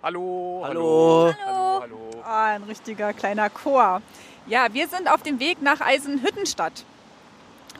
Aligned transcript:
Hallo, 0.00 0.62
Hallo. 0.64 1.34
hallo, 1.44 1.80
hallo. 1.80 2.22
Ah, 2.24 2.54
ein 2.54 2.62
richtiger 2.62 3.12
kleiner 3.12 3.50
Chor. 3.50 4.00
Ja, 4.46 4.72
wir 4.72 4.86
sind 4.86 5.10
auf 5.10 5.24
dem 5.24 5.40
Weg 5.40 5.60
nach 5.60 5.80
Eisenhüttenstadt 5.80 6.84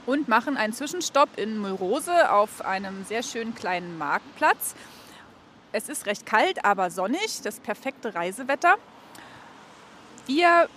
und 0.04 0.26
machen 0.26 0.56
einen 0.56 0.72
Zwischenstopp 0.72 1.28
in 1.38 1.58
Mulrose 1.58 2.32
auf 2.32 2.64
einem 2.64 3.04
sehr 3.04 3.22
schönen 3.22 3.54
kleinen 3.54 3.96
Marktplatz. 3.98 4.74
Es 5.70 5.88
ist 5.88 6.06
recht 6.06 6.26
kalt, 6.26 6.64
aber 6.64 6.90
sonnig, 6.90 7.40
das 7.42 7.60
perfekte 7.60 8.12
Reisewetter. 8.16 8.74
Wir 10.26 10.68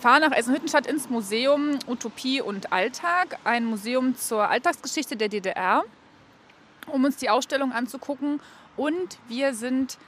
fahren 0.00 0.20
nach 0.20 0.30
Eisenhüttenstadt 0.30 0.86
ins 0.86 1.10
Museum 1.10 1.80
Utopie 1.88 2.40
und 2.40 2.72
Alltag, 2.72 3.36
ein 3.42 3.64
Museum 3.64 4.16
zur 4.16 4.48
Alltagsgeschichte 4.48 5.16
der 5.16 5.28
DDR, 5.28 5.82
um 6.86 7.04
uns 7.04 7.16
die 7.16 7.30
Ausstellung 7.30 7.72
anzugucken. 7.72 8.40
Und 8.76 9.18
wir 9.26 9.54
sind 9.54 9.98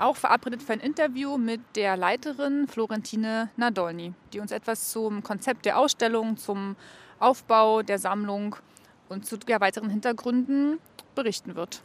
auch 0.00 0.16
verabredet 0.16 0.62
für 0.62 0.72
ein 0.72 0.80
Interview 0.80 1.38
mit 1.38 1.60
der 1.76 1.96
Leiterin 1.96 2.66
Florentine 2.68 3.50
Nadolny, 3.56 4.14
die 4.32 4.40
uns 4.40 4.50
etwas 4.50 4.90
zum 4.90 5.22
Konzept 5.22 5.66
der 5.66 5.78
Ausstellung, 5.78 6.36
zum 6.36 6.76
Aufbau 7.18 7.82
der 7.82 7.98
Sammlung 7.98 8.56
und 9.08 9.26
zu 9.26 9.36
weiteren 9.36 9.90
Hintergründen 9.90 10.78
berichten 11.14 11.54
wird. 11.54 11.82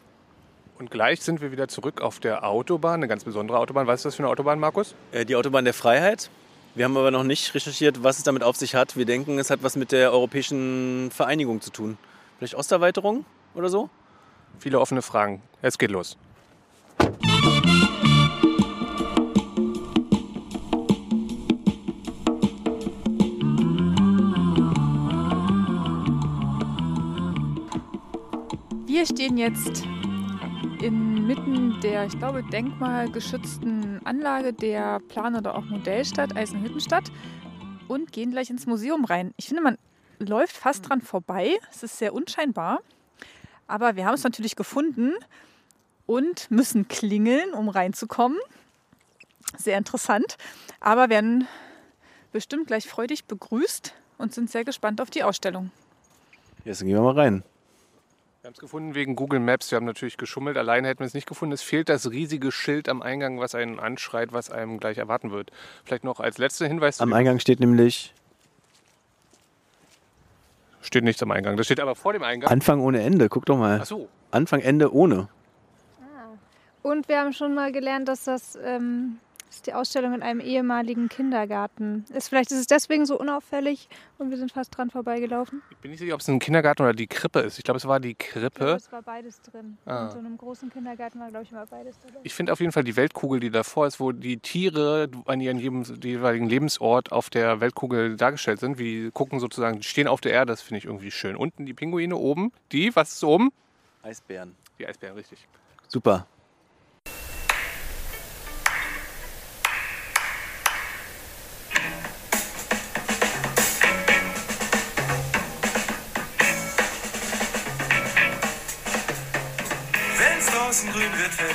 Und 0.77 0.91
gleich 0.91 1.21
sind 1.21 1.41
wir 1.41 1.51
wieder 1.51 1.67
zurück 1.67 2.01
auf 2.01 2.19
der 2.19 2.45
Autobahn, 2.45 2.95
eine 2.95 3.07
ganz 3.07 3.23
besondere 3.23 3.59
Autobahn. 3.59 3.87
Was 3.87 4.01
ist 4.01 4.05
das 4.05 4.15
für 4.15 4.23
eine 4.23 4.29
Autobahn, 4.29 4.59
Markus? 4.59 4.93
Äh, 5.11 5.25
Die 5.25 5.35
Autobahn 5.35 5.63
der 5.63 5.73
Freiheit. 5.73 6.29
Wir 6.75 6.83
haben 6.83 6.97
aber 6.97 7.11
noch 7.11 7.23
nicht 7.23 7.55
recherchiert, 7.55 8.03
was 8.03 8.17
es 8.17 8.23
damit 8.23 8.43
auf 8.43 8.57
sich 8.57 8.75
hat. 8.75 8.97
Wir 8.97 9.05
denken, 9.05 9.39
es 9.39 9.49
hat 9.49 9.63
was 9.63 9.77
mit 9.77 9.93
der 9.93 10.11
europäischen 10.11 11.09
Vereinigung 11.11 11.61
zu 11.61 11.69
tun. 11.69 11.97
Vielleicht 12.37 12.55
Osterweiterung 12.55 13.25
oder 13.53 13.69
so? 13.69 13.89
Viele 14.59 14.81
offene 14.81 15.01
Fragen. 15.01 15.41
Es 15.61 15.77
geht 15.77 15.91
los. 15.91 16.17
Wir 28.95 29.05
stehen 29.05 29.35
jetzt 29.35 29.83
inmitten 30.81 31.81
der, 31.81 32.05
ich 32.05 32.17
glaube, 32.17 32.43
denkmalgeschützten 32.43 33.99
Anlage 34.05 34.53
der 34.53 35.01
Plan- 35.09 35.35
oder 35.35 35.55
auch 35.55 35.65
Modellstadt 35.65 36.33
Eisenhüttenstadt 36.33 37.11
und 37.89 38.13
gehen 38.13 38.31
gleich 38.31 38.49
ins 38.49 38.67
Museum 38.67 39.03
rein. 39.03 39.33
Ich 39.35 39.49
finde, 39.49 39.63
man 39.63 39.77
läuft 40.19 40.55
fast 40.55 40.87
dran 40.87 41.01
vorbei. 41.01 41.57
Es 41.69 41.83
ist 41.83 41.97
sehr 41.97 42.13
unscheinbar. 42.13 42.79
Aber 43.67 43.97
wir 43.97 44.05
haben 44.05 44.13
es 44.13 44.23
natürlich 44.23 44.55
gefunden 44.55 45.11
und 46.05 46.49
müssen 46.49 46.87
klingeln, 46.87 47.51
um 47.51 47.67
reinzukommen. 47.67 48.39
Sehr 49.57 49.77
interessant. 49.77 50.37
Aber 50.79 51.09
werden 51.09 51.49
bestimmt 52.31 52.67
gleich 52.67 52.87
freudig 52.87 53.25
begrüßt 53.25 53.93
und 54.19 54.33
sind 54.33 54.49
sehr 54.49 54.63
gespannt 54.63 55.01
auf 55.01 55.09
die 55.09 55.23
Ausstellung. 55.23 55.69
Jetzt 56.63 56.79
gehen 56.79 56.93
wir 56.93 57.01
mal 57.01 57.11
rein. 57.11 57.43
Wir 58.45 58.49
haben 58.49 58.53
es 58.53 58.59
gefunden 58.59 58.93
wegen 58.93 59.15
Google 59.15 59.39
Maps. 59.39 59.71
Wir 59.71 59.77
haben 59.77 59.85
natürlich 59.85 60.17
geschummelt. 60.17 60.55
Alleine 60.55 60.87
hätten 60.87 60.99
wir 60.99 61.07
es 61.07 61.15
nicht 61.15 61.25
gefunden. 61.25 61.51
Es 61.51 61.63
fehlt 61.63 61.89
das 61.89 62.11
riesige 62.11 62.51
Schild 62.51 62.89
am 62.89 63.01
Eingang, 63.01 63.39
was 63.39 63.55
einen 63.55 63.79
anschreit, 63.79 64.33
was 64.33 64.51
einem 64.51 64.79
gleich 64.79 64.99
erwarten 64.99 65.31
wird. 65.31 65.49
Vielleicht 65.83 66.03
noch 66.03 66.19
als 66.19 66.37
letzter 66.37 66.67
Hinweis. 66.67 66.97
zu 66.97 67.03
Am 67.03 67.11
Eingang 67.13 67.39
steht 67.39 67.59
nämlich 67.59 68.13
Steht 70.79 71.03
nichts 71.03 71.23
am 71.23 71.31
Eingang. 71.31 71.57
Das 71.57 71.65
steht 71.65 71.79
aber 71.79 71.95
vor 71.95 72.13
dem 72.13 72.21
Eingang. 72.21 72.51
Anfang 72.51 72.81
ohne 72.81 73.01
Ende. 73.01 73.29
Guck 73.29 73.47
doch 73.47 73.57
mal. 73.57 73.79
Ach 73.81 73.85
so. 73.87 74.09
Anfang, 74.29 74.59
Ende 74.59 74.93
ohne. 74.93 75.27
Und 76.83 77.09
wir 77.09 77.21
haben 77.21 77.33
schon 77.33 77.55
mal 77.55 77.71
gelernt, 77.71 78.07
dass 78.07 78.25
das 78.25 78.59
ähm, 78.63 79.17
dass 79.55 79.61
die 79.61 79.73
Ausstellung 79.73 80.13
in 80.13 80.21
einem 80.21 80.41
ehemaligen 80.41 81.07
Kindergarten 81.07 82.03
ist. 82.13 82.27
Vielleicht 82.27 82.51
ist 82.51 82.59
es 82.59 82.67
deswegen 82.67 83.05
so 83.05 83.17
unauffällig 83.17 83.87
und 84.17 84.29
wir 84.29 84.37
sind 84.37 84.51
fast 84.51 84.75
dran 84.77 84.89
vorbeigelaufen. 84.89 85.61
Ich 85.71 85.77
bin 85.77 85.91
nicht 85.91 86.01
sicher, 86.01 86.13
ob 86.13 86.19
es 86.19 86.27
ein 86.27 86.39
Kindergarten 86.39 86.81
oder 86.81 86.91
die 86.91 87.07
Krippe 87.07 87.39
ist. 87.39 87.57
Ich 87.57 87.63
glaube, 87.63 87.77
es 87.77 87.87
war 87.87 88.01
die 88.01 88.11
Ich 88.11 88.17
glaube, 88.17 88.49
Krippe. 88.49 88.71
es 88.73 88.91
war 88.91 89.01
beides 89.01 89.41
drin. 89.41 89.77
Ah. 89.85 90.05
In 90.05 90.11
so 90.11 90.17
einem 90.17 90.37
großen 90.37 90.69
Kindergarten 90.69 91.21
war, 91.21 91.29
glaube 91.29 91.45
ich, 91.45 91.51
immer 91.51 91.65
beides 91.67 91.97
drin. 91.99 92.15
Ich 92.23 92.33
finde 92.33 92.51
auf 92.51 92.59
jeden 92.59 92.73
Fall 92.73 92.83
die 92.83 92.97
Weltkugel, 92.97 93.39
die 93.39 93.49
davor 93.49 93.87
ist, 93.87 94.01
wo 94.01 94.11
die 94.11 94.37
Tiere 94.37 95.09
an 95.25 95.39
ihren 95.39 95.57
jedem, 95.57 95.83
jeweiligen 96.03 96.49
Lebensort 96.49 97.13
auf 97.13 97.29
der 97.29 97.61
Weltkugel 97.61 98.17
dargestellt 98.17 98.59
sind. 98.59 98.77
Wie 98.77 99.09
gucken 99.11 99.39
sozusagen, 99.39 99.79
die 99.79 99.87
stehen 99.87 100.09
auf 100.09 100.19
der 100.19 100.33
Erde, 100.33 100.51
das 100.51 100.61
finde 100.61 100.79
ich 100.79 100.85
irgendwie 100.85 101.11
schön. 101.11 101.37
Unten 101.37 101.65
die 101.65 101.73
Pinguine, 101.73 102.17
oben 102.17 102.51
die, 102.73 102.93
was 102.93 103.13
ist 103.13 103.23
oben? 103.23 103.51
Eisbären. 104.03 104.53
Die 104.79 104.85
Eisbären, 104.85 105.15
richtig. 105.15 105.47
Super. 105.87 106.27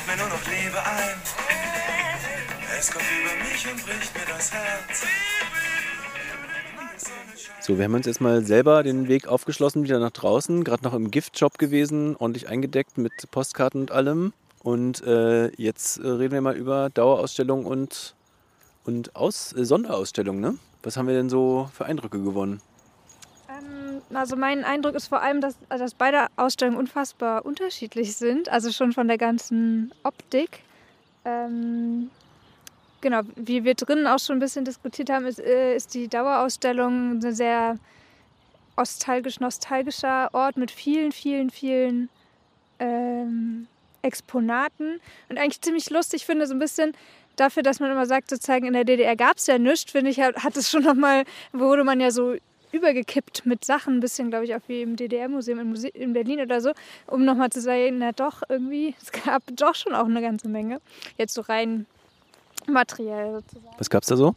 Fällt 0.01 0.19
mir 0.19 0.25
nur 0.25 0.33
noch 0.33 0.45
Liebe 0.47 0.79
ein. 0.79 1.17
Es 2.79 2.91
kommt 2.91 3.05
über 3.05 3.45
mich 3.45 3.67
und 3.67 3.85
bricht 3.85 4.15
mir 4.15 4.35
das 4.35 4.53
Herz. 4.53 5.05
So, 7.61 7.77
wir 7.77 7.85
haben 7.85 7.95
uns 7.95 8.07
jetzt 8.07 8.21
mal 8.21 8.45
selber 8.45 8.83
den 8.83 9.09
Weg 9.09 9.29
aufgeschlossen, 9.29 9.85
wieder 9.85 9.99
nach 9.99 10.11
draußen. 10.11 10.65
Gerade 10.65 10.85
noch 10.85 10.95
im 10.95 11.11
Giftshop 11.11 11.59
gewesen, 11.59 12.17
ordentlich 12.17 12.49
eingedeckt 12.49 12.99
mit 12.99 13.13
Postkarten 13.31 13.83
und 13.83 13.91
allem. 13.91 14.33
Und 14.63 15.03
äh, 15.05 15.49
jetzt 15.57 15.99
äh, 15.99 16.07
reden 16.07 16.33
wir 16.33 16.41
mal 16.41 16.57
über 16.57 16.91
Dauerausstellung 16.91 17.67
und, 17.67 18.15
und 18.85 19.17
Aus, 19.17 19.53
äh, 19.53 19.65
Sonderausstellung. 19.65 20.41
Ne? 20.41 20.57
Was 20.83 20.97
haben 20.97 21.09
wir 21.09 21.15
denn 21.15 21.31
so 21.31 21.71
für 21.75 21.85
Eindrücke 21.85 22.23
gewonnen? 22.23 22.61
Ähm, 23.61 24.03
also 24.15 24.37
mein 24.37 24.65
Eindruck 24.65 24.95
ist 24.95 25.09
vor 25.09 25.23
allem, 25.23 25.41
dass, 25.41 25.57
dass 25.69 25.95
beide 25.95 26.27
Ausstellungen 26.37 26.79
unfassbar 26.79 27.45
unterschiedlich 27.45 28.17
sind. 28.17 28.49
Also 28.49 28.73
schon 28.73 28.93
von 28.93 29.09
der 29.09 29.19
ganzen 29.19 29.93
Optik. 30.03 30.61
Ähm, 31.25 32.11
genau, 33.01 33.21
wie 33.37 33.65
wir 33.65 33.75
drinnen 33.75 34.07
auch 34.07 34.19
schon 34.19 34.37
ein 34.37 34.41
bisschen 34.41 34.65
diskutiert 34.65 35.11
haben, 35.11 35.27
ist, 35.27 35.39
äh, 35.39 35.77
ist 35.77 35.95
die 35.95 36.09
Dauerausstellung 36.09 37.19
ein 37.19 37.35
sehr 37.35 37.79
nostalgisch-nostalgischer 38.77 40.31
Ort 40.33 40.57
mit 40.57 40.71
vielen, 40.71 41.13
vielen, 41.13 41.51
vielen 41.51 42.09
ähm, 42.79 43.67
Exponaten. 44.03 45.01
Und 45.29 45.39
eigentlich 45.39 45.61
ziemlich 45.61 45.91
lustig 45.91 46.25
finde, 46.25 46.47
so 46.47 46.55
ein 46.55 46.59
bisschen 46.59 46.93
dafür, 47.37 47.63
dass 47.63 47.81
man 47.81 47.91
immer 47.91 48.07
sagt, 48.07 48.31
sozusagen 48.31 48.67
in 48.67 48.73
der 48.73 48.85
DDR 48.85 49.17
gab 49.17 49.37
es 49.37 49.47
ja 49.47 49.59
nichts, 49.59 49.91
finde 49.93 50.11
ich, 50.11 50.21
hat, 50.21 50.37
hat 50.37 50.57
es 50.57 50.71
schon 50.71 50.83
nochmal, 50.83 51.25
wurde 51.53 51.85
man 51.85 52.01
ja 52.01 52.11
so 52.11 52.37
übergekippt 52.73 53.47
mit 53.47 53.65
Sachen, 53.65 53.97
ein 53.97 54.01
bisschen, 54.01 54.31
glaube 54.31 54.45
ich, 54.45 54.55
auch 54.55 54.61
wie 54.69 54.83
im 54.83 54.97
DDR-Museum 54.97 55.59
in, 55.61 55.69
Muse 55.69 55.89
in 55.89 56.13
Berlin 56.13 56.41
oder 56.41 56.61
so, 56.61 56.73
um 57.07 57.25
nochmal 57.25 57.51
zu 57.51 57.61
sagen, 57.61 57.99
na 57.99 58.13
doch, 58.13 58.43
irgendwie, 58.49 58.95
es 59.03 59.13
gab 59.13 59.43
doch 59.55 59.75
schon 59.75 59.95
auch 59.95 60.07
eine 60.07 60.21
ganze 60.21 60.49
Menge. 60.49 60.81
Jetzt 61.17 61.35
so 61.35 61.43
rein 61.43 61.87
materiell 62.67 63.33
sozusagen. 63.33 63.77
Was 63.79 63.91
gab's 63.91 64.07
da 64.07 64.17
so? 64.17 64.35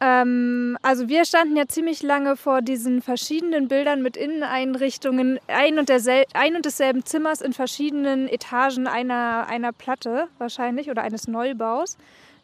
Ähm, 0.00 0.78
also 0.82 1.08
wir 1.08 1.24
standen 1.24 1.56
ja 1.56 1.66
ziemlich 1.66 2.02
lange 2.02 2.36
vor 2.36 2.62
diesen 2.62 3.02
verschiedenen 3.02 3.66
Bildern 3.66 4.00
mit 4.00 4.16
Inneneinrichtungen 4.16 5.40
ein 5.48 5.78
und, 5.78 5.90
ein 5.90 6.56
und 6.56 6.64
desselben 6.64 7.04
Zimmers 7.04 7.40
in 7.40 7.52
verschiedenen 7.52 8.28
Etagen 8.28 8.86
einer, 8.86 9.46
einer 9.48 9.72
Platte 9.72 10.28
wahrscheinlich 10.38 10.88
oder 10.88 11.02
eines 11.02 11.26
Neubaus. 11.26 11.96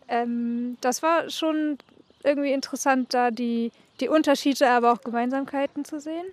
Ähm, 0.09 0.79
das 0.81 1.03
war 1.03 1.31
schon 1.31 1.79
irgendwie 2.25 2.53
interessant, 2.53 3.15
da 3.15 3.31
die, 3.31 3.71
die 4.01 4.09
Unterschiede, 4.09 4.69
aber 4.69 4.93
auch 4.93 5.01
Gemeinsamkeiten 5.01 5.85
zu 5.85 6.01
sehen. 6.01 6.27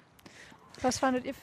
Was 0.81 0.99
fandet 0.99 1.25
ihr? 1.25 1.33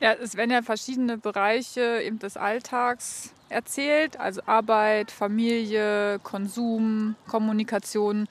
Ja, 0.00 0.12
es 0.12 0.36
werden 0.36 0.50
ja 0.50 0.62
verschiedene 0.62 1.16
Bereiche 1.16 2.02
eben 2.02 2.18
des 2.18 2.36
Alltags 2.36 3.30
erzählt, 3.48 4.20
also 4.20 4.42
Arbeit, 4.44 5.10
Familie, 5.10 6.18
Konsum, 6.22 7.16
Kommunikation. 7.26 8.28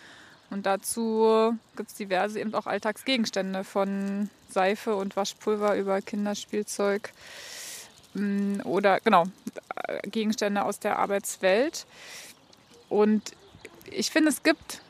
Und 0.52 0.68
dazu 0.68 1.58
gibt 1.76 1.90
es 1.90 1.96
diverse 1.96 2.40
eben 2.40 2.54
auch 2.54 2.68
Alltagsgegenstände 2.68 3.64
von 3.64 4.30
Seife 4.50 4.96
und 4.96 5.16
Waschpulver 5.16 5.76
über 5.76 6.02
Kinderspielzeug 6.02 7.12
mm, 8.14 8.62
oder 8.64 9.00
genau 9.00 9.24
äh, 9.88 10.08
Gegenstände 10.08 10.64
aus 10.64 10.80
der 10.80 11.00
Arbeitswelt. 11.00 11.88
Und 12.90 13.24
ich 13.90 14.12
finde, 14.12 14.30
es 14.30 14.44
gibt 14.44 14.82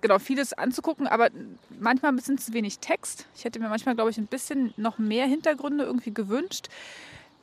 genau 0.00 0.18
vieles 0.18 0.52
anzugucken, 0.52 1.06
aber 1.06 1.28
manchmal 1.78 2.12
ein 2.12 2.16
bisschen 2.16 2.38
zu 2.38 2.52
wenig 2.52 2.78
Text. 2.78 3.26
Ich 3.34 3.44
hätte 3.44 3.58
mir 3.58 3.68
manchmal, 3.68 3.94
glaube 3.94 4.10
ich, 4.10 4.18
ein 4.18 4.26
bisschen 4.26 4.72
noch 4.76 4.98
mehr 4.98 5.26
Hintergründe 5.26 5.84
irgendwie 5.84 6.14
gewünscht. 6.14 6.68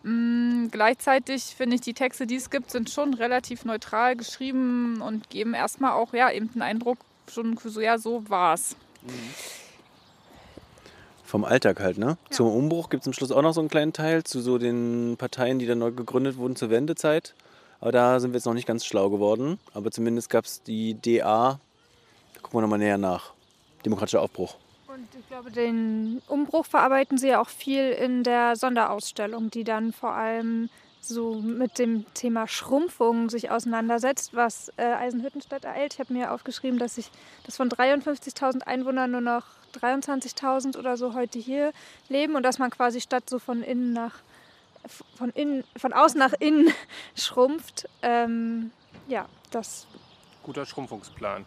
Mm, 0.04 0.68
gleichzeitig 0.72 1.44
finde 1.44 1.76
ich, 1.76 1.82
die 1.82 1.94
Texte, 1.94 2.28
die 2.28 2.36
es 2.36 2.50
gibt, 2.50 2.72
sind 2.72 2.90
schon 2.90 3.14
relativ 3.14 3.66
neutral 3.66 4.16
geschrieben 4.16 5.02
und 5.02 5.30
geben 5.30 5.54
erstmal 5.54 5.92
auch 5.92 6.14
ja, 6.14 6.32
eben 6.32 6.50
einen 6.54 6.62
Eindruck, 6.62 7.00
schon 7.32 7.58
so, 7.58 7.82
ja, 7.82 7.98
so 7.98 8.30
war's. 8.30 8.76
Vom 11.24 11.44
Alltag 11.44 11.82
halt, 11.82 11.98
ne? 11.98 12.18
Zum 12.30 12.48
Umbruch 12.48 12.90
gibt 12.90 13.04
es 13.04 13.08
am 13.08 13.14
Schluss 13.14 13.32
auch 13.32 13.42
noch 13.42 13.54
so 13.54 13.60
einen 13.60 13.70
kleinen 13.70 13.92
Teil 13.92 14.24
zu 14.24 14.40
so 14.40 14.58
den 14.58 15.16
Parteien, 15.18 15.60
die 15.60 15.66
dann 15.66 15.80
neu 15.80 15.92
gegründet 15.92 16.38
wurden 16.38 16.56
zur 16.56 16.70
Wendezeit. 16.70 17.34
Aber 17.82 17.92
da 17.92 18.20
sind 18.20 18.32
wir 18.32 18.38
jetzt 18.38 18.46
noch 18.46 18.54
nicht 18.54 18.68
ganz 18.68 18.86
schlau 18.86 19.10
geworden. 19.10 19.60
Aber 19.74 19.92
zumindest 19.92 20.30
gab 20.30 20.46
es 20.46 20.64
die 20.64 20.96
da 21.02 21.60
gucken 22.48 22.60
wir 22.60 22.62
nochmal 22.62 22.80
näher 22.80 22.98
nach. 22.98 23.34
Demokratischer 23.86 24.22
Aufbruch. 24.22 24.56
Und 24.88 25.08
ich 25.20 25.28
glaube, 25.28 25.52
den 25.52 26.22
Umbruch 26.28 26.66
verarbeiten 26.66 27.18
Sie 27.18 27.28
ja 27.28 27.42
auch 27.42 27.50
viel 27.50 27.90
in 27.92 28.24
der 28.24 28.56
Sonderausstellung, 28.56 29.52
die 29.52 29.66
dann 29.66 29.92
vor 29.92 30.14
allem 30.14 30.70
so 31.02 31.36
mit 31.36 31.78
dem 31.78 32.06
Thema 32.14 32.48
Schrumpfung 32.48 33.30
sich 33.30 33.52
auseinandersetzt, 33.52 34.34
was 34.34 34.72
äh, 34.78 34.84
Eisenhüttenstadt 34.84 35.66
ereilt. 35.66 35.94
Ich 35.94 36.00
habe 36.00 36.14
mir 36.14 36.32
aufgeschrieben, 36.32 36.80
dass 36.80 36.98
ich 36.98 37.12
dass 37.46 37.58
von 37.58 37.70
53.000 37.70 38.62
Einwohnern 38.64 39.12
nur 39.12 39.22
noch 39.22 39.44
23.000 39.80 40.78
oder 40.78 40.98
so 40.98 41.14
heute 41.14 41.40
hier 41.40 41.74
leben 42.08 42.36
und 42.36 42.44
dass 42.44 42.60
man 42.60 42.72
quasi 42.72 43.02
statt 43.02 43.30
so 43.30 43.40
von 43.40 43.62
innen 43.62 43.94
nach 43.94 44.16
von 45.16 45.32
innen 45.32 45.66
von 45.76 45.92
außen 45.92 46.18
nach 46.18 46.34
innen 46.40 46.74
schrumpft. 47.16 47.90
Ähm, 48.02 48.72
ja, 49.08 49.28
das 49.52 49.86
Guter 50.44 50.66
Schrumpfungsplan. 50.66 51.46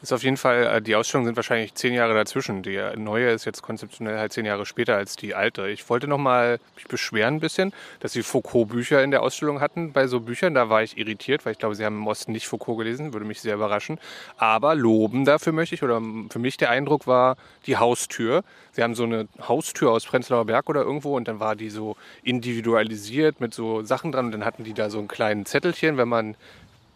Ist 0.00 0.12
auf 0.12 0.22
jeden 0.22 0.36
Fall, 0.36 0.64
äh, 0.64 0.82
die 0.82 0.94
Ausstellungen 0.94 1.26
sind 1.26 1.36
wahrscheinlich 1.36 1.74
zehn 1.74 1.92
Jahre 1.92 2.14
dazwischen. 2.14 2.62
Die 2.62 2.80
neue 2.96 3.30
ist 3.30 3.44
jetzt 3.44 3.62
konzeptionell 3.62 4.16
halt 4.16 4.32
zehn 4.32 4.46
Jahre 4.46 4.64
später 4.64 4.94
als 4.94 5.16
die 5.16 5.34
alte. 5.34 5.68
Ich 5.68 5.88
wollte 5.90 6.06
noch 6.06 6.18
mal 6.18 6.60
mich 6.76 6.86
beschweren 6.86 7.34
ein 7.34 7.40
bisschen, 7.40 7.72
dass 7.98 8.12
sie 8.12 8.22
Foucault-Bücher 8.22 9.02
in 9.02 9.10
der 9.10 9.22
Ausstellung 9.22 9.60
hatten. 9.60 9.92
Bei 9.92 10.06
so 10.06 10.20
Büchern, 10.20 10.54
da 10.54 10.68
war 10.68 10.84
ich 10.84 10.96
irritiert, 10.98 11.44
weil 11.44 11.52
ich 11.52 11.58
glaube, 11.58 11.74
sie 11.74 11.84
haben 11.84 11.96
im 11.96 12.06
Osten 12.06 12.30
nicht 12.30 12.46
Foucault 12.46 12.78
gelesen, 12.78 13.12
würde 13.12 13.26
mich 13.26 13.40
sehr 13.40 13.56
überraschen. 13.56 13.98
Aber 14.36 14.76
loben 14.76 15.24
dafür 15.24 15.52
möchte 15.52 15.74
ich, 15.74 15.82
oder 15.82 16.00
für 16.30 16.38
mich 16.38 16.56
der 16.56 16.70
Eindruck 16.70 17.08
war 17.08 17.36
die 17.66 17.76
Haustür. 17.76 18.44
Sie 18.70 18.84
haben 18.84 18.94
so 18.94 19.02
eine 19.02 19.26
Haustür 19.48 19.90
aus 19.90 20.06
Prenzlauer 20.06 20.44
Berg 20.44 20.68
oder 20.68 20.82
irgendwo 20.82 21.16
und 21.16 21.26
dann 21.26 21.40
war 21.40 21.56
die 21.56 21.70
so 21.70 21.96
individualisiert 22.22 23.40
mit 23.40 23.52
so 23.52 23.82
Sachen 23.82 24.12
dran 24.12 24.26
und 24.26 24.32
dann 24.32 24.44
hatten 24.44 24.62
die 24.62 24.74
da 24.74 24.90
so 24.90 24.98
einen 25.00 25.08
kleinen 25.08 25.44
Zettelchen, 25.44 25.96
wenn 25.96 26.08
man 26.08 26.36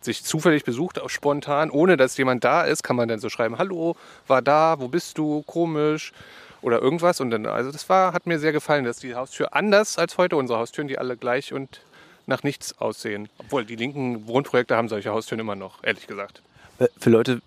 sich 0.04 0.24
zufällig 0.24 0.64
besucht, 0.64 1.00
auch 1.00 1.10
spontan, 1.10 1.70
ohne 1.70 1.96
dass 1.96 2.16
jemand 2.16 2.44
da 2.44 2.62
ist, 2.62 2.82
kann 2.82 2.96
man 2.96 3.08
dann 3.08 3.20
so 3.20 3.28
schreiben, 3.28 3.58
hallo, 3.58 3.96
war 4.26 4.42
da, 4.42 4.80
wo 4.80 4.88
bist 4.88 5.18
du, 5.18 5.42
komisch 5.42 6.12
oder 6.60 6.80
irgendwas. 6.80 7.20
Und 7.20 7.30
dann, 7.30 7.46
also 7.46 7.70
das 7.70 7.88
war, 7.88 8.12
hat 8.12 8.26
mir 8.26 8.38
sehr 8.38 8.52
gefallen, 8.52 8.84
dass 8.84 8.98
die 8.98 9.14
Haustür 9.14 9.54
anders 9.54 9.98
als 9.98 10.18
heute 10.18 10.36
unsere 10.36 10.58
Haustüren, 10.58 10.88
die 10.88 10.98
alle 10.98 11.16
gleich 11.16 11.52
und 11.52 11.80
nach 12.26 12.42
nichts 12.42 12.78
aussehen. 12.78 13.28
Obwohl 13.38 13.64
die 13.64 13.76
linken 13.76 14.26
Wohnprojekte 14.26 14.76
haben 14.76 14.88
solche 14.88 15.10
Haustüren 15.10 15.40
immer 15.40 15.56
noch, 15.56 15.82
ehrlich 15.82 16.06
gesagt. 16.06 16.42
Äh, 16.78 16.86
Für 16.98 17.10
Leute 17.10 17.42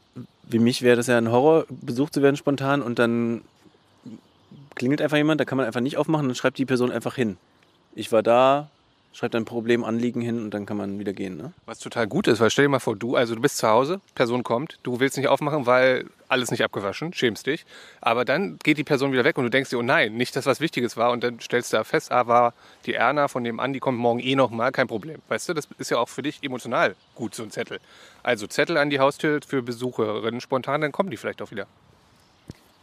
wie 0.47 0.59
mich 0.59 0.81
wäre 0.81 0.95
das 0.95 1.07
ja 1.07 1.17
ein 1.17 1.31
Horror, 1.31 1.65
besucht 1.69 2.13
zu 2.13 2.21
werden 2.21 2.35
spontan 2.35 2.81
und 2.81 2.99
dann 2.99 3.41
klingelt 4.75 5.01
einfach 5.01 5.17
jemand, 5.17 5.39
da 5.41 5.45
kann 5.45 5.57
man 5.57 5.65
einfach 5.65 5.81
nicht 5.81 5.97
aufmachen, 5.97 6.27
dann 6.27 6.35
schreibt 6.35 6.57
die 6.57 6.65
Person 6.65 6.91
einfach 6.91 7.15
hin. 7.15 7.37
Ich 7.95 8.11
war 8.11 8.23
da, 8.23 8.69
schreibt 9.15 9.33
ein 9.35 9.45
Problem, 9.45 9.83
Anliegen 9.83 10.21
hin 10.21 10.43
und 10.43 10.53
dann 10.53 10.65
kann 10.65 10.75
man 10.77 10.99
wieder 10.99 11.13
gehen. 11.13 11.37
Ne? 11.37 11.53
Was 11.65 11.79
total 11.79 12.05
gut 12.05 12.27
ist, 12.27 12.41
weil 12.41 12.49
stell 12.49 12.65
dir 12.65 12.69
mal 12.69 12.79
vor, 12.79 12.95
du, 12.95 13.15
also 13.15 13.33
du 13.33 13.41
bist 13.41 13.57
zu 13.57 13.67
Hause, 13.67 14.01
Person 14.13 14.43
kommt, 14.43 14.77
du 14.83 14.99
willst 14.99 15.15
nicht 15.15 15.29
aufmachen, 15.29 15.65
weil 15.65 16.05
alles 16.27 16.51
nicht 16.51 16.63
abgewaschen, 16.63 17.13
schämst 17.13 17.47
dich. 17.47 17.65
Aber 18.01 18.25
dann 18.25 18.59
geht 18.63 18.77
die 18.77 18.83
Person 18.83 19.13
wieder 19.13 19.23
weg 19.23 19.37
und 19.37 19.45
du 19.45 19.49
denkst 19.49 19.69
dir, 19.69 19.77
oh 19.77 19.83
nein, 19.83 20.15
nicht, 20.15 20.35
dass 20.35 20.45
was 20.45 20.59
Wichtiges 20.59 20.97
war. 20.97 21.11
Und 21.11 21.23
dann 21.23 21.39
stellst 21.39 21.71
du 21.71 21.77
da 21.77 21.83
fest, 21.83 22.11
ah, 22.11 22.27
war 22.27 22.53
die 22.85 22.93
Erna 22.93 23.27
von 23.27 23.43
dem 23.43 23.59
an, 23.59 23.73
die 23.73 23.79
kommt 23.79 23.97
morgen 23.97 24.19
eh 24.19 24.35
nochmal, 24.35 24.71
kein 24.71 24.87
Problem. 24.87 25.21
Weißt 25.29 25.47
du, 25.47 25.53
das 25.53 25.67
ist 25.77 25.91
ja 25.91 25.97
auch 25.97 26.09
für 26.09 26.21
dich 26.21 26.43
emotional 26.43 26.95
gut, 27.13 27.35
so 27.35 27.43
ein 27.43 27.51
Zettel. 27.51 27.79
Also 28.21 28.47
Zettel 28.47 28.77
an 28.77 28.89
die 28.89 28.99
Haustür 28.99 29.39
für 29.47 29.61
Besucherinnen 29.61 30.41
spontan, 30.41 30.81
dann 30.81 30.91
kommen 30.91 31.09
die 31.09 31.17
vielleicht 31.17 31.41
auch 31.41 31.51
wieder. 31.51 31.67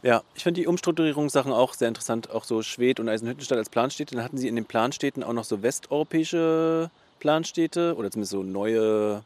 Ja, 0.02 0.25
ich 0.34 0.43
finde 0.43 0.60
die 0.60 0.66
Umstrukturierungssachen 0.66 1.52
auch 1.52 1.75
sehr 1.75 1.87
interessant, 1.87 2.31
auch 2.31 2.43
so 2.43 2.62
Schwedt 2.62 2.99
und 2.99 3.08
Eisenhüttenstadt 3.08 3.58
als 3.58 3.70
Planstädte. 3.70 4.16
Dann 4.16 4.25
hatten 4.25 4.37
sie 4.37 4.49
in 4.49 4.56
den 4.56 4.64
Planstädten 4.64 5.22
auch 5.22 5.32
noch 5.32 5.44
so 5.44 5.62
westeuropäische 5.62 6.90
Planstädte 7.20 7.94
oder 7.96 8.10
zumindest 8.10 8.32
so 8.32 8.43
neue, 8.43 9.22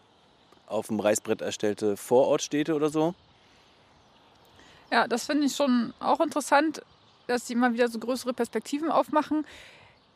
auf 0.67 0.89
dem 0.89 1.01
Reißbrett 1.01 1.41
erstellte 1.41 1.97
Vorortstädte 1.97 2.75
oder 2.75 2.91
so. 2.91 3.15
Ja, 4.93 5.09
das 5.09 5.25
finde 5.25 5.47
ich 5.47 5.57
schon 5.57 5.95
auch 5.99 6.21
interessant, 6.21 6.83
dass 7.27 7.47
sie 7.47 7.55
immer 7.55 7.73
wieder 7.73 7.89
so 7.89 7.99
größere 7.99 8.35
Perspektiven 8.35 8.91
aufmachen. 8.91 9.47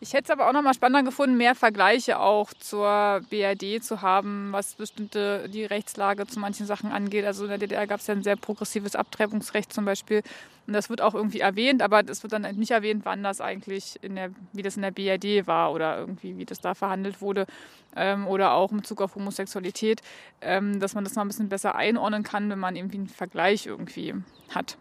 Ich 0.02 0.14
hätte 0.14 0.25
es 0.25 0.31
aber 0.31 0.49
auch 0.49 0.55
noch 0.55 0.62
mal 0.62 0.73
spannender 0.73 1.02
gefunden, 1.02 1.37
mehr 1.37 1.55
Vergleiche 1.55 2.20
auch 2.20 2.55
zur 2.55 3.20
BRD 3.29 3.85
zu 3.85 4.00
haben, 4.00 4.50
was 4.50 4.75
bestimmte 4.75 5.47
die 5.50 5.67
Rechtslage 5.67 6.26
zu 6.26 6.41
manchen 6.41 6.64
Sachen 6.64 6.91
angeht. 6.91 7.26
Also 7.26 7.44
in 7.44 7.50
der 7.50 7.58
DDR 7.58 7.87
gab 7.87 8.00
es 8.00 8.06
ja 8.06 8.14
ein 8.14 8.23
sehr 8.23 8.37
progressives 8.37 8.97
Abtreibungsrecht 8.97 9.70
zum 9.70 9.85
Beispiel. 9.85 10.23
Und 10.67 10.73
das 10.73 10.88
wird 10.88 11.02
auch 11.02 11.14
irgendwie 11.14 11.41
erwähnt, 11.41 11.82
aber 11.82 12.02
es 12.08 12.23
wird 12.23 12.32
dann 12.32 12.43
nicht 12.56 12.70
erwähnt, 12.70 13.05
wann 13.05 13.23
das 13.23 13.43
eigentlich 13.43 14.02
in 14.02 14.14
der, 14.14 14.31
wie 14.55 14.62
das 14.62 14.76
in 14.76 14.82
der 14.82 14.91
BRD 14.91 15.47
war 15.47 15.70
oder 15.70 15.99
irgendwie, 15.99 16.38
wie 16.38 16.47
das 16.47 16.61
da 16.61 16.75
verhandelt 16.75 17.20
wurde. 17.20 17.47
Ähm, 17.94 18.26
oder 18.26 18.52
auch 18.52 18.70
in 18.73 18.79
Bezug 18.79 19.02
auf 19.02 19.17
Homosexualität, 19.17 20.00
ähm, 20.41 20.81
dass 20.81 20.94
man 20.94 21.05
das 21.05 21.14
noch 21.14 21.25
ein 21.25 21.29
bisschen 21.29 21.50
besser 21.50 21.75
einordnen 21.75 22.23
kann, 22.23 22.49
wenn 22.49 22.58
man 22.58 22.75
irgendwie 22.75 22.97
einen 22.97 23.08
Vergleich 23.08 23.67
irgendwie 23.67 24.14
hat. 24.55 24.79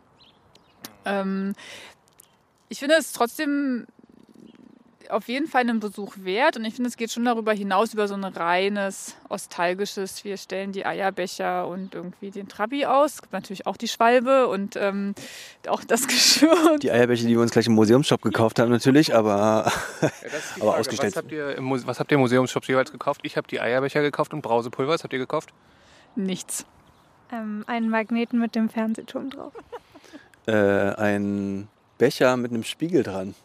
Ähm, 1.04 1.56
ich 2.70 2.80
finde 2.80 2.96
es 2.96 3.12
trotzdem 3.12 3.86
auf 5.10 5.28
jeden 5.28 5.48
Fall 5.48 5.62
einen 5.62 5.80
Besuch 5.80 6.14
wert. 6.18 6.56
Und 6.58 6.66
ich 6.66 6.76
finde, 6.76 6.90
es 6.90 6.98
geht 6.98 7.12
schon 7.12 7.26
darüber 7.26 7.52
hinaus, 7.54 7.94
über 7.94 8.08
so 8.08 8.14
ein 8.16 8.24
reines, 8.24 9.16
nostalgisches, 9.30 10.24
wir 10.24 10.38
stellen 10.38 10.72
die 10.72 10.86
Eierbecher 10.86 11.68
und 11.68 11.96
irgendwie 11.96 12.32
den 12.32 12.48
Trabi 12.48 12.86
aus. 12.86 13.14
Es 13.16 13.22
gibt 13.22 13.34
natürlich 13.34 13.66
auch 13.68 13.78
die 13.78 13.88
Schwalbe 13.88 14.48
und 14.48 14.76
ähm, 14.76 15.16
auch 15.68 15.84
das 15.84 16.08
Geschirr. 16.08 16.78
Die 16.82 16.92
Eierbecher, 16.92 17.24
die 17.28 17.34
wir 17.34 17.42
uns 17.42 17.52
gleich 17.52 17.68
im 17.68 17.74
Museumsshop 17.74 18.22
gekauft 18.22 18.60
haben 18.60 18.70
natürlich, 18.70 19.14
aber, 19.16 19.72
Ja, 19.72 19.72
aber 20.02 20.12
Frage. 20.32 20.80
ausgestellt. 20.80 21.16
Was 21.16 21.24
habt, 21.24 21.32
ihr 21.32 21.56
im 21.58 21.64
Muse- 21.66 21.88
was 21.88 22.00
habt 22.00 22.12
ihr 22.12 22.16
im 22.16 22.22
Museumsshop 22.22 22.66
jeweils 22.68 22.92
gekauft? 22.92 23.22
Ich 23.24 23.36
habe 23.38 23.48
die 23.48 23.60
Eierbecher 23.60 24.02
gekauft 24.02 24.34
und 24.34 24.42
Brausepulver. 24.42 24.92
Was 24.94 25.04
habt 25.04 25.14
ihr 25.14 25.20
gekauft? 25.20 25.54
Nichts. 26.16 26.66
ähm, 27.32 27.64
einen 27.68 27.90
Magneten 27.90 28.40
mit 28.40 28.56
dem 28.56 28.70
Fernsehturm 28.70 29.30
drauf. 29.30 29.54
äh, 30.48 30.54
ein 30.54 31.68
Becher 31.98 32.38
mit 32.38 32.52
einem 32.52 32.64
Spiegel 32.64 33.04
dran. 33.04 33.36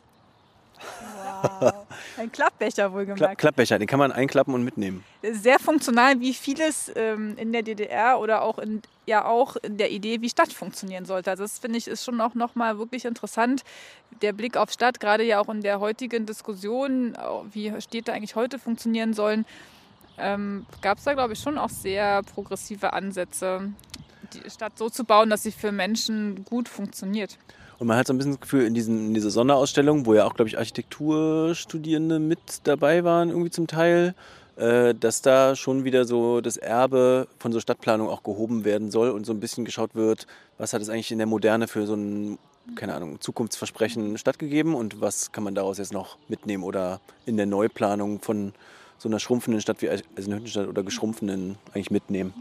Ein 2.16 2.32
Klappbecher 2.32 2.88
Kla 2.88 2.92
wohlgemerkt. 2.92 3.38
Klappbecher, 3.38 3.78
den 3.78 3.86
kann 3.86 3.98
man 3.98 4.12
einklappen 4.12 4.54
und 4.54 4.64
mitnehmen. 4.64 5.04
Sehr 5.22 5.58
funktional, 5.58 6.20
wie 6.20 6.34
vieles 6.34 6.90
ähm, 6.94 7.36
in 7.36 7.52
der 7.52 7.62
DDR 7.62 8.18
oder 8.20 8.42
auch 8.42 8.58
in, 8.58 8.82
ja 9.06 9.24
auch 9.24 9.56
in 9.56 9.76
der 9.76 9.90
Idee, 9.90 10.20
wie 10.20 10.28
Stadt 10.28 10.52
funktionieren 10.52 11.04
sollte. 11.04 11.30
Also 11.30 11.42
das 11.42 11.58
finde 11.58 11.78
ich 11.78 11.88
ist 11.88 12.04
schon 12.04 12.20
auch 12.20 12.34
nochmal 12.34 12.78
wirklich 12.78 13.04
interessant. 13.04 13.62
Der 14.22 14.32
Blick 14.32 14.56
auf 14.56 14.70
Stadt, 14.70 15.00
gerade 15.00 15.24
ja 15.24 15.40
auch 15.40 15.48
in 15.48 15.60
der 15.60 15.80
heutigen 15.80 16.26
Diskussion, 16.26 17.16
wie 17.52 17.72
Städte 17.80 18.12
eigentlich 18.12 18.36
heute 18.36 18.58
funktionieren 18.58 19.14
sollen, 19.14 19.44
ähm, 20.18 20.66
gab 20.80 20.98
es 20.98 21.04
da, 21.04 21.14
glaube 21.14 21.32
ich, 21.32 21.40
schon 21.40 21.58
auch 21.58 21.70
sehr 21.70 22.22
progressive 22.22 22.92
Ansätze, 22.92 23.72
die 24.32 24.50
Stadt 24.50 24.78
so 24.78 24.88
zu 24.88 25.04
bauen, 25.04 25.30
dass 25.30 25.42
sie 25.42 25.52
für 25.52 25.72
Menschen 25.72 26.44
gut 26.44 26.68
funktioniert. 26.68 27.38
Und 27.84 27.88
man 27.88 27.98
hat 27.98 28.06
so 28.06 28.14
ein 28.14 28.16
bisschen 28.16 28.32
das 28.32 28.40
Gefühl, 28.40 28.64
in, 28.64 28.72
diesen, 28.72 29.08
in 29.08 29.12
dieser 29.12 29.28
Sonderausstellung, 29.28 30.06
wo 30.06 30.14
ja 30.14 30.24
auch, 30.24 30.32
glaube 30.32 30.48
ich, 30.48 30.56
Architekturstudierende 30.56 32.18
mit 32.18 32.38
dabei 32.64 33.04
waren, 33.04 33.28
irgendwie 33.28 33.50
zum 33.50 33.66
Teil, 33.66 34.14
äh, 34.56 34.94
dass 34.94 35.20
da 35.20 35.54
schon 35.54 35.84
wieder 35.84 36.06
so 36.06 36.40
das 36.40 36.56
Erbe 36.56 37.28
von 37.38 37.52
so 37.52 37.60
Stadtplanung 37.60 38.08
auch 38.08 38.22
gehoben 38.22 38.64
werden 38.64 38.90
soll 38.90 39.10
und 39.10 39.26
so 39.26 39.34
ein 39.34 39.40
bisschen 39.40 39.66
geschaut 39.66 39.94
wird, 39.94 40.26
was 40.56 40.72
hat 40.72 40.80
es 40.80 40.88
eigentlich 40.88 41.12
in 41.12 41.18
der 41.18 41.26
Moderne 41.26 41.68
für 41.68 41.86
so 41.86 41.92
ein, 41.92 42.38
keine 42.74 42.94
Ahnung, 42.94 43.20
Zukunftsversprechen 43.20 44.16
stattgegeben 44.16 44.74
und 44.74 45.02
was 45.02 45.32
kann 45.32 45.44
man 45.44 45.54
daraus 45.54 45.76
jetzt 45.76 45.92
noch 45.92 46.16
mitnehmen 46.28 46.64
oder 46.64 47.02
in 47.26 47.36
der 47.36 47.44
Neuplanung 47.44 48.18
von 48.18 48.54
so 48.96 49.10
einer 49.10 49.18
schrumpfenden 49.18 49.60
Stadt 49.60 49.82
wie 49.82 49.90
Eisenhüttenstadt 49.90 50.68
oder 50.68 50.82
geschrumpfenden 50.84 51.56
eigentlich 51.74 51.90
mitnehmen. 51.90 52.32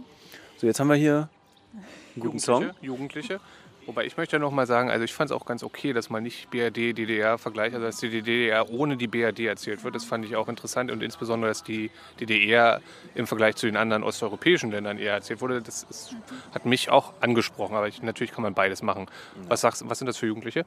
So, 0.55 0.67
jetzt 0.67 0.79
haben 0.79 0.87
wir 0.87 0.95
hier 0.95 1.27
einen 1.73 2.23
guten 2.23 2.39
Song. 2.39 2.71
Jugendliche, 2.81 3.33
Jugendliche. 3.33 3.39
Wobei 3.85 4.05
ich 4.05 4.17
möchte 4.17 4.39
noch 4.39 4.51
mal 4.51 4.65
sagen, 4.65 4.89
also 4.89 5.03
ich 5.03 5.13
fand 5.13 5.31
es 5.31 5.35
auch 5.35 5.45
ganz 5.45 5.63
okay, 5.63 5.93
dass 5.93 6.09
man 6.09 6.23
nicht 6.23 6.49
BRD, 6.51 6.97
DDR 6.97 7.37
vergleicht, 7.37 7.73
also 7.75 7.85
dass 7.85 7.97
die 7.97 8.09
DDR 8.09 8.69
ohne 8.69 8.97
die 8.97 9.07
BRD 9.07 9.41
erzählt 9.41 9.83
wird. 9.83 9.95
Das 9.95 10.05
fand 10.05 10.25
ich 10.25 10.35
auch 10.35 10.47
interessant 10.47 10.91
und 10.91 11.03
insbesondere, 11.03 11.49
dass 11.51 11.63
die 11.63 11.91
DDR 12.19 12.81
im 13.15 13.27
Vergleich 13.27 13.55
zu 13.55 13.65
den 13.65 13.75
anderen 13.75 14.03
osteuropäischen 14.03 14.71
Ländern 14.71 14.97
eher 14.97 15.13
erzählt 15.13 15.41
wurde. 15.41 15.61
Das 15.61 15.83
ist, 15.89 16.15
hat 16.53 16.65
mich 16.65 16.89
auch 16.89 17.13
angesprochen, 17.19 17.75
aber 17.75 17.87
ich, 17.87 18.01
natürlich 18.01 18.31
kann 18.31 18.43
man 18.43 18.53
beides 18.53 18.81
machen. 18.81 19.07
Was, 19.47 19.61
sagst, 19.61 19.87
was 19.89 19.99
sind 19.99 20.07
das 20.07 20.17
für 20.17 20.27
Jugendliche? 20.27 20.65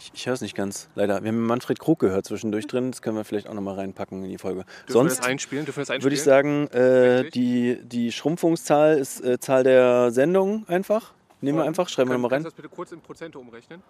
Ich, 0.00 0.12
ich 0.14 0.26
höre 0.26 0.34
es 0.34 0.40
nicht 0.40 0.54
ganz, 0.54 0.88
leider. 0.94 1.22
Wir 1.24 1.28
haben 1.28 1.44
Manfred 1.44 1.80
Krug 1.80 1.98
gehört 1.98 2.24
zwischendurch 2.24 2.68
drin. 2.68 2.92
Das 2.92 3.02
können 3.02 3.16
wir 3.16 3.24
vielleicht 3.24 3.48
auch 3.48 3.54
nochmal 3.54 3.74
reinpacken 3.74 4.22
in 4.22 4.30
die 4.30 4.38
Folge. 4.38 4.60
Dürfen 4.60 4.92
Sonst 4.92 5.18
das 5.18 5.26
einspielen? 5.26 5.66
Einspielen? 5.66 6.02
würde 6.02 6.14
ich 6.14 6.22
sagen, 6.22 6.68
äh, 6.68 7.28
die, 7.30 7.80
die 7.82 8.12
Schrumpfungszahl 8.12 8.96
ist 8.96 9.24
äh, 9.24 9.40
Zahl 9.40 9.64
der 9.64 10.12
Sendung 10.12 10.68
einfach. 10.68 11.14
Nehmen 11.40 11.58
wir 11.58 11.64
einfach, 11.64 11.88
schreiben 11.88 12.08
wir 12.10 12.14
Kann- 12.14 12.22
nochmal 12.22 12.36
rein. 12.36 12.42
Kannst 12.42 12.58
du 12.58 12.62
das 12.62 12.68
bitte 12.70 12.74
kurz 12.74 12.92
in 12.92 13.00
Prozente 13.00 13.38
umrechnen? 13.38 13.82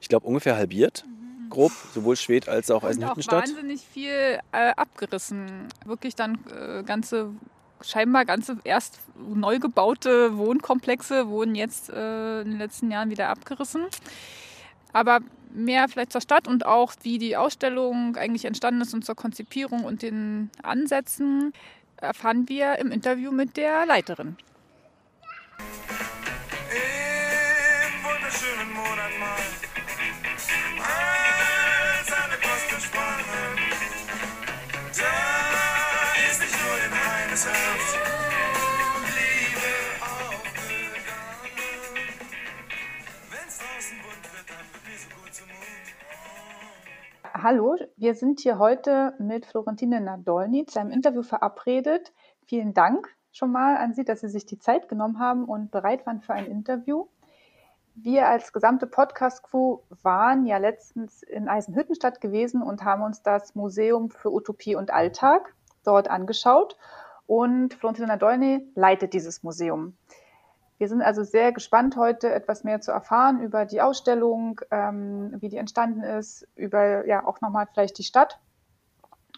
Ich 0.00 0.08
glaube 0.08 0.26
ungefähr 0.26 0.56
halbiert, 0.56 1.04
grob, 1.50 1.72
sowohl 1.94 2.16
Schwed 2.16 2.48
als 2.48 2.70
auch 2.70 2.76
Und 2.76 2.84
auch 2.84 2.88
Eisenhüttenstadt. 2.90 3.48
wahnsinnig 3.48 3.80
viel 3.86 4.38
äh, 4.52 4.72
abgerissen. 4.76 5.68
Wirklich 5.84 6.14
dann 6.16 6.38
äh, 6.54 6.82
ganze, 6.82 7.30
scheinbar 7.80 8.24
ganze 8.24 8.58
erst 8.64 8.98
neu 9.16 9.58
gebaute 9.58 10.36
Wohnkomplexe 10.36 11.28
wurden 11.28 11.54
jetzt 11.54 11.88
äh, 11.90 12.40
in 12.42 12.50
den 12.50 12.58
letzten 12.58 12.90
Jahren 12.90 13.08
wieder 13.10 13.28
abgerissen. 13.28 13.86
Aber 14.92 15.20
mehr 15.52 15.88
vielleicht 15.88 16.12
zur 16.12 16.20
Stadt 16.20 16.48
und 16.48 16.66
auch 16.66 16.92
wie 17.02 17.18
die 17.18 17.36
Ausstellung 17.36 18.16
eigentlich 18.16 18.44
entstanden 18.44 18.80
ist 18.82 18.92
und 18.92 19.04
zur 19.04 19.14
Konzipierung 19.14 19.84
und 19.84 20.02
den 20.02 20.50
Ansätzen. 20.62 21.52
erfahren 21.98 22.48
wir 22.48 22.78
im 22.78 22.90
Interview 22.90 23.30
mit 23.32 23.56
der 23.56 23.86
Leiterin. 23.86 24.36
Hallo, 47.42 47.76
wir 47.98 48.14
sind 48.14 48.40
hier 48.40 48.58
heute 48.58 49.12
mit 49.18 49.44
Florentine 49.44 50.00
Nadolny 50.00 50.64
zu 50.64 50.80
einem 50.80 50.90
Interview 50.90 51.22
verabredet. 51.22 52.14
Vielen 52.46 52.72
Dank 52.72 53.14
schon 53.30 53.52
mal 53.52 53.76
an 53.76 53.92
Sie, 53.92 54.06
dass 54.06 54.22
Sie 54.22 54.30
sich 54.30 54.46
die 54.46 54.58
Zeit 54.58 54.88
genommen 54.88 55.18
haben 55.18 55.44
und 55.44 55.70
bereit 55.70 56.06
waren 56.06 56.22
für 56.22 56.32
ein 56.32 56.46
Interview. 56.46 57.08
Wir 57.94 58.26
als 58.26 58.54
gesamte 58.54 58.86
Podcast-Crew 58.86 59.80
waren 60.02 60.46
ja 60.46 60.56
letztens 60.56 61.22
in 61.22 61.46
Eisenhüttenstadt 61.46 62.22
gewesen 62.22 62.62
und 62.62 62.84
haben 62.84 63.02
uns 63.02 63.22
das 63.22 63.54
Museum 63.54 64.08
für 64.08 64.32
Utopie 64.32 64.74
und 64.74 64.90
Alltag 64.90 65.52
dort 65.84 66.08
angeschaut. 66.08 66.78
Und 67.26 67.74
Florentine 67.74 68.08
Nadolny 68.08 68.66
leitet 68.74 69.12
dieses 69.12 69.42
Museum. 69.42 69.94
Wir 70.78 70.88
sind 70.88 71.00
also 71.00 71.24
sehr 71.24 71.52
gespannt, 71.52 71.96
heute 71.96 72.32
etwas 72.32 72.62
mehr 72.62 72.80
zu 72.80 72.92
erfahren 72.92 73.40
über 73.40 73.64
die 73.64 73.80
Ausstellung, 73.80 74.60
ähm, 74.70 75.34
wie 75.40 75.48
die 75.48 75.56
entstanden 75.56 76.02
ist, 76.02 76.46
über 76.54 77.06
ja 77.06 77.26
auch 77.26 77.40
nochmal 77.40 77.66
vielleicht 77.72 77.96
die 77.98 78.02
Stadt. 78.02 78.38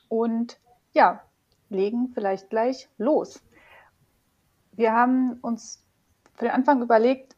Und 0.09 0.59
ja, 0.93 1.23
legen 1.69 2.11
vielleicht 2.13 2.51
gleich 2.51 2.89
los. 2.99 3.43
Wir 4.73 4.93
haben 4.93 5.39
uns 5.43 5.83
für 6.35 6.47
den 6.47 6.55
Anfang 6.55 6.83
überlegt, 6.83 7.37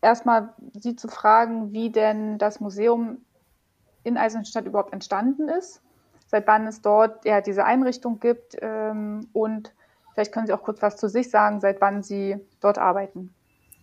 erstmal 0.00 0.54
Sie 0.74 0.96
zu 0.96 1.08
fragen, 1.08 1.72
wie 1.72 1.90
denn 1.90 2.38
das 2.38 2.60
Museum 2.60 3.24
in 4.04 4.16
Eisenstadt 4.16 4.64
überhaupt 4.64 4.92
entstanden 4.92 5.48
ist, 5.48 5.82
seit 6.26 6.46
wann 6.46 6.66
es 6.66 6.82
dort 6.82 7.24
ja 7.24 7.40
diese 7.40 7.64
Einrichtung 7.64 8.20
gibt 8.20 8.56
ähm, 8.60 9.28
und 9.32 9.74
vielleicht 10.14 10.32
können 10.32 10.46
Sie 10.46 10.52
auch 10.52 10.62
kurz 10.62 10.82
was 10.82 10.96
zu 10.96 11.08
sich 11.08 11.30
sagen, 11.30 11.60
seit 11.60 11.80
wann 11.80 12.02
Sie 12.02 12.36
dort 12.60 12.78
arbeiten. 12.78 13.34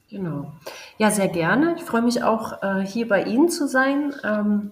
Genau. 0.09 0.53
Ja, 0.97 1.11
sehr 1.11 1.27
gerne. 1.27 1.75
Ich 1.77 1.83
freue 1.83 2.01
mich 2.01 2.23
auch, 2.23 2.63
äh, 2.63 2.85
hier 2.85 3.07
bei 3.07 3.23
Ihnen 3.23 3.49
zu 3.49 3.67
sein. 3.67 4.13
Ähm, 4.23 4.71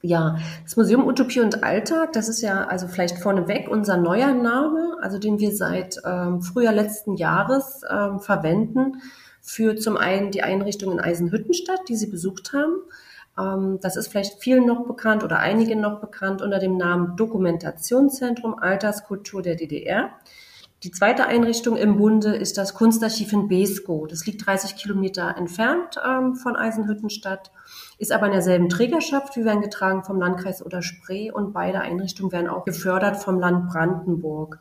ja, 0.00 0.38
das 0.64 0.76
Museum 0.76 1.06
Utopie 1.06 1.40
und 1.40 1.62
Alltag, 1.62 2.12
das 2.12 2.28
ist 2.28 2.40
ja 2.40 2.64
also 2.64 2.88
vielleicht 2.88 3.18
vorneweg 3.18 3.68
unser 3.68 3.96
neuer 3.96 4.32
Name, 4.32 4.96
also 5.00 5.18
den 5.18 5.38
wir 5.38 5.54
seit 5.54 5.98
ähm, 6.04 6.42
Frühjahr 6.42 6.74
letzten 6.74 7.16
Jahres 7.16 7.82
ähm, 7.88 8.18
verwenden 8.18 9.00
für 9.40 9.76
zum 9.76 9.96
einen 9.96 10.30
die 10.30 10.42
Einrichtung 10.42 10.90
in 10.92 11.00
Eisenhüttenstadt, 11.00 11.88
die 11.88 11.96
Sie 11.96 12.08
besucht 12.08 12.52
haben. 12.52 12.80
Ähm, 13.38 13.78
das 13.80 13.96
ist 13.96 14.08
vielleicht 14.08 14.42
vielen 14.42 14.66
noch 14.66 14.86
bekannt 14.86 15.22
oder 15.22 15.38
einigen 15.38 15.80
noch 15.80 16.00
bekannt 16.00 16.42
unter 16.42 16.58
dem 16.58 16.76
Namen 16.76 17.16
Dokumentationszentrum 17.16 18.54
Alterskultur 18.54 19.42
der 19.42 19.54
DDR. 19.54 20.10
Die 20.84 20.90
zweite 20.90 21.26
Einrichtung 21.26 21.76
im 21.76 21.96
Bunde 21.96 22.34
ist 22.34 22.58
das 22.58 22.74
Kunstarchiv 22.74 23.32
in 23.32 23.46
Beeskow. 23.46 24.08
Das 24.08 24.26
liegt 24.26 24.44
30 24.44 24.74
Kilometer 24.74 25.36
entfernt 25.36 25.96
ähm, 26.04 26.34
von 26.34 26.56
Eisenhüttenstadt, 26.56 27.52
ist 27.98 28.10
aber 28.10 28.26
in 28.26 28.32
derselben 28.32 28.68
Trägerschaft. 28.68 29.36
Wir 29.36 29.44
werden 29.44 29.62
getragen 29.62 30.02
vom 30.02 30.18
Landkreis 30.18 30.64
oder 30.64 30.82
Spree 30.82 31.30
und 31.30 31.52
beide 31.52 31.82
Einrichtungen 31.82 32.32
werden 32.32 32.48
auch 32.48 32.64
gefördert 32.64 33.16
vom 33.16 33.38
Land 33.38 33.68
Brandenburg. 33.68 34.58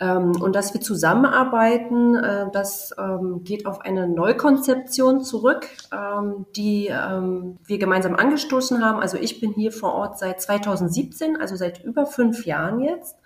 Ähm, 0.00 0.32
und 0.42 0.56
dass 0.56 0.74
wir 0.74 0.80
zusammenarbeiten, 0.80 2.16
äh, 2.16 2.46
das 2.52 2.92
ähm, 2.98 3.44
geht 3.44 3.64
auf 3.64 3.80
eine 3.80 4.08
Neukonzeption 4.08 5.20
zurück, 5.22 5.68
ähm, 5.92 6.46
die 6.56 6.88
ähm, 6.88 7.58
wir 7.64 7.78
gemeinsam 7.78 8.16
angestoßen 8.16 8.84
haben. 8.84 8.98
Also 8.98 9.18
ich 9.18 9.38
bin 9.38 9.52
hier 9.52 9.70
vor 9.70 9.94
Ort 9.94 10.18
seit 10.18 10.40
2017, 10.40 11.40
also 11.40 11.54
seit 11.54 11.84
über 11.84 12.06
fünf 12.06 12.44
Jahren 12.44 12.80
jetzt 12.80 13.19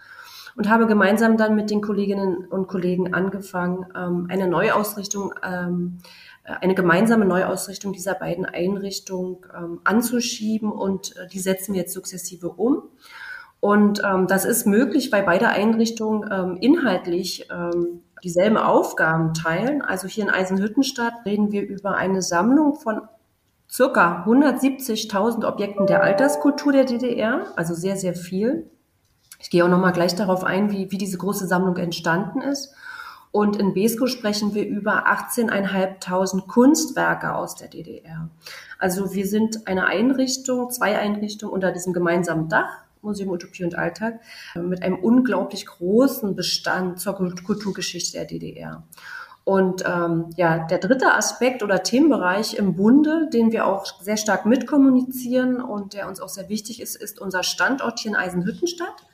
und 0.57 0.69
habe 0.69 0.87
gemeinsam 0.87 1.37
dann 1.37 1.55
mit 1.57 1.71
den 1.71 1.81
Kolleginnen 1.81 2.47
und 2.47 2.69
Kollegen 2.69 3.15
angefangen, 3.15 3.87
ähm, 3.97 4.27
eine 4.31 4.47
Neuausrichtung, 4.47 5.35
ähm, 5.43 5.99
äh, 6.45 6.53
eine 6.61 6.75
gemeinsame 6.75 7.25
Neuausrichtung 7.25 7.93
dieser 7.93 8.15
beiden 8.15 8.45
Einrichtungen 8.47 9.39
ähm, 9.57 9.81
anzuschieben 9.85 10.71
und 10.71 11.17
äh, 11.17 11.27
die 11.29 11.41
setzen 11.41 11.75
wir 11.75 11.81
jetzt 11.81 11.95
sukzessive 11.95 12.49
um. 12.49 12.83
Und 13.61 14.03
ähm, 14.05 14.27
das 14.27 14.45
ist 14.45 14.67
möglich, 14.67 15.11
weil 15.11 15.23
beide 15.23 15.49
Einrichtungen 15.49 16.29
ähm, 16.31 16.59
inhaltlich 16.61 17.49
ähm, 17.51 18.03
dieselben 18.23 18.59
Aufgaben 18.59 19.33
teilen. 19.33 19.81
Also 19.81 20.07
hier 20.07 20.25
in 20.25 20.31
Eisenhüttenstadt 20.31 21.25
reden 21.25 21.51
wir 21.51 21.63
über 21.63 21.97
eine 21.97 22.21
Sammlung 22.21 22.75
von 22.75 23.03
circa 23.71 24.25
170.000 24.27 25.47
Objekten 25.47 25.87
der 25.87 26.03
Alterskultur 26.03 26.73
der 26.73 26.85
DDR, 26.85 27.47
also 27.57 27.75
sehr, 27.75 27.97
sehr 27.97 28.15
viel. 28.15 28.71
Ich 29.45 29.51
gehe 29.51 29.63
auch 29.63 29.69
noch 29.69 29.79
mal 29.79 29.91
gleich 29.91 30.15
darauf 30.15 30.43
ein, 30.43 30.71
wie, 30.71 30.91
wie 30.91 30.97
diese 30.97 31.19
große 31.19 31.47
Sammlung 31.47 31.77
entstanden 31.77 32.41
ist. 32.41 32.75
Und 33.31 33.57
in 33.57 33.75
Besko 33.75 34.07
sprechen 34.07 34.55
wir 34.55 34.67
über 34.67 35.07
18.500 35.07 36.47
Kunstwerke 36.47 37.35
aus 37.35 37.55
der 37.55 37.69
DDR. 37.69 38.31
Also 38.79 39.13
wir 39.13 39.27
sind 39.27 39.67
eine 39.69 39.85
Einrichtung, 39.85 40.71
zwei 40.71 40.99
Einrichtungen 40.99 41.53
unter 41.53 41.73
diesem 41.73 41.93
gemeinsamen 41.93 42.49
Dach, 42.49 42.71
Museum 43.03 43.29
Utopie 43.29 43.65
und 43.65 43.77
Alltag, 43.77 44.19
mit 44.55 44.83
einem 44.83 44.97
unglaublich 44.97 45.67
großen 45.67 46.35
Bestand 46.35 46.99
zur 46.99 47.15
Kulturgeschichte 47.15 48.17
der 48.17 48.25
DDR. 48.25 48.83
Und 49.45 49.85
ähm, 49.87 50.31
ja, 50.37 50.67
der 50.67 50.79
dritte 50.79 51.13
Aspekt 51.13 51.63
oder 51.63 51.83
Themenbereich 51.83 52.55
im 52.55 52.77
Bunde, 52.77 53.29
den 53.31 53.53
wir 53.53 53.67
auch 53.67 53.85
sehr 54.01 54.17
stark 54.17 54.47
mitkommunizieren 54.47 55.61
und 55.61 55.93
der 55.93 56.09
uns 56.09 56.19
auch 56.19 56.31
sehr 56.31 56.49
wichtig 56.49 56.81
ist, 56.81 56.97
ist 56.97 57.21
unser 57.21 57.43
Standort 57.43 57.99
hier 57.99 58.13
in 58.13 58.17
Eisenhüttenstadt. 58.17 59.05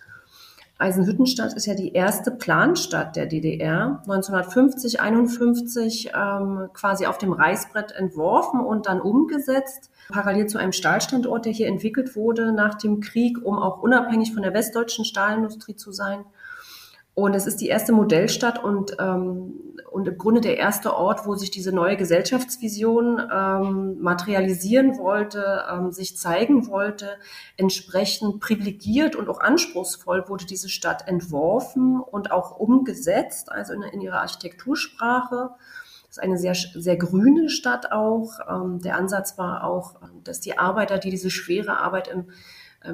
Eisenhüttenstadt 0.81 1.53
ist 1.55 1.67
ja 1.67 1.75
die 1.75 1.93
erste 1.93 2.31
Planstadt 2.31 3.15
der 3.15 3.27
DDR, 3.27 4.01
1950, 4.03 5.01
51 5.01 6.13
ähm, 6.15 6.71
quasi 6.73 7.07
auf 7.07 7.19
dem 7.19 7.33
Reißbrett 7.33 7.93
entworfen 7.93 8.61
und 8.61 8.87
dann 8.87 9.01
umgesetzt, 9.01 9.91
parallel 10.09 10.47
zu 10.47 10.59
einem 10.59 10.73
Stahlstandort, 10.73 11.45
der 11.45 11.53
hier 11.53 11.69
entwickelt 11.69 12.17
wurde 12.17 12.53
nach 12.53 12.77
dem 12.77 13.01
Krieg, 13.01 13.39
um 13.45 13.59
auch 13.59 13.83
unabhängig 13.83 14.33
von 14.33 14.43
der 14.43 14.55
westdeutschen 14.55 15.05
Stahlindustrie 15.05 15.77
zu 15.77 15.93
sein. 15.93 16.25
Und 17.25 17.35
es 17.35 17.47
ist 17.47 17.61
die 17.61 17.69
erste 17.69 17.93
Modellstadt 17.93 18.63
und, 18.63 18.97
ähm, 18.99 19.75
und 19.91 20.09
im 20.09 20.17
Grunde 20.17 20.41
der 20.41 20.57
erste 20.57 20.95
Ort, 20.95 21.27
wo 21.27 21.35
sich 21.35 21.51
diese 21.51 21.73
neue 21.73 21.97
Gesellschaftsvision 21.97 23.21
ähm, 23.33 24.01
materialisieren 24.01 24.97
wollte, 24.99 25.65
ähm, 25.71 25.93
sich 25.93 26.17
zeigen 26.17 26.69
wollte. 26.69 27.19
Entsprechend 27.57 28.41
privilegiert 28.41 29.17
und 29.17 29.29
auch 29.29 29.41
anspruchsvoll 29.41 30.29
wurde 30.29 30.47
diese 30.47 30.69
Stadt 30.69 31.09
entworfen 31.09 32.01
und 32.01 32.33
auch 32.33 32.59
umgesetzt, 32.59 33.53
also 33.53 33.75
in, 33.75 33.83
in 33.83 34.01
ihrer 34.01 34.21
Architektursprache. 34.21 35.51
Das 36.07 36.17
ist 36.17 36.23
eine 36.23 36.39
sehr, 36.39 36.55
sehr 36.55 36.97
grüne 36.97 37.51
Stadt 37.51 37.93
auch. 37.93 38.41
Ähm, 38.49 38.81
der 38.81 38.97
Ansatz 38.97 39.37
war 39.37 39.65
auch, 39.65 39.97
dass 40.25 40.41
die 40.41 40.59
Arbeiter, 40.59 40.99
die 40.99 41.11
diese 41.11 41.31
schwere 41.31 41.77
Arbeit 41.77 42.09
im 42.09 42.27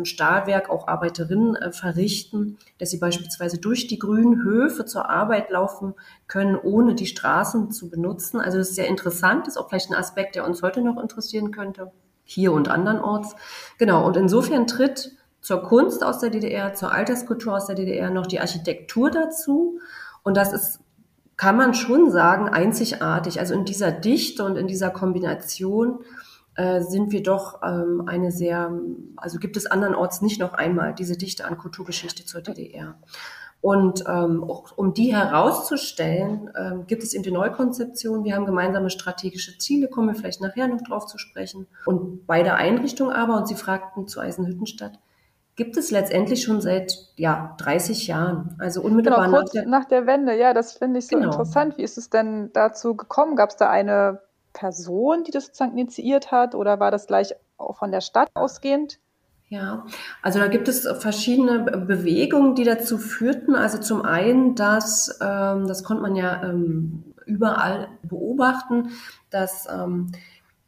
Stahlwerk 0.05 0.69
auch 0.69 0.89
Arbeiterinnen 0.89 1.55
äh, 1.57 1.73
verrichten, 1.73 2.59
dass 2.79 2.91
sie 2.91 2.99
beispielsweise 2.99 3.59
durch 3.59 3.87
die 3.87 3.99
grünen 3.99 4.43
Höfe 4.43 4.85
zur 4.85 5.09
Arbeit 5.09 5.51
laufen 5.51 5.95
können, 6.27 6.57
ohne 6.57 6.95
die 6.95 7.07
Straßen 7.07 7.71
zu 7.71 7.89
benutzen. 7.89 8.41
Also 8.41 8.59
das 8.59 8.71
ist 8.71 8.75
sehr 8.75 8.89
interessant, 8.89 9.47
das 9.47 9.55
ist 9.55 9.61
auch 9.61 9.69
vielleicht 9.69 9.91
ein 9.91 9.97
Aspekt, 9.97 10.35
der 10.35 10.45
uns 10.45 10.63
heute 10.63 10.83
noch 10.83 11.01
interessieren 11.01 11.53
könnte, 11.53 11.93
hier 12.25 12.53
und 12.53 12.69
andernorts. 12.69 13.37
Genau, 13.79 14.07
und 14.07 14.17
insofern 14.17 14.67
tritt 14.67 15.13
zur 15.41 15.63
Kunst 15.63 16.03
aus 16.03 16.19
der 16.19 16.31
DDR, 16.31 16.75
zur 16.75 16.93
Alterskultur 16.93 17.55
aus 17.55 17.67
der 17.67 17.77
DDR 17.77 18.11
noch 18.11 18.27
die 18.27 18.41
Architektur 18.41 19.11
dazu. 19.11 19.79
Und 20.25 20.37
das 20.37 20.53
ist 20.53 20.81
kann 21.37 21.57
man 21.57 21.75
schon 21.75 22.11
sagen, 22.11 22.49
einzigartig. 22.49 23.41
Also 23.41 23.55
in 23.55 23.65
dieser 23.65 23.93
Dichte 23.93 24.45
und 24.45 24.57
in 24.57 24.67
dieser 24.67 24.91
Kombination 24.91 26.01
äh, 26.57 26.81
sind 26.81 27.13
wir 27.13 27.23
doch 27.23 27.63
ähm, 27.63 28.05
eine 28.07 28.33
sehr, 28.33 28.73
also 29.17 29.39
gibt 29.39 29.57
es 29.57 29.67
andernorts 29.67 30.23
nicht 30.23 30.41
noch 30.41 30.55
einmal 30.55 30.95
diese 30.95 31.17
Dichte 31.17 31.45
an 31.45 31.59
Kulturgeschichte 31.59 32.25
zur 32.25 32.41
DDR. 32.41 32.97
Und 33.61 34.05
ähm, 34.07 34.49
um 34.77 34.95
die 34.95 35.15
herauszustellen, 35.15 36.51
ähm, 36.57 36.87
gibt 36.87 37.03
es 37.03 37.15
eben 37.15 37.25
die 37.25 37.33
Neukonzeption. 37.33 38.23
Wir 38.25 38.37
haben 38.37 38.47
gemeinsame 38.47 38.91
strategische 38.91 39.59
Ziele, 39.59 39.89
kommen 39.89 40.09
wir 40.09 40.15
vielleicht 40.15 40.41
nachher 40.41 40.69
noch 40.69 40.83
drauf 40.83 41.07
zu 41.07 41.19
sprechen. 41.19 41.67
Und 41.85 42.27
bei 42.27 42.43
der 42.43 42.57
Einrichtung 42.57 43.11
aber, 43.11 43.37
und 43.37 43.49
Sie 43.49 43.55
fragten 43.55 44.07
zu 44.09 44.21
Eisenhüttenstadt, 44.21 44.99
gibt 45.57 45.77
es 45.79 45.91
letztendlich 45.91 46.43
schon 46.43 46.61
seit 46.61 46.93
ja, 47.17 47.55
30 47.59 48.07
Jahren. 48.07 48.55
Also 48.59 48.83
unmittelbar 48.83 49.25
genau, 49.25 49.39
kurz 49.39 49.55
nach, 49.55 49.63
der, 49.63 49.71
nach 49.71 49.85
der 49.87 50.07
Wende, 50.07 50.39
ja, 50.39 50.55
das 50.55 50.73
finde 50.73 50.99
ich 50.99 51.09
so 51.09 51.17
Genau. 51.17 51.31
interessant. 51.31 51.79
Wie 51.79 51.83
ist 51.83 51.99
es 51.99 52.11
denn 52.11 52.51
dazu 52.53 52.95
gekommen? 52.95 53.37
Gab 53.37 53.51
es 53.51 53.57
da 53.57 53.71
eine 53.71 54.21
Person, 54.57 55.23
die 55.23 55.31
das 55.31 55.47
sozusagen 55.47 55.77
initiiert 55.77 56.33
hat 56.33 56.55
oder 56.55 56.81
war 56.81 56.91
das 56.91 57.07
gleich 57.07 57.35
von 57.79 57.93
der 57.93 58.01
Stadt 58.01 58.31
ausgehend? 58.35 58.99
Ja, 59.49 59.87
also 60.23 60.41
da 60.41 60.49
gibt 60.49 60.67
es 60.67 60.89
verschiedene 60.99 61.61
Bewegungen, 61.61 62.57
die 62.57 62.65
dazu 62.65 62.99
führten. 62.99 63.55
Also 63.55 63.79
zum 63.79 64.03
einen, 64.03 64.57
dass, 64.57 65.21
ähm, 65.23 65.69
das 65.69 65.85
konnte 65.85 66.03
man 66.03 66.17
ja 66.17 66.43
ähm, 66.43 67.05
überall 67.27 67.89
beobachten, 68.03 68.91
dass 69.31 69.69
ähm, 69.71 70.11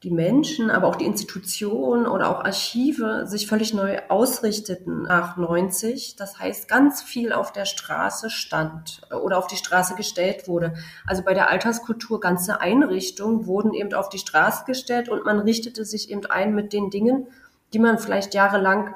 die 0.04 0.10
Menschen, 0.12 0.70
aber 0.70 0.86
auch 0.86 0.94
die 0.94 1.06
Institutionen 1.06 2.06
oder 2.06 2.30
auch 2.30 2.44
Archive 2.44 3.26
sich 3.26 3.48
völlig 3.48 3.74
neu 3.74 3.98
ausrichteten 4.08 5.02
nach 5.02 5.36
90. 5.36 6.14
Das 6.14 6.38
heißt, 6.38 6.68
ganz 6.68 7.02
viel 7.02 7.32
auf 7.32 7.52
der 7.52 7.64
Straße 7.64 8.30
stand 8.30 9.00
oder 9.24 9.38
auf 9.38 9.48
die 9.48 9.56
Straße 9.56 9.96
gestellt 9.96 10.46
wurde. 10.46 10.74
Also 11.04 11.24
bei 11.24 11.34
der 11.34 11.50
Alterskultur 11.50 12.20
ganze 12.20 12.60
Einrichtungen 12.60 13.46
wurden 13.46 13.74
eben 13.74 13.92
auf 13.92 14.08
die 14.08 14.18
Straße 14.18 14.64
gestellt 14.66 15.08
und 15.08 15.24
man 15.24 15.40
richtete 15.40 15.84
sich 15.84 16.10
eben 16.10 16.26
ein 16.26 16.54
mit 16.54 16.72
den 16.72 16.90
Dingen, 16.90 17.26
die 17.72 17.80
man 17.80 17.98
vielleicht 17.98 18.34
jahrelang 18.34 18.94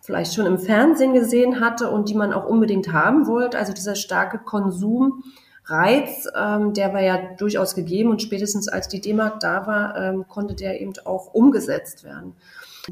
vielleicht 0.00 0.34
schon 0.34 0.46
im 0.46 0.58
Fernsehen 0.58 1.14
gesehen 1.14 1.60
hatte 1.60 1.90
und 1.90 2.08
die 2.08 2.14
man 2.14 2.34
auch 2.34 2.44
unbedingt 2.44 2.92
haben 2.92 3.26
wollte. 3.26 3.58
Also 3.58 3.72
dieser 3.72 3.94
starke 3.94 4.38
Konsum 4.38 5.22
Reiz, 5.68 6.26
ähm, 6.34 6.72
der 6.72 6.92
war 6.94 7.02
ja 7.02 7.18
durchaus 7.36 7.74
gegeben 7.74 8.10
und 8.10 8.22
spätestens 8.22 8.68
als 8.68 8.88
die 8.88 9.00
D-Mark 9.00 9.40
da 9.40 9.66
war, 9.66 9.96
ähm, 9.96 10.26
konnte 10.28 10.54
der 10.54 10.80
eben 10.80 10.92
auch 11.04 11.34
umgesetzt 11.34 12.04
werden. 12.04 12.34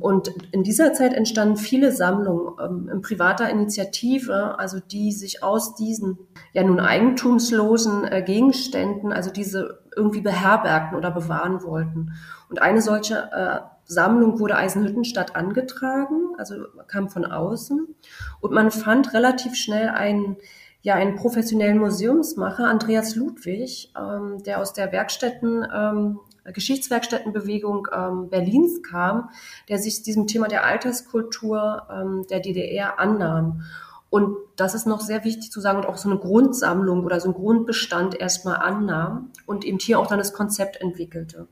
Und 0.01 0.31
in 0.53 0.63
dieser 0.63 0.93
Zeit 0.93 1.15
entstanden 1.15 1.57
viele 1.57 1.91
Sammlungen 1.91 2.55
ähm, 2.63 2.89
in 2.93 3.01
privater 3.01 3.49
Initiative, 3.49 4.59
also 4.59 4.79
die 4.79 5.13
sich 5.13 5.43
aus 5.43 5.75
diesen 5.75 6.19
ja 6.53 6.63
nun 6.63 6.81
eigentumslosen 6.81 8.05
äh, 8.05 8.23
Gegenständen, 8.23 9.13
also 9.13 9.31
diese 9.31 9.81
irgendwie 9.97 10.21
beherbergten 10.21 10.99
oder 10.99 11.11
bewahren 11.11 11.63
wollten. 11.63 12.13
Und 12.51 12.61
eine 12.61 12.83
solche 12.83 13.31
äh, 13.33 13.61
Sammlung 13.87 14.39
wurde 14.39 14.57
Eisenhüttenstadt 14.57 15.35
angetragen, 15.35 16.35
also 16.37 16.57
kam 16.89 17.09
von 17.09 17.25
außen. 17.25 17.87
Und 18.41 18.53
man 18.53 18.71
fand 18.71 19.15
relativ 19.15 19.55
schnell 19.55 19.89
einen 19.89 20.37
ja 20.87 20.95
einen 20.95 21.17
professionellen 21.17 21.79
Museumsmacher, 21.79 22.69
Andreas 22.69 23.17
Ludwig, 23.17 23.93
ähm, 23.99 24.41
der 24.45 24.61
aus 24.61 24.73
der 24.73 24.93
Werkstätten, 24.93 25.67
ähm, 25.75 26.21
Geschichtswerkstättenbewegung 26.45 27.89
ähm, 27.93 28.29
Berlins 28.31 28.85
kam, 28.85 29.31
der 29.69 29.79
sich 29.79 30.05
diesem 30.05 30.29
Thema 30.29 30.47
der 30.47 30.65
Alterskultur 30.65 31.89
ähm, 31.91 32.25
der 32.31 32.39
DDR 32.39 33.01
annahm. 33.01 33.63
Und 34.11 34.37
das 34.55 34.77
ist 34.77 34.87
noch 34.87 35.01
sehr 35.01 35.25
wichtig 35.25 35.51
zu 35.51 35.61
sagen 35.61 35.79
und 35.79 35.87
auch 35.87 35.97
so 35.97 36.09
eine 36.09 36.21
Grundsammlung 36.21 37.05
oder 37.05 37.19
so 37.19 37.31
ein 37.31 37.35
Grundbestand 37.35 38.15
erstmal 38.15 38.59
annahm 38.59 39.33
und 39.45 39.65
eben 39.65 39.81
hier 39.81 39.99
auch 39.99 40.07
dann 40.07 40.19
das 40.19 40.35
Konzept 40.35 40.81
entwickelte. 40.81 41.49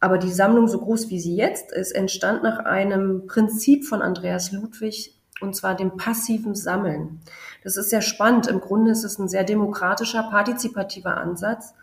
Aber 0.00 0.18
die 0.18 0.32
Sammlung, 0.32 0.66
so 0.66 0.80
groß 0.80 1.10
wie 1.10 1.20
sie 1.20 1.36
jetzt 1.36 1.70
ist, 1.70 1.92
entstand 1.92 2.42
nach 2.42 2.58
einem 2.64 3.28
Prinzip 3.28 3.84
von 3.84 4.02
Andreas 4.02 4.50
Ludwig, 4.50 5.14
und 5.40 5.54
zwar 5.54 5.76
dem 5.76 5.96
passiven 5.96 6.56
Sammeln. 6.56 7.20
Das 7.68 7.76
ist 7.76 7.90
sehr 7.90 8.00
spannend. 8.00 8.46
Im 8.46 8.62
Grunde 8.62 8.90
ist 8.92 9.04
es 9.04 9.18
ein 9.18 9.28
sehr 9.28 9.44
demokratischer, 9.44 10.22
partizipativer 10.22 11.18
Ansatz, 11.18 11.74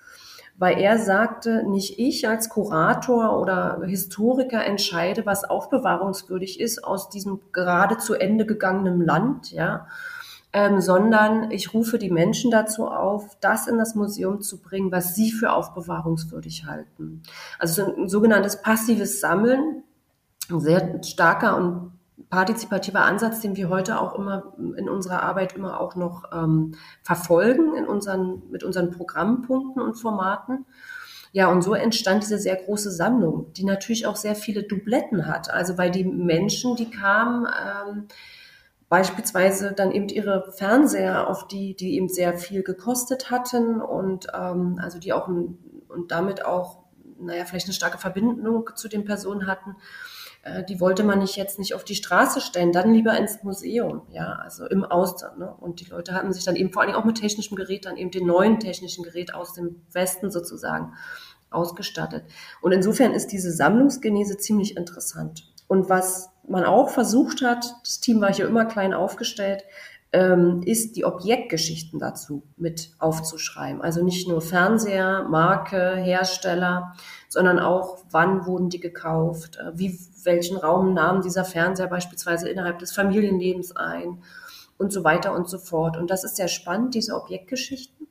weil 0.58 0.80
er 0.80 0.98
sagte, 0.98 1.62
nicht 1.70 2.00
ich 2.00 2.28
als 2.28 2.50
Kurator 2.50 3.40
oder 3.40 3.84
Historiker 3.86 4.66
entscheide, 4.66 5.28
was 5.28 5.44
aufbewahrungswürdig 5.44 6.60
ist 6.60 6.84
aus 6.84 7.10
diesem 7.10 7.40
gerade 7.52 8.00
zu 8.00 8.16
Ende 8.16 8.48
gegangenen 8.48 9.00
Land, 9.00 9.52
ja, 9.52 9.86
ähm, 10.54 10.82
sondern 10.82 11.52
ich 11.52 11.76
rufe 11.76 12.00
die 12.00 12.10
Menschen 12.10 12.50
dazu 12.50 12.88
auf, 12.88 13.38
das 13.40 13.68
in 13.68 13.78
das 13.78 13.94
Museum 13.94 14.42
zu 14.42 14.64
bringen, 14.64 14.92
was 14.92 15.14
sie 15.14 15.32
für 15.32 15.54
aufbewahrungswürdig 15.54 16.66
halten. 16.66 17.22
Also 17.60 17.96
ein 17.96 18.10
sogenanntes 18.10 18.60
passives 18.60 19.20
Sammeln, 19.22 19.84
ein 20.50 20.60
sehr 20.62 21.04
starker 21.04 21.56
und 21.58 21.95
partizipativer 22.30 23.04
Ansatz, 23.04 23.42
den 23.42 23.56
wir 23.56 23.70
heute 23.70 24.00
auch 24.00 24.16
immer 24.16 24.54
in 24.78 24.90
unserer 24.90 25.24
Arbeit 25.24 25.54
immer 25.54 25.80
auch 25.80 25.96
noch 25.96 26.32
ähm, 26.32 26.76
verfolgen 27.04 27.76
in 27.76 27.86
unseren, 27.86 28.44
mit 28.50 28.64
unseren 28.64 28.92
Programmpunkten 28.92 29.82
und 29.82 29.96
Formaten. 29.96 30.66
Ja, 31.34 31.48
und 31.48 31.62
so 31.62 31.74
entstand 31.74 32.24
diese 32.24 32.38
sehr 32.38 32.56
große 32.56 32.92
Sammlung, 32.92 33.52
die 33.54 33.66
natürlich 33.66 34.08
auch 34.08 34.16
sehr 34.16 34.36
viele 34.36 34.64
Dubletten 34.64 35.28
hat. 35.28 35.52
Also 35.52 35.78
weil 35.78 35.92
die 35.92 36.06
Menschen, 36.06 36.78
die 36.78 36.90
kamen, 36.90 37.46
ähm, 37.46 38.08
beispielsweise 38.88 39.74
dann 39.74 39.92
eben 39.92 40.08
ihre 40.08 40.54
Fernseher, 40.54 41.28
auf 41.30 41.48
die, 41.48 41.76
die 41.76 41.96
eben 41.96 42.08
sehr 42.08 42.38
viel 42.38 42.64
gekostet 42.64 43.32
hatten 43.32 43.82
und 43.82 44.28
ähm, 44.34 44.80
also 44.82 45.00
die 45.00 45.12
auch 45.12 45.28
und 45.28 46.12
damit 46.12 46.46
auch, 46.46 46.84
naja, 47.20 47.46
vielleicht 47.46 47.68
eine 47.68 47.74
starke 47.74 47.98
Verbindung 47.98 48.70
zu 48.76 48.88
den 48.88 49.04
Personen 49.04 49.48
hatten 49.48 49.76
äh, 50.46 50.64
die 50.64 50.80
wollte 50.80 51.04
man 51.04 51.20
nicht 51.20 51.36
jetzt 51.36 51.60
nicht 51.60 51.74
auf 51.74 51.84
die 51.84 51.96
Straße 51.96 52.40
stellen, 52.40 52.72
dann 52.72 52.94
lieber 52.94 53.18
ins 53.18 53.44
Museum, 53.44 54.04
ja, 54.12 54.34
also 54.44 54.66
im 54.66 54.86
Ausland. 54.86 55.40
Ne? 55.40 55.54
Und 55.60 55.82
die 55.82 55.86
Leute 55.86 56.14
hatten 56.14 56.32
sich 56.32 56.46
dann 56.46 56.56
eben 56.56 56.72
vor 56.72 56.84
allem 56.84 56.96
auch 56.96 57.04
mit 57.04 57.20
technischem 57.20 57.58
Gerät, 57.58 57.86
dann 57.86 57.98
eben 57.98 58.12
den 58.12 58.28
neuen 58.28 58.60
technischen 58.60 59.04
Gerät 59.04 59.34
aus 59.34 59.54
dem 59.54 59.82
Westen 59.92 60.32
sozusagen 60.32 60.94
ausgestattet. 61.50 62.26
Und 62.62 62.72
insofern 62.72 63.14
ist 63.14 63.32
diese 63.32 63.52
Sammlungsgenese 63.52 64.38
ziemlich 64.38 64.78
interessant. 64.78 65.52
Und 65.68 65.90
was 65.90 66.30
man 66.48 66.64
auch 66.64 66.90
versucht 66.90 67.42
hat, 67.42 67.66
das 67.82 68.00
Team 68.00 68.22
war 68.22 68.32
hier 68.32 68.48
immer 68.48 68.66
klein 68.66 68.94
aufgestellt, 68.94 69.64
ähm, 70.12 70.62
ist 70.64 70.96
die 70.96 71.06
Objektgeschichten 71.06 72.00
dazu 72.00 72.44
mit 72.56 72.92
aufzuschreiben. 73.00 73.82
Also 73.82 74.04
nicht 74.04 74.28
nur 74.28 74.42
Fernseher, 74.42 75.24
Marke, 75.28 75.96
Hersteller, 75.96 76.94
sondern 77.28 77.60
auch, 77.60 77.98
wann 78.12 78.46
wurden 78.46 78.70
die 78.70 78.80
gekauft, 78.80 79.58
äh, 79.58 79.72
wie, 79.78 80.00
welchen 80.26 80.58
Raum 80.58 80.94
nahm 80.94 81.22
dieser 81.22 81.46
Fernseher 81.46 81.88
beispielsweise 81.88 82.50
innerhalb 82.50 82.80
des 82.80 82.92
Familienlebens 82.92 83.76
ein 83.76 84.24
und 84.78 84.92
so 84.92 85.04
weiter 85.04 85.34
und 85.34 85.50
so 85.50 85.58
fort. 85.58 85.98
Und 85.98 86.10
das 86.10 86.24
ist 86.24 86.36
sehr 86.36 86.48
spannend, 86.48 86.96
diese 86.96 87.16
Objektgeschichten. 87.16 88.08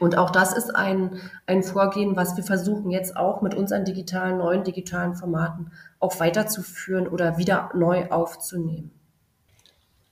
Und 0.00 0.18
auch 0.18 0.30
das 0.30 0.56
ist 0.56 0.74
ein, 0.74 1.20
ein 1.46 1.62
Vorgehen, 1.62 2.16
was 2.16 2.36
wir 2.36 2.44
versuchen 2.44 2.90
jetzt 2.90 3.16
auch 3.16 3.42
mit 3.42 3.54
unseren 3.54 3.84
digitalen, 3.84 4.38
neuen 4.38 4.64
digitalen 4.64 5.14
Formaten 5.14 5.70
auch 6.00 6.18
weiterzuführen 6.20 7.06
oder 7.06 7.38
wieder 7.38 7.70
neu 7.74 8.10
aufzunehmen. 8.10 8.90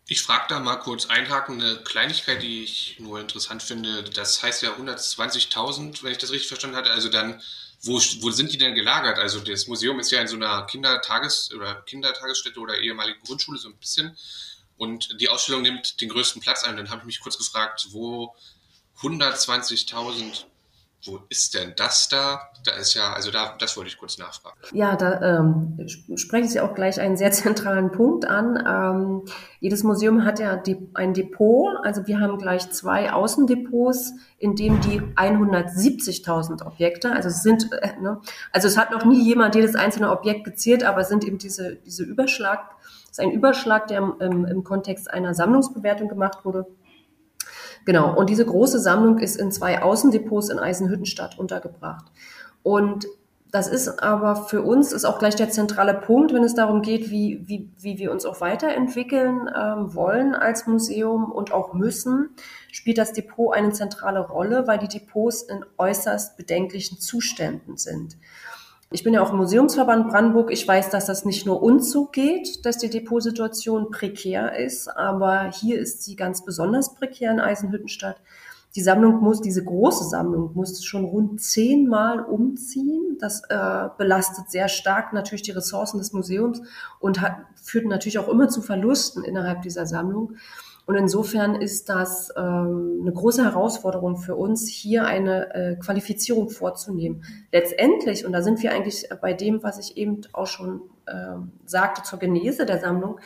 Ich 0.06 0.22
frage 0.22 0.46
da 0.48 0.60
mal 0.60 0.76
kurz 0.76 1.06
einhaken, 1.06 1.60
eine 1.60 1.76
Kleinigkeit, 1.76 2.42
die 2.42 2.64
ich 2.64 2.96
nur 2.98 3.20
interessant 3.20 3.62
finde. 3.62 4.02
Das 4.02 4.42
heißt 4.42 4.62
ja 4.62 4.72
120.000, 4.72 6.02
wenn 6.02 6.12
ich 6.12 6.18
das 6.18 6.32
richtig 6.32 6.48
verstanden 6.48 6.76
hatte. 6.76 6.90
Also 6.90 7.08
dann 7.08 7.40
wo, 7.84 7.94
wo 8.20 8.30
sind 8.30 8.52
die 8.52 8.58
denn 8.58 8.74
gelagert? 8.74 9.18
Also 9.18 9.40
das 9.40 9.66
Museum 9.66 9.98
ist 9.98 10.12
ja 10.12 10.20
in 10.20 10.28
so 10.28 10.36
einer 10.36 10.66
Kindertages- 10.66 11.52
oder 11.52 11.82
Kindertagesstätte 11.82 12.60
oder 12.60 12.78
ehemaligen 12.78 13.20
Grundschule 13.22 13.58
so 13.58 13.68
ein 13.68 13.76
bisschen. 13.76 14.16
Und 14.76 15.20
die 15.20 15.28
Ausstellung 15.28 15.62
nimmt 15.62 16.00
den 16.00 16.08
größten 16.08 16.40
Platz 16.40 16.62
ein. 16.62 16.76
Dann 16.76 16.90
habe 16.90 17.00
ich 17.00 17.06
mich 17.06 17.20
kurz 17.20 17.36
gefragt, 17.36 17.88
wo 17.90 18.34
120.000 19.00 20.44
wo 21.04 21.18
ist 21.28 21.54
denn 21.54 21.72
das 21.76 22.08
da? 22.08 22.40
Da 22.64 22.72
ist 22.72 22.94
ja, 22.94 23.12
also 23.12 23.30
da, 23.30 23.56
das 23.58 23.76
wollte 23.76 23.88
ich 23.88 23.98
kurz 23.98 24.18
nachfragen. 24.18 24.56
Ja, 24.72 24.94
da 24.94 25.40
ähm, 25.40 25.86
sprechen 26.16 26.48
Sie 26.48 26.60
auch 26.60 26.74
gleich 26.74 27.00
einen 27.00 27.16
sehr 27.16 27.32
zentralen 27.32 27.90
Punkt 27.90 28.24
an. 28.24 28.62
Ähm, 28.66 29.22
jedes 29.58 29.82
Museum 29.82 30.24
hat 30.24 30.38
ja 30.38 30.62
ein 30.94 31.14
Depot. 31.14 31.76
Also 31.82 32.06
wir 32.06 32.20
haben 32.20 32.38
gleich 32.38 32.70
zwei 32.70 33.12
Außendepots, 33.12 34.12
in 34.38 34.54
dem 34.54 34.80
die 34.80 35.00
170.000 35.00 36.64
Objekte, 36.64 37.12
also 37.12 37.28
es 37.28 37.42
sind, 37.42 37.72
äh, 37.72 38.00
ne, 38.00 38.20
also 38.52 38.68
es 38.68 38.76
hat 38.76 38.90
noch 38.90 39.04
nie 39.04 39.22
jemand 39.22 39.54
jedes 39.54 39.74
einzelne 39.74 40.10
Objekt 40.10 40.44
gezählt, 40.44 40.84
aber 40.84 41.02
es 41.02 41.08
sind 41.08 41.24
eben 41.24 41.38
diese, 41.38 41.76
diese 41.76 42.04
Überschlag, 42.04 42.60
das 43.08 43.18
ist 43.18 43.20
ein 43.20 43.32
Überschlag, 43.32 43.88
der 43.88 43.98
im, 44.20 44.44
im 44.46 44.64
Kontext 44.64 45.10
einer 45.10 45.34
Sammlungsbewertung 45.34 46.08
gemacht 46.08 46.44
wurde 46.44 46.66
Genau. 47.84 48.16
Und 48.16 48.30
diese 48.30 48.46
große 48.46 48.78
Sammlung 48.78 49.18
ist 49.18 49.36
in 49.36 49.50
zwei 49.50 49.82
Außendepots 49.82 50.50
in 50.50 50.58
Eisenhüttenstadt 50.58 51.38
untergebracht. 51.38 52.06
Und 52.62 53.06
das 53.52 53.68
ist 53.68 54.02
aber 54.02 54.34
für 54.34 54.62
uns 54.62 54.92
ist 54.92 55.04
auch 55.04 55.18
gleich 55.18 55.36
der 55.36 55.50
zentrale 55.50 55.92
Punkt, 55.92 56.32
wenn 56.32 56.42
es 56.42 56.54
darum 56.54 56.80
geht, 56.80 57.10
wie, 57.10 57.42
wie, 57.46 57.68
wie 57.78 57.98
wir 57.98 58.10
uns 58.10 58.24
auch 58.24 58.40
weiterentwickeln 58.40 59.50
ähm, 59.54 59.94
wollen 59.94 60.34
als 60.34 60.66
Museum 60.66 61.30
und 61.30 61.52
auch 61.52 61.74
müssen, 61.74 62.30
spielt 62.72 62.96
das 62.96 63.12
Depot 63.12 63.54
eine 63.54 63.72
zentrale 63.72 64.20
Rolle, 64.20 64.66
weil 64.66 64.78
die 64.78 64.88
Depots 64.88 65.42
in 65.42 65.66
äußerst 65.76 66.38
bedenklichen 66.38 66.98
Zuständen 66.98 67.76
sind. 67.76 68.16
Ich 68.92 69.04
bin 69.04 69.14
ja 69.14 69.22
auch 69.22 69.30
im 69.30 69.38
Museumsverband 69.38 70.08
Brandenburg. 70.08 70.50
Ich 70.50 70.68
weiß, 70.68 70.90
dass 70.90 71.06
das 71.06 71.24
nicht 71.24 71.46
nur 71.46 71.62
uns 71.62 71.90
so 71.90 72.06
geht, 72.06 72.66
dass 72.66 72.76
die 72.76 72.90
Depotsituation 72.90 73.90
prekär 73.90 74.56
ist, 74.56 74.88
aber 74.88 75.50
hier 75.50 75.78
ist 75.78 76.02
sie 76.02 76.14
ganz 76.14 76.44
besonders 76.44 76.94
prekär 76.94 77.30
in 77.30 77.40
Eisenhüttenstadt. 77.40 78.20
Die 78.74 78.82
Sammlung 78.82 79.20
muss, 79.20 79.40
diese 79.40 79.64
große 79.64 80.04
Sammlung 80.04 80.52
muss 80.54 80.84
schon 80.84 81.04
rund 81.04 81.40
zehnmal 81.40 82.20
umziehen. 82.20 83.16
Das 83.18 83.42
äh, 83.48 83.88
belastet 83.96 84.50
sehr 84.50 84.68
stark 84.68 85.12
natürlich 85.14 85.42
die 85.42 85.50
Ressourcen 85.52 85.98
des 85.98 86.12
Museums 86.12 86.60
und 87.00 87.20
hat, 87.20 87.36
führt 87.62 87.86
natürlich 87.86 88.18
auch 88.18 88.28
immer 88.28 88.48
zu 88.48 88.60
Verlusten 88.60 89.24
innerhalb 89.24 89.62
dieser 89.62 89.86
Sammlung. 89.86 90.36
Und 90.84 90.96
insofern 90.96 91.54
ist 91.54 91.88
das 91.88 92.32
ähm, 92.36 92.98
eine 93.02 93.12
große 93.12 93.44
Herausforderung 93.44 94.16
für 94.16 94.34
uns, 94.34 94.66
hier 94.68 95.06
eine 95.06 95.54
äh, 95.54 95.76
Qualifizierung 95.76 96.50
vorzunehmen. 96.50 97.24
Letztendlich, 97.52 98.26
und 98.26 98.32
da 98.32 98.42
sind 98.42 98.62
wir 98.62 98.72
eigentlich 98.72 99.08
bei 99.20 99.32
dem, 99.32 99.62
was 99.62 99.78
ich 99.78 99.96
eben 99.96 100.22
auch 100.32 100.48
schon 100.48 100.82
ähm, 101.06 101.52
sagte 101.64 102.02
zur 102.02 102.18
Genese 102.18 102.66
der 102.66 102.80
Sammlung, 102.80 103.20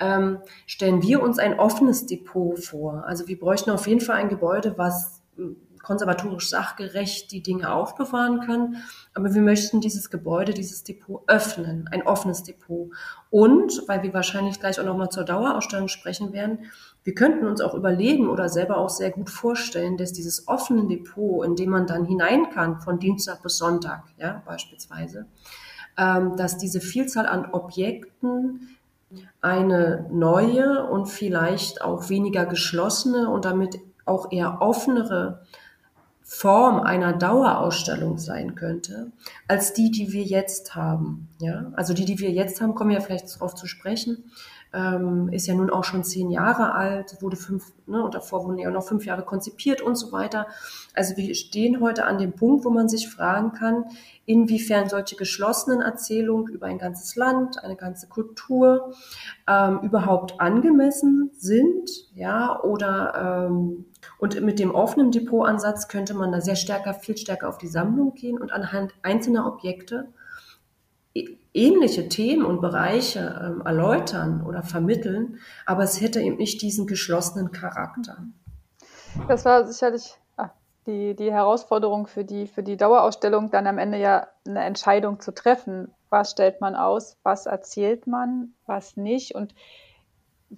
ähm, 0.00 0.38
stellen 0.66 1.00
wir 1.02 1.22
uns 1.22 1.38
ein 1.38 1.58
offenes 1.58 2.06
Depot 2.06 2.58
vor. 2.58 3.04
Also 3.06 3.28
wir 3.28 3.38
bräuchten 3.38 3.70
auf 3.70 3.86
jeden 3.86 4.00
Fall 4.00 4.16
ein 4.16 4.28
Gebäude, 4.28 4.76
was 4.76 5.22
konservatorisch 5.86 6.50
sachgerecht 6.50 7.30
die 7.30 7.42
Dinge 7.42 7.72
aufbewahren 7.72 8.40
kann. 8.40 8.82
Aber 9.14 9.34
wir 9.34 9.40
möchten 9.40 9.80
dieses 9.80 10.10
Gebäude, 10.10 10.52
dieses 10.52 10.82
Depot 10.82 11.22
öffnen, 11.28 11.88
ein 11.92 12.04
offenes 12.04 12.42
Depot. 12.42 12.90
Und, 13.30 13.84
weil 13.86 14.02
wir 14.02 14.12
wahrscheinlich 14.12 14.58
gleich 14.58 14.80
auch 14.80 14.84
nochmal 14.84 15.10
zur 15.10 15.22
Dauerausstellung 15.22 15.86
sprechen 15.86 16.32
werden, 16.32 16.64
wir 17.06 17.14
könnten 17.14 17.46
uns 17.46 17.60
auch 17.60 17.74
überlegen 17.74 18.28
oder 18.28 18.48
selber 18.48 18.78
auch 18.78 18.88
sehr 18.88 19.12
gut 19.12 19.30
vorstellen, 19.30 19.96
dass 19.96 20.12
dieses 20.12 20.48
offene 20.48 20.88
Depot, 20.88 21.46
in 21.46 21.54
dem 21.54 21.70
man 21.70 21.86
dann 21.86 22.04
hinein 22.04 22.50
kann, 22.50 22.80
von 22.80 22.98
Dienstag 22.98 23.44
bis 23.44 23.58
Sonntag, 23.58 24.02
ja, 24.18 24.42
beispielsweise, 24.44 25.26
ähm, 25.96 26.34
dass 26.36 26.58
diese 26.58 26.80
Vielzahl 26.80 27.26
an 27.26 27.52
Objekten 27.52 28.76
eine 29.40 30.08
neue 30.10 30.84
und 30.90 31.06
vielleicht 31.06 31.80
auch 31.80 32.08
weniger 32.08 32.44
geschlossene 32.44 33.30
und 33.30 33.44
damit 33.44 33.78
auch 34.04 34.32
eher 34.32 34.60
offenere 34.60 35.42
Form 36.28 36.80
einer 36.80 37.12
Dauerausstellung 37.12 38.18
sein 38.18 38.56
könnte, 38.56 39.12
als 39.46 39.74
die, 39.74 39.92
die 39.92 40.12
wir 40.12 40.24
jetzt 40.24 40.74
haben. 40.74 41.28
Ja, 41.38 41.72
also 41.76 41.94
die, 41.94 42.04
die 42.04 42.18
wir 42.18 42.32
jetzt 42.32 42.60
haben, 42.60 42.74
kommen 42.74 42.90
ja 42.90 43.00
vielleicht 43.00 43.32
darauf 43.32 43.54
zu 43.54 43.68
sprechen 43.68 44.24
ähm, 44.76 45.28
ist 45.30 45.46
ja 45.46 45.54
nun 45.54 45.70
auch 45.70 45.84
schon 45.84 46.04
zehn 46.04 46.30
Jahre 46.30 46.74
alt, 46.74 47.16
wurde 47.22 47.36
fünf, 47.36 47.72
ne, 47.86 48.02
und 48.02 48.14
davor 48.14 48.44
wurden 48.44 48.58
ja 48.58 48.70
noch 48.70 48.86
fünf 48.86 49.06
Jahre 49.06 49.22
konzipiert 49.22 49.80
und 49.80 49.96
so 49.96 50.12
weiter. 50.12 50.46
Also 50.94 51.16
wir 51.16 51.34
stehen 51.34 51.80
heute 51.80 52.04
an 52.04 52.18
dem 52.18 52.32
Punkt, 52.32 52.64
wo 52.64 52.70
man 52.70 52.88
sich 52.88 53.08
fragen 53.08 53.52
kann, 53.52 53.84
inwiefern 54.26 54.88
solche 54.88 55.16
geschlossenen 55.16 55.80
Erzählungen 55.80 56.52
über 56.52 56.66
ein 56.66 56.78
ganzes 56.78 57.16
Land, 57.16 57.62
eine 57.62 57.76
ganze 57.76 58.08
Kultur 58.08 58.92
ähm, 59.48 59.80
überhaupt 59.82 60.40
angemessen 60.40 61.30
sind, 61.32 61.88
ja, 62.14 62.60
oder 62.62 63.48
ähm, 63.48 63.86
und 64.18 64.40
mit 64.42 64.58
dem 64.58 64.74
offenen 64.74 65.10
Depotansatz 65.10 65.88
könnte 65.88 66.14
man 66.14 66.32
da 66.32 66.40
sehr 66.40 66.56
stärker, 66.56 66.94
viel 66.94 67.16
stärker 67.16 67.48
auf 67.48 67.58
die 67.58 67.68
Sammlung 67.68 68.14
gehen 68.14 68.38
und 68.38 68.52
anhand 68.52 68.92
einzelner 69.02 69.46
Objekte 69.46 70.08
ähnliche 71.54 72.08
Themen 72.08 72.44
und 72.44 72.60
Bereiche 72.60 73.40
ähm, 73.42 73.62
erläutern 73.64 74.44
oder 74.46 74.62
vermitteln, 74.62 75.38
aber 75.64 75.82
es 75.82 76.00
hätte 76.00 76.20
eben 76.20 76.36
nicht 76.36 76.60
diesen 76.62 76.86
geschlossenen 76.86 77.50
Charakter. 77.50 78.18
Das 79.28 79.44
war 79.46 79.66
sicherlich 79.66 80.18
ah, 80.36 80.50
die, 80.86 81.16
die 81.16 81.32
Herausforderung 81.32 82.06
für 82.06 82.24
die, 82.24 82.46
für 82.46 82.62
die 82.62 82.76
Dauerausstellung, 82.76 83.50
dann 83.50 83.66
am 83.66 83.78
Ende 83.78 83.98
ja 83.98 84.28
eine 84.46 84.64
Entscheidung 84.64 85.20
zu 85.20 85.32
treffen. 85.32 85.90
Was 86.10 86.32
stellt 86.32 86.60
man 86.60 86.76
aus, 86.76 87.16
was 87.22 87.46
erzählt 87.46 88.06
man, 88.06 88.52
was 88.66 88.96
nicht? 88.96 89.34
Und 89.34 89.54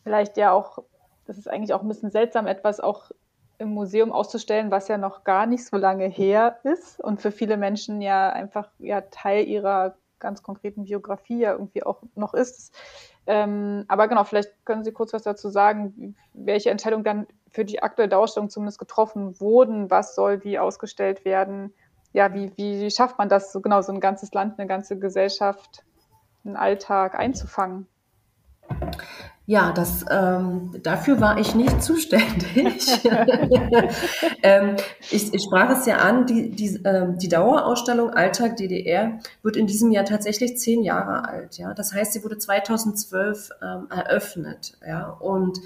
vielleicht 0.02 0.36
ja 0.36 0.50
auch, 0.50 0.80
das 1.26 1.38
ist 1.38 1.48
eigentlich 1.48 1.72
auch 1.72 1.82
ein 1.82 1.88
bisschen 1.88 2.10
seltsam, 2.10 2.46
etwas 2.48 2.80
auch 2.80 3.10
im 3.58 3.70
Museum 3.70 4.12
auszustellen, 4.12 4.70
was 4.70 4.88
ja 4.88 4.98
noch 4.98 5.24
gar 5.24 5.46
nicht 5.46 5.66
so 5.66 5.76
lange 5.76 6.06
her 6.06 6.58
ist 6.62 7.00
und 7.00 7.20
für 7.20 7.32
viele 7.32 7.56
Menschen 7.56 8.00
ja 8.00 8.30
einfach 8.30 8.68
ja 8.78 9.00
Teil 9.00 9.46
ihrer 9.46 9.96
ganz 10.20 10.42
konkreten 10.42 10.84
Biografie 10.84 11.40
ja 11.40 11.52
irgendwie 11.52 11.82
auch 11.82 12.02
noch 12.14 12.34
ist. 12.34 12.74
Ähm, 13.26 13.84
aber 13.88 14.08
genau, 14.08 14.24
vielleicht 14.24 14.64
können 14.64 14.84
Sie 14.84 14.92
kurz 14.92 15.12
was 15.12 15.22
dazu 15.22 15.48
sagen, 15.48 16.16
welche 16.32 16.70
Entscheidungen 16.70 17.04
dann 17.04 17.26
für 17.50 17.64
die 17.64 17.82
aktuelle 17.82 18.08
Dauerstellung 18.08 18.50
zumindest 18.50 18.78
getroffen 18.78 19.40
wurden, 19.40 19.90
was 19.90 20.14
soll 20.14 20.44
wie 20.44 20.58
ausgestellt 20.58 21.24
werden, 21.24 21.72
ja, 22.12 22.32
wie, 22.32 22.52
wie 22.56 22.90
schafft 22.90 23.18
man 23.18 23.28
das, 23.28 23.52
so 23.52 23.60
genau 23.60 23.82
so 23.82 23.92
ein 23.92 24.00
ganzes 24.00 24.32
Land, 24.32 24.58
eine 24.58 24.66
ganze 24.66 24.98
Gesellschaft, 24.98 25.84
einen 26.44 26.56
Alltag 26.56 27.14
einzufangen? 27.14 27.86
Ja, 29.48 29.72
das, 29.72 30.04
ähm, 30.10 30.72
dafür 30.82 31.22
war 31.22 31.38
ich 31.38 31.54
nicht 31.54 31.82
zuständig. 31.82 32.86
ähm, 34.42 34.76
ich, 35.10 35.32
ich 35.32 35.42
sprach 35.42 35.70
es 35.70 35.86
ja 35.86 35.96
an, 35.96 36.26
die, 36.26 36.50
die, 36.50 36.78
ähm, 36.84 37.16
die 37.18 37.30
Dauerausstellung 37.30 38.10
Alltag 38.10 38.58
DDR 38.58 39.20
wird 39.42 39.56
in 39.56 39.66
diesem 39.66 39.90
Jahr 39.90 40.04
tatsächlich 40.04 40.58
zehn 40.58 40.82
Jahre 40.82 41.26
alt. 41.26 41.56
Ja, 41.56 41.72
Das 41.72 41.94
heißt, 41.94 42.12
sie 42.12 42.24
wurde 42.24 42.36
2012 42.36 43.48
ähm, 43.62 43.86
eröffnet. 43.88 44.74
Ja, 44.86 45.08
Und 45.12 45.58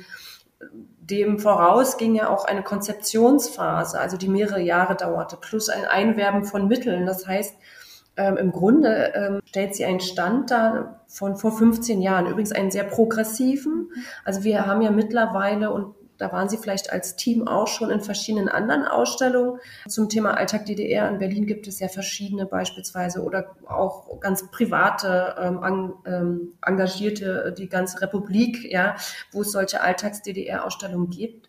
dem 1.01 1.41
voraus 1.41 1.97
ging 1.97 2.15
ja 2.15 2.29
auch 2.29 2.45
eine 2.45 2.63
Konzeptionsphase, 2.63 3.99
also 3.99 4.17
die 4.17 4.29
mehrere 4.29 4.61
Jahre 4.61 4.95
dauerte, 4.95 5.37
plus 5.37 5.69
ein 5.69 5.87
Einwerben 5.87 6.45
von 6.45 6.69
Mitteln. 6.69 7.05
Das 7.05 7.27
heißt, 7.27 7.57
ähm, 8.17 8.37
im 8.37 8.53
Grunde 8.53 9.13
ähm, 9.15 9.41
stellt 9.45 9.75
sie 9.75 9.85
einen 9.85 10.01
Stand 10.01 10.51
dar 10.51 11.01
von 11.09 11.37
vor 11.37 11.53
15 11.53 12.01
Jahren, 12.03 12.27
übrigens 12.27 12.53
einen 12.53 12.71
sehr 12.71 12.85
progressiven. 12.85 13.91
Also 14.25 14.45
wir 14.45 14.67
haben 14.67 14.83
ja 14.83 14.91
mittlerweile, 14.91 15.71
und 15.71 15.95
da 16.19 16.31
waren 16.31 16.49
Sie 16.49 16.57
vielleicht 16.57 16.93
als 16.93 17.17
Team 17.17 17.49
auch 17.49 17.67
schon 17.67 17.91
in 17.91 18.01
verschiedenen 18.01 18.49
anderen 18.49 18.85
Ausstellungen 18.85 19.59
zum 19.89 20.09
Thema 20.09 20.37
Alltag 20.37 20.67
DDR. 20.67 21.09
In 21.09 21.19
Berlin 21.19 21.47
gibt 21.47 21.67
es 21.67 21.81
ja 21.81 21.89
verschiedene 21.89 22.47
beispielsweise 22.47 23.23
oder 23.23 23.57
auch 23.67 24.21
ganz 24.21 24.49
private, 24.51 25.35
ähm, 25.41 25.59
an, 25.63 25.95
ähm, 26.07 26.53
engagierte, 26.65 27.53
die 27.57 27.69
ganze 27.69 28.01
Republik, 28.03 28.71
ja, 28.71 28.95
wo 29.33 29.41
es 29.41 29.53
solche 29.53 29.81
Alltags-DDR-Ausstellungen 29.81 31.11
gibt. 31.11 31.49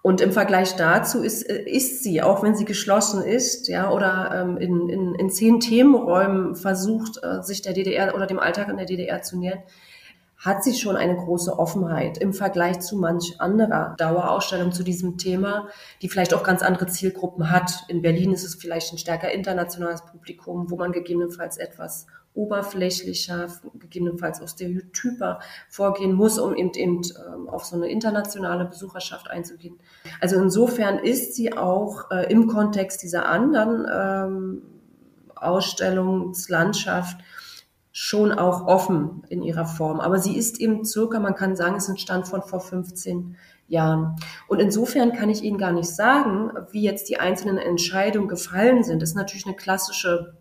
Und 0.00 0.20
im 0.20 0.32
Vergleich 0.32 0.76
dazu 0.76 1.22
ist, 1.22 1.42
äh, 1.42 1.62
ist 1.62 2.02
sie, 2.02 2.22
auch 2.22 2.42
wenn 2.42 2.54
sie 2.54 2.64
geschlossen 2.64 3.22
ist, 3.22 3.68
ja, 3.68 3.90
oder 3.90 4.30
ähm, 4.34 4.56
in, 4.56 4.88
in, 4.88 5.14
in 5.14 5.30
zehn 5.30 5.60
Themenräumen 5.60 6.54
versucht, 6.54 7.22
äh, 7.22 7.42
sich 7.42 7.62
der 7.62 7.72
DDR 7.72 8.14
oder 8.14 8.26
dem 8.26 8.38
Alltag 8.38 8.68
in 8.68 8.76
der 8.76 8.86
DDR 8.86 9.22
zu 9.22 9.38
nähern, 9.38 9.62
hat 10.38 10.62
sie 10.62 10.74
schon 10.74 10.96
eine 10.96 11.16
große 11.16 11.58
Offenheit 11.58 12.18
im 12.18 12.32
Vergleich 12.32 12.78
zu 12.78 12.96
manch 12.96 13.40
anderer 13.40 13.96
Dauerausstellung 13.98 14.70
zu 14.70 14.84
diesem 14.84 15.18
Thema, 15.18 15.68
die 16.00 16.08
vielleicht 16.08 16.32
auch 16.32 16.44
ganz 16.44 16.62
andere 16.62 16.86
Zielgruppen 16.86 17.50
hat. 17.50 17.84
In 17.88 18.02
Berlin 18.02 18.32
ist 18.32 18.44
es 18.44 18.54
vielleicht 18.54 18.92
ein 18.92 18.98
stärker 18.98 19.32
internationales 19.32 20.04
Publikum, 20.04 20.70
wo 20.70 20.76
man 20.76 20.92
gegebenenfalls 20.92 21.56
etwas 21.56 22.06
oberflächlicher, 22.38 23.48
gegebenenfalls 23.74 24.40
auch 24.40 24.48
stereotyper 24.48 25.40
vorgehen 25.68 26.12
muss, 26.12 26.38
um 26.38 26.54
eben, 26.54 26.72
eben 26.74 27.02
ähm, 27.34 27.48
auf 27.48 27.64
so 27.64 27.74
eine 27.74 27.88
internationale 27.88 28.64
Besucherschaft 28.64 29.28
einzugehen. 29.28 29.78
Also 30.20 30.36
insofern 30.40 30.98
ist 30.98 31.34
sie 31.34 31.56
auch 31.56 32.10
äh, 32.12 32.32
im 32.32 32.46
Kontext 32.46 33.02
dieser 33.02 33.28
anderen 33.28 33.86
ähm, 33.92 34.62
Ausstellungslandschaft 35.34 37.18
schon 37.90 38.30
auch 38.30 38.66
offen 38.66 39.24
in 39.28 39.42
ihrer 39.42 39.66
Form. 39.66 39.98
Aber 39.98 40.18
sie 40.18 40.36
ist 40.36 40.60
eben 40.60 40.84
circa, 40.84 41.18
man 41.18 41.34
kann 41.34 41.56
sagen, 41.56 41.74
es 41.74 41.84
ist 41.84 41.90
ein 41.90 41.98
Stand 41.98 42.28
von 42.28 42.42
vor 42.42 42.60
15 42.60 43.36
Jahren. 43.66 44.14
Und 44.46 44.60
insofern 44.60 45.12
kann 45.12 45.28
ich 45.28 45.42
Ihnen 45.42 45.58
gar 45.58 45.72
nicht 45.72 45.90
sagen, 45.90 46.52
wie 46.70 46.82
jetzt 46.82 47.08
die 47.08 47.18
einzelnen 47.18 47.58
Entscheidungen 47.58 48.28
gefallen 48.28 48.84
sind. 48.84 49.02
Das 49.02 49.10
ist 49.10 49.16
natürlich 49.16 49.46
eine 49.46 49.56
klassische 49.56 50.37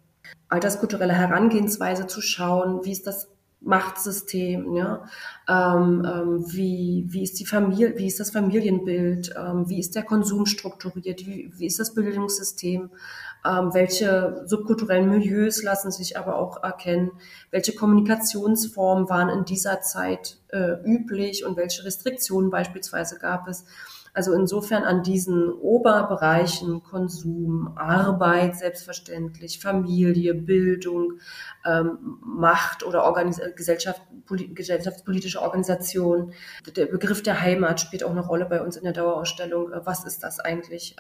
alterskulturelle 0.50 1.14
Herangehensweise 1.14 2.08
zu 2.08 2.22
schauen, 2.22 2.84
wie 2.86 2.92
ist 2.92 3.08
das 3.08 3.30
Machtsystem, 3.60 4.76
ja, 4.76 5.04
ähm, 5.50 6.06
ähm, 6.06 6.46
wie, 6.48 7.06
wie 7.10 7.24
ist 7.24 7.40
die 7.40 7.46
Familie, 7.46 7.98
wie 7.98 8.06
ist 8.06 8.20
das 8.20 8.30
Familienbild, 8.30 9.34
ähm, 9.36 9.68
wie 9.68 9.80
ist 9.80 9.96
der 9.96 10.04
Konsum 10.04 10.46
strukturiert, 10.46 11.26
wie, 11.26 11.52
wie 11.56 11.66
ist 11.66 11.80
das 11.80 11.96
Bildungssystem, 11.96 12.92
ähm, 13.46 13.74
welche 13.74 14.44
subkulturellen 14.46 15.10
Milieus 15.10 15.64
lassen 15.64 15.92
sich 15.92 16.18
aber 16.18 16.38
auch 16.38 16.64
erkennen, 16.64 17.12
welche 17.50 17.74
Kommunikationsformen 17.74 19.10
waren 19.10 19.30
in 19.30 19.44
dieser 19.44 19.82
Zeit 19.82 20.38
äh, 20.50 20.74
üblich 20.86 21.44
und 21.44 21.58
welche 21.58 21.84
Restriktionen 21.84 22.52
beispielsweise 22.52 23.18
gab 23.18 23.48
es. 23.48 23.66
Also 24.18 24.34
insofern 24.34 24.84
an 24.84 25.04
diesen 25.04 25.54
Oberbereichen 25.54 26.82
Konsum, 26.82 27.78
Arbeit 27.78 28.58
selbstverständlich, 28.58 29.60
Familie, 29.60 30.34
Bildung, 30.34 31.20
ähm, 31.64 32.18
Macht 32.26 32.84
oder 32.84 33.04
Organis 33.04 33.40
Gesellschaft, 33.56 34.02
gesellschaftspolitische 34.28 35.40
Organisation. 35.40 36.34
Der 36.76 36.88
Begriff 36.88 37.22
der 37.22 37.42
Heimat 37.42 37.80
spielt 37.80 38.04
auch 38.04 38.10
eine 38.10 38.26
Rolle 38.26 38.48
bei 38.48 38.60
uns 38.60 38.76
in 38.76 38.86
der 38.86 38.94
Dauerausstellung. 38.94 39.70
Was 39.84 40.04
ist 40.04 40.24
das 40.24 40.40
eigentlich? 40.40 40.96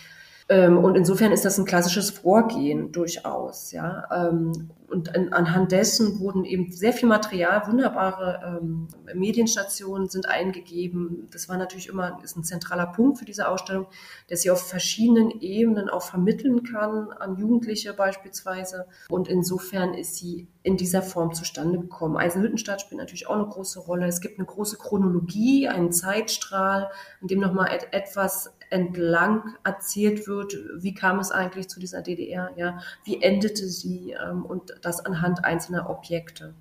Ähm, 0.50 0.78
und 0.78 0.96
insofern 0.96 1.32
ist 1.32 1.44
das 1.44 1.58
ein 1.58 1.66
klassisches 1.66 2.10
Vorgehen 2.10 2.92
durchaus, 2.92 3.72
ja. 3.72 4.08
Ähm, 4.12 4.70
und 4.90 5.14
anhand 5.34 5.74
dessen 5.74 6.20
wurden 6.22 6.46
eben 6.46 6.72
sehr 6.72 6.94
viel 6.94 7.10
Material, 7.10 7.68
wunderbare 7.68 8.60
ähm, 8.62 8.88
Medienstationen 9.14 10.08
sind 10.08 10.30
eingegeben. 10.30 11.28
Das 11.30 11.50
war 11.50 11.58
natürlich 11.58 11.90
immer 11.90 12.20
ist 12.24 12.38
ein 12.38 12.46
zentraler 12.46 12.88
Punkt 12.88 13.18
für 13.18 13.26
diese 13.26 13.50
Ausstellung, 13.50 13.88
dass 14.30 14.44
sie 14.44 14.50
auf 14.50 14.66
verschiedenen 14.66 15.42
Ebenen 15.42 15.90
auch 15.90 16.04
vermitteln 16.04 16.64
kann 16.64 17.12
an 17.12 17.36
Jugendliche 17.36 17.94
beispielsweise. 17.94 18.86
Und 19.10 19.28
insofern 19.28 19.94
ist 19.94 20.16
sie 20.16 20.48
in 20.64 20.78
dieser 20.78 21.02
Form 21.02 21.34
zustande 21.34 21.80
gekommen. 21.80 22.16
Eisenhüttenstadt 22.16 22.80
spielt 22.80 23.00
natürlich 23.00 23.28
auch 23.28 23.36
eine 23.36 23.48
große 23.48 23.82
Rolle. 23.82 24.08
Es 24.08 24.22
gibt 24.22 24.40
eine 24.40 24.48
große 24.48 24.78
Chronologie, 24.78 25.68
einen 25.68 25.92
Zeitstrahl, 25.92 26.90
in 27.22 27.28
dem 27.28 27.42
nochmal 27.42 27.74
et 27.74 27.90
etwas 27.92 28.54
entlang 28.70 29.56
erzählt 29.64 30.28
wird, 30.28 30.58
wie 30.78 30.94
kam 30.94 31.20
es 31.20 31.32
eigentlich 31.32 31.70
zu 31.70 31.80
dieser 31.80 32.02
DDR, 32.02 32.52
ja, 32.56 32.80
wie 33.04 33.22
endete 33.22 33.68
sie 33.68 34.16
ähm, 34.22 34.46
und 34.46 34.76
das 34.82 35.06
anhand 35.06 35.46
einzelner 35.46 35.90
Objekte. 35.90 36.54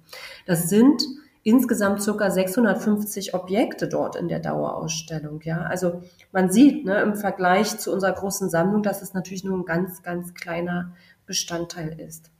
Das 0.46 0.68
sind 0.68 1.02
insgesamt 1.42 2.02
circa 2.02 2.30
650 2.30 3.34
Objekte 3.34 3.88
dort 3.88 4.16
in 4.16 4.28
der 4.28 4.40
Dauerausstellung, 4.40 5.40
ja. 5.42 5.62
Also 5.62 6.02
man 6.32 6.50
sieht 6.50 6.84
ne, 6.84 7.00
im 7.02 7.14
Vergleich 7.14 7.78
zu 7.78 7.92
unserer 7.92 8.12
großen 8.12 8.50
Sammlung, 8.50 8.82
dass 8.82 9.02
es 9.02 9.14
natürlich 9.14 9.44
nur 9.44 9.56
ein 9.56 9.64
ganz, 9.64 10.02
ganz 10.02 10.34
kleiner 10.34 10.92
Bestandteil 11.24 12.00
ist. 12.00 12.30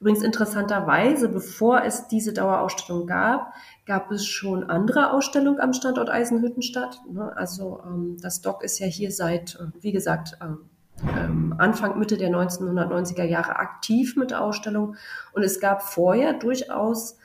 Übrigens 0.00 0.22
interessanterweise, 0.22 1.28
bevor 1.28 1.84
es 1.84 2.08
diese 2.08 2.32
Dauerausstellung 2.32 3.06
gab, 3.06 3.52
gab 3.86 4.10
es 4.10 4.26
schon 4.26 4.64
andere 4.64 5.12
Ausstellungen 5.12 5.60
am 5.60 5.72
Standort 5.72 6.10
Eisenhüttenstadt. 6.10 7.00
Ne? 7.10 7.32
Also 7.36 7.80
ähm, 7.84 8.16
das 8.20 8.40
Dock 8.40 8.64
ist 8.64 8.78
ja 8.78 8.86
hier 8.86 9.12
seit, 9.12 9.56
äh, 9.56 9.66
wie 9.80 9.92
gesagt, 9.92 10.38
ähm, 10.40 10.70
ähm, 11.02 11.54
Anfang, 11.58 11.98
Mitte 11.98 12.16
der 12.16 12.30
1990er 12.30 13.24
Jahre 13.24 13.56
aktiv 13.56 14.16
mit 14.16 14.30
der 14.30 14.42
Ausstellung. 14.42 14.96
Und 15.32 15.42
es 15.42 15.60
gab 15.60 15.82
vorher 15.82 16.34
durchaus 16.34 17.18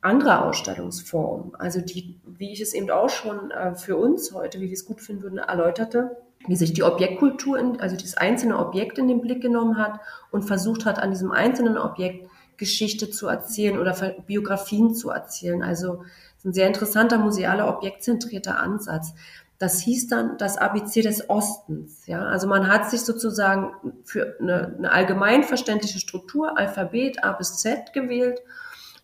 andere 0.00 0.44
Ausstellungsformen, 0.44 1.54
also 1.54 1.80
die, 1.80 2.20
wie 2.26 2.52
ich 2.52 2.60
es 2.60 2.74
eben 2.74 2.90
auch 2.90 3.08
schon 3.08 3.50
äh, 3.50 3.74
für 3.74 3.96
uns 3.96 4.34
heute, 4.34 4.60
wie 4.60 4.66
wir 4.66 4.72
es 4.74 4.84
gut 4.84 5.00
finden 5.00 5.22
würden, 5.22 5.38
erläuterte, 5.38 6.18
wie 6.46 6.56
sich 6.56 6.74
die 6.74 6.82
Objektkultur, 6.82 7.58
in, 7.58 7.80
also 7.80 7.96
dieses 7.96 8.16
einzelne 8.16 8.58
Objekt 8.58 8.98
in 8.98 9.08
den 9.08 9.22
Blick 9.22 9.40
genommen 9.40 9.78
hat 9.78 10.00
und 10.30 10.42
versucht 10.42 10.84
hat, 10.84 10.98
an 10.98 11.10
diesem 11.10 11.32
einzelnen 11.32 11.78
Objekt 11.78 12.28
Geschichte 12.56 13.10
zu 13.10 13.28
erzählen 13.28 13.78
oder 13.78 13.92
Biografien 14.26 14.94
zu 14.94 15.10
erzählen. 15.10 15.62
Also 15.62 16.04
ein 16.44 16.52
sehr 16.52 16.66
interessanter 16.66 17.18
musealer 17.18 17.68
objektzentrierter 17.68 18.58
Ansatz. 18.58 19.14
Das 19.58 19.80
hieß 19.80 20.08
dann 20.08 20.36
das 20.36 20.58
ABC 20.58 21.02
des 21.02 21.30
Ostens. 21.30 22.06
Ja, 22.06 22.24
also 22.26 22.46
man 22.46 22.68
hat 22.68 22.90
sich 22.90 23.02
sozusagen 23.02 23.72
für 24.04 24.36
eine, 24.40 24.74
eine 24.76 24.92
allgemein 24.92 25.44
verständliche 25.44 26.00
Struktur, 26.00 26.58
Alphabet 26.58 27.24
A 27.24 27.32
bis 27.32 27.58
Z 27.58 27.92
gewählt 27.92 28.42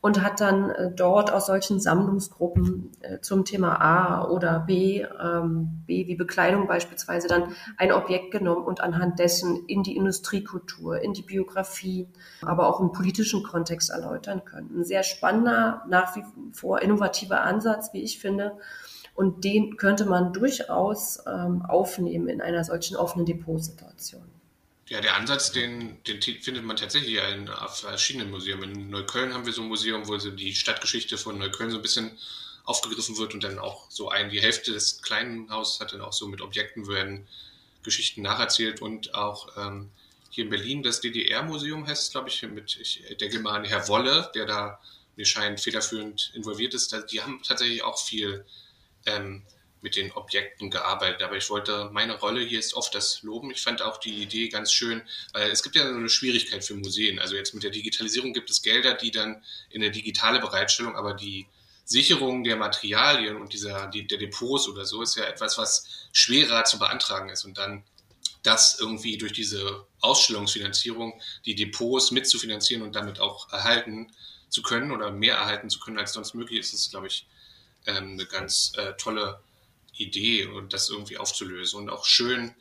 und 0.01 0.23
hat 0.23 0.41
dann 0.41 0.71
äh, 0.71 0.91
dort 0.95 1.33
aus 1.33 1.47
solchen 1.47 1.79
Sammlungsgruppen 1.79 2.93
äh, 3.01 3.21
zum 3.21 3.45
Thema 3.45 3.81
A 3.81 4.29
oder 4.29 4.61
B, 4.61 5.05
ähm, 5.23 5.83
B 5.87 6.07
wie 6.07 6.15
Bekleidung 6.15 6.67
beispielsweise, 6.67 7.29
dann 7.29 7.55
ein 7.77 7.93
Objekt 7.93 8.31
genommen 8.31 8.65
und 8.65 8.81
anhand 8.81 9.19
dessen 9.19 9.67
in 9.67 9.83
die 9.83 9.97
Industriekultur, 9.97 11.01
in 11.01 11.13
die 11.13 11.23
Biografie, 11.23 12.09
aber 12.43 12.69
auch 12.69 12.81
im 12.81 12.93
politischen 12.93 13.43
Kontext 13.43 13.91
erläutern 13.91 14.45
können. 14.45 14.81
Ein 14.81 14.85
sehr 14.85 15.03
spannender, 15.03 15.83
nach 15.89 16.17
wie 16.17 16.25
vor 16.53 16.81
innovativer 16.81 17.43
Ansatz, 17.43 17.93
wie 17.93 18.03
ich 18.03 18.19
finde. 18.19 18.53
Und 19.15 19.45
den 19.45 19.77
könnte 19.77 20.07
man 20.07 20.33
durchaus 20.33 21.23
ähm, 21.27 21.63
aufnehmen 21.63 22.29
in 22.29 22.41
einer 22.41 22.65
solchen 22.65 22.97
offenen 22.97 23.27
Depotsituation. 23.27 24.30
Ja, 24.91 25.01
der 25.01 25.15
Ansatz, 25.15 25.53
den, 25.53 26.03
den 26.03 26.21
findet 26.21 26.65
man 26.65 26.77
tatsächlich 26.77 27.15
in 27.15 27.49
verschiedenen 27.69 28.29
Museen. 28.29 28.61
In 28.65 28.91
Neukölln 28.91 29.33
haben 29.33 29.47
wir 29.47 29.53
so 29.53 29.63
ein 29.63 29.69
Museum, 29.69 30.09
wo 30.09 30.19
so 30.19 30.33
die 30.33 30.53
Stadtgeschichte 30.53 31.17
von 31.17 31.39
Neukölln 31.39 31.71
so 31.71 31.77
ein 31.77 31.83
bisschen 31.83 32.19
aufgegriffen 32.65 33.17
wird 33.17 33.33
und 33.33 33.45
dann 33.45 33.61
auch 33.61 33.89
so 33.89 34.09
ein, 34.09 34.31
die 34.31 34.43
Hälfte 34.43 34.73
des 34.73 35.01
kleinen 35.01 35.49
Hauses 35.49 35.79
hat 35.79 35.93
dann 35.93 36.01
auch 36.01 36.13
so 36.13 36.27
mit 36.27 36.41
Objekten 36.41 36.89
werden 36.89 37.29
Geschichten 37.85 38.23
nacherzählt 38.23 38.83
und 38.83 39.15
auch 39.15 39.57
ähm, 39.57 39.93
hier 40.29 40.43
in 40.43 40.51
Berlin 40.51 40.83
das 40.83 41.01
DDR-Museum 41.01 41.87
heißt 41.87 42.11
glaube 42.11 42.29
ich, 42.29 42.43
mit, 42.43 42.77
ich 42.81 43.05
denke 43.21 43.39
mal 43.39 43.61
an 43.61 43.65
Herr 43.65 43.87
Wolle, 43.87 44.29
der 44.35 44.47
da 44.47 44.81
mir 45.15 45.25
scheint 45.25 45.61
federführend 45.61 46.33
involviert 46.35 46.75
ist. 46.75 46.97
Die 47.13 47.23
haben 47.23 47.41
tatsächlich 47.45 47.85
auch 47.85 47.99
viel 47.99 48.45
ähm, 49.07 49.43
mit 49.83 49.97
den 49.97 50.13
Objekten 50.13 50.71
gearbeitet. 50.71 51.23
Aber 51.23 51.37
ich 51.37 51.49
wollte, 51.51 51.91
meine 51.93 52.19
Rolle 52.19 52.43
hier 52.43 52.59
ist 52.59 52.75
oft 52.75 52.95
das 52.95 53.23
Loben. 53.23 53.51
Ich 53.51 53.63
fand 53.63 53.83
auch 53.83 53.99
die 53.99 54.23
Idee 54.23 54.49
ganz 54.49 54.73
schön, 54.73 55.03
weil 55.33 55.51
es 55.51 55.63
gibt 55.63 55.77
ja 55.77 55.87
so 55.87 55.95
eine 55.95 56.09
Schwierigkeit 56.09 56.65
für 56.65 56.75
Museen. 56.75 57.19
Also 57.19 57.37
jetzt 57.37 57.55
mit 57.55 57.63
der 57.63 57.71
Digitalisierung 57.71 58.33
gibt 58.33 58.51
es 58.51 58.63
Gelder, 58.63 58.95
die 58.95 59.11
dann 59.11 59.43
in 59.71 59.81
der 59.81 59.91
digitale 59.91 60.41
Bereitstellung, 60.41 60.97
aber 60.97 61.15
die 61.15 61.47
Sicherung 61.85 62.45
der 62.45 62.57
Materialien 62.57 63.37
und 63.37 63.53
dieser, 63.53 63.89
die, 63.89 64.07
der 64.07 64.19
Depots 64.19 64.69
oder 64.69 64.85
so 64.85 65.03
ist 65.03 65.17
ja 65.17 65.25
etwas, 65.25 65.59
was 65.59 65.89
schwerer 66.13 66.65
zu 66.65 66.79
beantragen 66.79 67.31
ist. 67.31 67.45
Und 67.45 67.59
dann 67.59 67.83
das 68.43 68.79
irgendwie 68.79 69.19
durch 69.19 69.33
diese 69.33 69.87
Ausstellungsfinanzierung, 70.01 71.21
die 71.45 71.55
Depots 71.55 72.11
mitzufinanzieren 72.11 72.83
und 72.83 72.95
damit 72.95 73.21
auch 73.21 73.53
erhalten 73.53 74.13
zu 74.49 74.63
können 74.63 74.93
oder 74.93 75.11
mehr 75.11 75.37
erhalten 75.37 75.71
zu 75.71 75.79
können, 75.81 75.99
als 75.99 76.13
sonst 76.13 76.35
möglich 76.35 76.61
ist, 76.61 76.73
ist, 76.73 76.91
glaube 76.91 77.07
ich, 77.07 77.27
ähm, 77.87 78.13
eine 78.13 78.27
ganz 78.27 78.73
äh, 78.77 78.95
tolle 78.95 79.41
Idee 80.01 80.47
und 80.47 80.73
das 80.73 80.89
irgendwie 80.91 81.19
aufzulösen 81.19 81.81
und 81.81 81.91
auch 81.91 82.05
schön 82.05 82.55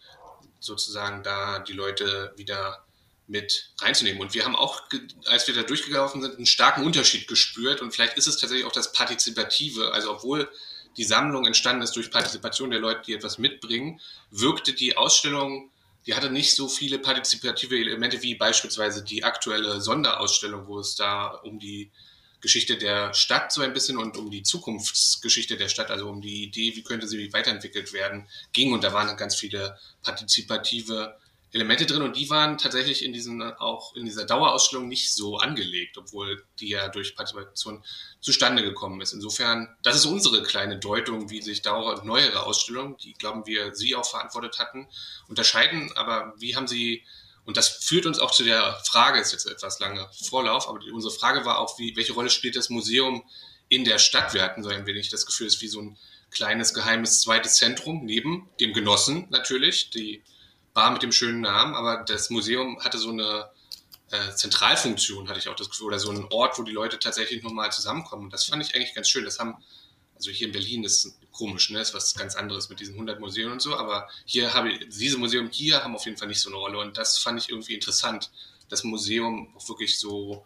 sozusagen 0.60 1.24
da 1.24 1.60
die 1.60 1.74
Leute 1.74 2.34
wieder 2.36 2.86
mit 3.28 3.72
reinzunehmen. 3.80 4.20
Und 4.20 4.34
wir 4.34 4.44
haben 4.44 4.56
auch, 4.56 4.82
als 5.26 5.48
wir 5.48 5.54
da 5.54 5.64
durchgelaufen 5.64 6.22
sind, 6.22 6.36
einen 6.36 6.46
starken 6.46 6.84
Unterschied 6.84 7.28
gespürt 7.28 7.82
und 7.82 7.92
vielleicht 7.94 8.18
ist 8.18 8.28
es 8.28 8.38
tatsächlich 8.38 8.66
auch 8.66 8.72
das 8.72 8.92
Partizipative, 8.92 9.94
also 9.94 10.12
obwohl 10.12 10.50
die 10.98 11.04
Sammlung 11.04 11.46
entstanden 11.46 11.84
ist 11.84 11.96
durch 11.96 12.12
Partizipation 12.12 12.72
der 12.72 12.80
Leute, 12.80 13.02
die 13.06 13.14
etwas 13.14 13.38
mitbringen, 13.38 14.02
wirkte 14.32 14.74
die 14.74 14.98
Ausstellung, 14.98 15.72
die 16.08 16.16
hatte 16.16 16.32
nicht 16.32 16.56
so 16.56 16.68
viele 16.68 16.98
partizipative 16.98 17.78
Elemente 17.78 18.22
wie 18.24 18.34
beispielsweise 18.34 19.04
die 19.04 19.24
aktuelle 19.24 19.80
Sonderausstellung, 19.80 20.68
wo 20.68 20.80
es 20.80 20.96
da 20.96 21.28
um 21.28 21.60
die 21.60 21.92
Geschichte 22.42 22.78
der 22.78 23.14
Stadt 23.14 23.52
so 23.52 23.62
ein 23.62 23.74
bisschen 23.74 23.98
und 23.98 24.18
um 24.18 24.32
die 24.32 24.44
Zukunftsgeschichte 24.44 25.58
der 25.58 25.68
Stadt, 25.68 25.92
also 25.92 26.10
um 26.10 26.22
die 26.22 26.44
Idee, 26.44 26.76
wie 26.76 26.84
könnte 26.84 27.08
sie 27.08 27.34
weiterentwickelt 27.34 27.94
werden, 27.94 28.28
ging. 28.54 28.74
Und 28.74 28.84
da 28.84 28.94
waren 28.94 29.16
ganz 29.18 29.36
viele 29.36 29.78
partizipative 30.04 31.18
Elemente 31.52 31.88
drin 31.88 32.04
und 32.04 32.16
die 32.16 32.30
waren 32.30 32.60
tatsächlich 32.60 33.04
in 33.04 33.12
diesen 33.12 33.42
auch 33.42 33.96
in 33.96 34.06
dieser 34.06 34.26
Dauerausstellung 34.26 34.88
nicht 34.88 35.12
so 35.12 35.38
angelegt, 35.38 35.98
obwohl 35.98 36.44
die 36.60 36.70
ja 36.70 36.90
durch 36.90 37.16
Partizipation 37.16 37.84
zustande 38.22 38.62
gekommen 38.62 39.02
ist. 39.02 39.14
Insofern, 39.14 39.76
das 39.82 39.96
ist 39.96 40.06
unsere 40.06 40.44
kleine 40.44 40.78
Deutung, 40.78 41.32
wie 41.32 41.42
sich 41.42 41.64
Dauer 41.64 42.04
neuere 42.06 42.44
Ausstellungen, 42.44 42.98
die 42.98 43.14
glauben 43.14 43.48
wir 43.48 43.74
Sie 43.74 43.96
auch 43.96 44.06
verantwortet 44.06 44.60
hatten, 44.60 44.88
unterscheiden. 45.28 45.92
Aber 45.96 46.34
wie 46.38 46.56
haben 46.56 46.68
Sie 46.68 47.04
und 47.50 47.58
das 47.58 47.68
führt 47.68 48.06
uns 48.06 48.20
auch 48.20 48.30
zu 48.30 48.44
der 48.44 48.80
Frage, 48.86 49.20
ist 49.20 49.32
jetzt 49.32 49.48
etwas 49.48 49.80
lange 49.80 50.08
Vorlauf, 50.30 50.70
aber 50.70 50.78
die, 50.78 50.92
unsere 50.92 51.12
Frage 51.12 51.46
war 51.46 51.58
auch, 51.58 51.80
wie, 51.80 51.96
welche 51.96 52.14
Rolle 52.14 52.30
spielt 52.30 52.56
das 52.56 52.70
Museum 52.70 53.24
in 53.70 53.86
der 53.86 53.98
Stadt? 53.98 54.36
Wir 54.36 54.44
hatten 54.44 54.62
so 54.62 54.70
ein 54.70 54.86
wenig 54.86 55.10
das 55.10 55.26
Gefühl, 55.26 55.48
es 55.48 55.56
ist 55.56 55.62
wie 55.64 55.68
so 55.68 55.82
ein 55.82 55.98
kleines 56.30 56.76
geheimes 56.76 57.22
zweites 57.22 57.56
Zentrum, 57.56 58.06
neben 58.06 58.48
dem 58.60 58.72
Genossen 58.72 59.26
natürlich, 59.32 59.90
die 59.90 60.22
Bar 60.76 60.92
mit 60.92 61.02
dem 61.02 61.12
schönen 61.12 61.42
Namen, 61.42 61.74
aber 61.74 62.04
das 62.04 62.30
Museum 62.30 62.84
hatte 62.84 63.00
so 63.00 63.10
eine 63.10 63.50
äh, 64.12 64.36
Zentralfunktion, 64.36 65.28
hatte 65.28 65.40
ich 65.40 65.50
auch 65.50 65.56
das 65.56 65.72
Gefühl, 65.72 65.88
oder 65.88 65.98
so 65.98 66.12
ein 66.12 66.28
Ort, 66.30 66.60
wo 66.60 66.62
die 66.62 66.72
Leute 66.72 67.00
tatsächlich 67.00 67.42
nochmal 67.42 67.72
zusammenkommen. 67.72 68.26
Und 68.26 68.32
das 68.32 68.44
fand 68.44 68.62
ich 68.62 68.76
eigentlich 68.76 68.94
ganz 68.94 69.10
schön. 69.10 69.26
Das 69.26 69.40
haben 69.40 69.56
also 70.20 70.32
hier 70.32 70.48
in 70.48 70.54
Berlin 70.54 70.84
ist 70.84 71.18
komisch, 71.40 71.70
ne? 71.70 71.80
ist 71.80 71.94
was 71.94 72.14
ganz 72.14 72.36
anderes 72.36 72.70
mit 72.70 72.82
diesen 72.82 72.96
100 72.96 73.20
Museen 73.20 73.50
und 73.50 73.62
so, 73.62 73.76
aber 73.76 74.10
hier 74.26 74.54
habe 74.54 74.72
ich, 74.72 74.90
diese 74.90 75.18
Museen 75.18 75.50
hier 75.50 75.84
haben 75.84 75.96
auf 75.96 76.06
jeden 76.06 76.18
Fall 76.18 76.28
nicht 76.28 76.42
so 76.42 76.50
eine 76.50 76.58
Rolle 76.58 76.80
und 76.80 76.98
das 76.98 77.18
fand 77.18 77.42
ich 77.42 77.50
irgendwie 77.50 77.74
interessant, 77.74 78.30
das 78.68 78.84
Museum 78.84 79.56
auch 79.56 79.68
wirklich 79.70 79.98
so 79.98 80.46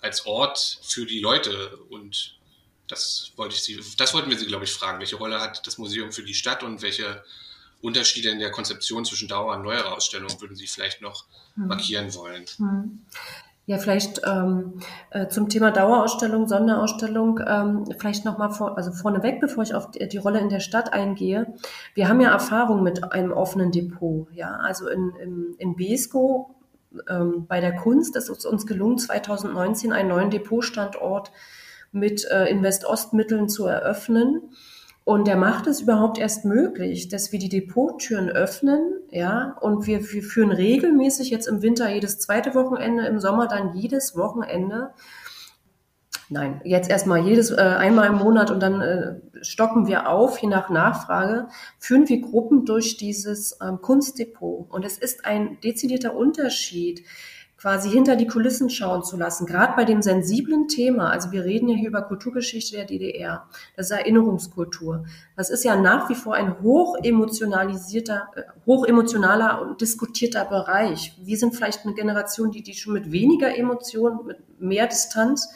als 0.00 0.26
Ort 0.26 0.80
für 0.82 1.06
die 1.06 1.20
Leute 1.20 1.76
und 1.90 2.36
das 2.88 3.32
wollte 3.36 3.54
ich 3.54 3.62
sie, 3.62 3.80
das 3.96 4.12
wollten 4.12 4.30
wir 4.30 4.38
sie, 4.38 4.46
glaube 4.46 4.64
ich, 4.64 4.72
fragen. 4.72 4.98
Welche 4.98 5.16
Rolle 5.16 5.40
hat 5.40 5.64
das 5.66 5.78
Museum 5.78 6.12
für 6.12 6.24
die 6.24 6.34
Stadt 6.34 6.62
und 6.62 6.82
welche 6.82 7.24
Unterschiede 7.80 8.30
in 8.30 8.40
der 8.40 8.50
Konzeption 8.50 9.04
zwischen 9.04 9.28
Dauer- 9.28 9.56
und 9.56 9.62
neuerer 9.62 9.92
Ausstellung 9.92 10.28
würden 10.40 10.56
Sie 10.56 10.66
vielleicht 10.66 11.00
noch 11.00 11.24
hm. 11.54 11.68
markieren 11.68 12.12
wollen? 12.14 12.44
Hm. 12.56 13.06
Ja, 13.64 13.78
vielleicht 13.78 14.22
ähm, 14.26 14.80
äh, 15.10 15.28
zum 15.28 15.48
Thema 15.48 15.70
Dauerausstellung, 15.70 16.48
Sonderausstellung, 16.48 17.38
ähm, 17.46 17.84
vielleicht 17.96 18.24
nochmal 18.24 18.50
vor, 18.50 18.76
also 18.76 18.90
vorneweg, 18.90 19.40
bevor 19.40 19.62
ich 19.62 19.74
auf 19.74 19.92
die, 19.92 20.08
die, 20.08 20.18
Rolle 20.18 20.40
in 20.40 20.48
der 20.48 20.58
Stadt 20.58 20.92
eingehe. 20.92 21.54
Wir 21.94 22.08
haben 22.08 22.20
ja 22.20 22.32
Erfahrung 22.32 22.82
mit 22.82 23.12
einem 23.12 23.30
offenen 23.30 23.70
Depot. 23.70 24.26
Ja, 24.32 24.56
also 24.56 24.88
in, 24.88 25.12
in, 25.22 25.54
in 25.58 25.76
Besko 25.76 26.56
ähm, 27.08 27.46
bei 27.46 27.60
der 27.60 27.76
Kunst 27.76 28.16
ist 28.16 28.28
es 28.28 28.44
uns 28.44 28.66
gelungen, 28.66 28.98
2019 28.98 29.92
einen 29.92 30.08
neuen 30.08 30.30
Depotstandort 30.30 31.30
mit 31.92 32.24
äh, 32.30 32.46
Invest-Ost-Mitteln 32.46 33.48
zu 33.48 33.66
eröffnen 33.66 34.42
Und 35.04 35.26
der 35.26 35.36
macht 35.36 35.66
es 35.66 35.80
überhaupt 35.80 36.18
erst 36.18 36.44
möglich, 36.44 37.08
dass 37.08 37.32
wir 37.32 37.38
die 37.40 37.48
Depottüren 37.48 38.28
öffnen, 38.28 39.00
ja, 39.10 39.56
und 39.60 39.86
wir, 39.86 40.12
wir 40.12 40.22
führen 40.22 40.52
regelmäßig 40.52 41.30
jetzt 41.30 41.48
im 41.48 41.60
Winter 41.60 41.92
jedes 41.92 42.20
zweite 42.20 42.54
Wochenende, 42.54 43.06
im 43.06 43.18
Sommer 43.18 43.48
dann 43.48 43.74
jedes 43.74 44.16
Wochenende. 44.16 44.90
Nein, 46.28 46.60
jetzt 46.64 46.88
erstmal 46.88 47.20
jedes 47.26 47.50
äh, 47.50 47.56
einmal 47.56 48.06
im 48.08 48.14
Monat 48.14 48.50
und 48.50 48.60
dann 48.60 48.80
äh, 48.80 49.20
stocken 49.42 49.86
wir 49.86 50.08
auf, 50.08 50.38
je 50.38 50.48
nach 50.48 50.70
Nachfrage, 50.70 51.48
führen 51.78 52.08
wir 52.08 52.20
Gruppen 52.20 52.64
durch 52.64 52.96
dieses 52.96 53.58
ähm, 53.60 53.80
Kunstdepot. 53.82 54.70
Und 54.70 54.84
es 54.84 54.98
ist 54.98 55.26
ein 55.26 55.58
dezidierter 55.62 56.14
Unterschied, 56.14 57.04
quasi 57.62 57.90
hinter 57.90 58.16
die 58.16 58.26
Kulissen 58.26 58.70
schauen 58.70 59.04
zu 59.04 59.16
lassen, 59.16 59.46
gerade 59.46 59.74
bei 59.76 59.84
dem 59.84 60.02
sensiblen 60.02 60.66
Thema. 60.66 61.10
Also 61.10 61.30
wir 61.30 61.44
reden 61.44 61.68
ja 61.68 61.76
hier 61.76 61.90
über 61.90 62.02
Kulturgeschichte 62.02 62.74
der 62.74 62.86
DDR. 62.86 63.48
Das 63.76 63.86
ist 63.86 63.92
Erinnerungskultur. 63.92 65.04
Das 65.36 65.48
ist 65.48 65.64
ja 65.64 65.76
nach 65.76 66.08
wie 66.08 66.16
vor 66.16 66.34
ein 66.34 66.60
hoch 66.60 66.96
emotionalisierter, 67.00 68.30
äh, 68.34 68.42
hoch 68.66 68.84
emotionaler 68.84 69.62
und 69.62 69.80
diskutierter 69.80 70.44
Bereich. 70.44 71.16
Wir 71.22 71.36
sind 71.36 71.54
vielleicht 71.54 71.86
eine 71.86 71.94
Generation, 71.94 72.50
die, 72.50 72.64
die 72.64 72.74
schon 72.74 72.94
mit 72.94 73.12
weniger 73.12 73.56
Emotionen, 73.56 74.26
mit 74.26 74.60
mehr 74.60 74.88
Distanz 74.88 75.48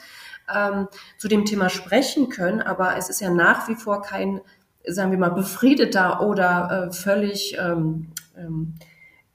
ähm, 0.55 0.87
zu 1.17 1.27
dem 1.27 1.43
Thema 1.43 1.67
sprechen 1.67 2.29
können. 2.29 2.61
Aber 2.61 2.95
es 2.95 3.09
ist 3.09 3.19
ja 3.19 3.31
nach 3.31 3.67
wie 3.67 3.75
vor 3.75 4.01
kein, 4.01 4.39
sagen 4.87 5.11
wir 5.11 5.17
mal, 5.17 5.31
befriedeter 5.31 6.21
oder 6.21 6.87
äh, 6.87 6.93
völlig 6.93 7.57
ähm, 7.59 8.13
ähm, 8.37 8.75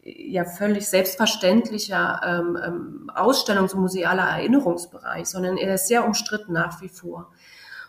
ja 0.03 0.45
völlig 0.45 0.89
selbstverständlicher 0.89 2.21
ähm, 2.25 2.59
ähm, 2.65 3.11
Ausstellungs- 3.15 3.75
und 3.75 3.83
musealer 3.83 4.25
Erinnerungsbereich, 4.25 5.27
sondern 5.27 5.57
er 5.57 5.75
ist 5.75 5.89
sehr 5.89 6.05
umstritten 6.05 6.53
nach 6.53 6.83
wie 6.83 6.89
vor. 6.89 7.31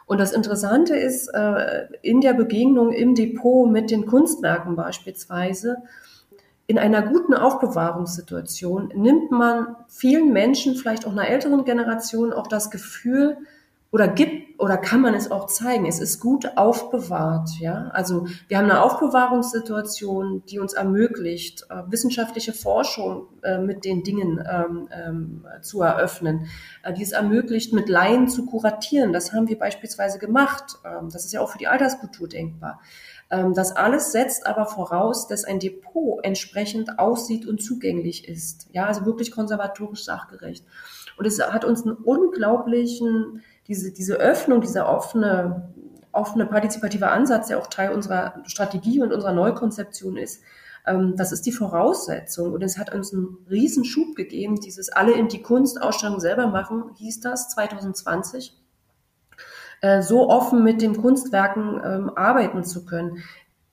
Und 0.06 0.20
das 0.20 0.32
Interessante 0.32 0.96
ist, 0.96 1.28
äh, 1.30 1.88
in 2.02 2.22
der 2.22 2.34
Begegnung 2.34 2.92
im 2.92 3.16
Depot 3.16 3.70
mit 3.70 3.90
den 3.90 4.06
Kunstwerken 4.06 4.76
beispielsweise, 4.76 5.78
in 6.68 6.80
einer 6.80 7.02
guten 7.02 7.34
Aufbewahrungssituation 7.34 8.92
nimmt 8.96 9.32
man 9.32 9.76
vielen 9.88 10.32
Menschen, 10.32 10.76
vielleicht 10.76 11.06
auch 11.06 11.12
einer 11.12 11.28
älteren 11.28 11.66
Generation, 11.66 12.32
auch 12.32 12.48
das 12.48 12.72
Gefühl, 12.72 13.38
oder 13.94 14.08
gibt 14.08 14.60
oder 14.60 14.78
kann 14.78 15.02
man 15.02 15.14
es 15.14 15.30
auch 15.30 15.46
zeigen. 15.48 15.86
Es 15.86 16.00
ist 16.00 16.20
gut 16.20 16.58
aufbewahrt, 16.58 17.50
ja. 17.60 17.90
Also 17.94 18.26
wir 18.48 18.58
haben 18.58 18.66
eine 18.66 18.82
Aufbewahrungssituation, 18.82 20.44
die 20.50 20.58
uns 20.58 20.74
ermöglicht, 20.74 21.68
äh, 21.70 21.84
wissenschaftliche 21.92 22.54
Forschung 22.54 23.28
äh, 23.44 23.60
mit 23.60 23.86
den 23.86 24.04
Dingen 24.04 24.44
ähm, 24.50 24.90
ähm, 24.92 25.46
zu 25.62 25.82
eröffnen, 25.82 26.48
äh, 26.82 26.92
die 26.92 27.04
es 27.04 27.12
ermöglicht, 27.12 27.74
mit 27.74 27.88
Laien 27.88 28.28
zu 28.28 28.48
kuratieren. 28.48 29.14
Das 29.14 29.32
haben 29.32 29.48
wir 29.48 29.60
beispielsweise 29.60 30.18
gemacht. 30.18 30.80
Ähm, 30.86 31.10
das 31.12 31.26
ist 31.26 31.34
ja 31.34 31.42
auch 31.42 31.52
für 31.52 31.60
die 31.60 31.68
Alterskultur 31.68 32.28
denkbar. 32.28 32.82
Ähm, 33.30 33.54
das 33.54 33.76
alles 33.76 34.12
setzt 34.12 34.48
aber 34.48 34.66
voraus, 34.66 35.28
dass 35.28 35.44
ein 35.44 35.60
Depot 35.60 36.24
entsprechend 36.24 36.98
aussieht 36.98 37.46
und 37.46 37.62
zugänglich 37.62 38.28
ist. 38.28 38.70
Ja, 38.72 38.86
also 38.88 39.06
wirklich 39.06 39.30
konservatorisch 39.32 40.04
sachgerecht. 40.04 40.66
Und 41.18 41.26
es 41.26 41.40
hat 41.40 41.64
uns 41.64 41.86
einen 41.86 41.96
unglaublichen 41.96 43.44
diese, 43.68 43.92
diese 43.92 44.16
Öffnung, 44.16 44.62
dieser 44.62 44.90
offene, 44.90 45.74
offene 46.12 46.46
partizipative 46.46 47.10
Ansatz, 47.10 47.48
der 47.48 47.60
auch 47.60 47.68
Teil 47.68 47.92
unserer 47.92 48.44
Strategie 48.46 49.02
und 49.02 49.14
unserer 49.14 49.34
Neukonzeption 49.34 50.18
ist, 50.18 50.42
ähm, 50.86 51.16
das 51.16 51.32
ist 51.32 51.46
die 51.46 51.52
Voraussetzung. 51.52 52.54
Und 52.54 52.64
es 52.64 52.78
hat 52.78 52.94
uns 52.94 53.14
einen 53.14 53.38
riesen 53.50 53.86
Schub 53.86 54.16
gegeben, 54.16 54.60
dieses 54.60 54.90
alle 54.90 55.14
in 55.14 55.28
die 55.28 55.42
Kunstausstellung 55.42 56.20
selber 56.20 56.48
machen, 56.48 56.92
hieß 56.96 57.22
das 57.22 57.50
2020 57.50 58.58
äh, 59.82 60.02
so 60.02 60.30
offen 60.30 60.64
mit 60.64 60.82
den 60.82 60.96
Kunstwerken 61.02 61.82
ähm, 61.84 62.12
arbeiten 62.16 62.64
zu 62.64 62.86
können. 62.86 63.24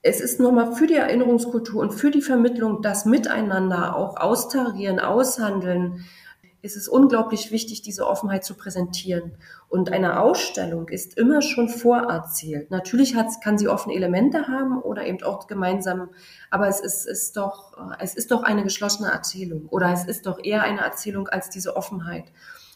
Es 0.03 0.21
ist 0.21 0.41
nochmal 0.41 0.75
für 0.75 0.87
die 0.87 0.97
Erinnerungskultur 0.97 1.81
und 1.81 1.93
für 1.93 2.11
die 2.11 2.23
Vermittlung, 2.23 2.81
das 2.81 3.05
Miteinander 3.05 3.95
auch 3.95 4.17
austarieren, 4.17 4.99
aushandeln, 4.99 6.05
ist 6.63 6.77
es 6.77 6.89
unglaublich 6.89 7.51
wichtig, 7.51 7.83
diese 7.83 8.07
Offenheit 8.07 8.45
zu 8.45 8.55
präsentieren. 8.55 9.33
Und 9.69 9.93
eine 9.93 10.21
Ausstellung 10.21 10.89
ist 10.89 11.17
immer 11.17 11.43
schon 11.43 11.69
vorerzählt. 11.69 12.71
Natürlich 12.71 13.15
hat, 13.15 13.29
kann 13.43 13.57
sie 13.57 13.69
offene 13.69 13.95
Elemente 13.95 14.49
haben 14.49 14.81
oder 14.81 15.07
eben 15.07 15.23
auch 15.23 15.47
gemeinsam, 15.47 16.11
aber 16.51 16.69
es 16.69 16.81
ist, 16.81 17.07
ist 17.07 17.37
doch, 17.37 17.77
es 17.99 18.15
ist 18.15 18.31
doch 18.31 18.43
eine 18.43 18.63
geschlossene 18.63 19.11
Erzählung 19.11 19.67
oder 19.69 19.93
es 19.93 20.05
ist 20.05 20.27
doch 20.27 20.39
eher 20.43 20.63
eine 20.63 20.81
Erzählung 20.81 21.29
als 21.29 21.51
diese 21.51 21.77
Offenheit. 21.77 22.25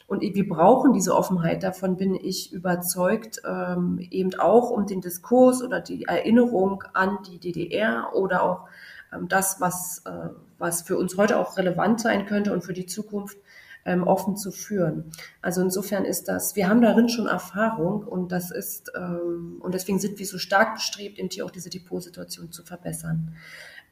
Und 0.06 0.20
wir 0.20 0.48
brauchen 0.48 0.92
diese 0.92 1.14
Offenheit, 1.14 1.62
davon 1.62 1.96
bin 1.96 2.14
ich 2.14 2.52
überzeugt, 2.52 3.40
ähm, 3.46 3.98
eben 4.10 4.34
auch 4.38 4.70
um 4.70 4.86
den 4.86 5.00
Diskurs 5.00 5.62
oder 5.62 5.80
die 5.80 6.04
Erinnerung 6.04 6.84
an 6.92 7.18
die 7.26 7.38
DDR 7.38 8.10
oder 8.14 8.42
auch 8.42 8.68
ähm, 9.14 9.28
das, 9.28 9.60
was, 9.60 10.02
äh, 10.04 10.28
was 10.58 10.82
für 10.82 10.98
uns 10.98 11.16
heute 11.16 11.38
auch 11.38 11.56
relevant 11.56 12.00
sein 12.00 12.26
könnte 12.26 12.52
und 12.52 12.62
für 12.62 12.74
die 12.74 12.86
Zukunft 12.86 13.38
ähm, 13.84 14.04
offen 14.04 14.36
zu 14.36 14.50
führen. 14.50 15.10
Also 15.42 15.60
insofern 15.60 16.04
ist 16.04 16.28
das, 16.28 16.56
wir 16.56 16.68
haben 16.68 16.80
darin 16.80 17.08
schon 17.08 17.26
Erfahrung 17.26 18.02
und 18.04 18.32
das 18.32 18.50
ist, 18.50 18.92
ähm, 18.96 19.58
und 19.60 19.74
deswegen 19.74 19.98
sind 19.98 20.18
wir 20.18 20.26
so 20.26 20.38
stark 20.38 20.74
bestrebt, 20.74 21.18
eben 21.18 21.28
hier 21.30 21.44
auch 21.44 21.50
diese 21.50 21.70
Depotsituation 21.70 22.50
zu 22.52 22.64
verbessern. 22.64 23.34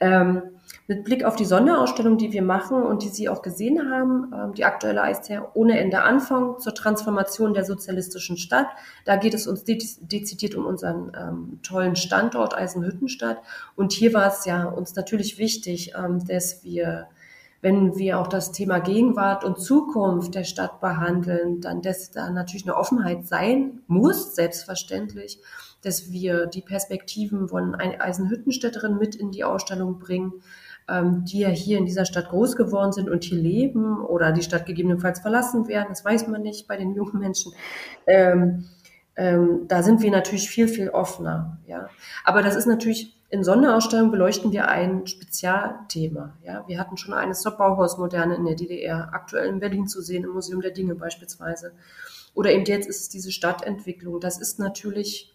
Ähm, 0.03 0.43
mit 0.89 1.05
Blick 1.05 1.23
auf 1.23 1.37
die 1.37 1.45
Sonderausstellung, 1.45 2.19
die 2.19 2.33
wir 2.33 2.43
machen 2.43 2.83
und 2.83 3.05
die 3.05 3.09
Sie 3.09 3.29
auch 3.29 3.41
gesehen 3.41 3.89
haben, 3.89 4.33
ähm, 4.35 4.55
die 4.55 4.65
aktuelle 4.65 5.03
ja 5.29 5.49
ohne 5.55 5.79
Ende 5.79 6.03
Anfang 6.03 6.59
zur 6.59 6.75
Transformation 6.75 7.55
der 7.55 7.65
sozialistischen 7.65 8.37
Stadt. 8.37 8.67
Da 9.05 9.15
geht 9.15 9.33
es 9.33 9.47
uns 9.47 9.63
dezidiert 9.63 10.57
um 10.57 10.67
unseren 10.67 11.13
ähm, 11.17 11.61
tollen 11.63 11.95
Standort 11.95 12.53
Eisenhüttenstadt. 12.53 13.39
Und 13.77 13.93
hier 13.93 14.13
war 14.13 14.27
es 14.27 14.45
ja 14.45 14.65
uns 14.65 14.97
natürlich 14.97 15.39
wichtig, 15.39 15.93
ähm, 15.97 16.27
dass 16.27 16.65
wir 16.65 17.07
wenn 17.63 17.97
wir 17.97 18.19
auch 18.19 18.27
das 18.27 18.51
Thema 18.51 18.81
Gegenwart 18.81 19.45
und 19.45 19.61
Zukunft 19.61 20.35
der 20.35 20.45
Stadt 20.45 20.81
behandeln, 20.81 21.61
dann 21.61 21.81
dass 21.81 22.11
da 22.11 22.29
natürlich 22.29 22.67
eine 22.67 22.77
Offenheit 22.77 23.27
sein 23.27 23.81
muss, 23.87 24.35
selbstverständlich, 24.35 25.39
dass 25.81 26.11
wir 26.11 26.47
die 26.47 26.61
Perspektiven 26.61 27.49
von 27.49 27.77
Eisenhüttenstädterinnen 27.77 28.99
mit 28.99 29.15
in 29.15 29.31
die 29.31 29.45
Ausstellung 29.45 30.01
bringen, 30.01 30.33
ähm, 30.89 31.25
die 31.25 31.39
ja 31.39 31.49
hier 31.49 31.79
in 31.79 31.87
dieser 31.87 32.05
Stadt 32.05 32.31
groß 32.31 32.57
geworden 32.57 32.93
sind 32.93 33.09
und 33.09 33.23
hier 33.23 33.39
leben 33.39 34.05
oder 34.05 34.33
die 34.33 34.43
Stadt 34.43 34.67
gegebenenfalls 34.67 35.21
verlassen 35.21 35.69
werden. 35.69 35.87
Das 35.91 36.05
weiß 36.05 36.27
man 36.27 36.43
nicht 36.43 36.67
bei 36.67 36.77
den 36.77 36.95
jungen 36.95 37.21
Menschen. 37.21 37.53
Ähm, 38.09 38.65
ähm, 39.15 39.67
da 39.69 39.85
sind 39.85 40.03
wir 40.03 40.11
natürlich 40.11 40.51
viel, 40.51 40.67
viel 40.67 40.91
offener. 40.91 41.59
Ja. 41.67 41.89
Aber 42.25 42.43
das 42.43 42.57
ist 42.57 42.67
natürlich 42.67 43.15
in 43.33 43.45
Sonderausstellungen 43.45 44.11
beleuchten 44.11 44.53
wir 44.53 44.69
ein 44.69 45.07
Spezialthema. 45.07 46.37
Ja, 46.45 46.65
wir 46.69 46.79
hatten 46.79 46.99
schon 46.99 47.15
eine 47.15 47.33
zur 47.33 47.53
Bauhausmoderne 47.53 48.35
in 48.35 48.45
der 48.45 48.57
DDR, 48.57 49.09
aktuell 49.15 49.49
in 49.49 49.59
Berlin 49.59 49.89
zu 49.89 50.03
sehen, 50.03 50.25
im 50.25 50.33
Museum 50.33 50.61
der 50.61 50.71
Dinge 50.71 50.95
beispielsweise. 50.95 51.73
Oder 52.35 52.53
eben 52.53 52.67
jetzt 52.67 52.87
ist 52.87 53.01
es 53.01 53.09
diese 53.09 53.33
Stadtentwicklung. 53.33 54.21
Das 54.21 54.39
ist 54.39 54.59
natürlich 54.59 55.35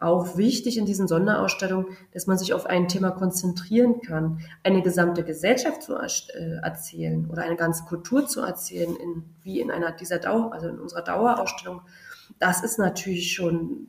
auch 0.00 0.36
wichtig 0.36 0.76
in 0.76 0.86
diesen 0.86 1.06
Sonderausstellungen, 1.06 1.96
dass 2.12 2.26
man 2.26 2.36
sich 2.36 2.52
auf 2.52 2.66
ein 2.66 2.88
Thema 2.88 3.12
konzentrieren 3.12 4.00
kann, 4.00 4.40
eine 4.64 4.82
gesamte 4.82 5.22
Gesellschaft 5.22 5.84
zu 5.84 5.94
äh, 5.94 6.56
erzählen 6.64 7.30
oder 7.30 7.42
eine 7.42 7.56
ganze 7.56 7.84
Kultur 7.84 8.26
zu 8.26 8.40
erzählen, 8.40 8.96
in, 8.96 9.22
wie 9.44 9.60
in 9.60 9.70
einer 9.70 9.92
dieser 9.92 10.18
Dauer, 10.18 10.52
also 10.52 10.66
in 10.66 10.80
unserer 10.80 11.02
Dauerausstellung. 11.02 11.82
Das 12.40 12.64
ist 12.64 12.80
natürlich 12.80 13.32
schon 13.32 13.88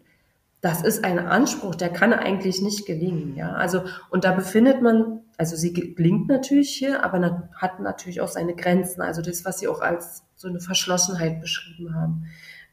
das 0.62 0.82
ist 0.82 1.04
ein 1.04 1.20
Anspruch, 1.20 1.76
der 1.76 1.89
kann 1.89 2.13
eigentlich 2.13 2.62
nicht 2.62 2.86
gelingen, 2.86 3.36
ja. 3.36 3.54
Also, 3.54 3.84
und 4.10 4.24
da 4.24 4.32
befindet 4.32 4.82
man, 4.82 5.22
also 5.38 5.56
sie 5.56 5.72
gelingt 5.72 6.28
natürlich 6.28 6.72
hier, 6.72 7.06
aber 7.06 7.50
hat 7.54 7.80
natürlich 7.80 8.22
auch 8.22 8.28
seine 8.28 8.56
Grenzen. 8.56 9.02
Also 9.02 9.22
das, 9.22 9.46
was 9.46 9.60
sie 9.60 9.67
auch 9.67 9.82
als 9.82 10.24
so 10.36 10.48
eine 10.48 10.60
Verschlossenheit 10.60 11.41
beschrieben 11.41 11.93
haben. 11.93 12.26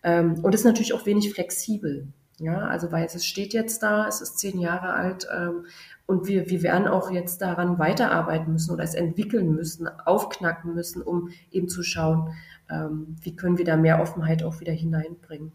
Ähm, 0.02 0.42
und 0.42 0.54
ist 0.54 0.64
natürlich 0.64 0.94
auch 0.94 1.04
wenig 1.06 1.32
flexibel. 1.32 2.08
Ja, 2.38 2.66
also 2.66 2.90
weil 2.90 3.04
es 3.04 3.24
steht 3.24 3.52
jetzt 3.52 3.82
da, 3.82 4.08
es 4.08 4.20
ist 4.20 4.38
zehn 4.38 4.58
Jahre 4.58 4.94
alt 4.94 5.28
ähm, 5.32 5.66
und 6.06 6.26
wir, 6.26 6.50
wir 6.50 6.64
werden 6.64 6.88
auch 6.88 7.12
jetzt 7.12 7.40
daran 7.40 7.78
weiterarbeiten 7.78 8.52
müssen 8.52 8.72
oder 8.72 8.82
es 8.82 8.94
entwickeln 8.94 9.54
müssen, 9.54 9.86
aufknacken 9.86 10.74
müssen, 10.74 11.00
um 11.00 11.30
eben 11.52 11.68
zu 11.68 11.84
schauen, 11.84 12.34
ähm, 12.68 13.14
wie 13.20 13.36
können 13.36 13.56
wir 13.56 13.64
da 13.64 13.76
mehr 13.76 14.00
Offenheit 14.00 14.42
auch 14.42 14.58
wieder 14.58 14.72
hineinbringen. 14.72 15.52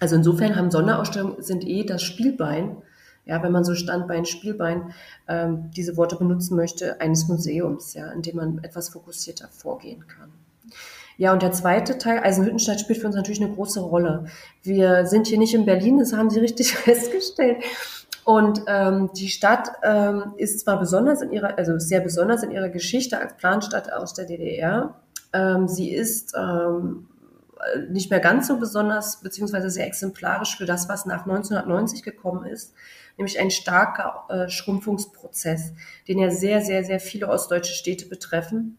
Also 0.00 0.16
insofern 0.16 0.56
haben 0.56 0.70
Sonderausstellungen 0.70 1.42
sind 1.42 1.66
eh 1.66 1.84
das 1.84 2.02
Spielbein, 2.02 2.76
ja, 3.24 3.42
wenn 3.42 3.52
man 3.52 3.64
so 3.64 3.74
Standbein, 3.74 4.24
Spielbein 4.24 4.94
ähm, 5.28 5.70
diese 5.76 5.96
Worte 5.96 6.16
benutzen 6.16 6.56
möchte, 6.56 7.00
eines 7.00 7.28
Museums, 7.28 7.94
ja, 7.94 8.10
in 8.12 8.22
dem 8.22 8.36
man 8.36 8.64
etwas 8.64 8.88
fokussierter 8.88 9.48
vorgehen 9.48 10.06
kann. 10.06 10.30
Ja, 11.18 11.32
und 11.32 11.42
der 11.42 11.52
zweite 11.52 11.98
Teil, 11.98 12.20
Eisenhüttenstadt 12.20 12.80
spielt 12.80 13.00
für 13.00 13.06
uns 13.06 13.16
natürlich 13.16 13.42
eine 13.42 13.52
große 13.52 13.80
Rolle. 13.80 14.26
Wir 14.62 15.04
sind 15.04 15.26
hier 15.26 15.38
nicht 15.38 15.52
in 15.52 15.66
Berlin, 15.66 15.98
das 15.98 16.12
haben 16.12 16.30
Sie 16.30 16.38
richtig 16.38 16.72
festgestellt. 16.76 17.58
Und 18.24 18.62
ähm, 18.66 19.10
die 19.16 19.28
Stadt 19.28 19.70
ähm, 19.82 20.34
ist 20.36 20.60
zwar 20.60 20.78
besonders 20.78 21.22
in 21.22 21.32
ihrer, 21.32 21.58
also 21.58 21.78
sehr 21.78 22.00
besonders 22.00 22.42
in 22.42 22.50
ihrer 22.50 22.68
Geschichte 22.68 23.18
als 23.18 23.36
Planstadt 23.36 23.92
aus 23.92 24.14
der 24.14 24.26
DDR. 24.26 24.94
Ähm, 25.32 25.66
sie 25.66 25.90
ist 25.90 26.34
ähm, 26.38 27.08
äh, 27.10 27.17
nicht 27.90 28.10
mehr 28.10 28.20
ganz 28.20 28.48
so 28.48 28.58
besonders, 28.58 29.20
beziehungsweise 29.20 29.70
sehr 29.70 29.86
exemplarisch 29.86 30.56
für 30.56 30.66
das, 30.66 30.88
was 30.88 31.06
nach 31.06 31.26
1990 31.26 32.02
gekommen 32.02 32.46
ist, 32.46 32.74
nämlich 33.16 33.38
ein 33.40 33.50
starker 33.50 34.24
äh, 34.28 34.48
Schrumpfungsprozess, 34.48 35.72
den 36.06 36.18
ja 36.18 36.30
sehr, 36.30 36.62
sehr, 36.62 36.84
sehr 36.84 37.00
viele 37.00 37.28
ostdeutsche 37.28 37.74
Städte 37.74 38.06
betreffen. 38.06 38.78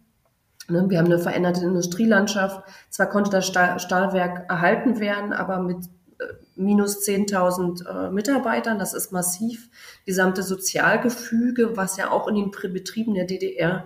Ne, 0.70 0.86
wir 0.88 1.00
haben 1.00 1.06
eine 1.06 1.20
veränderte 1.20 1.62
Industrielandschaft. 1.62 2.64
Zwar 2.90 3.10
konnte 3.10 3.32
das 3.32 3.48
Stahlwerk 3.48 4.50
erhalten 4.50 5.00
werden, 5.00 5.34
aber 5.34 5.60
mit 5.60 5.86
äh, 6.20 6.26
minus 6.56 7.06
10.000 7.08 8.08
äh, 8.08 8.12
Mitarbeitern, 8.12 8.80
das 8.80 8.94
ist 8.94 9.12
massiv. 9.12 9.70
Gesamte 10.06 10.44
Sozialgefüge, 10.44 11.76
was 11.76 11.98
ja 11.98 12.12
auch 12.12 12.28
in 12.28 12.36
den 12.36 12.52
Betrieben 12.52 13.14
der 13.14 13.26
DDR 13.26 13.86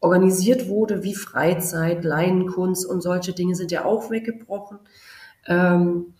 organisiert 0.00 0.68
wurde, 0.68 1.02
wie 1.02 1.14
Freizeit, 1.14 2.04
Laienkunst 2.04 2.86
und 2.86 3.00
solche 3.00 3.32
Dinge 3.32 3.54
sind 3.54 3.72
ja 3.72 3.84
auch 3.84 4.10
weggebrochen. 4.10 4.78
Ähm, 5.46 6.14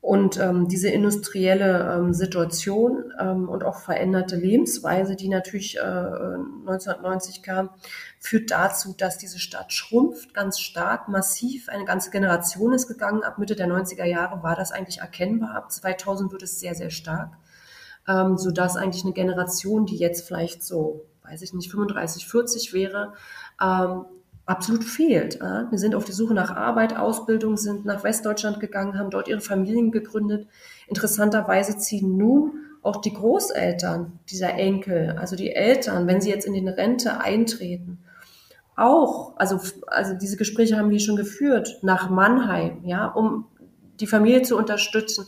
und 0.00 0.40
ähm, 0.40 0.66
diese 0.66 0.88
industrielle 0.88 1.94
ähm, 1.94 2.14
Situation 2.14 3.12
ähm, 3.20 3.50
und 3.50 3.64
auch 3.64 3.80
veränderte 3.80 4.34
Lebensweise, 4.36 5.14
die 5.14 5.28
natürlich 5.28 5.76
äh, 5.76 5.80
1990 5.80 7.42
kam, 7.42 7.68
führt 8.18 8.50
dazu, 8.50 8.94
dass 8.96 9.18
diese 9.18 9.38
Stadt 9.38 9.74
schrumpft, 9.74 10.32
ganz 10.32 10.58
stark, 10.58 11.08
massiv. 11.08 11.68
Eine 11.68 11.84
ganze 11.84 12.10
Generation 12.10 12.72
ist 12.72 12.88
gegangen. 12.88 13.22
Ab 13.22 13.36
Mitte 13.36 13.56
der 13.56 13.68
90er 13.68 14.06
Jahre 14.06 14.42
war 14.42 14.56
das 14.56 14.72
eigentlich 14.72 15.00
erkennbar. 15.00 15.54
Ab 15.54 15.70
2000 15.70 16.32
wird 16.32 16.44
es 16.44 16.58
sehr, 16.58 16.74
sehr 16.74 16.90
stark, 16.90 17.36
ähm, 18.08 18.38
sodass 18.38 18.76
eigentlich 18.76 19.04
eine 19.04 19.12
Generation, 19.12 19.84
die 19.84 19.96
jetzt 19.96 20.26
vielleicht 20.26 20.62
so, 20.62 21.09
weiß 21.30 21.42
ich 21.42 21.52
nicht, 21.52 21.70
35, 21.70 22.26
40 22.26 22.72
wäre, 22.72 23.14
ähm, 23.60 24.04
absolut 24.46 24.82
fehlt. 24.82 25.38
Wir 25.38 25.78
sind 25.78 25.94
auf 25.94 26.04
die 26.04 26.12
Suche 26.12 26.34
nach 26.34 26.50
Arbeit, 26.50 26.96
Ausbildung, 26.96 27.56
sind 27.56 27.84
nach 27.84 28.02
Westdeutschland 28.02 28.58
gegangen, 28.58 28.98
haben 28.98 29.10
dort 29.10 29.28
ihre 29.28 29.40
Familien 29.40 29.92
gegründet. 29.92 30.48
Interessanterweise 30.88 31.78
ziehen 31.78 32.16
nun 32.16 32.54
auch 32.82 33.00
die 33.00 33.12
Großeltern 33.12 34.18
dieser 34.28 34.54
Enkel, 34.54 35.16
also 35.18 35.36
die 35.36 35.52
Eltern, 35.52 36.08
wenn 36.08 36.20
sie 36.20 36.30
jetzt 36.30 36.46
in 36.46 36.54
den 36.54 36.66
Rente 36.66 37.20
eintreten, 37.20 37.98
auch, 38.76 39.34
also, 39.36 39.60
also 39.86 40.14
diese 40.14 40.36
Gespräche 40.36 40.78
haben 40.78 40.90
wir 40.90 41.00
schon 41.00 41.16
geführt, 41.16 41.78
nach 41.82 42.08
Mannheim, 42.08 42.80
ja, 42.84 43.06
um 43.06 43.46
die 44.00 44.06
Familie 44.06 44.42
zu 44.42 44.56
unterstützen. 44.56 45.26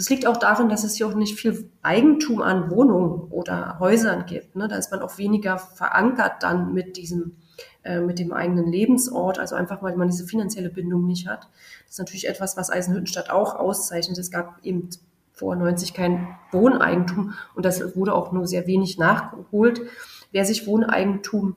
Das 0.00 0.08
liegt 0.08 0.26
auch 0.26 0.38
darin, 0.38 0.70
dass 0.70 0.82
es 0.82 0.94
hier 0.94 1.06
auch 1.06 1.14
nicht 1.14 1.38
viel 1.38 1.70
Eigentum 1.82 2.40
an 2.40 2.70
Wohnungen 2.70 3.30
oder 3.30 3.78
Häusern 3.80 4.24
gibt. 4.24 4.56
Ne? 4.56 4.66
Da 4.66 4.76
ist 4.76 4.90
man 4.90 5.02
auch 5.02 5.18
weniger 5.18 5.58
verankert 5.58 6.42
dann 6.42 6.72
mit 6.72 6.96
diesem 6.96 7.36
äh, 7.82 8.00
mit 8.00 8.18
dem 8.18 8.32
eigenen 8.32 8.72
Lebensort, 8.72 9.38
also 9.38 9.56
einfach 9.56 9.82
weil 9.82 9.96
man 9.96 10.08
diese 10.08 10.24
finanzielle 10.24 10.70
Bindung 10.70 11.04
nicht 11.04 11.28
hat. 11.28 11.50
Das 11.84 11.96
ist 11.96 11.98
natürlich 11.98 12.28
etwas, 12.28 12.56
was 12.56 12.70
Eisenhüttenstadt 12.70 13.28
auch 13.28 13.54
auszeichnet. 13.54 14.16
Es 14.16 14.30
gab 14.30 14.64
eben 14.64 14.88
vor 15.34 15.54
90 15.54 15.92
kein 15.92 16.28
Wohneigentum 16.50 17.34
und 17.54 17.66
das 17.66 17.94
wurde 17.94 18.14
auch 18.14 18.32
nur 18.32 18.46
sehr 18.46 18.66
wenig 18.66 18.96
nachgeholt. 18.96 19.82
Wer 20.32 20.46
sich 20.46 20.66
Wohneigentum 20.66 21.56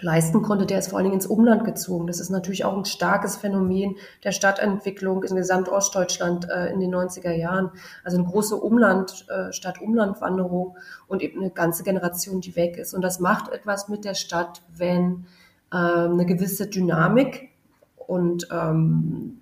leisten 0.00 0.42
konnte, 0.42 0.66
der 0.66 0.78
ist 0.78 0.88
vor 0.88 0.98
allen 0.98 1.04
Dingen 1.04 1.14
ins 1.14 1.26
Umland 1.26 1.64
gezogen. 1.64 2.06
Das 2.06 2.20
ist 2.20 2.30
natürlich 2.30 2.64
auch 2.64 2.76
ein 2.76 2.84
starkes 2.84 3.36
Phänomen 3.36 3.96
der 4.24 4.32
Stadtentwicklung 4.32 5.22
in 5.22 5.36
Gesamtostdeutschland 5.36 6.48
äh, 6.50 6.72
in 6.72 6.80
den 6.80 6.94
90er 6.94 7.32
Jahren. 7.32 7.70
Also 8.04 8.18
eine 8.18 8.26
große 8.26 8.56
Umland, 8.56 9.26
äh, 9.28 9.52
Stadt-Umland-Wanderung 9.52 10.76
und 11.08 11.22
eben 11.22 11.40
eine 11.40 11.50
ganze 11.50 11.82
Generation, 11.82 12.40
die 12.40 12.56
weg 12.56 12.76
ist. 12.76 12.94
Und 12.94 13.02
das 13.02 13.20
macht 13.20 13.50
etwas 13.52 13.88
mit 13.88 14.04
der 14.04 14.14
Stadt, 14.14 14.62
wenn 14.76 15.26
äh, 15.72 15.76
eine 15.76 16.26
gewisse 16.26 16.66
Dynamik 16.66 17.50
und, 17.96 18.48
ähm, 18.52 19.38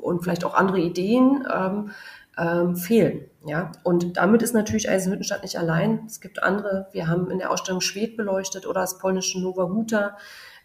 und 0.00 0.22
vielleicht 0.22 0.44
auch 0.44 0.54
andere 0.54 0.80
Ideen 0.80 1.44
ähm, 1.52 1.90
ähm, 2.38 2.76
fehlen. 2.76 3.26
Ja, 3.44 3.72
und 3.82 4.16
damit 4.16 4.42
ist 4.42 4.54
natürlich 4.54 4.88
Eisenhüttenstadt 4.88 5.42
nicht 5.42 5.58
allein. 5.58 6.04
Es 6.06 6.20
gibt 6.20 6.42
andere. 6.42 6.86
Wir 6.92 7.08
haben 7.08 7.30
in 7.30 7.38
der 7.38 7.50
Ausstellung 7.50 7.80
Schwed 7.80 8.16
beleuchtet 8.16 8.66
oder 8.66 8.80
das 8.82 8.98
polnische 8.98 9.40
Nova 9.40 9.64
Huta. 9.64 10.16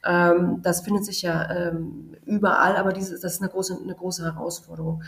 Ähm, 0.05 0.61
das 0.61 0.82
findet 0.82 1.05
sich 1.05 1.24
ja 1.24 1.49
ähm, 1.49 2.15
überall, 2.26 2.76
aber 2.78 2.93
diese, 2.93 3.20
das 3.20 3.34
ist 3.34 3.41
eine 3.41 3.49
große, 3.49 3.78
eine 3.82 3.95
große 3.95 4.24
Herausforderung. 4.24 5.03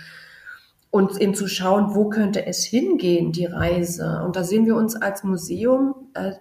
Und 0.91 1.21
eben 1.21 1.35
zu 1.35 1.47
schauen, 1.47 1.93
wo 1.93 2.09
könnte 2.09 2.47
es 2.47 2.63
hingehen, 2.63 3.31
die 3.31 3.45
Reise. 3.45 4.23
Und 4.25 4.35
da 4.35 4.43
sehen 4.43 4.65
wir 4.65 4.75
uns 4.75 4.95
als 4.95 5.23
Museum 5.23 5.93
äh, 6.15 6.31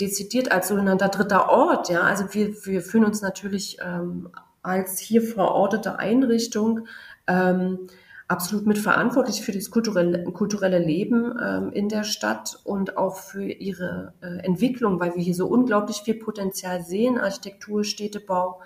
dezidiert 0.00 0.50
als 0.50 0.68
sogenannter 0.68 1.08
dritter 1.08 1.48
Ort. 1.48 1.88
Ja, 1.88 2.00
also 2.00 2.24
wir, 2.32 2.48
wir 2.64 2.82
fühlen 2.82 3.04
uns 3.04 3.22
natürlich 3.22 3.78
ähm, 3.80 4.28
als 4.62 4.98
hier 4.98 5.22
verortete 5.22 6.00
Einrichtung 6.00 6.88
ähm, 7.28 7.86
absolut 8.34 8.66
mitverantwortlich 8.66 9.42
für 9.42 9.52
das 9.52 9.70
kulturelle, 9.70 10.24
kulturelle 10.24 10.80
Leben 10.80 11.38
ähm, 11.40 11.70
in 11.70 11.88
der 11.88 12.02
Stadt 12.02 12.58
und 12.64 12.96
auch 12.96 13.16
für 13.16 13.44
ihre 13.44 14.12
äh, 14.22 14.44
Entwicklung, 14.44 14.98
weil 14.98 15.14
wir 15.14 15.22
hier 15.22 15.36
so 15.36 15.46
unglaublich 15.46 15.98
viel 15.98 16.16
Potenzial 16.16 16.82
sehen, 16.82 17.16
Architektur, 17.16 17.84
Städtebau, 17.84 18.60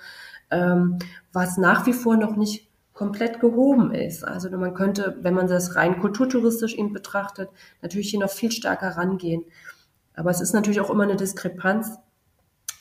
ähm, 0.50 0.98
was 1.34 1.58
nach 1.58 1.84
wie 1.84 1.92
vor 1.92 2.16
noch 2.16 2.34
nicht 2.34 2.66
komplett 2.94 3.40
gehoben 3.40 3.92
ist. 3.92 4.24
Also 4.24 4.48
man 4.56 4.72
könnte, 4.72 5.18
wenn 5.20 5.34
man 5.34 5.48
das 5.48 5.76
rein 5.76 6.00
kulturtouristisch 6.00 6.74
eben 6.74 6.94
betrachtet, 6.94 7.50
natürlich 7.82 8.08
hier 8.08 8.20
noch 8.20 8.30
viel 8.30 8.50
stärker 8.50 8.96
rangehen. 8.96 9.44
Aber 10.14 10.30
es 10.30 10.40
ist 10.40 10.54
natürlich 10.54 10.80
auch 10.80 10.90
immer 10.90 11.04
eine 11.04 11.16
Diskrepanz 11.16 11.98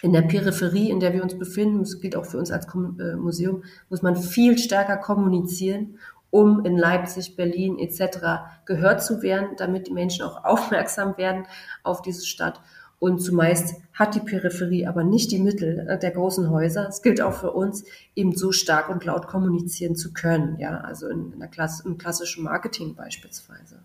in 0.01 0.13
der 0.13 0.21
Peripherie, 0.21 0.89
in 0.89 1.01
der 1.01 1.11
wir 1.11 1.21
uns 1.21 1.37
befinden, 1.37 1.79
das 1.79 1.99
gilt 1.99 2.15
auch 2.15 2.25
für 2.25 2.37
uns 2.37 2.49
als 2.49 2.65
äh, 2.65 3.15
Museum, 3.17 3.63
muss 3.89 4.01
man 4.01 4.15
viel 4.15 4.57
stärker 4.57 4.95
kommunizieren 4.95 5.97
um 6.29 6.65
in 6.65 6.77
Leipzig, 6.77 7.35
Berlin 7.35 7.79
etc. 7.79 8.65
gehört 8.65 9.03
zu 9.03 9.21
werden, 9.21 9.49
damit 9.57 9.87
die 9.87 9.93
Menschen 9.93 10.25
auch 10.25 10.43
aufmerksam 10.43 11.17
werden 11.17 11.45
auf 11.83 12.01
diese 12.01 12.25
Stadt. 12.25 12.61
Und 12.99 13.19
zumeist 13.19 13.75
hat 13.93 14.15
die 14.15 14.19
Peripherie 14.19 14.87
aber 14.87 15.03
nicht 15.03 15.31
die 15.31 15.39
Mittel 15.39 15.87
äh, 15.87 15.99
der 15.99 16.11
großen 16.11 16.49
Häuser. 16.49 16.87
Es 16.87 17.03
gilt 17.03 17.21
auch 17.21 17.33
für 17.33 17.51
uns, 17.51 17.83
eben 18.15 18.35
so 18.35 18.51
stark 18.51 18.89
und 18.89 19.05
laut 19.05 19.27
kommunizieren 19.27 19.95
zu 19.95 20.13
können, 20.13 20.57
ja, 20.59 20.79
also 20.79 21.07
in, 21.07 21.31
in 21.33 21.39
der 21.39 21.47
Klasse, 21.47 21.83
im 21.85 21.99
klassischen 21.99 22.43
Marketing 22.43 22.95
beispielsweise. 22.95 23.79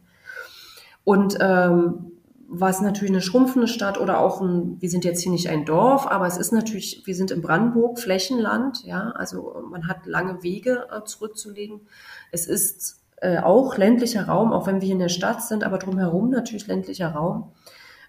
Und 1.04 1.36
ähm, 1.40 2.12
was 2.54 2.82
natürlich 2.82 3.10
eine 3.10 3.22
schrumpfende 3.22 3.66
Stadt 3.66 3.98
oder 3.98 4.18
auch 4.18 4.42
ein, 4.42 4.76
wir 4.80 4.90
sind 4.90 5.04
jetzt 5.04 5.22
hier 5.22 5.32
nicht 5.32 5.48
ein 5.48 5.64
Dorf, 5.64 6.06
aber 6.06 6.26
es 6.26 6.36
ist 6.36 6.52
natürlich, 6.52 7.02
wir 7.06 7.14
sind 7.14 7.30
in 7.30 7.40
Brandenburg, 7.40 7.98
Flächenland, 7.98 8.84
ja, 8.84 9.10
also 9.10 9.62
man 9.70 9.88
hat 9.88 10.06
lange 10.06 10.42
Wege 10.42 10.86
äh, 10.90 11.02
zurückzulegen. 11.04 11.80
Es 12.32 12.46
ist 12.46 13.00
äh, 13.18 13.38
auch 13.38 13.76
ländlicher 13.76 14.26
Raum, 14.26 14.52
auch 14.52 14.66
wenn 14.66 14.80
wir 14.80 14.86
hier 14.86 14.94
in 14.94 14.98
der 14.98 15.08
Stadt 15.08 15.42
sind, 15.42 15.62
aber 15.62 15.78
drumherum 15.78 16.30
natürlich 16.30 16.66
ländlicher 16.66 17.12
Raum. 17.12 17.52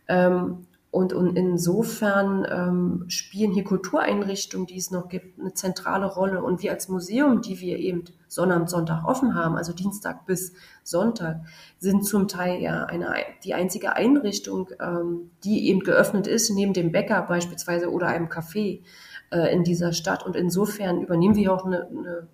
Ähm, 0.07 0.65
und, 0.93 1.11
und 1.11 1.35
insofern 1.35 2.45
ähm, 2.47 3.05
spielen 3.07 3.51
hier 3.51 3.63
Kultureinrichtungen, 3.63 4.67
die 4.67 4.77
es 4.77 4.91
noch 4.91 5.09
gibt, 5.09 5.39
eine 5.39 5.53
zentrale 5.55 6.05
Rolle. 6.05 6.43
Und 6.43 6.61
wir 6.61 6.71
als 6.71 6.87
Museum, 6.87 7.41
die 7.41 7.59
wir 7.59 7.79
eben 7.79 8.03
Sonnabend, 8.27 8.69
Sonntag 8.69 9.03
offen 9.03 9.33
haben, 9.33 9.55
also 9.55 9.73
Dienstag 9.73 10.27
bis 10.27 10.53
Sonntag, 10.83 11.41
sind 11.79 12.05
zum 12.05 12.27
Teil 12.27 12.61
ja 12.61 12.85
eine, 12.85 13.11
die 13.43 13.55
einzige 13.55 13.95
Einrichtung, 13.95 14.69
ähm, 14.79 15.31
die 15.43 15.67
eben 15.67 15.79
geöffnet 15.79 16.27
ist, 16.27 16.51
neben 16.51 16.73
dem 16.73 16.91
Bäcker 16.91 17.23
beispielsweise 17.23 17.91
oder 17.91 18.07
einem 18.07 18.27
Café 18.27 18.81
äh, 19.31 19.51
in 19.51 19.63
dieser 19.63 19.93
Stadt. 19.93 20.23
Und 20.23 20.35
insofern 20.35 21.01
übernehmen 21.01 21.35
wir 21.35 21.53
auch 21.53 21.65
eine, 21.65 21.87
eine 21.87 22.27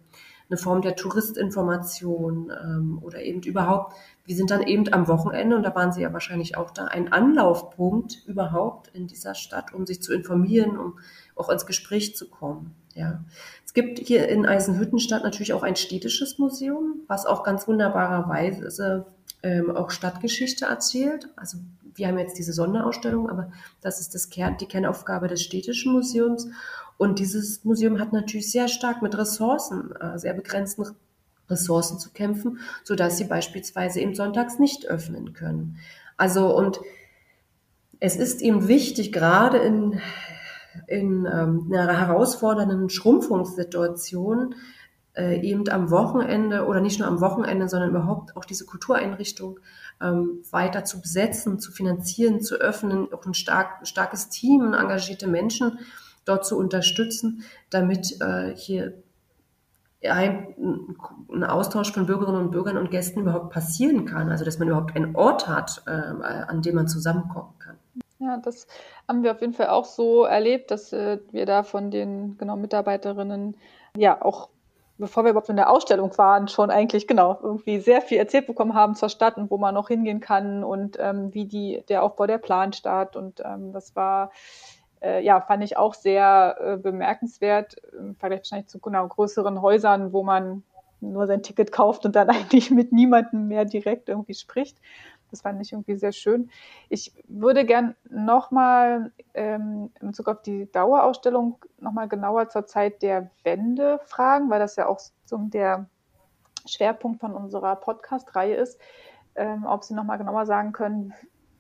eine 0.49 0.57
Form 0.57 0.81
der 0.81 0.95
Touristinformation 0.95 2.51
ähm, 2.63 2.99
oder 3.03 3.21
eben 3.21 3.41
überhaupt, 3.41 3.93
wir 4.25 4.35
sind 4.35 4.51
dann 4.51 4.63
eben 4.63 4.91
am 4.93 5.07
Wochenende, 5.07 5.55
und 5.55 5.63
da 5.63 5.73
waren 5.75 5.91
Sie 5.91 6.01
ja 6.01 6.13
wahrscheinlich 6.13 6.57
auch 6.57 6.71
da, 6.71 6.85
ein 6.85 7.11
Anlaufpunkt 7.11 8.23
überhaupt 8.25 8.89
in 8.93 9.07
dieser 9.07 9.35
Stadt, 9.35 9.73
um 9.73 9.85
sich 9.85 10.01
zu 10.01 10.13
informieren, 10.13 10.77
um 10.77 10.99
auch 11.35 11.49
ins 11.49 11.65
Gespräch 11.65 12.15
zu 12.15 12.29
kommen. 12.29 12.75
Ja. 12.95 13.23
Es 13.65 13.73
gibt 13.73 13.99
hier 13.99 14.27
in 14.27 14.45
Eisenhüttenstadt 14.45 15.23
natürlich 15.23 15.53
auch 15.53 15.63
ein 15.63 15.75
städtisches 15.75 16.37
Museum, 16.39 17.01
was 17.07 17.25
auch 17.25 17.43
ganz 17.43 17.67
wunderbarerweise 17.67 19.05
ähm, 19.43 19.75
auch 19.75 19.91
Stadtgeschichte 19.91 20.65
erzählt. 20.65 21.29
Also 21.35 21.59
wir 21.95 22.07
haben 22.07 22.17
jetzt 22.17 22.37
diese 22.37 22.53
Sonderausstellung, 22.53 23.29
aber 23.29 23.51
das 23.81 23.99
ist 23.99 24.15
das 24.15 24.29
Kern, 24.29 24.57
die 24.57 24.65
Kernaufgabe 24.65 25.27
des 25.27 25.43
städtischen 25.43 25.93
Museums. 25.93 26.47
Und 26.99 27.19
dieses 27.19 27.63
Museum 27.63 27.97
hat 27.97 28.11
natürlich 28.11 28.51
sehr 28.51 28.67
stark 28.67 29.01
mit 29.01 29.17
Ressourcen, 29.17 29.95
äh, 30.01 30.19
sehr 30.19 30.33
begrenzten 30.33 30.85
Ressourcen 31.49 31.97
zu 31.97 32.11
kämpfen, 32.11 32.59
so 32.83 32.93
dass 32.93 33.17
sie 33.17 33.23
beispielsweise 33.23 34.01
eben 34.01 34.13
sonntags 34.13 34.59
nicht 34.59 34.85
öffnen 34.85 35.31
können. 35.31 35.77
Also 36.17 36.53
und 36.53 36.81
es 38.01 38.17
ist 38.17 38.41
eben 38.41 38.67
wichtig, 38.67 39.13
gerade 39.13 39.59
in, 39.59 40.01
in 40.87 41.25
ähm, 41.25 41.71
einer 41.71 41.97
herausfordernden 41.97 42.89
Schrumpfungssituation, 42.89 44.55
äh, 45.13 45.39
eben 45.39 45.69
am 45.69 45.91
Wochenende 45.91 46.65
oder 46.65 46.81
nicht 46.81 46.99
nur 46.99 47.07
am 47.07 47.21
Wochenende, 47.21 47.69
sondern 47.69 47.91
überhaupt 47.91 48.35
auch 48.35 48.43
diese 48.43 48.65
Kultureinrichtung 48.65 49.61
ähm, 50.01 50.43
weiter 50.51 50.83
zu 50.83 50.99
besetzen, 50.99 51.59
zu 51.59 51.71
finanzieren, 51.71 52.41
zu 52.41 52.55
öffnen, 52.55 53.07
auch 53.13 53.25
ein 53.25 53.33
stark, 53.33 53.87
starkes 53.87 54.27
Team, 54.27 54.73
engagierte 54.73 55.27
Menschen 55.27 55.79
dort 56.29 56.45
zu 56.45 56.57
unterstützen, 56.57 57.43
damit 57.69 58.21
äh, 58.21 58.55
hier 58.55 58.93
ein, 60.07 60.55
ein 61.31 61.43
Austausch 61.43 61.91
von 61.91 62.05
Bürgerinnen 62.05 62.39
und 62.39 62.51
Bürgern 62.51 62.77
und 62.77 62.91
Gästen 62.91 63.21
überhaupt 63.21 63.51
passieren 63.51 64.05
kann. 64.05 64.29
Also 64.29 64.45
dass 64.45 64.59
man 64.59 64.69
überhaupt 64.69 64.95
einen 64.95 65.15
Ort 65.15 65.47
hat, 65.47 65.83
äh, 65.87 65.91
an 65.91 66.61
dem 66.61 66.75
man 66.75 66.87
zusammenkommen 66.87 67.53
kann. 67.59 67.77
Ja, 68.19 68.37
das 68.37 68.67
haben 69.07 69.23
wir 69.23 69.31
auf 69.31 69.41
jeden 69.41 69.53
Fall 69.53 69.69
auch 69.69 69.85
so 69.85 70.23
erlebt, 70.23 70.71
dass 70.71 70.93
äh, 70.93 71.19
wir 71.31 71.45
da 71.45 71.63
von 71.63 71.91
den 71.91 72.37
genau 72.37 72.55
Mitarbeiterinnen 72.55 73.55
ja 73.97 74.21
auch 74.21 74.49
bevor 74.99 75.23
wir 75.23 75.31
überhaupt 75.31 75.49
in 75.49 75.55
der 75.55 75.71
Ausstellung 75.71 76.15
waren, 76.17 76.49
schon 76.49 76.69
eigentlich 76.69 77.07
genau 77.07 77.39
irgendwie 77.41 77.79
sehr 77.79 78.01
viel 78.01 78.17
erzählt 78.17 78.47
bekommen 78.47 78.73
haben 78.73 78.95
zur 78.95 79.09
Stadt 79.09 79.37
und 79.37 79.49
wo 79.49 79.57
man 79.57 79.73
noch 79.73 79.87
hingehen 79.87 80.19
kann 80.19 80.63
und 80.63 80.97
ähm, 80.99 81.33
wie 81.33 81.45
die 81.45 81.83
der 81.87 82.03
Aufbau 82.03 82.27
der 82.27 82.37
Plan 82.37 82.73
statt 82.73 83.15
und 83.15 83.41
ähm, 83.43 83.71
das 83.71 83.95
war 83.95 84.31
äh, 85.01 85.23
ja, 85.23 85.41
fand 85.41 85.63
ich 85.63 85.77
auch 85.77 85.93
sehr 85.93 86.57
äh, 86.59 86.77
bemerkenswert 86.77 87.75
im 87.97 88.15
Vergleich 88.15 88.41
wahrscheinlich 88.41 88.67
zu 88.67 88.79
genau, 88.79 89.07
größeren 89.07 89.61
Häusern, 89.61 90.13
wo 90.13 90.23
man 90.23 90.63
nur 91.01 91.27
sein 91.27 91.43
Ticket 91.43 91.71
kauft 91.71 92.05
und 92.05 92.15
dann 92.15 92.29
eigentlich 92.29 92.71
mit 92.71 92.91
niemandem 92.91 93.47
mehr 93.47 93.65
direkt 93.65 94.09
irgendwie 94.09 94.33
spricht. 94.33 94.77
Das 95.31 95.41
fand 95.41 95.61
ich 95.61 95.71
irgendwie 95.71 95.95
sehr 95.95 96.11
schön. 96.11 96.49
Ich 96.89 97.13
würde 97.27 97.63
gern 97.63 97.95
nochmal 98.09 99.11
ähm, 99.35 99.91
in 100.01 100.07
Bezug 100.07 100.27
auf 100.27 100.41
die 100.41 100.71
Dauerausstellung 100.71 101.57
nochmal 101.79 102.07
genauer 102.07 102.49
zur 102.49 102.65
Zeit 102.65 103.03
der 103.03 103.29
Wende 103.43 103.99
fragen, 104.05 104.49
weil 104.49 104.59
das 104.59 104.75
ja 104.75 104.87
auch 104.87 104.99
so 105.25 105.37
der 105.37 105.85
Schwerpunkt 106.65 107.19
von 107.19 107.33
unserer 107.33 107.75
Podcast-Reihe 107.75 108.55
ist. 108.55 108.79
Ähm, 109.35 109.65
ob 109.65 109.83
Sie 109.83 109.93
nochmal 109.93 110.17
genauer 110.17 110.47
sagen 110.47 110.71
können, 110.71 111.13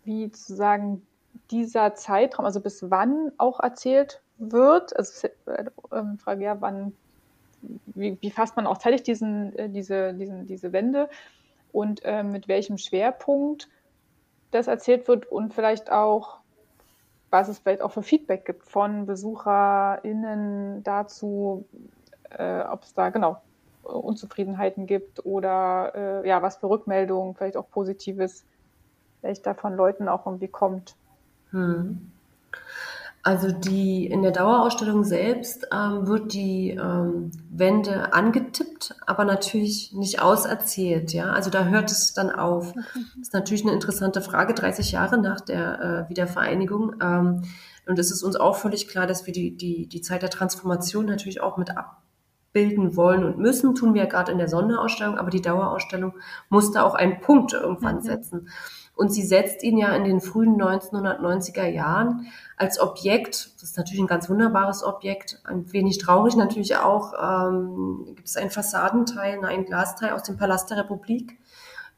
wie 0.03 0.25
sozusagen 0.25 1.05
dieser 1.51 1.95
Zeitraum, 1.95 2.45
also 2.45 2.61
bis 2.61 2.89
wann 2.89 3.31
auch 3.37 3.59
erzählt 3.59 4.21
wird. 4.37 4.95
Also 4.95 5.27
äh, 5.45 5.65
ähm, 5.91 6.17
Frage 6.17 6.43
ja, 6.43 6.61
wann, 6.61 6.93
wie, 7.87 8.17
wie 8.21 8.31
fasst 8.31 8.55
man 8.55 8.67
auch 8.67 8.77
zeitlich 8.77 9.03
diesen, 9.03 9.55
äh, 9.57 9.69
diese, 9.69 10.13
diesen, 10.13 10.47
diese 10.47 10.71
Wende 10.71 11.09
und 11.71 12.03
äh, 12.03 12.23
mit 12.23 12.47
welchem 12.47 12.77
Schwerpunkt 12.77 13.69
das 14.51 14.67
erzählt 14.67 15.07
wird 15.07 15.31
und 15.31 15.53
vielleicht 15.53 15.91
auch, 15.91 16.39
was 17.29 17.47
es 17.47 17.59
vielleicht 17.59 17.81
auch 17.81 17.91
für 17.91 18.01
Feedback 18.01 18.45
gibt 18.45 18.63
von 18.63 19.05
BesucherInnen 19.05 20.83
dazu, 20.83 21.65
äh, 22.31 22.61
ob 22.61 22.83
es 22.83 22.93
da 22.93 23.09
genau 23.09 23.37
Unzufriedenheiten 23.83 24.87
gibt 24.87 25.25
oder 25.25 25.93
äh, 26.23 26.27
ja, 26.27 26.41
was 26.41 26.57
für 26.57 26.69
Rückmeldungen, 26.69 27.35
vielleicht 27.35 27.57
auch 27.57 27.69
Positives, 27.69 28.45
vielleicht 29.19 29.45
da 29.45 29.53
von 29.53 29.75
Leuten 29.75 30.07
auch 30.07 30.25
irgendwie 30.25 30.47
kommt. 30.47 30.95
Hm. 31.51 32.09
Also 33.21 33.51
die 33.51 34.07
in 34.07 34.21
der 34.21 34.31
Dauerausstellung 34.31 35.03
selbst 35.03 35.67
ähm, 35.73 36.07
wird 36.07 36.33
die 36.33 36.71
ähm, 36.71 37.31
Wende 37.51 38.13
angetippt, 38.13 38.95
aber 39.05 39.25
natürlich 39.25 39.91
nicht 39.93 40.21
auserzählt. 40.21 41.11
Ja, 41.11 41.33
also 41.33 41.49
da 41.49 41.65
hört 41.65 41.91
es 41.91 42.13
dann 42.13 42.31
auf. 42.31 42.73
Das 42.73 42.83
ist 43.21 43.33
natürlich 43.33 43.63
eine 43.63 43.73
interessante 43.73 44.21
Frage, 44.21 44.53
30 44.53 44.93
Jahre 44.93 45.17
nach 45.17 45.41
der 45.41 46.07
äh, 46.07 46.09
Wiedervereinigung. 46.09 46.95
Ähm, 47.01 47.43
und 47.85 47.99
es 47.99 48.09
ist 48.09 48.23
uns 48.23 48.37
auch 48.37 48.55
völlig 48.55 48.87
klar, 48.87 49.05
dass 49.05 49.25
wir 49.25 49.33
die, 49.33 49.55
die, 49.57 49.87
die 49.87 50.01
Zeit 50.01 50.21
der 50.21 50.29
Transformation 50.29 51.05
natürlich 51.05 51.41
auch 51.41 51.57
mit 51.57 51.71
abbilden 51.75 52.95
wollen 52.95 53.25
und 53.25 53.37
müssen. 53.37 53.75
Tun 53.75 53.93
wir 53.93 54.03
ja 54.03 54.09
gerade 54.09 54.31
in 54.31 54.37
der 54.37 54.47
Sonderausstellung, 54.47 55.17
aber 55.17 55.29
die 55.29 55.41
Dauerausstellung 55.41 56.13
muss 56.47 56.71
da 56.71 56.83
auch 56.83 56.95
einen 56.95 57.19
Punkt 57.19 57.51
irgendwann 57.51 57.97
mhm. 57.97 58.01
setzen. 58.01 58.49
Und 58.99 59.13
sie 59.13 59.23
setzt 59.23 59.63
ihn 59.63 59.77
ja 59.77 59.95
in 59.95 60.03
den 60.03 60.19
frühen 60.19 60.61
1990er 60.61 61.65
Jahren 61.65 62.27
als 62.57 62.81
Objekt, 62.81 63.53
das 63.55 63.69
ist 63.69 63.77
natürlich 63.77 64.01
ein 64.01 64.07
ganz 64.07 64.29
wunderbares 64.29 64.83
Objekt, 64.83 65.39
ein 65.45 65.71
wenig 65.71 65.99
traurig 65.99 66.35
natürlich 66.35 66.75
auch, 66.75 67.13
ähm, 67.13 68.03
gibt 68.07 68.27
es 68.27 68.35
einen 68.35 68.49
Fassadenteil, 68.49 69.41
ein 69.45 69.63
Glasteil 69.63 70.11
aus 70.11 70.23
dem 70.23 70.35
Palast 70.35 70.69
der 70.69 70.79
Republik. 70.79 71.39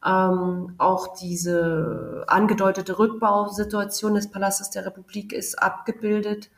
Ähm, 0.06 0.76
auch 0.78 1.16
diese 1.16 2.22
angedeutete 2.28 2.96
Rückbausituation 2.96 4.14
des 4.14 4.30
Palastes 4.30 4.70
der 4.70 4.86
Republik 4.86 5.32
ist 5.32 5.60
abgebildet. 5.60 6.50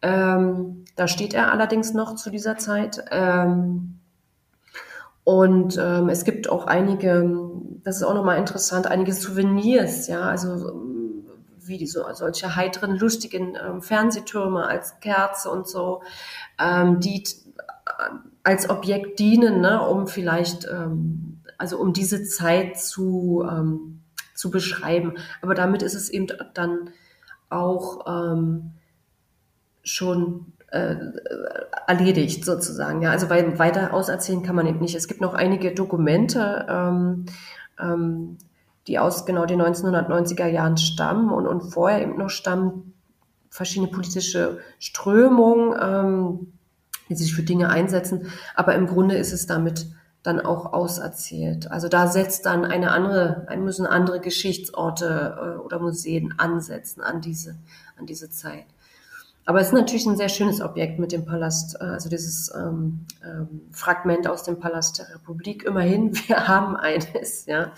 Ähm, 0.00 0.86
da 0.96 1.08
steht 1.08 1.34
er 1.34 1.52
allerdings 1.52 1.92
noch 1.92 2.14
zu 2.14 2.30
dieser 2.30 2.56
Zeit. 2.56 3.04
Ähm, 3.10 3.98
und 5.24 5.76
ähm, 5.78 6.08
es 6.08 6.24
gibt 6.24 6.48
auch 6.48 6.66
einige, 6.66 7.38
das 7.82 7.96
ist 7.96 8.02
auch 8.02 8.14
nochmal 8.14 8.38
interessant, 8.38 8.86
einige 8.86 9.12
Souvenirs, 9.12 10.06
ja, 10.06 10.22
also 10.22 10.70
ähm, 10.70 11.24
wie 11.58 11.78
die, 11.78 11.86
so, 11.86 12.04
solche 12.12 12.56
heiteren, 12.56 12.96
lustigen 12.98 13.56
ähm, 13.56 13.82
Fernsehtürme 13.82 14.66
als 14.66 15.00
Kerze 15.00 15.50
und 15.50 15.68
so, 15.68 16.02
ähm, 16.58 17.00
die 17.00 17.24
als 18.42 18.70
Objekt 18.70 19.18
dienen, 19.18 19.60
ne, 19.60 19.86
um 19.86 20.06
vielleicht, 20.06 20.66
ähm, 20.66 21.42
also 21.58 21.78
um 21.78 21.92
diese 21.92 22.24
Zeit 22.24 22.78
zu, 22.78 23.46
ähm, 23.48 24.02
zu 24.34 24.50
beschreiben. 24.50 25.14
Aber 25.42 25.54
damit 25.54 25.82
ist 25.82 25.94
es 25.94 26.08
eben 26.08 26.28
dann 26.54 26.90
auch 27.50 28.06
ähm, 28.06 28.72
schon 29.82 30.52
äh, 30.68 30.96
erledigt 31.86 32.44
sozusagen. 32.44 33.02
Ja, 33.02 33.10
also 33.10 33.28
weil 33.28 33.58
weiter 33.58 33.92
auserzählen 33.92 34.42
kann 34.42 34.56
man 34.56 34.66
eben 34.66 34.80
nicht. 34.80 34.94
Es 34.94 35.08
gibt 35.08 35.20
noch 35.20 35.34
einige 35.34 35.74
Dokumente, 35.74 36.66
ähm, 36.68 37.26
ähm, 37.82 38.38
die 38.86 38.98
aus 38.98 39.26
genau 39.26 39.46
den 39.46 39.60
1990er 39.60 40.46
Jahren 40.46 40.76
stammen 40.76 41.30
und, 41.30 41.46
und 41.46 41.60
vorher 41.72 42.02
eben 42.02 42.16
noch 42.16 42.30
stammen 42.30 42.94
verschiedene 43.50 43.90
politische 43.90 44.58
Strömungen, 44.78 45.78
ähm, 45.80 46.52
die 47.08 47.16
sich 47.16 47.34
für 47.34 47.42
Dinge 47.42 47.68
einsetzen. 47.68 48.30
Aber 48.54 48.74
im 48.74 48.86
Grunde 48.86 49.16
ist 49.16 49.32
es 49.32 49.46
damit 49.46 49.86
dann 50.22 50.40
auch 50.40 50.72
auserzählt. 50.72 51.70
Also 51.70 51.88
da 51.88 52.06
setzt 52.06 52.46
dann 52.46 52.64
eine 52.64 52.92
andere, 52.92 53.46
müssen 53.58 53.86
andere 53.86 54.20
Geschichtsorte 54.20 55.36
äh, 55.40 55.58
oder 55.58 55.78
Museen 55.78 56.34
ansetzen 56.38 57.00
an 57.00 57.20
diese, 57.20 57.56
an 57.98 58.06
diese 58.06 58.30
Zeit. 58.30 58.66
Aber 59.50 59.60
es 59.60 59.66
ist 59.66 59.72
natürlich 59.72 60.06
ein 60.06 60.16
sehr 60.16 60.28
schönes 60.28 60.60
Objekt 60.60 61.00
mit 61.00 61.10
dem 61.10 61.24
Palast, 61.24 61.74
äh, 61.80 61.84
also 61.84 62.08
dieses 62.08 62.54
ähm, 62.54 63.04
ähm, 63.24 63.62
Fragment 63.72 64.28
aus 64.28 64.44
dem 64.44 64.60
Palast 64.60 65.00
der 65.00 65.12
Republik. 65.12 65.64
Immerhin, 65.64 66.14
wir 66.28 66.46
haben 66.46 66.76
eines 66.76 67.46
ja, 67.46 67.72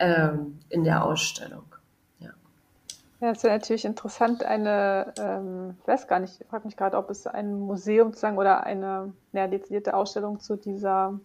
ähm, 0.00 0.58
in 0.68 0.82
der 0.82 1.04
Ausstellung. 1.04 1.62
Ja, 2.18 2.30
ja 3.20 3.30
es 3.30 3.44
wäre 3.44 3.54
natürlich 3.54 3.84
interessant, 3.84 4.42
eine, 4.42 5.14
ähm, 5.20 5.76
ich 5.80 5.86
weiß 5.86 6.08
gar 6.08 6.18
nicht, 6.18 6.40
ich 6.40 6.46
frage 6.48 6.66
mich 6.66 6.76
gerade, 6.76 6.96
ob 6.96 7.08
es 7.08 7.28
ein 7.28 7.54
Museum 7.54 8.08
sozusagen 8.08 8.36
oder 8.36 8.64
eine 8.64 9.12
ja, 9.30 9.46
dezidierte 9.46 9.94
Ausstellung 9.94 10.40
zu 10.40 10.56
dieser 10.56 11.20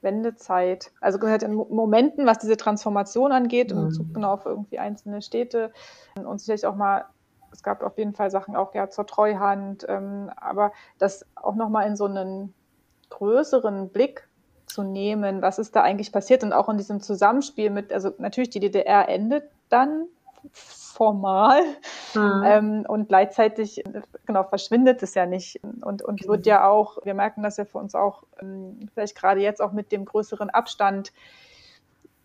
Wendezeit. 0.00 0.90
Also 1.00 1.20
gehört 1.20 1.44
in 1.44 1.54
Momenten, 1.54 2.26
was 2.26 2.38
diese 2.38 2.56
Transformation 2.56 3.30
angeht, 3.30 3.70
in 3.70 3.84
Bezug 3.84 4.12
genau 4.12 4.32
auf 4.32 4.44
irgendwie 4.44 4.80
einzelne 4.80 5.22
Städte 5.22 5.70
und 6.16 6.40
sicherlich 6.40 6.66
auch 6.66 6.74
mal 6.74 7.04
es 7.52 7.62
gab 7.62 7.82
auf 7.82 7.98
jeden 7.98 8.14
Fall 8.14 8.30
Sachen 8.30 8.56
auch 8.56 8.74
ja 8.74 8.90
zur 8.90 9.06
Treuhand, 9.06 9.86
ähm, 9.88 10.30
aber 10.36 10.72
das 10.98 11.24
auch 11.34 11.54
nochmal 11.54 11.86
in 11.86 11.96
so 11.96 12.04
einen 12.04 12.54
größeren 13.10 13.90
Blick 13.90 14.28
zu 14.66 14.82
nehmen, 14.82 15.42
was 15.42 15.58
ist 15.58 15.74
da 15.74 15.82
eigentlich 15.82 16.12
passiert 16.12 16.44
und 16.44 16.52
auch 16.52 16.68
in 16.68 16.76
diesem 16.76 17.00
Zusammenspiel 17.00 17.70
mit, 17.70 17.92
also 17.92 18.10
natürlich 18.18 18.50
die 18.50 18.60
DDR 18.60 19.08
endet 19.08 19.44
dann 19.70 20.06
formal 20.52 21.62
mhm. 22.14 22.42
ähm, 22.44 22.84
und 22.86 23.08
gleichzeitig 23.08 23.82
genau 24.26 24.44
verschwindet 24.44 25.02
es 25.02 25.14
ja 25.14 25.26
nicht 25.26 25.60
und 25.82 26.02
und 26.02 26.26
wird 26.26 26.46
ja 26.46 26.68
auch, 26.68 26.98
wir 27.04 27.14
merken 27.14 27.42
das 27.42 27.56
ja 27.56 27.64
für 27.64 27.78
uns 27.78 27.94
auch 27.94 28.24
ähm, 28.40 28.88
vielleicht 28.94 29.16
gerade 29.16 29.40
jetzt 29.40 29.62
auch 29.62 29.72
mit 29.72 29.92
dem 29.92 30.04
größeren 30.04 30.50
Abstand 30.50 31.12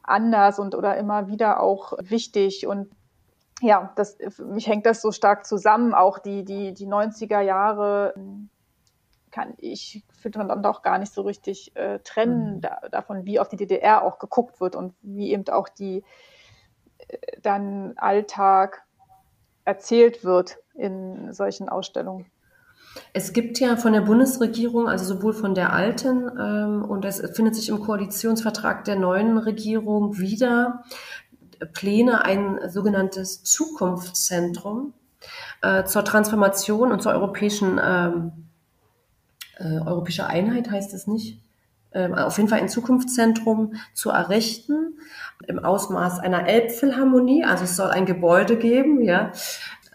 anders 0.04 0.60
und 0.60 0.76
oder 0.76 0.98
immer 0.98 1.28
wieder 1.28 1.62
auch 1.62 1.94
wichtig 2.02 2.68
und 2.68 2.90
ja, 3.64 3.94
das, 3.96 4.18
für 4.30 4.46
mich 4.46 4.68
hängt 4.68 4.86
das 4.86 5.02
so 5.02 5.12
stark 5.12 5.46
zusammen. 5.46 5.94
Auch 5.94 6.20
die, 6.20 6.44
die, 6.44 6.74
die 6.74 6.88
90er 6.88 7.40
Jahre 7.40 8.14
kann 9.32 9.54
ich, 9.58 10.04
finde 10.12 10.40
man 10.40 10.50
dann 10.50 10.62
doch 10.62 10.82
gar 10.82 11.00
nicht 11.00 11.14
so 11.14 11.22
richtig 11.22 11.76
äh, 11.76 12.00
trennen 12.00 12.58
mhm. 12.58 12.62
da, 12.62 12.82
davon, 12.92 13.26
wie 13.26 13.40
auf 13.40 13.48
die 13.48 13.56
DDR 13.56 14.04
auch 14.04 14.20
geguckt 14.20 14.62
wird 14.62 14.76
und 14.76 14.94
wie 15.02 15.32
eben 15.32 15.48
auch 15.48 15.70
die 15.70 16.04
äh, 17.08 17.18
dann 17.42 17.94
Alltag 17.96 18.84
erzählt 19.66 20.24
wird 20.24 20.60
in 20.76 21.32
solchen 21.32 21.70
Ausstellungen. 21.70 22.26
Es 23.14 23.34
gibt 23.34 23.60
ja 23.60 23.76
von 23.76 23.94
der 23.94 24.02
Bundesregierung, 24.02 24.88
also 24.88 25.16
sowohl 25.16 25.34
von 25.34 25.56
der 25.56 25.74
alten 25.74 26.30
ähm, 26.38 26.86
und 26.86 27.06
es 27.06 27.22
findet 27.36 27.56
sich 27.56 27.70
im 27.70 27.80
Koalitionsvertrag 27.80 28.84
der 28.84 28.98
neuen 28.98 29.38
Regierung 29.38 30.20
wieder, 30.20 30.84
Pläne, 31.74 32.26
ein 32.26 32.60
sogenanntes 32.70 33.44
Zukunftszentrum 33.44 34.94
äh, 35.62 35.84
zur 35.86 36.04
Transformation 36.04 36.92
und 36.92 37.02
zur 37.02 37.14
europäischen 37.14 37.80
ähm, 37.84 38.32
äh, 39.58 39.80
europäischer 39.80 40.28
Einheit 40.28 40.70
heißt 40.70 40.94
es 40.94 41.08
nicht. 41.08 41.40
Ähm, 41.94 42.16
auf 42.16 42.38
jeden 42.38 42.50
Fall 42.50 42.60
ein 42.60 42.70
Zukunftszentrum 42.70 43.76
zu 43.94 44.10
errichten 44.10 44.98
im 45.48 45.60
Ausmaß 45.60 46.20
einer 46.20 46.48
Elbphilharmonie. 46.48 47.46
Also 47.46 47.66
es 47.66 47.76
soll 47.76 47.92
ein 47.92 48.06
Gebäude 48.06 48.58
geben, 48.58 49.02
ja, 49.02 49.32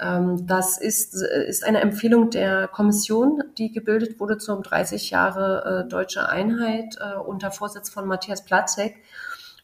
Ähm, 0.01 0.47
das 0.47 0.79
ist, 0.79 1.15
ist 1.15 1.65
eine 1.65 1.81
Empfehlung 1.81 2.31
der 2.31 2.69
Kommission, 2.69 3.43
die 3.59 3.73
gebildet 3.73 4.21
wurde 4.21 4.39
zum 4.39 4.63
30 4.63 5.11
Jahre 5.11 5.85
äh, 5.87 5.89
deutsche 5.89 6.29
Einheit 6.29 6.97
äh, 7.01 7.19
unter 7.19 7.51
Vorsitz 7.51 7.91
von 7.91 8.07
Matthias 8.07 8.45
Platzek. 8.45 8.97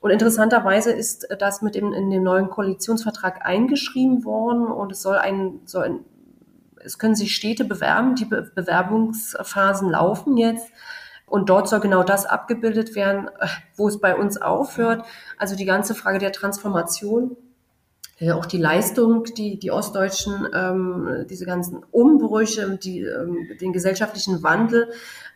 Und 0.05 0.11
interessanterweise 0.11 0.93
ist 0.93 1.27
das 1.39 1.63
mit 1.63 1.75
dem, 1.75 1.95
in 1.95 2.11
dem 2.11 2.23
neuen 2.23 2.51
Koalitionsvertrag 2.51 3.47
eingeschrieben 3.47 4.27
worden 4.27 4.67
und 4.67 4.93
es 4.93 5.01
soll 5.01 5.17
ein, 5.17 5.61
soll 5.65 5.85
ein 5.85 6.01
es 6.77 6.99
können 6.99 7.15
sich 7.15 7.35
Städte 7.35 7.65
bewerben, 7.65 8.15
die 8.15 8.27
Be 8.27 8.43
Bewerbungsphasen 8.55 9.89
laufen 9.89 10.37
jetzt. 10.37 10.71
Und 11.25 11.49
dort 11.49 11.71
soll 11.71 11.81
genau 11.81 12.03
das 12.03 12.27
abgebildet 12.27 12.95
werden, 12.95 13.29
äh, 13.39 13.47
wo 13.77 13.89
es 13.89 13.99
bei 13.99 14.15
uns 14.15 14.37
aufhört. 14.37 15.07
Also 15.39 15.57
die 15.57 15.65
ganze 15.65 15.95
Frage 15.95 16.19
der 16.19 16.33
Transformation 16.33 17.39
ja, 18.19 18.37
auch 18.37 18.47
die 18.47 18.59
Leistung, 18.59 19.25
die 19.25 19.59
die 19.59 19.73
Ostdeutschen, 19.73 20.47
ähm, 20.55 21.27
diese 21.29 21.47
ganzen 21.47 21.83
Umbrüche, 21.91 22.79
die, 22.81 23.01
ähm, 23.01 23.49
den 23.61 23.73
gesellschaftlichen 23.73 24.43
Wandel, 24.43 24.93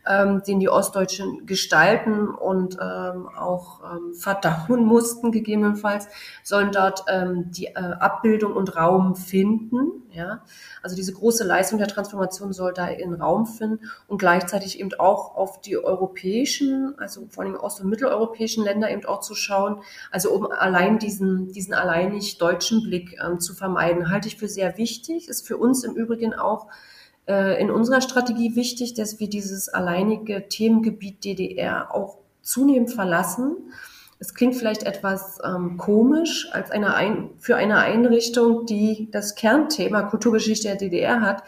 ähm, 0.09 0.41
den 0.45 0.59
die 0.59 0.69
Ostdeutschen 0.69 1.45
gestalten 1.45 2.27
und 2.27 2.77
ähm, 2.81 3.29
auch 3.29 3.81
ähm, 3.83 4.13
verdauen 4.15 4.83
mussten, 4.83 5.31
gegebenenfalls, 5.31 6.07
sollen 6.43 6.71
dort 6.71 7.05
ähm, 7.07 7.51
die 7.51 7.67
äh, 7.67 7.75
Abbildung 7.75 8.53
und 8.53 8.75
Raum 8.75 9.15
finden. 9.15 10.03
Ja? 10.11 10.43
Also 10.81 10.95
diese 10.95 11.13
große 11.13 11.43
Leistung 11.43 11.77
der 11.77 11.87
Transformation 11.87 12.51
soll 12.53 12.73
da 12.73 12.87
in 12.87 13.13
Raum 13.13 13.45
finden 13.45 13.85
und 14.07 14.17
gleichzeitig 14.17 14.79
eben 14.79 14.91
auch 14.97 15.35
auf 15.35 15.61
die 15.61 15.77
europäischen, 15.77 16.97
also 16.97 17.27
vor 17.29 17.43
allem 17.43 17.55
ost- 17.55 17.81
und 17.81 17.89
mitteleuropäischen 17.89 18.63
Länder 18.63 18.89
eben 18.89 19.05
auch 19.05 19.19
zu 19.19 19.35
schauen, 19.35 19.81
also 20.09 20.31
um 20.31 20.47
allein 20.51 20.97
diesen, 20.97 21.51
diesen 21.51 21.75
alleinig 21.75 22.39
deutschen 22.39 22.81
Blick 22.81 23.15
ähm, 23.23 23.39
zu 23.39 23.53
vermeiden, 23.53 24.09
halte 24.09 24.27
ich 24.27 24.37
für 24.37 24.47
sehr 24.47 24.77
wichtig, 24.77 25.29
ist 25.29 25.47
für 25.47 25.57
uns 25.57 25.83
im 25.83 25.93
Übrigen 25.93 26.33
auch 26.33 26.67
in 27.29 27.69
unserer 27.69 28.01
Strategie 28.01 28.55
wichtig, 28.55 28.95
dass 28.95 29.19
wir 29.19 29.29
dieses 29.29 29.69
alleinige 29.69 30.47
Themengebiet 30.47 31.23
DDR 31.23 31.93
auch 31.93 32.17
zunehmend 32.41 32.91
verlassen. 32.91 33.55
Es 34.19 34.33
klingt 34.33 34.55
vielleicht 34.55 34.83
etwas 34.83 35.39
ähm, 35.43 35.77
komisch 35.77 36.49
als 36.51 36.71
eine 36.71 36.93
Ein 36.93 37.29
für 37.39 37.55
eine 37.55 37.77
Einrichtung, 37.77 38.65
die 38.65 39.09
das 39.11 39.35
Kernthema 39.35 40.03
Kulturgeschichte 40.03 40.67
der 40.67 40.77
DDR 40.77 41.21
hat. 41.21 41.43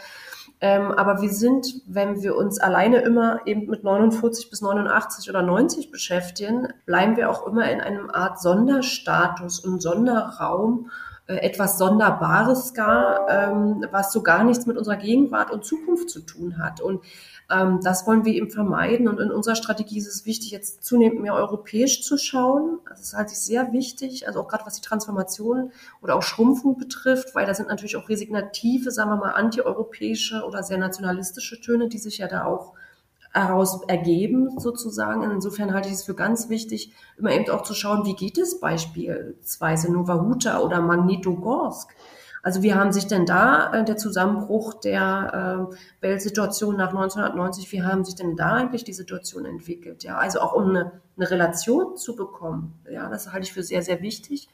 Ähm, 0.62 0.92
aber 0.92 1.22
wir 1.22 1.32
sind, 1.32 1.82
wenn 1.88 2.22
wir 2.22 2.38
uns 2.38 2.60
alleine 2.60 2.98
immer 3.02 3.42
eben 3.46 3.66
mit 3.66 3.84
49 3.84 4.50
bis 4.52 4.62
89 4.62 5.30
oder 5.30 5.42
90 5.42 5.92
beschäftigen, 5.92 6.68
bleiben 6.86 7.18
wir 7.18 7.32
auch 7.32 7.48
immer 7.48 7.70
in 7.70 7.82
einem 7.82 8.12
Art 8.12 8.40
Sonderstatus 8.40 9.60
und 9.60 9.82
Sonderraum 9.82 10.86
äh, 10.86 11.11
etwas 11.38 11.78
Sonderbares 11.78 12.74
gar, 12.74 13.28
ähm, 13.30 13.86
was 13.92 14.12
so 14.12 14.24
gar 14.24 14.44
nichts 14.44 14.66
mit 14.66 14.78
unserer 14.78 14.98
Gegenwart 14.98 15.52
und 15.52 15.66
Zukunft 15.66 16.10
zu 16.10 16.22
tun 16.22 16.58
hat. 16.58 16.82
Und 16.82 17.02
ähm, 17.52 17.80
das 17.84 18.08
wollen 18.08 18.26
wir 18.26 18.34
eben 18.34 18.50
vermeiden. 18.50 19.08
Und 19.08 19.20
in 19.20 19.32
unserer 19.32 19.56
Strategie 19.56 19.98
ist 19.98 20.08
es 20.08 20.26
wichtig, 20.26 20.52
jetzt 20.52 20.84
zunehmend 20.84 21.22
mehr 21.22 21.34
europäisch 21.34 22.04
zu 22.04 22.18
schauen. 22.18 22.80
Das 22.88 23.02
ist 23.02 23.14
halt 23.14 23.30
sehr 23.30 23.74
wichtig, 23.74 24.28
also 24.28 24.42
auch 24.42 24.48
gerade 24.48 24.66
was 24.66 24.76
die 24.76 24.82
Transformation 24.82 25.72
oder 26.02 26.16
auch 26.16 26.24
Schrumpfung 26.24 26.78
betrifft, 26.78 27.36
weil 27.36 27.46
da 27.46 27.54
sind 27.54 27.70
natürlich 27.70 27.98
auch 27.98 28.10
resignative, 28.10 28.92
sagen 28.92 29.10
wir 29.12 29.18
mal, 29.18 29.32
antieuropäische 29.32 30.44
oder 30.44 30.64
sehr 30.64 30.78
nationalistische 30.78 31.60
Töne, 31.60 31.90
die 31.90 31.98
sich 31.98 32.20
ja 32.20 32.28
da 32.28 32.46
auch 32.46 32.74
heraus 33.34 33.82
ergeben, 33.88 34.60
sozusagen. 34.60 35.24
Insofern 35.24 35.74
halte 35.74 35.88
ich 35.88 35.96
es 35.96 36.04
für 36.04 36.16
ganz 36.16 36.50
wichtig, 36.50 36.94
immer 37.18 37.32
eben 37.32 37.50
auch 37.50 37.64
zu 37.64 37.74
schauen, 37.74 38.06
wie 38.06 38.16
geht 38.16 38.38
es 38.38 38.60
beispielsweise 38.60 39.92
Nova 39.92 40.22
Huta 40.22 40.60
oder 40.60 40.82
Magnitogorsk. 40.82 41.96
Also 42.44 42.64
wie 42.64 42.74
haben 42.74 42.92
sich 42.92 43.06
denn 43.06 43.26
da 43.26 43.72
äh, 43.72 43.86
der 43.86 43.98
Zusammenbruch 43.98 44.74
der 44.74 45.70
äh, 45.72 45.76
Weltsituation 46.02 46.76
nach 46.76 46.90
1990, 46.90 47.72
wie 47.72 47.84
haben 47.84 48.04
sich 48.04 48.16
denn 48.16 48.36
da 48.36 48.54
eigentlich 48.54 48.84
die 48.84 48.94
Situation 48.94 49.46
entwickelt? 49.46 50.04
Ja, 50.04 50.18
also 50.18 50.40
auch 50.42 50.54
um 50.54 50.70
eine, 50.70 50.92
eine 51.18 51.30
Relation 51.30 51.98
zu 51.98 52.16
bekommen. 52.16 52.80
Ja, 52.92 53.10
das 53.10 53.32
halte 53.32 53.46
ich 53.46 53.54
für 53.54 53.64
sehr, 53.64 53.84
sehr 53.84 54.02
wichtig 54.02 54.50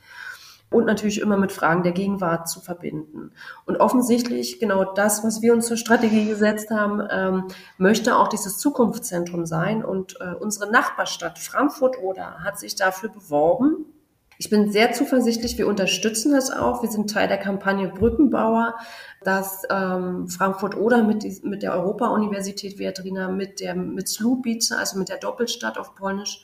und 0.69 0.85
natürlich 0.85 1.21
immer 1.21 1.37
mit 1.37 1.51
Fragen 1.51 1.83
der 1.83 1.93
Gegenwart 1.93 2.49
zu 2.49 2.59
verbinden. 2.59 3.31
Und 3.65 3.77
offensichtlich 3.77 4.59
genau 4.59 4.83
das, 4.83 5.23
was 5.23 5.41
wir 5.41 5.53
uns 5.53 5.67
zur 5.67 5.77
Strategie 5.77 6.25
gesetzt 6.25 6.71
haben, 6.71 7.01
ähm, 7.09 7.43
möchte 7.77 8.17
auch 8.17 8.27
dieses 8.27 8.57
Zukunftszentrum 8.57 9.45
sein. 9.45 9.83
Und 9.83 10.17
äh, 10.19 10.33
unsere 10.33 10.69
Nachbarstadt 10.69 11.39
Frankfurt-Oder 11.39 12.43
hat 12.43 12.59
sich 12.59 12.75
dafür 12.75 13.09
beworben. 13.09 13.85
Ich 14.39 14.49
bin 14.49 14.71
sehr 14.71 14.91
zuversichtlich, 14.91 15.57
wir 15.57 15.67
unterstützen 15.67 16.33
das 16.33 16.51
auch. 16.51 16.83
Wir 16.83 16.91
sind 16.91 17.09
Teil 17.09 17.27
der 17.27 17.39
Kampagne 17.39 17.87
Brückenbauer, 17.87 18.75
dass 19.23 19.63
ähm, 19.71 20.27
Frankfurt-Oder 20.27 21.01
mit, 21.01 21.43
mit 21.43 21.63
der 21.63 21.73
Europa-Universität 21.73 22.77
Viadrina, 22.77 23.29
mit 23.29 23.61
der 23.61 23.73
mit 23.73 24.07
Slubice, 24.07 24.73
also 24.73 24.99
mit 24.99 25.09
der 25.09 25.17
Doppelstadt 25.17 25.79
auf 25.79 25.95
Polnisch, 25.95 26.43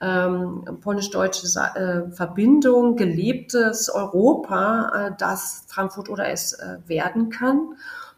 ähm, 0.00 0.78
polnisch-deutsche 0.80 1.46
äh, 1.46 2.10
Verbindung, 2.10 2.96
gelebtes 2.96 3.88
Europa, 3.88 5.08
äh, 5.08 5.12
das 5.18 5.64
Frankfurt 5.68 6.08
oder 6.08 6.28
es 6.28 6.52
äh, 6.54 6.78
werden 6.86 7.30
kann. 7.30 7.76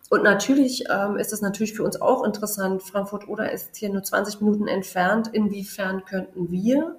Und 0.08 0.22
natürlich 0.22 0.84
ähm, 0.88 1.16
ist 1.16 1.32
es 1.32 1.42
natürlich 1.42 1.74
für 1.74 1.82
uns 1.82 2.00
auch 2.00 2.24
interessant. 2.24 2.82
Frankfurt 2.82 3.28
oder 3.28 3.52
ist 3.52 3.76
hier 3.76 3.90
nur 3.90 4.02
20 4.02 4.40
Minuten 4.40 4.68
entfernt. 4.68 5.28
Inwiefern 5.32 6.04
könnten 6.04 6.50
wir? 6.50 6.96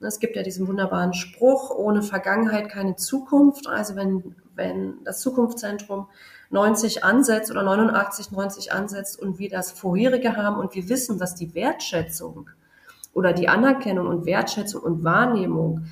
Es 0.00 0.18
gibt 0.18 0.34
ja 0.34 0.42
diesen 0.42 0.66
wunderbaren 0.66 1.12
Spruch, 1.12 1.70
ohne 1.70 2.02
Vergangenheit 2.02 2.70
keine 2.70 2.96
Zukunft. 2.96 3.68
Also 3.68 3.94
wenn, 3.96 4.34
wenn 4.56 5.04
das 5.04 5.20
Zukunftszentrum 5.20 6.08
90 6.50 7.04
ansetzt 7.04 7.50
oder 7.50 7.62
89, 7.62 8.32
90 8.32 8.72
ansetzt 8.72 9.20
und 9.20 9.38
wir 9.38 9.50
das 9.50 9.70
vorherige 9.70 10.36
haben 10.36 10.58
und 10.58 10.74
wir 10.74 10.88
wissen, 10.88 11.18
dass 11.18 11.34
die 11.36 11.54
Wertschätzung 11.54 12.50
oder 13.12 13.32
die 13.32 13.48
Anerkennung 13.48 14.06
und 14.06 14.26
Wertschätzung 14.26 14.82
und 14.82 15.04
Wahrnehmung 15.04 15.86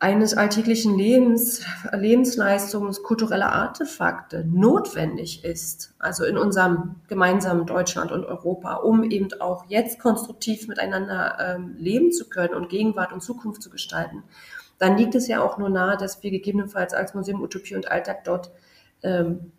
eines 0.00 0.34
alltäglichen 0.34 0.96
Lebens, 0.96 1.62
Lebensleistungs, 1.92 3.02
kultureller 3.02 3.52
Artefakte 3.52 4.46
notwendig 4.46 5.44
ist, 5.44 5.92
also 5.98 6.24
in 6.24 6.38
unserem 6.38 6.96
gemeinsamen 7.08 7.66
Deutschland 7.66 8.10
und 8.10 8.24
Europa, 8.24 8.76
um 8.76 9.04
eben 9.04 9.28
auch 9.40 9.66
jetzt 9.68 9.98
konstruktiv 9.98 10.68
miteinander 10.68 11.36
ähm, 11.38 11.74
leben 11.76 12.12
zu 12.12 12.30
können 12.30 12.54
und 12.54 12.70
Gegenwart 12.70 13.12
und 13.12 13.22
Zukunft 13.22 13.62
zu 13.62 13.68
gestalten, 13.68 14.22
dann 14.78 14.96
liegt 14.96 15.14
es 15.14 15.28
ja 15.28 15.42
auch 15.42 15.58
nur 15.58 15.68
nahe, 15.68 15.98
dass 15.98 16.22
wir 16.22 16.30
gegebenenfalls 16.30 16.94
als 16.94 17.12
Museum 17.12 17.42
Utopie 17.42 17.76
und 17.76 17.90
Alltag 17.90 18.24
dort 18.24 18.50
ähm, 19.02 19.52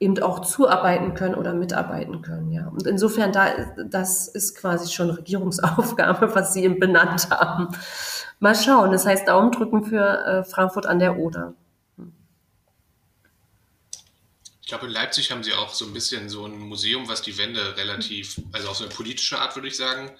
eben 0.00 0.20
auch 0.22 0.40
zuarbeiten 0.40 1.14
können 1.14 1.34
oder 1.34 1.54
mitarbeiten 1.54 2.22
können. 2.22 2.50
Ja. 2.50 2.68
Und 2.68 2.86
insofern, 2.86 3.32
da, 3.32 3.50
das 3.86 4.28
ist 4.28 4.56
quasi 4.56 4.92
schon 4.92 5.10
Regierungsaufgabe, 5.10 6.34
was 6.34 6.52
Sie 6.52 6.64
eben 6.64 6.80
benannt 6.80 7.30
haben. 7.30 7.68
Mal 8.40 8.54
schauen, 8.54 8.92
das 8.92 9.06
heißt 9.06 9.28
Daumen 9.28 9.52
drücken 9.52 9.84
für 9.84 10.24
äh, 10.26 10.44
Frankfurt 10.44 10.86
an 10.86 10.98
der 10.98 11.18
Oder. 11.18 11.54
Ich 14.60 14.68
glaube, 14.68 14.86
in 14.86 14.92
Leipzig 14.92 15.30
haben 15.30 15.44
sie 15.44 15.52
auch 15.52 15.74
so 15.74 15.84
ein 15.84 15.92
bisschen 15.92 16.30
so 16.30 16.46
ein 16.46 16.58
Museum, 16.58 17.06
was 17.06 17.20
die 17.20 17.36
Wende 17.36 17.76
relativ, 17.76 18.40
also 18.52 18.68
auf 18.70 18.76
so 18.76 18.84
eine 18.84 18.94
politische 18.94 19.38
Art, 19.38 19.54
würde 19.56 19.68
ich 19.68 19.76
sagen, 19.76 20.10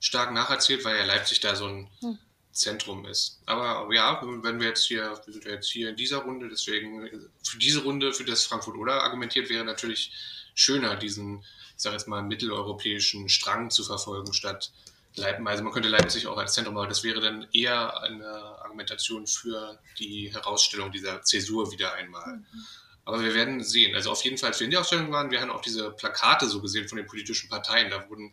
stark 0.00 0.32
nacherzählt, 0.32 0.84
weil 0.84 0.96
ja 0.96 1.04
Leipzig 1.04 1.40
da 1.40 1.54
so 1.54 1.66
ein 1.66 1.88
hm. 2.00 2.18
Zentrum 2.52 3.06
ist. 3.06 3.40
Aber 3.46 3.92
ja, 3.94 4.20
wenn 4.22 4.60
wir 4.60 4.68
jetzt 4.68 4.84
hier, 4.84 5.20
wir 5.24 5.32
sind 5.32 5.44
jetzt 5.44 5.70
hier 5.70 5.88
in 5.90 5.96
dieser 5.96 6.18
Runde, 6.18 6.48
deswegen 6.48 7.08
für 7.42 7.58
diese 7.58 7.82
Runde, 7.82 8.12
für 8.12 8.24
das 8.24 8.44
Frankfurt 8.44 8.76
oder 8.76 9.02
argumentiert 9.02 9.48
wäre 9.48 9.64
natürlich 9.64 10.12
schöner, 10.54 10.96
diesen, 10.96 11.40
ich 11.40 11.82
sage 11.82 11.96
jetzt 11.96 12.08
mal, 12.08 12.22
mitteleuropäischen 12.22 13.28
Strang 13.28 13.70
zu 13.70 13.82
verfolgen, 13.84 14.32
statt 14.34 14.70
Leipzig. 15.14 15.46
Also 15.46 15.64
man 15.64 15.72
könnte 15.72 15.88
Leipzig 15.88 16.26
auch 16.26 16.38
als 16.38 16.54
Zentrum, 16.54 16.76
aber 16.76 16.86
das 16.86 17.04
wäre 17.04 17.20
dann 17.20 17.46
eher 17.52 18.02
eine 18.02 18.26
Argumentation 18.62 19.26
für 19.26 19.78
die 19.98 20.32
Herausstellung 20.32 20.90
dieser 20.92 21.22
Zäsur 21.22 21.70
wieder 21.72 21.94
einmal. 21.94 22.36
Mhm. 22.36 22.66
Aber 23.04 23.22
wir 23.22 23.34
werden 23.34 23.62
sehen. 23.62 23.94
Also 23.94 24.10
auf 24.12 24.22
jeden 24.24 24.38
Fall, 24.38 24.50
als 24.50 24.60
wir 24.60 24.66
in 24.66 24.70
der 24.70 24.80
Ausstellung 24.80 25.10
waren, 25.10 25.30
wir 25.30 25.40
haben 25.40 25.50
auch 25.50 25.60
diese 25.60 25.90
Plakate 25.90 26.46
so 26.46 26.60
gesehen 26.60 26.88
von 26.88 26.96
den 26.96 27.06
politischen 27.06 27.48
Parteien. 27.48 27.90
Da 27.90 28.08
wurden 28.08 28.32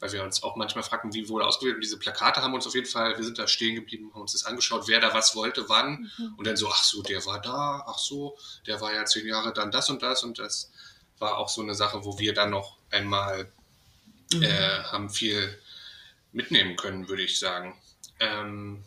weil 0.00 0.12
wir 0.12 0.22
uns 0.22 0.42
auch 0.42 0.56
manchmal 0.56 0.84
fragten, 0.84 1.12
wie 1.12 1.28
wurde 1.28 1.46
ausgewählt. 1.46 1.76
Und 1.76 1.82
diese 1.82 1.98
Plakate 1.98 2.42
haben 2.42 2.54
uns 2.54 2.66
auf 2.66 2.74
jeden 2.74 2.86
Fall, 2.86 3.16
wir 3.16 3.24
sind 3.24 3.38
da 3.38 3.48
stehen 3.48 3.74
geblieben, 3.74 4.10
haben 4.14 4.22
uns 4.22 4.32
das 4.32 4.44
angeschaut, 4.44 4.86
wer 4.86 5.00
da 5.00 5.12
was 5.12 5.34
wollte, 5.34 5.68
wann. 5.68 6.10
Mhm. 6.18 6.34
Und 6.36 6.46
dann 6.46 6.56
so, 6.56 6.68
ach 6.68 6.84
so, 6.84 7.02
der 7.02 7.24
war 7.26 7.40
da, 7.40 7.84
ach 7.86 7.98
so, 7.98 8.36
der 8.66 8.80
war 8.80 8.92
ja 8.94 9.04
zehn 9.04 9.26
Jahre 9.26 9.52
dann 9.52 9.70
das 9.70 9.90
und 9.90 10.02
das. 10.02 10.22
Und 10.22 10.38
das 10.38 10.70
war 11.18 11.38
auch 11.38 11.48
so 11.48 11.62
eine 11.62 11.74
Sache, 11.74 12.04
wo 12.04 12.18
wir 12.18 12.32
dann 12.32 12.50
noch 12.50 12.78
einmal 12.90 13.50
mhm. 14.32 14.42
äh, 14.42 14.82
haben 14.84 15.10
viel 15.10 15.58
mitnehmen 16.32 16.76
können, 16.76 17.08
würde 17.08 17.22
ich 17.22 17.38
sagen. 17.38 17.76
Ähm, 18.20 18.84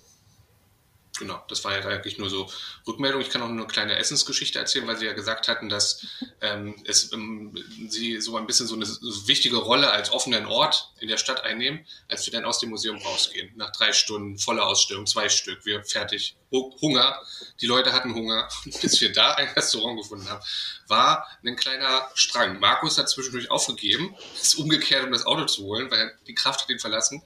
genau, 1.18 1.44
das 1.48 1.64
war 1.64 1.78
ja 1.78 1.86
eigentlich 1.86 2.18
nur 2.18 2.30
so 2.30 2.50
Rückmeldung. 2.88 3.22
Ich 3.22 3.30
kann 3.30 3.42
auch 3.42 3.48
nur 3.48 3.58
eine 3.58 3.68
kleine 3.68 3.98
Essensgeschichte 3.98 4.60
erzählen, 4.60 4.88
weil 4.88 4.98
Sie 4.98 5.06
ja 5.06 5.14
gesagt 5.14 5.48
hatten, 5.48 5.70
dass 5.70 6.06
ähm, 6.42 6.76
es, 6.86 7.12
ähm, 7.12 7.54
Sie 7.88 8.20
so 8.22 8.38
ein 8.38 8.48
bisschen 8.48 8.68
so 8.68 8.76
eine 8.76 8.86
wichtige 8.86 9.58
Rolle 9.58 9.92
als 9.92 10.12
offenen 10.12 10.46
Ort 10.46 10.92
in 11.00 11.08
der 11.08 11.18
Stadt 11.18 11.44
einnehmen, 11.44 11.86
als 12.08 12.26
wir 12.26 12.34
dann 12.34 12.46
aus 12.46 12.60
dem 12.60 12.70
Museum 12.70 12.98
rausgehen. 12.98 13.52
Nach 13.56 13.72
drei 13.72 13.94
Stunden 13.94 14.38
voller 14.38 14.66
Ausstellung, 14.66 15.06
zwei 15.06 15.30
Stück, 15.30 15.66
wir 15.66 15.84
fertig. 15.84 16.36
Hunger, 16.52 17.18
die 17.62 17.66
Leute 17.66 17.94
hatten 17.94 18.14
Hunger, 18.14 18.50
bis 18.82 19.00
wir 19.00 19.14
da 19.14 19.36
ein 19.36 19.48
Restaurant 19.50 19.98
gefunden 20.02 20.28
haben, 20.30 20.44
war 20.88 21.26
ein 21.46 21.56
kleiner 21.56 22.10
Strang. 22.14 22.60
Markus 22.60 22.98
hat 22.98 23.10
zwischendurch 23.10 23.50
aufgegeben, 23.50 24.16
ist 24.42 24.56
umgekehrt, 24.56 25.06
um 25.06 25.12
das 25.12 25.26
Auto 25.26 25.46
zu 25.46 25.64
holen, 25.64 25.90
weil 25.90 26.18
die 26.28 26.36
Kraft 26.36 26.62
hat 26.62 26.70
ihn 26.70 26.80
verlassen 26.80 27.24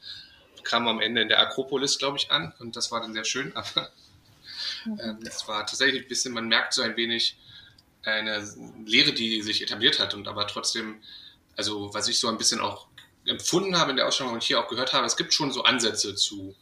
kam 0.65 0.87
am 0.87 0.99
Ende 0.99 1.21
in 1.21 1.29
der 1.29 1.39
Akropolis, 1.39 1.97
glaube 1.97 2.17
ich, 2.17 2.31
an 2.31 2.53
und 2.59 2.75
das 2.75 2.91
war 2.91 2.99
dann 2.99 3.13
sehr 3.13 3.23
schön. 3.23 3.55
Aber 3.55 3.89
ähm, 4.85 5.19
es 5.25 5.47
war 5.47 5.65
tatsächlich 5.65 6.03
ein 6.03 6.07
bisschen, 6.07 6.33
man 6.33 6.47
merkt 6.47 6.73
so 6.73 6.81
ein 6.81 6.97
wenig 6.97 7.37
eine 8.03 8.47
Lehre, 8.85 9.13
die 9.13 9.41
sich 9.41 9.61
etabliert 9.61 9.99
hat 9.99 10.13
und 10.13 10.27
aber 10.27 10.45
trotzdem, 10.47 11.01
also 11.55 11.93
was 11.93 12.07
ich 12.07 12.19
so 12.19 12.27
ein 12.27 12.37
bisschen 12.37 12.59
auch 12.59 12.87
empfunden 13.25 13.77
habe 13.77 13.91
in 13.91 13.97
der 13.97 14.07
Ausstellung 14.07 14.33
und 14.33 14.43
hier 14.43 14.59
auch 14.59 14.67
gehört 14.67 14.93
habe, 14.93 15.05
es 15.07 15.17
gibt 15.17 15.33
schon 15.33 15.51
so 15.51 15.63
Ansätze 15.63 16.15
zu 16.15 16.55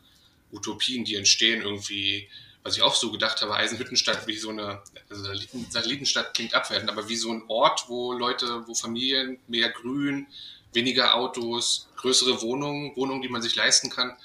Utopien, 0.51 1.03
die 1.03 1.15
entstehen 1.15 1.61
irgendwie, 1.61 2.29
was 2.63 2.77
ich 2.77 2.81
auch 2.81 2.95
so 2.95 3.11
gedacht 3.11 3.41
habe, 3.41 3.55
Eisenhüttenstadt 3.55 4.27
wie 4.27 4.37
so 4.37 4.49
eine, 4.49 4.81
also 5.09 5.25
Satellitenstadt 5.69 6.33
klingt 6.33 6.53
abwertend, 6.53 6.89
aber 6.89 7.09
wie 7.09 7.17
so 7.17 7.31
ein 7.31 7.43
Ort, 7.49 7.85
wo 7.89 8.13
Leute, 8.13 8.65
wo 8.67 8.73
Familien 8.73 9.39
mehr 9.47 9.69
Grün, 9.69 10.27
weniger 10.73 11.15
Autos, 11.15 11.87
größere 11.97 12.41
Wohnungen, 12.41 12.95
Wohnungen, 12.95 13.21
die 13.21 13.29
man 13.29 13.41
sich 13.41 13.55
leisten 13.55 13.89
kann. 13.89 14.15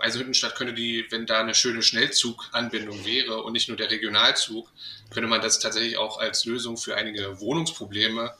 Eisenhüttenstadt 0.00 0.54
könnte 0.54 0.72
die, 0.72 1.06
wenn 1.10 1.26
da 1.26 1.40
eine 1.40 1.54
schöne 1.54 1.82
Schnellzuganbindung 1.82 3.04
wäre 3.04 3.42
und 3.42 3.52
nicht 3.52 3.68
nur 3.68 3.76
der 3.76 3.90
Regionalzug, 3.90 4.70
könnte 5.10 5.28
man 5.28 5.40
das 5.40 5.58
tatsächlich 5.58 5.96
auch 5.96 6.18
als 6.18 6.44
Lösung 6.44 6.76
für 6.76 6.96
einige 6.96 7.40
Wohnungsprobleme 7.40 8.34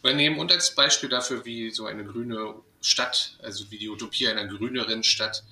übernehmen 0.00 0.38
und 0.38 0.50
als 0.50 0.74
Beispiel 0.74 1.08
dafür, 1.08 1.44
wie 1.44 1.70
so 1.70 1.86
eine 1.86 2.04
grüne 2.04 2.54
Stadt, 2.80 3.36
also 3.42 3.70
wie 3.70 3.78
die 3.78 3.88
Utopie 3.88 4.28
einer 4.28 4.46
grüneren 4.46 5.02
Stadt 5.02 5.42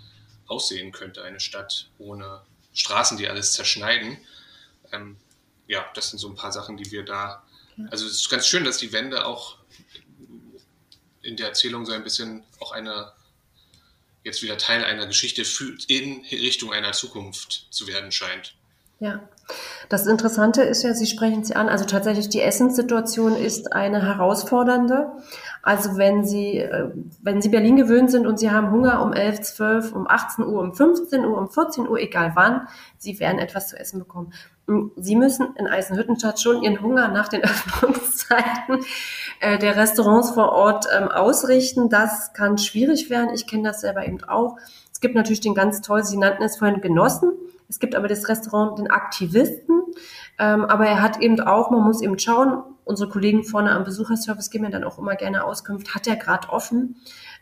aussehen 0.47 0.93
könnte. 0.93 1.23
Eine 1.25 1.41
Stadt 1.41 1.89
ohne 1.99 2.43
Straßen, 2.73 3.19
die 3.19 3.29
alles 3.29 3.53
zerschneiden. 3.53 4.19
Ähm, 4.93 5.17
ja, 5.67 5.85
das 5.95 6.11
sind 6.11 6.19
so 6.19 6.29
ein 6.29 6.37
paar 6.37 6.53
Sachen, 6.53 6.77
die 6.77 6.91
wir 6.91 7.05
da. 7.05 7.43
Also 7.91 8.07
es 8.07 8.13
ist 8.13 8.31
ganz 8.31 8.47
schön, 8.47 8.65
dass 8.65 8.79
die 8.79 8.93
Wände 8.93 9.27
auch 9.27 9.59
in 11.27 11.37
der 11.37 11.49
Erzählung 11.49 11.85
so 11.85 11.93
ein 11.93 12.05
bisschen 12.05 12.45
auch 12.61 12.73
eine, 12.73 13.13
jetzt 14.25 14.43
wieder 14.43 14.57
Teil 14.59 14.85
einer 14.85 15.07
Geschichte 15.07 15.43
in 15.89 16.25
Richtung 16.31 16.73
einer 16.73 16.93
Zukunft 16.93 17.67
zu 17.71 17.87
werden 17.87 18.13
scheint. 18.13 18.55
Ja, 18.99 19.29
das 19.91 20.07
Interessante 20.07 20.63
ist 20.63 20.83
ja, 20.83 20.95
Sie 20.95 21.07
sprechen 21.07 21.45
sie 21.45 21.55
an, 21.55 21.69
also 21.69 21.85
tatsächlich 21.85 22.31
die 22.31 22.41
Essenssituation 22.41 23.37
ist 23.37 23.75
eine 23.75 24.03
herausfordernde. 24.03 25.13
Also 25.63 25.99
wenn 25.99 26.25
Sie, 26.25 26.61
äh, 26.61 26.91
wenn 27.21 27.43
Sie 27.43 27.51
Berlin 27.51 27.77
gewöhnt 27.77 28.11
sind 28.11 28.27
und 28.27 28.39
Sie 28.39 28.51
haben 28.51 28.71
Hunger 28.71 29.03
um 29.03 29.13
11, 29.13 29.43
12, 29.43 29.93
um 29.93 30.09
18 30.09 30.47
Uhr, 30.47 30.61
um 30.61 30.75
15 30.75 31.27
Uhr, 31.27 31.37
um 31.37 31.51
14 31.51 31.87
Uhr, 31.87 31.99
egal 31.99 32.33
wann, 32.37 32.69
Sie 32.97 33.21
werden 33.21 33.39
etwas 33.39 33.69
zu 33.69 33.79
essen 33.79 33.99
bekommen. 33.99 34.33
Sie 34.97 35.15
müssen 35.15 35.55
in 35.57 35.69
Eisenhüttenstadt 35.69 36.41
schon 36.41 36.63
Ihren 36.63 36.81
Hunger 36.81 37.09
nach 37.09 37.29
den 37.29 37.43
Öffnungszeiten 37.45 38.85
äh, 39.41 39.59
der 39.59 39.77
Restaurants 39.77 40.31
vor 40.33 40.51
Ort 40.51 40.87
ähm, 40.97 41.09
ausrichten. 41.09 41.89
Das 41.89 42.33
kann 42.33 42.59
schwierig 42.59 43.09
werden. 43.09 43.31
Ich 43.35 43.47
kenne 43.47 43.63
das 43.63 43.81
selber 43.81 44.07
eben 44.07 44.23
auch. 44.25 44.57
Es 44.93 45.01
gibt 45.01 45.15
natürlich 45.15 45.41
den 45.41 45.55
ganz 45.55 45.83
toll, 45.83 46.05
Sie 46.05 46.17
nannten 46.17 46.43
es 46.43 46.57
vorhin 46.57 46.81
Genossen. 46.81 47.33
Es 47.69 47.79
gibt 47.79 47.95
aber 47.95 48.09
das 48.09 48.29
Restaurant 48.29 48.79
den 48.79 48.91
Aktivisten. 48.91 49.83
Ähm, 50.39 50.65
aber 50.65 50.87
er 50.87 51.01
hat 51.01 51.21
eben 51.21 51.41
auch, 51.41 51.71
man 51.71 51.83
muss 51.83 52.03
eben 52.03 52.19
schauen, 52.19 52.63
unsere 52.85 53.09
Kollegen 53.11 53.45
vorne 53.45 53.73
am 53.73 53.85
Besucherservice 53.85 54.51
geben 54.51 54.65
mir 54.65 54.71
dann 54.71 54.85
auch 54.85 54.99
immer 54.99 55.17
gerne 55.17 55.45
Auskunft, 55.45 55.95
hat 55.95 56.07
er 56.07 56.17
gerade 56.17 56.49
offen? 56.49 56.97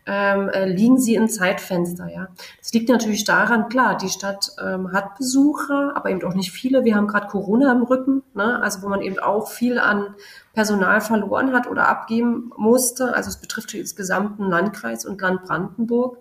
Ähm, 0.06 0.50
äh, 0.50 0.66
liegen 0.66 0.98
sie 0.98 1.14
im 1.14 1.28
Zeitfenster, 1.28 2.08
ja. 2.08 2.28
Das 2.58 2.74
liegt 2.74 2.90
natürlich 2.90 3.24
daran, 3.24 3.70
klar, 3.70 3.96
die 3.96 4.10
Stadt 4.10 4.50
ähm, 4.62 4.92
hat 4.92 5.16
Besucher, 5.16 5.92
aber 5.94 6.10
eben 6.10 6.22
auch 6.24 6.34
nicht 6.34 6.52
viele. 6.52 6.84
Wir 6.84 6.94
haben 6.94 7.06
gerade 7.06 7.26
Corona 7.28 7.72
im 7.72 7.84
Rücken, 7.84 8.22
ne? 8.34 8.60
also 8.62 8.82
wo 8.82 8.88
man 8.88 9.00
eben 9.00 9.18
auch 9.18 9.48
viel 9.48 9.78
an 9.78 10.14
Personal 10.52 11.00
verloren 11.00 11.54
hat 11.54 11.66
oder 11.68 11.88
abgeben 11.88 12.52
musste. 12.58 13.14
Also 13.14 13.30
es 13.30 13.38
betrifft 13.38 13.72
den 13.72 13.82
gesamten 13.96 14.44
Landkreis 14.44 15.06
und 15.06 15.18
Land 15.22 15.44
Brandenburg. 15.44 16.18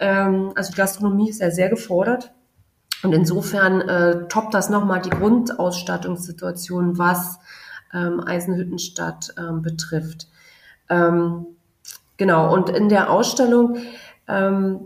Ähm, 0.00 0.50
also 0.56 0.72
die 0.72 0.76
Gastronomie 0.76 1.30
ist 1.30 1.40
ja 1.40 1.52
sehr 1.52 1.68
gefordert. 1.68 2.32
Und 3.04 3.12
insofern 3.12 3.80
äh, 3.80 4.26
toppt 4.28 4.54
das 4.54 4.70
nochmal 4.70 5.00
die 5.00 5.10
Grundausstattungssituation, 5.10 6.98
was 6.98 7.38
ähm, 7.94 8.20
Eisenhüttenstadt 8.20 9.34
ähm, 9.38 9.62
betrifft. 9.62 10.26
Ähm, 10.88 11.46
genau, 12.20 12.52
und 12.52 12.68
in 12.68 12.90
der 12.90 13.10
Ausstellung 13.10 13.78
ähm, 14.28 14.80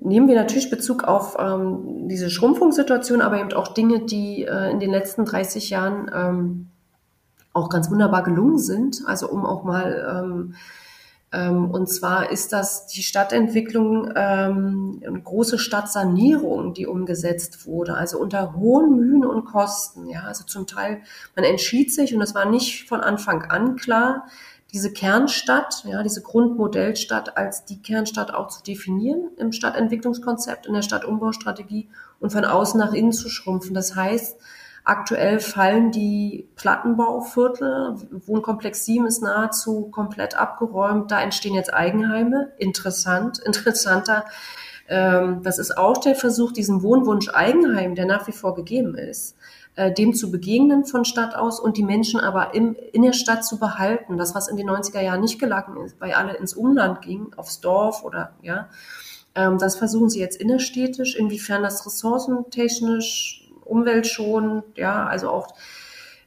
nehmen 0.00 0.26
wir 0.26 0.34
natürlich 0.34 0.68
Bezug 0.68 1.04
auf 1.04 1.36
ähm, 1.38 2.08
diese 2.08 2.28
Schrumpfungssituation, 2.28 3.22
aber 3.22 3.38
eben 3.38 3.52
auch 3.52 3.68
Dinge, 3.68 4.00
die 4.00 4.44
äh, 4.44 4.70
in 4.72 4.80
den 4.80 4.90
letzten 4.90 5.24
30 5.24 5.70
Jahren 5.70 6.10
ähm, 6.12 6.68
auch 7.52 7.68
ganz 7.70 7.88
wunderbar 7.88 8.24
gelungen 8.24 8.58
sind. 8.58 9.02
Also 9.06 9.30
um 9.30 9.46
auch 9.46 9.62
mal 9.62 10.24
ähm, 10.24 10.54
ähm, 11.32 11.70
und 11.70 11.88
zwar 11.88 12.30
ist 12.30 12.52
das 12.52 12.86
die 12.86 13.02
Stadtentwicklung, 13.02 14.12
ähm, 14.16 15.00
eine 15.06 15.20
große 15.20 15.58
Stadtsanierung, 15.58 16.74
die 16.74 16.86
umgesetzt 16.86 17.66
wurde, 17.66 17.94
also 17.94 18.18
unter 18.18 18.54
hohen 18.54 18.96
Mühen 18.96 19.24
und 19.24 19.44
Kosten. 19.44 20.08
Ja, 20.08 20.22
also 20.24 20.44
zum 20.44 20.66
Teil, 20.66 21.00
man 21.34 21.44
entschied 21.44 21.92
sich, 21.92 22.12
und 22.12 22.20
das 22.20 22.34
war 22.34 22.44
nicht 22.44 22.88
von 22.88 23.00
Anfang 23.00 23.42
an 23.42 23.76
klar, 23.76 24.26
diese 24.74 24.92
Kernstadt, 24.92 25.84
ja, 25.84 26.02
diese 26.02 26.20
Grundmodellstadt 26.20 27.36
als 27.36 27.64
die 27.64 27.80
Kernstadt 27.80 28.34
auch 28.34 28.48
zu 28.48 28.62
definieren 28.62 29.30
im 29.38 29.52
Stadtentwicklungskonzept, 29.52 30.66
in 30.66 30.74
der 30.74 30.82
Stadtumbaustrategie 30.82 31.88
und 32.20 32.30
von 32.30 32.44
außen 32.44 32.78
nach 32.78 32.92
innen 32.92 33.12
zu 33.12 33.28
schrumpfen. 33.28 33.72
Das 33.72 33.94
heißt, 33.94 34.36
Aktuell 34.86 35.40
fallen 35.40 35.92
die 35.92 36.46
Plattenbauviertel. 36.56 37.96
Wohnkomplex 38.26 38.84
7 38.84 39.06
ist 39.06 39.22
nahezu 39.22 39.88
komplett 39.90 40.36
abgeräumt. 40.38 41.10
Da 41.10 41.22
entstehen 41.22 41.54
jetzt 41.54 41.72
Eigenheime. 41.72 42.52
Interessant, 42.58 43.38
interessanter. 43.46 44.26
Ähm, 44.86 45.42
das 45.42 45.58
ist 45.58 45.78
auch 45.78 45.96
der 45.96 46.14
Versuch, 46.14 46.52
diesem 46.52 46.82
Wohnwunsch 46.82 47.30
Eigenheim, 47.30 47.94
der 47.94 48.04
nach 48.04 48.26
wie 48.26 48.32
vor 48.32 48.54
gegeben 48.54 48.94
ist, 48.94 49.36
äh, 49.76 49.92
dem 49.92 50.14
zu 50.14 50.30
begegnen 50.30 50.84
von 50.84 51.04
Stadt 51.04 51.34
aus 51.34 51.58
und 51.58 51.76
die 51.76 51.82
Menschen 51.82 52.20
aber 52.20 52.54
im, 52.54 52.76
in 52.92 53.02
der 53.02 53.12
Stadt 53.12 53.44
zu 53.44 53.58
behalten. 53.58 54.16
Das, 54.16 54.34
was 54.34 54.48
in 54.48 54.56
den 54.56 54.70
90er 54.70 55.00
Jahren 55.00 55.20
nicht 55.20 55.38
gelungen 55.38 55.84
ist, 55.84 56.00
weil 56.00 56.12
alle 56.12 56.34
ins 56.36 56.54
Umland 56.54 57.02
gingen, 57.02 57.34
aufs 57.36 57.60
Dorf 57.60 58.04
oder, 58.04 58.32
ja, 58.42 58.68
ähm, 59.34 59.58
das 59.58 59.76
versuchen 59.76 60.10
sie 60.10 60.20
jetzt 60.20 60.40
innerstädtisch, 60.40 61.16
inwiefern 61.16 61.62
das 61.62 61.84
ressourcentechnisch 61.84 63.50
umweltschonend, 63.64 64.64
ja, 64.76 65.06
also 65.06 65.30
auch 65.30 65.48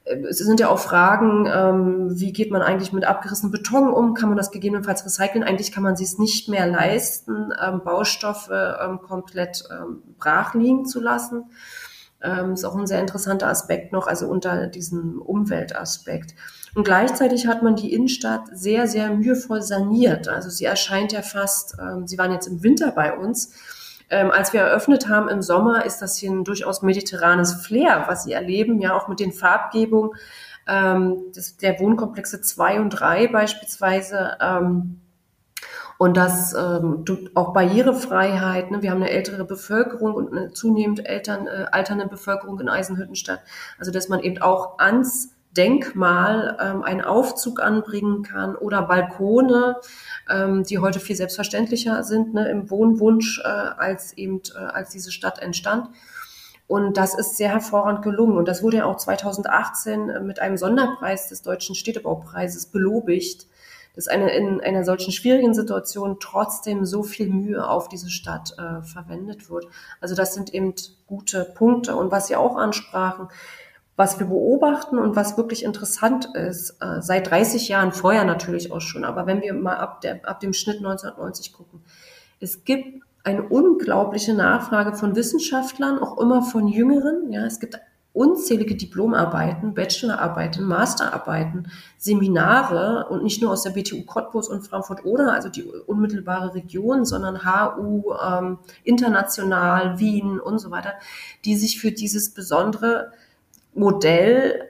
äh, 0.07 0.15
es 0.29 0.39
sind 0.39 0.59
ja 0.59 0.69
auch 0.69 0.79
Fragen, 0.79 1.47
ähm, 1.47 2.19
wie 2.19 2.33
geht 2.33 2.51
man 2.51 2.61
eigentlich 2.61 2.93
mit 2.93 3.05
abgerissenem 3.05 3.51
Beton 3.51 3.89
um? 3.89 4.13
Kann 4.13 4.29
man 4.29 4.37
das 4.37 4.51
gegebenenfalls 4.51 5.05
recyceln? 5.05 5.43
Eigentlich 5.43 5.71
kann 5.71 5.83
man 5.83 5.95
sich 5.95 6.07
es 6.07 6.17
nicht 6.17 6.49
mehr 6.49 6.67
leisten, 6.67 7.53
ähm, 7.65 7.81
Baustoffe 7.83 8.49
ähm, 8.51 8.99
komplett 9.01 9.63
ähm, 9.71 10.03
brach 10.17 10.53
liegen 10.53 10.85
zu 10.85 10.99
lassen. 10.99 11.45
Ähm, 12.21 12.53
ist 12.53 12.65
auch 12.65 12.75
ein 12.75 12.87
sehr 12.87 12.99
interessanter 12.99 13.47
Aspekt 13.47 13.91
noch, 13.91 14.07
also 14.07 14.27
unter 14.27 14.67
diesem 14.67 15.21
Umweltaspekt. 15.21 16.33
Und 16.73 16.83
gleichzeitig 16.83 17.47
hat 17.47 17.63
man 17.63 17.75
die 17.75 17.93
Innenstadt 17.93 18.47
sehr, 18.51 18.87
sehr 18.87 19.11
mühevoll 19.11 19.61
saniert. 19.61 20.27
Also 20.27 20.49
sie 20.49 20.65
erscheint 20.65 21.11
ja 21.11 21.21
fast, 21.21 21.77
ähm, 21.79 22.07
Sie 22.07 22.17
waren 22.17 22.31
jetzt 22.31 22.47
im 22.47 22.63
Winter 22.63 22.91
bei 22.91 23.15
uns, 23.15 23.53
ähm, 24.09 24.31
als 24.31 24.53
wir 24.53 24.61
eröffnet 24.61 25.09
haben 25.09 25.27
im 25.27 25.41
Sommer, 25.41 25.85
ist 25.85 25.99
das 26.01 26.17
hier 26.17 26.31
ein 26.31 26.43
durchaus 26.43 26.81
mediterranes 26.81 27.53
Flair, 27.53 28.05
was 28.07 28.23
Sie 28.23 28.31
erleben, 28.31 28.79
ja 28.79 28.95
auch 28.95 29.07
mit 29.07 29.19
den 29.19 29.33
Farbgebungen 29.33 30.11
ähm, 30.67 31.31
des, 31.35 31.57
der 31.57 31.79
Wohnkomplexe 31.79 32.41
2 32.41 32.79
und 32.79 32.89
3 32.91 33.27
beispielsweise. 33.27 34.37
Ähm, 34.39 35.01
und 35.97 36.15
das 36.15 36.53
ähm, 36.53 37.03
auch 37.33 37.53
Barrierefreiheit. 37.53 38.71
Ne? 38.71 38.81
Wir 38.81 38.91
haben 38.91 39.01
eine 39.01 39.09
ältere 39.09 39.45
Bevölkerung 39.45 40.13
und 40.13 40.31
eine 40.31 40.51
zunehmend 40.51 41.05
Eltern, 41.05 41.47
äh, 41.47 41.65
alternde 41.71 42.07
Bevölkerung 42.07 42.59
in 42.59 42.69
Eisenhüttenstadt. 42.69 43.41
Also 43.79 43.91
dass 43.91 44.09
man 44.09 44.19
eben 44.19 44.41
auch 44.41 44.77
ans 44.79 45.31
Denkmal 45.55 46.55
ähm, 46.61 46.83
einen 46.83 47.01
Aufzug 47.01 47.61
anbringen 47.61 48.21
kann 48.21 48.55
oder 48.55 48.83
Balkone, 48.83 49.77
ähm, 50.29 50.63
die 50.63 50.77
heute 50.77 50.99
viel 50.99 51.15
selbstverständlicher 51.15 52.03
sind 52.03 52.35
ne, 52.35 52.47
im 52.49 52.69
Wohnwunsch, 52.69 53.41
äh, 53.43 53.47
als 53.47 54.13
eben 54.13 54.41
äh, 54.55 54.59
als 54.59 54.91
diese 54.91 55.11
Stadt 55.11 55.39
entstand. 55.39 55.89
Und 56.67 56.97
das 56.97 57.17
ist 57.17 57.37
sehr 57.37 57.49
hervorragend 57.49 58.03
gelungen. 58.03 58.37
Und 58.37 58.47
das 58.47 58.61
wurde 58.61 58.77
ja 58.77 58.85
auch 58.85 58.97
2018 58.97 60.09
äh, 60.09 60.19
mit 60.19 60.39
einem 60.39 60.57
Sonderpreis 60.57 61.29
des 61.29 61.41
Deutschen 61.41 61.75
Städtebaupreises 61.75 62.67
belobigt. 62.67 63.47
Dass 63.97 64.07
eine 64.07 64.29
in 64.29 64.61
einer 64.61 64.83
solchen 64.83 65.11
schwierigen 65.11 65.55
Situation 65.55 66.17
trotzdem 66.19 66.85
so 66.85 67.01
viel 67.01 67.29
Mühe 67.29 67.67
auf 67.67 67.89
diese 67.89 68.11
Stadt 68.11 68.53
äh, 68.59 68.83
verwendet 68.83 69.49
wird. 69.49 69.65
Also 69.99 70.13
das 70.13 70.35
sind 70.35 70.53
eben 70.53 70.75
gute 71.07 71.43
Punkte. 71.43 71.95
Und 71.95 72.11
was 72.11 72.27
Sie 72.27 72.35
auch 72.35 72.57
ansprachen, 72.57 73.27
was 73.95 74.19
wir 74.19 74.27
beobachten 74.27 74.99
und 74.99 75.15
was 75.15 75.35
wirklich 75.35 75.63
interessant 75.63 76.29
ist, 76.35 76.77
äh, 76.79 77.01
seit 77.01 77.31
30 77.31 77.69
Jahren, 77.69 77.91
vorher 77.91 78.23
natürlich 78.23 78.71
auch 78.71 78.81
schon, 78.81 79.03
aber 79.03 79.25
wenn 79.25 79.41
wir 79.41 79.55
mal 79.55 79.77
ab, 79.77 80.01
der, 80.01 80.21
ab 80.29 80.41
dem 80.41 80.53
Schnitt 80.53 80.77
1990 80.77 81.51
gucken, 81.51 81.81
es 82.39 82.65
gibt 82.65 83.01
eine 83.23 83.41
unglaubliche 83.41 84.35
Nachfrage 84.35 84.93
von 84.93 85.15
Wissenschaftlern, 85.15 85.97
auch 85.97 86.19
immer 86.19 86.43
von 86.43 86.67
Jüngeren. 86.67 87.31
Ja, 87.33 87.45
es 87.47 87.59
gibt 87.59 87.79
unzählige 88.17 88.75
Diplomarbeiten, 88.75 89.75
Bachelorarbeiten, 89.75 90.65
Masterarbeiten, 90.65 91.71
Seminare 91.99 93.05
und 93.09 93.23
nicht 93.23 93.43
nur 93.43 93.51
aus 93.51 93.61
der 93.61 93.69
BTU 93.69 94.03
Cottbus 94.05 94.49
und 94.49 94.67
Frankfurt-Oder, 94.67 95.33
also 95.33 95.49
die 95.49 95.63
unmittelbare 95.63 96.55
Region, 96.55 97.05
sondern 97.05 97.45
HU, 97.45 98.13
ähm, 98.13 98.57
international, 98.83 99.99
Wien 99.99 100.39
und 100.39 100.57
so 100.57 100.71
weiter, 100.71 100.93
die 101.45 101.55
sich 101.55 101.79
für 101.79 101.91
dieses 101.91 102.33
besondere 102.33 103.11
Modell 103.75 104.67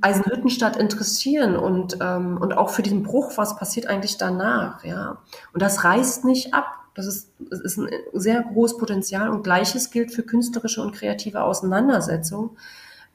Eisenhüttenstadt 0.00 0.76
interessieren 0.76 1.56
und, 1.56 1.98
ähm, 2.00 2.38
und 2.38 2.56
auch 2.56 2.70
für 2.70 2.82
diesen 2.82 3.02
Bruch, 3.02 3.32
was 3.36 3.56
passiert 3.56 3.88
eigentlich 3.88 4.16
danach, 4.16 4.84
ja. 4.84 5.18
Und 5.52 5.60
das 5.60 5.82
reißt 5.82 6.24
nicht 6.24 6.54
ab. 6.54 6.66
Das 6.96 7.06
ist, 7.06 7.28
das 7.38 7.60
ist 7.60 7.76
ein 7.76 7.88
sehr 8.14 8.42
großes 8.42 8.78
Potenzial 8.78 9.28
und 9.28 9.44
gleiches 9.44 9.90
gilt 9.90 10.12
für 10.12 10.22
künstlerische 10.22 10.82
und 10.82 10.92
kreative 10.94 11.42
Auseinandersetzung, 11.42 12.56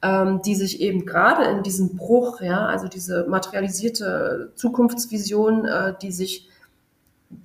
ähm, 0.02 0.40
die 0.42 0.54
sich 0.54 0.80
eben 0.80 1.04
gerade 1.04 1.44
in 1.46 1.64
diesem 1.64 1.96
Bruch, 1.96 2.40
ja, 2.40 2.64
also 2.66 2.86
diese 2.86 3.26
materialisierte 3.28 4.52
Zukunftsvision, 4.54 5.64
äh, 5.64 5.94
die 6.00 6.12
sich 6.12 6.48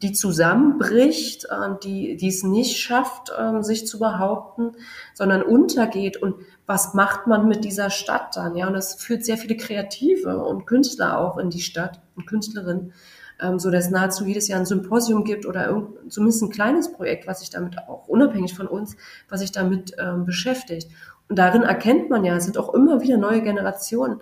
die 0.01 0.11
zusammenbricht, 0.11 1.45
äh, 1.45 1.69
die, 1.83 2.17
die 2.17 2.27
es 2.27 2.43
nicht 2.43 2.77
schafft, 2.77 3.31
äh, 3.37 3.63
sich 3.63 3.87
zu 3.87 3.99
behaupten, 3.99 4.73
sondern 5.13 5.41
untergeht. 5.41 6.17
Und 6.17 6.35
was 6.65 6.93
macht 6.93 7.25
man 7.25 7.47
mit 7.47 7.63
dieser 7.63 7.89
Stadt 7.89 8.35
dann? 8.35 8.55
Ja, 8.55 8.67
und 8.67 8.73
das 8.73 8.95
führt 8.95 9.25
sehr 9.25 9.37
viele 9.37 9.57
Kreative 9.57 10.37
und 10.43 10.67
Künstler 10.67 11.17
auch 11.17 11.37
in 11.37 11.49
die 11.49 11.61
Stadt 11.61 12.01
und 12.15 12.27
Künstlerinnen 12.27 12.93
ähm, 13.41 13.59
so 13.59 13.71
dass 13.71 13.89
nahezu 13.89 14.25
jedes 14.25 14.47
Jahr 14.47 14.59
ein 14.59 14.65
Symposium 14.65 15.23
gibt 15.23 15.45
oder 15.45 15.87
zumindest 16.09 16.43
ein 16.43 16.49
kleines 16.49 16.91
Projekt, 16.91 17.27
was 17.27 17.39
sich 17.39 17.49
damit 17.49 17.77
auch 17.87 18.07
unabhängig 18.07 18.53
von 18.53 18.67
uns, 18.67 18.95
was 19.29 19.41
sich 19.41 19.51
damit 19.51 19.95
ähm, 19.99 20.25
beschäftigt. 20.25 20.89
Und 21.29 21.37
darin 21.37 21.63
erkennt 21.63 22.09
man 22.09 22.23
ja, 22.23 22.35
es 22.35 22.45
sind 22.45 22.57
auch 22.57 22.73
immer 22.73 23.01
wieder 23.01 23.17
neue 23.17 23.41
Generationen, 23.41 24.21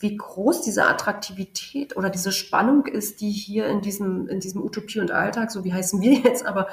wie 0.00 0.16
groß 0.16 0.62
diese 0.62 0.86
Attraktivität 0.86 1.96
oder 1.96 2.10
diese 2.10 2.32
Spannung 2.32 2.86
ist, 2.86 3.20
die 3.20 3.30
hier 3.30 3.66
in 3.66 3.80
diesem, 3.80 4.28
in 4.28 4.40
diesem 4.40 4.62
Utopie 4.62 5.00
und 5.00 5.10
Alltag, 5.10 5.50
so 5.50 5.64
wie 5.64 5.72
heißen 5.72 6.00
wir 6.00 6.12
jetzt, 6.12 6.46
aber 6.46 6.68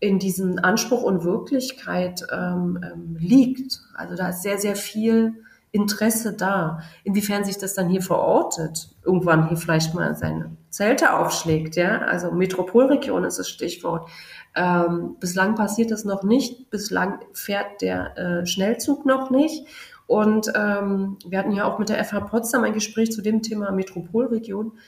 in 0.00 0.18
diesem 0.18 0.58
Anspruch 0.58 1.02
und 1.02 1.24
Wirklichkeit 1.24 2.26
ähm, 2.32 2.78
ähm, 2.82 3.16
liegt. 3.18 3.80
Also 3.94 4.16
da 4.16 4.30
ist 4.30 4.42
sehr, 4.42 4.58
sehr 4.58 4.76
viel 4.76 5.44
Interesse 5.74 6.32
da. 6.32 6.78
Inwiefern 7.02 7.44
sich 7.44 7.58
das 7.58 7.74
dann 7.74 7.88
hier 7.88 8.00
verortet, 8.00 8.90
irgendwann 9.04 9.48
hier 9.48 9.56
vielleicht 9.56 9.92
mal 9.92 10.14
seine 10.14 10.56
Zelte 10.70 11.12
aufschlägt, 11.12 11.74
ja, 11.74 11.98
also 11.98 12.30
Metropolregion 12.30 13.24
ist 13.24 13.40
das 13.40 13.48
Stichwort. 13.48 14.08
Ähm, 14.54 15.16
bislang 15.18 15.56
passiert 15.56 15.90
das 15.90 16.04
noch 16.04 16.22
nicht, 16.22 16.70
bislang 16.70 17.18
fährt 17.32 17.82
der 17.82 18.16
äh, 18.16 18.46
Schnellzug 18.46 19.04
noch 19.04 19.30
nicht. 19.30 19.66
Und 20.06 20.52
ähm, 20.54 21.18
wir 21.26 21.40
hatten 21.40 21.52
ja 21.52 21.64
auch 21.64 21.80
mit 21.80 21.88
der 21.88 22.04
FH 22.04 22.20
Potsdam 22.20 22.62
ein 22.62 22.74
Gespräch 22.74 23.10
zu 23.10 23.20
dem 23.20 23.42
Thema 23.42 23.72
Metropolregion. 23.72 24.78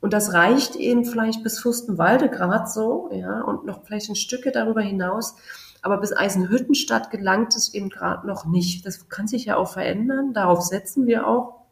Und 0.00 0.12
das 0.12 0.34
reicht 0.34 0.76
eben 0.76 1.04
vielleicht 1.04 1.42
bis 1.42 1.58
Fürstenwalde 1.58 2.28
gerade 2.28 2.68
so, 2.68 3.10
ja, 3.12 3.40
und 3.40 3.66
noch 3.66 3.84
vielleicht 3.84 4.08
ein 4.08 4.14
Stücke 4.14 4.52
darüber 4.52 4.82
hinaus. 4.82 5.34
Aber 5.82 5.98
bis 5.98 6.16
Eisenhüttenstadt 6.16 7.10
gelangt 7.10 7.54
es 7.56 7.72
eben 7.72 7.88
gerade 7.88 8.26
noch 8.26 8.44
nicht. 8.44 8.84
Das 8.84 9.08
kann 9.08 9.28
sich 9.28 9.44
ja 9.44 9.56
auch 9.56 9.72
verändern. 9.72 10.32
Darauf 10.32 10.62
setzen 10.62 11.06
wir 11.06 11.26
auch. 11.26 11.62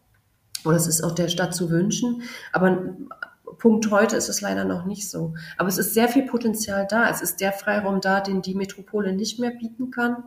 Oder 0.65 0.77
es 0.77 0.87
ist 0.87 1.03
auch 1.03 1.15
der 1.15 1.29
Stadt 1.29 1.55
zu 1.55 1.71
wünschen. 1.71 2.23
Aber 2.53 2.97
Punkt 3.59 3.91
heute 3.91 4.17
ist 4.17 4.29
es 4.29 4.41
leider 4.41 4.65
noch 4.65 4.85
nicht 4.85 5.11
so. 5.11 5.35
Aber 5.57 5.69
es 5.69 5.79
ist 5.79 5.95
sehr 5.95 6.09
viel 6.09 6.27
Potenzial 6.27 6.87
da. 6.89 7.09
Es 7.09 7.23
ist 7.23 7.41
der 7.41 7.53
Freiraum 7.53 8.01
da, 8.01 8.21
den 8.21 8.43
die 8.43 8.55
Metropole 8.55 9.13
nicht 9.13 9.39
mehr 9.39 9.51
bieten 9.51 9.91
kann. 9.91 10.25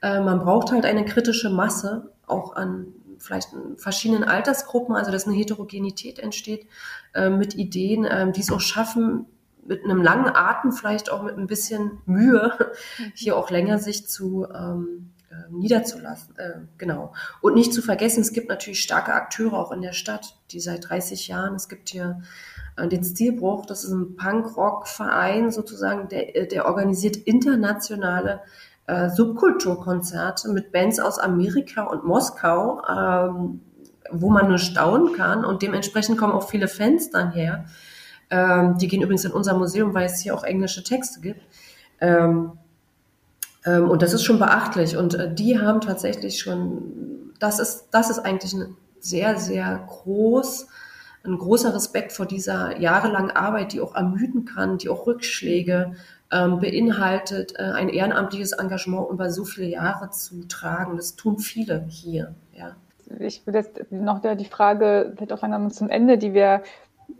Äh, 0.00 0.20
man 0.20 0.40
braucht 0.40 0.72
halt 0.72 0.84
eine 0.84 1.04
kritische 1.04 1.50
Masse, 1.50 2.12
auch 2.26 2.56
an 2.56 2.86
vielleicht 3.18 3.50
verschiedenen 3.76 4.24
Altersgruppen, 4.24 4.96
also 4.96 5.12
dass 5.12 5.26
eine 5.26 5.36
Heterogenität 5.36 6.18
entsteht, 6.18 6.66
äh, 7.14 7.30
mit 7.30 7.54
Ideen, 7.54 8.04
äh, 8.04 8.30
die 8.32 8.40
es 8.40 8.50
auch 8.50 8.60
schaffen, 8.60 9.26
mit 9.64 9.84
einem 9.84 10.02
langen 10.02 10.34
Atem, 10.34 10.72
vielleicht 10.72 11.10
auch 11.10 11.22
mit 11.22 11.36
ein 11.36 11.46
bisschen 11.46 11.98
Mühe, 12.06 12.52
mhm. 12.98 13.12
hier 13.14 13.36
auch 13.36 13.50
länger 13.50 13.78
sich 13.78 14.06
zu 14.06 14.46
ähm, 14.52 15.12
äh, 15.30 15.50
niederzulassen. 15.50 16.36
Äh, 16.36 16.60
genau. 16.78 17.12
Und 17.40 17.54
nicht 17.54 17.72
zu 17.72 17.82
vergessen, 17.82 18.20
es 18.20 18.32
gibt 18.32 18.48
natürlich 18.48 18.82
starke 18.82 19.14
Akteure 19.14 19.54
auch 19.54 19.72
in 19.72 19.82
der 19.82 19.92
Stadt, 19.92 20.36
die 20.50 20.60
seit 20.60 20.88
30 20.88 21.28
Jahren, 21.28 21.54
es 21.54 21.68
gibt 21.68 21.88
hier 21.88 22.20
äh, 22.76 22.88
den 22.88 23.04
Stilbruch, 23.04 23.66
das 23.66 23.84
ist 23.84 23.92
ein 23.92 24.16
Punk-Rock-Verein 24.16 25.50
sozusagen, 25.50 26.08
der, 26.08 26.36
äh, 26.36 26.48
der 26.48 26.66
organisiert 26.66 27.16
internationale 27.16 28.40
äh, 28.86 29.08
Subkulturkonzerte 29.10 30.48
mit 30.50 30.72
Bands 30.72 30.98
aus 30.98 31.18
Amerika 31.18 31.84
und 31.84 32.04
Moskau, 32.04 32.82
ähm, 32.88 33.60
wo 34.10 34.28
man 34.28 34.48
nur 34.48 34.58
staunen 34.58 35.14
kann 35.14 35.44
und 35.44 35.62
dementsprechend 35.62 36.18
kommen 36.18 36.32
auch 36.32 36.48
viele 36.48 36.68
Fans 36.68 37.10
dann 37.10 37.32
her. 37.32 37.64
Ähm, 38.32 38.78
die 38.78 38.88
gehen 38.88 39.02
übrigens 39.02 39.26
in 39.26 39.32
unser 39.32 39.56
Museum, 39.56 39.92
weil 39.92 40.06
es 40.06 40.20
hier 40.20 40.34
auch 40.34 40.42
englische 40.42 40.82
Texte 40.82 41.20
gibt. 41.20 41.42
Ähm, 42.00 42.52
ähm, 43.66 43.90
und 43.90 44.00
das 44.00 44.14
ist 44.14 44.24
schon 44.24 44.38
beachtlich. 44.38 44.96
Und 44.96 45.14
äh, 45.14 45.32
die 45.32 45.60
haben 45.60 45.82
tatsächlich 45.82 46.40
schon, 46.40 47.34
das 47.38 47.58
ist, 47.58 47.88
das 47.90 48.08
ist 48.08 48.20
eigentlich 48.20 48.54
ein 48.54 48.74
sehr, 49.00 49.38
sehr 49.38 49.84
groß, 49.86 50.66
ein 51.24 51.36
großer 51.36 51.74
Respekt 51.74 52.12
vor 52.12 52.24
dieser 52.24 52.80
jahrelangen 52.80 53.30
Arbeit, 53.30 53.74
die 53.74 53.82
auch 53.82 53.94
ermüden 53.94 54.46
kann, 54.46 54.78
die 54.78 54.88
auch 54.88 55.06
Rückschläge 55.06 55.92
ähm, 56.32 56.58
beinhaltet, 56.58 57.52
äh, 57.58 57.64
ein 57.64 57.90
ehrenamtliches 57.90 58.52
Engagement 58.52 59.10
über 59.10 59.30
so 59.30 59.44
viele 59.44 59.68
Jahre 59.68 60.08
zu 60.10 60.48
tragen. 60.48 60.96
Das 60.96 61.16
tun 61.16 61.38
viele 61.38 61.84
hier, 61.86 62.34
ja. 62.54 62.76
Ich 63.18 63.46
würde 63.46 63.58
jetzt 63.58 63.92
noch 63.92 64.22
die 64.22 64.46
Frage, 64.46 65.12
vielleicht 65.14 65.34
auch 65.34 65.42
langsam 65.42 65.70
zum 65.70 65.90
Ende, 65.90 66.16
die 66.16 66.32
wir 66.32 66.62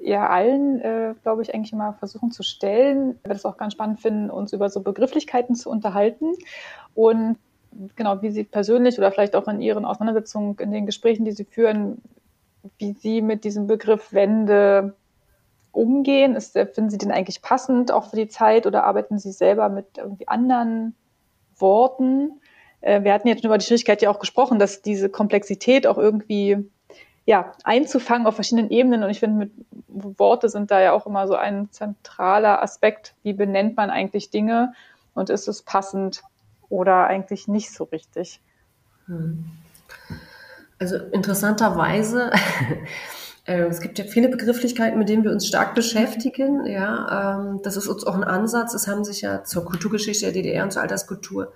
ja 0.01 0.29
allen, 0.29 0.81
äh, 0.81 1.15
glaube 1.23 1.43
ich, 1.43 1.55
eigentlich 1.55 1.73
immer 1.73 1.93
versuchen 1.95 2.31
zu 2.31 2.43
stellen. 2.43 3.19
Wir 3.25 3.33
das 3.33 3.45
auch 3.45 3.57
ganz 3.57 3.73
spannend 3.75 4.01
finden, 4.01 4.31
uns 4.31 4.53
über 4.53 4.69
so 4.71 4.81
Begrifflichkeiten 4.81 5.55
zu 5.55 5.71
unterhalten 5.71 6.35
und 6.95 7.37
genau, 7.97 8.23
wie 8.23 8.31
Sie 8.31 8.45
persönlich 8.45 8.99
oder 8.99 9.11
vielleicht 9.13 9.37
auch 9.37 9.49
in 9.49 9.61
Ihren 9.61 9.85
Auseinandersetzungen, 9.85 10.57
in 10.59 10.73
den 10.73 10.87
Gesprächen, 10.87 11.25
die 11.25 11.33
Sie 11.33 11.45
führen, 11.45 12.03
wie 12.79 12.93
Sie 12.93 13.23
mit 13.23 13.45
diesem 13.45 13.67
Begriff 13.67 14.13
Wende 14.13 14.95
umgehen. 15.73 16.35
Ist, 16.37 16.53
finden 16.53 16.91
Sie 16.91 16.99
den 16.99 17.13
eigentlich 17.13 17.43
passend 17.43 17.93
auch 17.93 18.11
für 18.11 18.17
die 18.17 18.29
Zeit 18.29 18.67
oder 18.67 18.85
arbeiten 18.85 19.19
Sie 19.19 19.33
selber 19.33 19.69
mit 19.69 19.99
irgendwie 19.99 20.29
anderen 20.29 20.95
Worten? 21.57 22.41
Äh, 22.81 23.03
wir 23.03 23.13
hatten 23.13 23.29
jetzt 23.29 23.43
schon 23.43 23.49
über 23.49 23.59
die 23.59 23.65
Schwierigkeit 23.65 24.03
ja 24.03 24.11
auch 24.11 24.21
gesprochen, 24.21 24.59
dass 24.59 24.83
diese 24.83 25.09
Komplexität 25.09 25.87
auch 25.87 25.99
irgendwie 25.99 26.71
ja, 27.25 27.53
einzufangen 27.65 28.27
auf 28.27 28.35
verschiedenen 28.35 28.71
Ebenen. 28.71 29.05
Und 29.05 29.11
ich 29.11 29.21
finde, 29.21 29.51
Worte 29.89 30.49
sind 30.49 30.71
da 30.71 30.81
ja 30.81 30.93
auch 30.93 31.07
immer 31.07 31.27
so 31.27 31.35
ein 31.35 31.71
zentraler 31.71 32.63
Aspekt. 32.63 33.15
Wie 33.23 33.33
benennt 33.33 33.77
man 33.77 33.91
eigentlich 33.91 34.31
Dinge 34.31 34.73
und 35.15 35.31
ist 35.31 35.49
es 35.49 35.63
passend 35.63 36.23
oder 36.69 37.07
eigentlich 37.07 37.49
nicht 37.49 37.73
so 37.73 37.85
richtig? 37.85 38.41
Hm. 39.07 39.45
Also 40.79 40.97
interessanterweise, 40.97 42.33
äh, 43.45 43.63
es 43.63 43.81
gibt 43.81 44.01
ja 44.01 44.05
viele 44.05 44.29
Begrifflichkeiten, 44.29 44.99
mit 44.99 45.09
denen 45.09 45.23
wir 45.23 45.31
uns 45.31 45.47
stark 45.47 45.77
beschäftigen. 45.77 46.67
Ja, 46.67 47.39
ähm, 47.39 47.61
das 47.63 47.77
ist 47.77 47.87
uns 47.87 48.05
auch 48.05 48.17
ein 48.17 48.25
Ansatz. 48.25 48.75
Es 48.75 48.89
haben 48.89 49.05
sich 49.05 49.21
ja 49.21 49.45
zur 49.45 49.65
Kulturgeschichte 49.65 50.25
der 50.25 50.33
DDR 50.33 50.65
und 50.65 50.73
zur 50.73 50.83
Alterskultur 50.83 51.53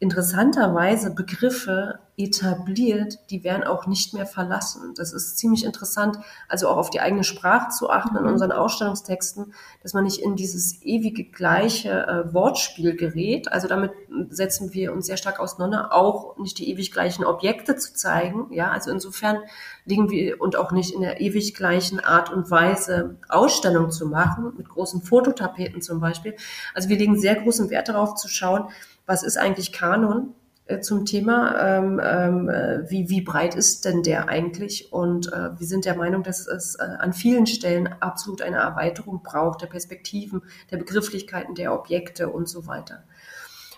interessanterweise 0.00 1.14
Begriffe 1.14 2.00
etabliert, 2.16 3.18
die 3.30 3.42
werden 3.42 3.64
auch 3.64 3.86
nicht 3.86 4.14
mehr 4.14 4.26
verlassen. 4.26 4.94
Das 4.96 5.12
ist 5.12 5.36
ziemlich 5.36 5.64
interessant, 5.64 6.18
also 6.48 6.68
auch 6.68 6.76
auf 6.76 6.90
die 6.90 7.00
eigene 7.00 7.24
Sprache 7.24 7.70
zu 7.70 7.90
achten 7.90 8.16
in 8.16 8.22
mhm. 8.22 8.30
unseren 8.30 8.52
Ausstellungstexten, 8.52 9.52
dass 9.82 9.94
man 9.94 10.04
nicht 10.04 10.20
in 10.20 10.36
dieses 10.36 10.80
ewige 10.82 11.24
gleiche 11.24 12.06
äh, 12.06 12.32
Wortspiel 12.32 12.94
gerät. 12.94 13.50
Also 13.50 13.66
damit 13.66 13.92
setzen 14.28 14.72
wir 14.72 14.92
uns 14.92 15.06
sehr 15.06 15.16
stark 15.16 15.40
auseinander, 15.40 15.92
auch 15.92 16.36
nicht 16.38 16.58
die 16.58 16.70
ewig 16.70 16.92
gleichen 16.92 17.24
Objekte 17.24 17.74
zu 17.76 17.94
zeigen. 17.94 18.46
Ja, 18.52 18.70
also 18.70 18.92
insofern 18.92 19.38
liegen 19.84 20.08
wir 20.08 20.40
und 20.40 20.54
auch 20.54 20.70
nicht 20.70 20.94
in 20.94 21.00
der 21.00 21.20
ewig 21.20 21.54
gleichen 21.54 21.98
Art 21.98 22.32
und 22.32 22.48
Weise 22.50 23.16
Ausstellung 23.28 23.90
zu 23.90 24.06
machen, 24.06 24.52
mit 24.56 24.68
großen 24.68 25.02
Fototapeten 25.02 25.82
zum 25.82 25.98
Beispiel. 26.00 26.36
Also 26.74 26.88
wir 26.88 26.96
legen 26.96 27.18
sehr 27.18 27.34
großen 27.34 27.70
Wert 27.70 27.88
darauf 27.88 28.14
zu 28.14 28.28
schauen, 28.28 28.68
was 29.04 29.24
ist 29.24 29.36
eigentlich 29.36 29.72
Kanon 29.72 30.32
zum 30.80 31.04
Thema, 31.04 31.60
ähm, 31.60 32.00
ähm, 32.02 32.48
äh, 32.48 32.90
wie, 32.90 33.10
wie 33.10 33.20
breit 33.20 33.54
ist 33.54 33.84
denn 33.84 34.02
der 34.02 34.28
eigentlich? 34.30 34.92
Und 34.92 35.30
äh, 35.30 35.58
wir 35.58 35.66
sind 35.66 35.84
der 35.84 35.94
Meinung, 35.94 36.22
dass 36.22 36.46
es 36.46 36.76
äh, 36.76 36.82
an 36.82 37.12
vielen 37.12 37.46
Stellen 37.46 37.88
absolut 38.00 38.40
eine 38.40 38.56
Erweiterung 38.56 39.22
braucht, 39.22 39.60
der 39.60 39.66
Perspektiven, 39.66 40.42
der 40.70 40.78
Begrifflichkeiten, 40.78 41.54
der 41.54 41.74
Objekte 41.74 42.30
und 42.30 42.48
so 42.48 42.66
weiter. 42.66 43.04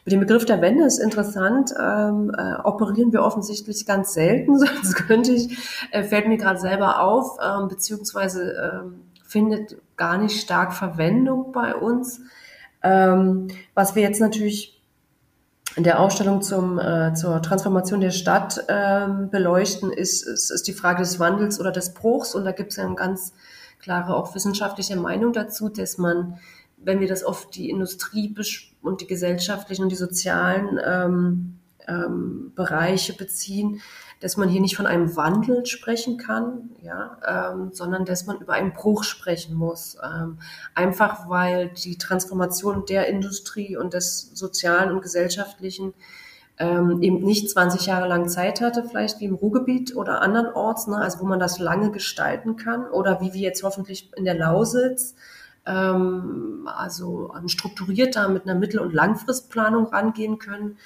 Mit 0.04 0.12
dem 0.12 0.20
Begriff 0.20 0.44
der 0.44 0.60
Wende 0.60 0.84
ist 0.84 0.98
interessant, 0.98 1.74
ähm, 1.76 2.30
äh, 2.38 2.54
operieren 2.62 3.12
wir 3.12 3.24
offensichtlich 3.24 3.84
ganz 3.84 4.14
selten, 4.14 4.56
sonst 4.58 4.94
könnte 4.94 5.32
ich, 5.32 5.58
äh, 5.90 6.04
fällt 6.04 6.28
mir 6.28 6.36
gerade 6.36 6.60
selber 6.60 7.00
auf, 7.00 7.38
ähm, 7.44 7.66
beziehungsweise 7.66 8.52
ähm, 8.52 9.00
findet 9.24 9.76
gar 9.96 10.18
nicht 10.18 10.40
stark 10.40 10.72
Verwendung 10.72 11.50
bei 11.50 11.74
uns. 11.74 12.20
Ähm, 12.84 13.48
was 13.74 13.96
wir 13.96 14.02
jetzt 14.02 14.20
natürlich 14.20 14.75
in 15.76 15.84
der 15.84 16.00
Ausstellung 16.00 16.40
zum, 16.40 16.78
äh, 16.78 17.12
zur 17.12 17.42
Transformation 17.42 18.00
der 18.00 18.10
Stadt 18.10 18.64
ähm, 18.68 19.28
beleuchten, 19.30 19.92
ist, 19.92 20.26
ist, 20.26 20.50
ist 20.50 20.66
die 20.66 20.72
Frage 20.72 21.02
des 21.02 21.20
Wandels 21.20 21.60
oder 21.60 21.70
des 21.70 21.92
Bruchs. 21.92 22.34
Und 22.34 22.44
da 22.44 22.52
gibt 22.52 22.70
es 22.70 22.76
ja 22.76 22.86
eine 22.86 22.94
ganz 22.94 23.34
klare, 23.78 24.16
auch 24.16 24.34
wissenschaftliche 24.34 24.96
Meinung 24.96 25.34
dazu, 25.34 25.68
dass 25.68 25.98
man, 25.98 26.38
wenn 26.78 27.00
wir 27.00 27.08
das 27.08 27.22
auf 27.22 27.50
die 27.50 27.68
Industrie 27.68 28.34
und 28.80 29.02
die 29.02 29.06
gesellschaftlichen 29.06 29.82
und 29.82 29.90
die 29.90 29.96
sozialen 29.96 30.80
ähm, 30.82 31.58
ähm, 31.86 32.52
Bereiche 32.54 33.12
beziehen, 33.12 33.82
dass 34.20 34.36
man 34.36 34.48
hier 34.48 34.60
nicht 34.60 34.76
von 34.76 34.86
einem 34.86 35.14
Wandel 35.16 35.66
sprechen 35.66 36.16
kann, 36.16 36.70
ja, 36.80 37.52
ähm, 37.52 37.70
sondern 37.72 38.04
dass 38.04 38.26
man 38.26 38.38
über 38.38 38.54
einen 38.54 38.72
Bruch 38.72 39.04
sprechen 39.04 39.54
muss. 39.54 39.98
Ähm, 40.02 40.38
einfach 40.74 41.28
weil 41.28 41.68
die 41.68 41.98
Transformation 41.98 42.86
der 42.86 43.08
Industrie 43.08 43.76
und 43.76 43.92
des 43.92 44.30
sozialen 44.34 44.90
und 44.90 45.02
gesellschaftlichen 45.02 45.92
ähm, 46.58 47.02
eben 47.02 47.18
nicht 47.18 47.50
20 47.50 47.86
Jahre 47.86 48.08
lang 48.08 48.28
Zeit 48.28 48.60
hatte, 48.60 48.84
vielleicht 48.84 49.20
wie 49.20 49.26
im 49.26 49.34
Ruhrgebiet 49.34 49.94
oder 49.94 50.22
andernorts, 50.22 50.86
ne, 50.86 50.96
also 50.96 51.20
wo 51.20 51.26
man 51.26 51.38
das 51.38 51.58
lange 51.58 51.90
gestalten 51.90 52.56
kann 52.56 52.88
oder 52.88 53.20
wie 53.20 53.34
wir 53.34 53.42
jetzt 53.42 53.62
hoffentlich 53.62 54.10
in 54.16 54.24
der 54.24 54.34
Lausitz, 54.34 55.14
ähm, 55.66 56.68
also 56.72 57.34
strukturierter 57.46 58.28
mit 58.28 58.44
einer 58.44 58.58
Mittel- 58.58 58.80
und 58.80 58.92
Langfristplanung 58.92 59.86
rangehen 59.86 60.38
können 60.38 60.78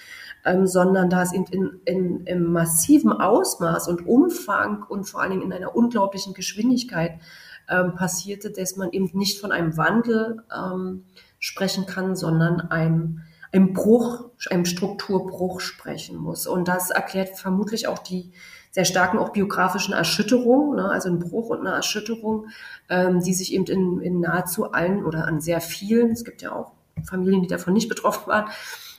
ähm, 0.45 0.67
sondern 0.67 1.11
da 1.11 1.23
es 1.23 1.33
in, 1.33 1.45
in, 1.45 1.81
in, 1.85 2.27
im 2.27 2.53
massiven 2.53 3.13
Ausmaß 3.13 3.89
und 3.89 4.07
Umfang 4.07 4.83
und 4.83 5.05
vor 5.05 5.21
allen 5.21 5.33
Dingen 5.33 5.43
in 5.43 5.53
einer 5.53 5.75
unglaublichen 5.75 6.35
Geschwindigkeit 6.35 7.21
ähm, 7.69 7.95
passierte, 7.95 8.51
dass 8.51 8.77
man 8.77 8.91
eben 8.91 9.11
nicht 9.13 9.41
von 9.41 9.53
einem 9.53 9.77
Wandel 9.77 10.43
ähm, 10.55 11.05
sprechen 11.39 11.87
kann, 11.87 12.17
sondern 12.17 12.61
einem, 12.61 13.23
einem 13.53 13.73
Bruch, 13.73 14.31
einem 14.51 14.65
Strukturbruch 14.65 15.61
sprechen 15.61 16.17
muss. 16.17 16.47
Und 16.47 16.69
das 16.69 16.91
erklärt 16.91 17.39
vermutlich 17.39 17.87
auch 17.87 17.99
die 17.99 18.33
sehr 18.71 18.85
starken 18.85 19.19
auch 19.19 19.31
biografischen 19.31 19.95
Erschütterungen, 19.95 20.77
ne, 20.77 20.91
also 20.91 21.09
ein 21.09 21.19
Bruch 21.19 21.51
und 21.51 21.61
eine 21.61 21.75
Erschütterung, 21.75 22.47
ähm, 22.89 23.21
die 23.21 23.35
sich 23.35 23.53
eben 23.53 23.65
in, 23.67 24.01
in 24.01 24.21
nahezu 24.21 24.73
allen 24.73 25.05
oder 25.05 25.27
an 25.27 25.41
sehr 25.41 25.61
vielen, 25.61 26.13
es 26.13 26.25
gibt 26.25 26.43
ja 26.43 26.53
auch 26.53 26.73
Familien, 27.05 27.43
die 27.43 27.49
davon 27.49 27.73
nicht 27.73 27.89
betroffen 27.89 28.29
waren, 28.29 28.51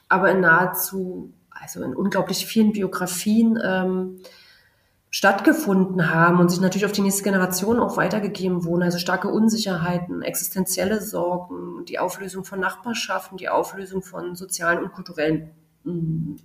aber 0.10 0.32
in 0.32 0.42
nahezu, 0.42 1.32
also 1.50 1.84
in 1.84 1.96
unglaublich 1.96 2.46
vielen 2.46 2.74
Biografien 2.74 3.60
ähm, 3.64 4.20
stattgefunden 5.10 6.10
haben 6.14 6.40
und 6.40 6.50
sich 6.50 6.62
natürlich 6.62 6.86
auf 6.86 6.94
die 6.94 7.02
nächste 7.02 7.24
Generation 7.24 7.80
auch 7.80 7.98
weitergegeben 7.98 8.64
wurden. 8.64 8.84
Also 8.84 8.98
starke 8.98 9.28
Unsicherheiten, 9.28 10.22
existenzielle 10.22 11.02
Sorgen, 11.02 11.86
die 11.86 12.00
Auflösung 12.00 12.46
von 12.46 12.60
Nachbarschaften, 12.60 13.38
die 13.38 13.50
Auflösung 13.50 14.02
von 14.02 14.36
sozialen 14.36 14.84
und 14.84 14.94
kulturellen 14.94 15.52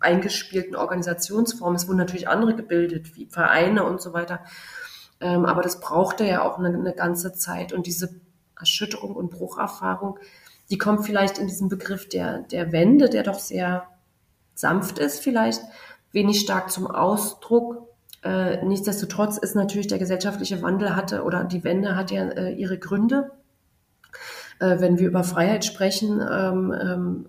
eingespielten 0.00 0.76
Organisationsformen. 0.76 1.76
Es 1.76 1.88
wurden 1.88 1.98
natürlich 1.98 2.28
andere 2.28 2.54
gebildet, 2.54 3.16
wie 3.16 3.26
Vereine 3.26 3.84
und 3.84 4.00
so 4.00 4.12
weiter. 4.12 4.40
Ähm, 5.20 5.44
aber 5.44 5.62
das 5.62 5.80
brauchte 5.80 6.24
ja 6.24 6.42
auch 6.42 6.58
eine, 6.58 6.68
eine 6.68 6.94
ganze 6.94 7.32
Zeit. 7.32 7.72
Und 7.72 7.86
diese 7.86 8.20
Erschütterung 8.58 9.14
und 9.14 9.30
Brucherfahrung 9.30 10.18
die 10.70 10.78
kommt 10.78 11.04
vielleicht 11.04 11.38
in 11.38 11.46
diesem 11.46 11.68
Begriff 11.68 12.08
der, 12.08 12.40
der 12.40 12.72
Wende, 12.72 13.08
der 13.08 13.22
doch 13.22 13.38
sehr 13.38 13.86
sanft 14.54 14.98
ist, 14.98 15.20
vielleicht 15.20 15.62
wenig 16.12 16.40
stark 16.40 16.70
zum 16.70 16.86
Ausdruck. 16.86 17.88
Äh, 18.22 18.64
nichtsdestotrotz 18.64 19.38
ist 19.38 19.54
natürlich 19.54 19.86
der 19.86 19.98
gesellschaftliche 19.98 20.62
Wandel 20.62 20.96
hatte 20.96 21.22
oder 21.22 21.44
die 21.44 21.62
Wende 21.62 21.94
hat 21.94 22.10
ja 22.10 22.24
äh, 22.28 22.52
ihre 22.52 22.78
Gründe. 22.78 23.30
Äh, 24.58 24.80
wenn 24.80 24.98
wir 24.98 25.08
über 25.08 25.22
Freiheit 25.22 25.64
sprechen, 25.64 26.20
ähm, 26.20 26.74
ähm, 26.80 27.26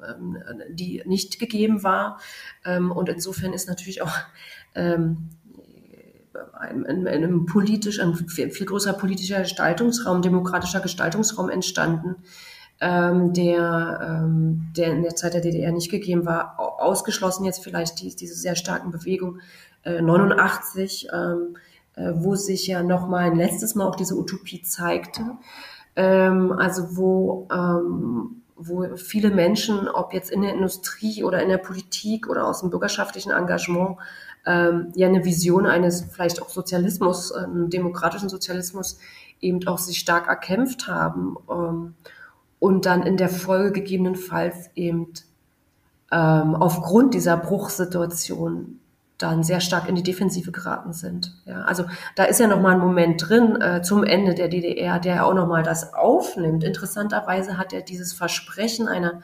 die 0.69 1.03
nicht 1.05 1.39
gegeben 1.39 1.83
war. 1.83 2.19
Ähm, 2.63 2.91
und 2.91 3.09
insofern 3.09 3.53
ist 3.53 3.67
natürlich 3.67 4.01
auch 4.01 4.13
ähm, 4.75 5.29
ein, 6.53 6.85
ein, 6.85 7.07
ein 7.07 7.45
politisch, 7.45 7.99
ein 7.99 8.15
viel, 8.15 8.51
viel 8.51 8.65
größerer 8.65 8.93
politischer 8.93 9.41
Gestaltungsraum, 9.41 10.21
demokratischer 10.21 10.79
Gestaltungsraum 10.79 11.49
entstanden, 11.49 12.15
ähm, 12.79 13.33
der, 13.33 14.23
ähm, 14.23 14.71
der 14.77 14.93
in 14.93 15.03
der 15.03 15.15
Zeit 15.15 15.33
der 15.33 15.41
DDR 15.41 15.71
nicht 15.71 15.91
gegeben 15.91 16.25
war, 16.25 16.57
ausgeschlossen 16.59 17.43
jetzt 17.43 17.63
vielleicht 17.63 18.01
die, 18.01 18.15
diese 18.15 18.35
sehr 18.35 18.55
starken 18.55 18.91
Bewegungen 18.91 19.41
äh, 19.83 20.01
89, 20.01 21.07
ähm, 21.11 21.57
äh, 21.95 22.11
wo 22.15 22.35
sich 22.35 22.67
ja 22.67 22.83
noch 22.83 23.07
mal 23.07 23.31
ein 23.31 23.35
letztes 23.35 23.75
Mal 23.75 23.87
auch 23.87 23.95
diese 23.95 24.15
Utopie 24.15 24.61
zeigte, 24.61 25.37
ähm, 25.97 26.53
also 26.53 26.95
wo 26.95 27.47
ähm, 27.51 28.43
wo 28.55 28.95
viele 28.95 29.29
Menschen, 29.29 29.87
ob 29.87 30.13
jetzt 30.13 30.31
in 30.31 30.41
der 30.41 30.53
Industrie 30.53 31.23
oder 31.23 31.43
in 31.43 31.49
der 31.49 31.59
Politik 31.59 32.27
oder 32.27 32.47
aus 32.47 32.61
dem 32.61 32.71
bürgerschaftlichen 32.71 33.31
Engagement, 33.31 33.97
ähm, 34.45 34.91
ja 34.95 35.07
eine 35.07 35.25
Vision 35.25 35.67
eines 35.67 36.05
vielleicht 36.11 36.41
auch 36.41 36.49
Sozialismus, 36.49 37.33
ähm, 37.35 37.69
demokratischen 37.69 38.29
Sozialismus 38.29 38.97
eben 39.41 39.67
auch 39.67 39.77
sich 39.77 39.99
stark 39.99 40.27
erkämpft 40.27 40.87
haben. 40.87 41.37
Ähm, 41.49 41.93
und 42.59 42.87
dann 42.87 43.03
in 43.03 43.17
der 43.17 43.29
Folge 43.29 43.81
gegebenenfalls 43.81 44.71
eben 44.73 45.13
ähm, 46.11 46.55
aufgrund 46.55 47.13
dieser 47.13 47.37
Bruchsituation 47.37 48.79
dann 49.17 49.43
sehr 49.43 49.61
stark 49.61 49.89
in 49.89 49.95
die 49.95 50.03
Defensive 50.03 50.51
geraten 50.51 50.93
sind. 50.93 51.33
Ja, 51.45 51.63
also 51.63 51.85
da 52.15 52.25
ist 52.25 52.39
ja 52.39 52.47
noch 52.47 52.61
mal 52.61 52.73
ein 52.73 52.79
Moment 52.79 53.27
drin 53.27 53.59
äh, 53.59 53.81
zum 53.81 54.03
Ende 54.03 54.35
der 54.35 54.47
DDR, 54.47 54.99
der 54.99 55.25
auch 55.25 55.33
noch 55.33 55.47
mal 55.47 55.63
das 55.63 55.93
aufnimmt. 55.93 56.63
Interessanterweise 56.63 57.57
hat 57.57 57.73
er 57.73 57.81
dieses 57.81 58.13
Versprechen 58.13 58.87
einer 58.87 59.21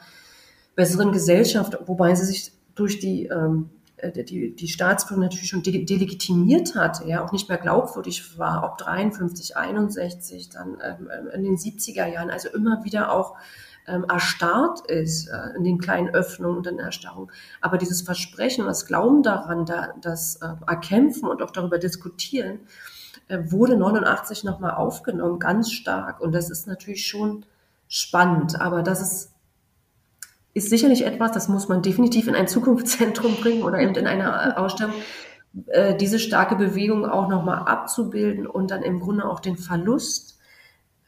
besseren 0.74 1.12
Gesellschaft, 1.12 1.78
wobei 1.86 2.14
sie 2.14 2.26
sich 2.26 2.52
durch 2.74 2.98
die 2.98 3.26
ähm, 3.26 3.70
äh, 4.04 4.24
die, 4.24 4.54
die 4.54 4.68
Staatsführung 4.68 5.22
natürlich 5.22 5.48
schon 5.48 5.62
delegitimiert 5.62 6.74
hat, 6.74 7.04
ja, 7.06 7.24
auch 7.24 7.32
nicht 7.32 7.48
mehr 7.48 7.58
glaubwürdig 7.58 8.38
war, 8.38 8.64
ob 8.64 8.78
53, 8.78 9.56
61, 9.56 10.50
dann 10.50 10.78
ähm, 10.82 11.08
in 11.32 11.44
den 11.44 11.56
70er 11.56 12.06
Jahren, 12.06 12.30
also 12.30 12.48
immer 12.50 12.84
wieder 12.84 13.12
auch 13.12 13.36
ähm, 13.86 14.04
erstarrt 14.08 14.86
ist 14.86 15.28
äh, 15.28 15.56
in 15.56 15.64
den 15.64 15.78
kleinen 15.78 16.08
Öffnungen 16.14 16.58
und 16.58 16.66
in 16.66 16.76
der 16.76 16.86
Erstarrung. 16.86 17.30
Aber 17.60 17.78
dieses 17.78 18.02
Versprechen, 18.02 18.64
das 18.64 18.86
Glauben 18.86 19.22
daran, 19.22 19.66
da, 19.66 19.94
das 20.00 20.36
äh, 20.36 20.48
Erkämpfen 20.66 21.28
und 21.28 21.42
auch 21.42 21.50
darüber 21.50 21.78
diskutieren, 21.78 22.60
äh, 23.28 23.38
wurde 23.44 23.76
89 23.76 24.44
nochmal 24.44 24.74
aufgenommen, 24.74 25.38
ganz 25.38 25.70
stark. 25.70 26.20
Und 26.20 26.32
das 26.32 26.50
ist 26.50 26.66
natürlich 26.66 27.06
schon 27.06 27.44
spannend, 27.88 28.60
aber 28.60 28.82
das 28.82 29.00
ist 29.00 29.30
ist 30.56 30.70
sicherlich 30.70 31.04
etwas, 31.04 31.32
das 31.32 31.48
muss 31.48 31.68
man 31.68 31.82
definitiv 31.82 32.28
in 32.28 32.36
ein 32.36 32.46
Zukunftszentrum 32.46 33.34
bringen 33.42 33.64
oder 33.64 33.80
eben 33.80 33.94
in 33.96 34.06
einer 34.06 34.56
Ausstellung, 34.56 34.94
äh, 35.66 35.96
diese 35.96 36.18
starke 36.18 36.56
Bewegung 36.56 37.04
auch 37.06 37.28
nochmal 37.28 37.66
abzubilden 37.66 38.46
und 38.46 38.70
dann 38.70 38.82
im 38.82 39.00
Grunde 39.00 39.24
auch 39.24 39.40
den 39.40 39.56
Verlust 39.56 40.33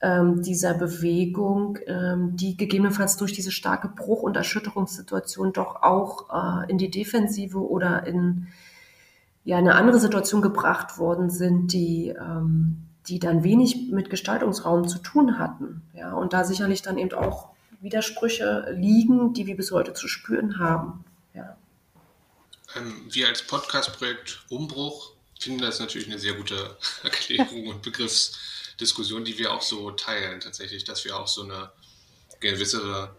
ähm, 0.03 0.43
dieser 0.43 0.75
Bewegung, 0.75 1.79
ähm, 1.87 2.37
die 2.37 2.57
gegebenenfalls 2.57 3.17
durch 3.17 3.33
diese 3.33 3.51
starke 3.51 3.89
Bruch- 3.89 4.23
und 4.23 4.37
Erschütterungssituation 4.37 5.53
doch 5.53 5.83
auch 5.83 6.29
äh, 6.31 6.71
in 6.71 6.79
die 6.79 6.91
Defensive 6.91 7.59
oder 7.59 8.07
in 8.07 8.49
ja, 9.45 9.57
eine 9.57 9.75
andere 9.75 9.99
Situation 9.99 10.43
gebracht 10.43 10.99
worden 10.99 11.31
sind, 11.31 11.73
die, 11.73 12.09
ähm, 12.09 12.83
die 13.07 13.21
dann 13.21 13.45
wenig 13.45 13.91
mit 13.91 14.11
Gestaltungsraum 14.11 14.89
zu 14.89 14.99
tun 14.99 15.39
hatten. 15.39 15.83
Ja, 15.95 16.13
und 16.13 16.33
da 16.33 16.45
sicherlich 16.45 16.83
dann 16.83 16.99
eben 16.99 17.13
auch 17.15 17.51
Widersprüche 17.81 18.75
liegen, 18.77 19.33
die 19.33 19.47
wir 19.47 19.57
bis 19.57 19.71
heute 19.71 19.95
zu 19.95 20.09
spüren 20.09 20.59
haben. 20.59 21.05
Ja. 21.33 21.57
Ähm, 22.77 22.93
wir 23.11 23.29
als 23.29 23.43
Podcast-Projekt 23.43 24.45
Umbruch 24.51 25.13
finden 25.39 25.63
das 25.63 25.81
natürlich 25.81 26.09
eine 26.09 26.19
sehr 26.19 26.35
gute 26.35 26.77
Erklärung 27.03 27.69
und 27.69 27.83
Begriffsdiskussion, 28.77 29.25
die 29.25 29.39
wir 29.39 29.53
auch 29.53 29.63
so 29.63 29.91
teilen 29.93 30.41
tatsächlich, 30.41 30.85
dass 30.85 31.05
wir 31.05 31.17
auch 31.17 31.27
so 31.27 31.43
eine 31.43 31.71
gewisse 32.41 33.11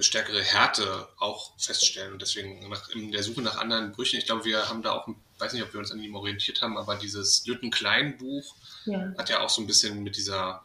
stärkere 0.00 0.42
Härte 0.42 1.08
auch 1.18 1.58
feststellen 1.58 2.12
und 2.12 2.22
deswegen 2.22 2.68
nach, 2.68 2.88
in 2.90 3.10
der 3.10 3.22
Suche 3.22 3.42
nach 3.42 3.56
anderen 3.58 3.92
Brüchen, 3.92 4.18
ich 4.18 4.26
glaube, 4.26 4.44
wir 4.44 4.68
haben 4.68 4.82
da 4.82 4.92
auch, 4.92 5.08
weiß 5.38 5.52
nicht, 5.52 5.62
ob 5.62 5.72
wir 5.72 5.80
uns 5.80 5.90
an 5.90 6.02
ihm 6.02 6.14
orientiert 6.14 6.62
haben, 6.62 6.76
aber 6.76 6.96
dieses 6.96 7.44
Lütten-Klein-Buch 7.46 8.54
ja. 8.86 9.12
hat 9.16 9.28
ja 9.28 9.40
auch 9.40 9.50
so 9.50 9.60
ein 9.60 9.66
bisschen 9.66 10.02
mit 10.02 10.16
dieser 10.16 10.62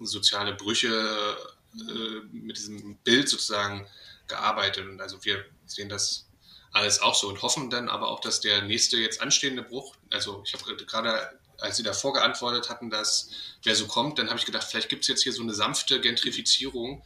soziale 0.00 0.54
Brüche 0.54 1.36
äh, 1.74 2.20
mit 2.32 2.58
diesem 2.58 2.96
Bild 2.98 3.28
sozusagen 3.28 3.86
gearbeitet. 4.28 4.86
Und 4.86 5.00
also 5.00 5.24
wir 5.24 5.44
sehen 5.66 5.88
das 5.88 6.26
alles 6.72 7.00
auch 7.00 7.14
so 7.14 7.28
und 7.28 7.42
hoffen 7.42 7.70
dann 7.70 7.88
aber 7.88 8.08
auch, 8.08 8.20
dass 8.20 8.40
der 8.40 8.62
nächste 8.62 8.98
jetzt 8.98 9.20
anstehende 9.20 9.62
Bruch, 9.62 9.96
also 10.10 10.44
ich 10.46 10.54
habe 10.54 10.76
gerade, 10.76 11.39
als 11.60 11.76
Sie 11.76 11.82
davor 11.82 12.12
geantwortet 12.12 12.68
hatten, 12.68 12.90
dass 12.90 13.30
wer 13.62 13.74
so 13.74 13.86
kommt, 13.86 14.18
dann 14.18 14.28
habe 14.28 14.38
ich 14.38 14.46
gedacht, 14.46 14.66
vielleicht 14.68 14.88
gibt 14.88 15.02
es 15.02 15.08
jetzt 15.08 15.22
hier 15.22 15.32
so 15.32 15.42
eine 15.42 15.54
sanfte 15.54 16.00
Gentrifizierung 16.00 17.02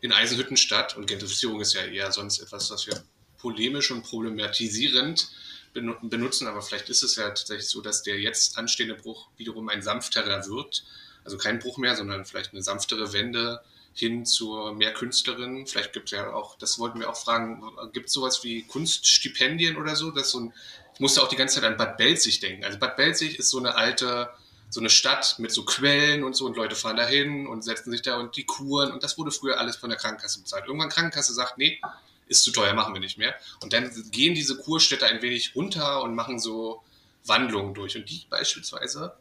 in 0.00 0.12
Eisenhüttenstadt 0.12 0.96
und 0.96 1.06
Gentrifizierung 1.06 1.60
ist 1.60 1.72
ja 1.74 1.82
eher 1.82 2.12
sonst 2.12 2.38
etwas, 2.38 2.70
was 2.70 2.86
wir 2.86 3.02
polemisch 3.38 3.90
und 3.90 4.02
problematisierend 4.02 5.28
benutzen, 5.72 6.46
aber 6.46 6.62
vielleicht 6.62 6.88
ist 6.88 7.02
es 7.02 7.16
ja 7.16 7.28
tatsächlich 7.28 7.68
so, 7.68 7.80
dass 7.80 8.02
der 8.02 8.20
jetzt 8.20 8.58
anstehende 8.58 8.94
Bruch 8.94 9.28
wiederum 9.36 9.68
ein 9.68 9.82
sanfterer 9.82 10.46
wird. 10.46 10.84
Also 11.24 11.36
kein 11.36 11.58
Bruch 11.58 11.78
mehr, 11.78 11.96
sondern 11.96 12.24
vielleicht 12.24 12.52
eine 12.52 12.62
sanftere 12.62 13.12
Wende 13.12 13.60
hin 13.94 14.26
zu 14.26 14.72
mehr 14.74 14.92
Künstlerinnen. 14.92 15.66
Vielleicht 15.66 15.92
gibt 15.92 16.06
es 16.06 16.12
ja 16.12 16.32
auch, 16.32 16.58
das 16.58 16.78
wollten 16.78 17.00
wir 17.00 17.08
auch 17.08 17.16
fragen, 17.16 17.62
gibt 17.92 18.08
es 18.08 18.12
sowas 18.12 18.44
wie 18.44 18.62
Kunststipendien 18.62 19.76
oder 19.76 19.96
so? 19.96 20.10
Das 20.10 20.30
so 20.30 20.40
ein, 20.40 20.54
ich 20.94 21.00
musste 21.00 21.22
auch 21.22 21.28
die 21.28 21.36
ganze 21.36 21.56
Zeit 21.56 21.64
an 21.64 21.76
Bad 21.76 21.96
Belzig 21.96 22.40
denken. 22.40 22.64
Also 22.64 22.78
Bad 22.78 22.96
Belzig 22.96 23.38
ist 23.38 23.50
so 23.50 23.58
eine 23.58 23.74
alte, 23.76 24.30
so 24.70 24.80
eine 24.80 24.90
Stadt 24.90 25.36
mit 25.38 25.52
so 25.52 25.64
Quellen 25.64 26.24
und 26.24 26.34
so 26.36 26.46
und 26.46 26.56
Leute 26.56 26.76
fahren 26.76 26.96
dahin 26.96 27.46
und 27.46 27.62
setzen 27.62 27.90
sich 27.90 28.02
da 28.02 28.16
und 28.18 28.36
die 28.36 28.44
Kuren 28.44 28.92
und 28.92 29.02
das 29.02 29.18
wurde 29.18 29.30
früher 29.30 29.58
alles 29.58 29.76
von 29.76 29.90
der 29.90 29.98
Krankenkasse 29.98 30.40
bezahlt. 30.40 30.66
Irgendwann 30.66 30.88
Krankenkasse 30.88 31.34
sagt, 31.34 31.58
nee, 31.58 31.80
ist 32.28 32.44
zu 32.44 32.52
teuer, 32.52 32.72
machen 32.74 32.94
wir 32.94 33.00
nicht 33.00 33.18
mehr. 33.18 33.34
Und 33.60 33.72
dann 33.72 33.90
gehen 34.10 34.34
diese 34.34 34.56
Kurstädte 34.56 35.06
ein 35.06 35.20
wenig 35.20 35.54
runter 35.54 36.02
und 36.02 36.14
machen 36.14 36.38
so 36.38 36.82
Wandlungen 37.26 37.74
durch. 37.74 37.96
Und 37.96 38.08
die 38.08 38.26
beispielsweise 38.30 39.14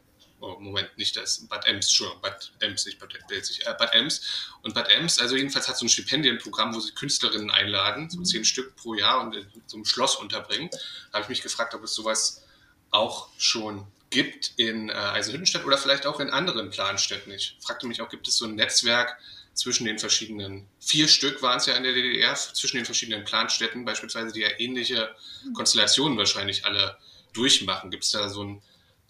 oh, 0.44 0.60
Moment, 0.60 0.90
nicht 0.98 1.16
das, 1.16 1.48
Bad 1.48 1.66
Ems, 1.66 1.88
Entschuldigung, 1.88 2.22
Bad 2.22 2.52
Ems, 2.60 2.86
nicht 2.86 3.00
Bad 3.00 3.14
Belzig, 3.28 3.66
äh, 3.66 3.74
Bad 3.78 3.94
Ems. 3.94 4.22
Und 4.62 4.76
Bad 4.76 4.90
Ems, 4.90 5.20
also 5.20 5.36
jedenfalls 5.36 5.68
hat 5.68 5.78
so 5.78 5.86
ein 5.86 5.90
Stipendienprogramm, 5.90 6.76
wo 6.76 6.80
sie 6.80 6.92
Künstlerinnen 6.92 7.50
einladen, 7.50 8.10
so 8.10 8.22
zehn 8.22 8.46
Stück 8.46 8.76
pro 8.76 8.94
Jahr 8.94 9.22
und 9.22 9.36
in 9.36 9.48
so 9.68 9.78
einem 9.78 9.86
Schloss 9.86 10.16
unterbringen. 10.16 10.70
Da 11.12 11.14
habe 11.14 11.24
ich 11.24 11.30
mich 11.30 11.42
gefragt, 11.42 11.74
ob 11.74 11.84
es 11.84 11.94
sowas 11.94 12.44
auch 12.92 13.30
schon 13.38 13.88
gibt 14.10 14.54
in 14.58 14.90
äh, 14.90 14.94
Eisenhüttenstadt 14.94 15.66
oder 15.66 15.78
vielleicht 15.78 16.06
auch 16.06 16.20
in 16.20 16.30
anderen 16.30 16.70
Planstädten. 16.70 17.32
Ich 17.34 17.58
fragte 17.62 17.88
mich 17.88 18.02
auch, 18.02 18.10
gibt 18.10 18.28
es 18.28 18.38
so 18.38 18.46
ein 18.46 18.56
Netzwerk 18.56 19.18
zwischen 19.54 19.86
den 19.86 20.00
verschiedenen, 20.00 20.68
vier 20.80 21.08
Stück 21.08 21.42
waren 21.42 21.58
es 21.58 21.66
ja 21.66 21.76
in 21.76 21.84
der 21.84 21.94
DDR, 21.94 22.36
zwischen 22.36 22.78
den 22.78 22.86
verschiedenen 22.86 23.24
Planstädten 23.24 23.86
beispielsweise, 23.86 24.34
die 24.34 24.42
ja 24.42 24.50
ähnliche 24.58 25.16
Konstellationen 25.54 26.18
wahrscheinlich 26.18 26.66
alle 26.66 26.98
durchmachen. 27.34 27.92
Gibt 27.92 28.04
es 28.04 28.12
da 28.12 28.30
so 28.30 28.44
ein 28.44 28.62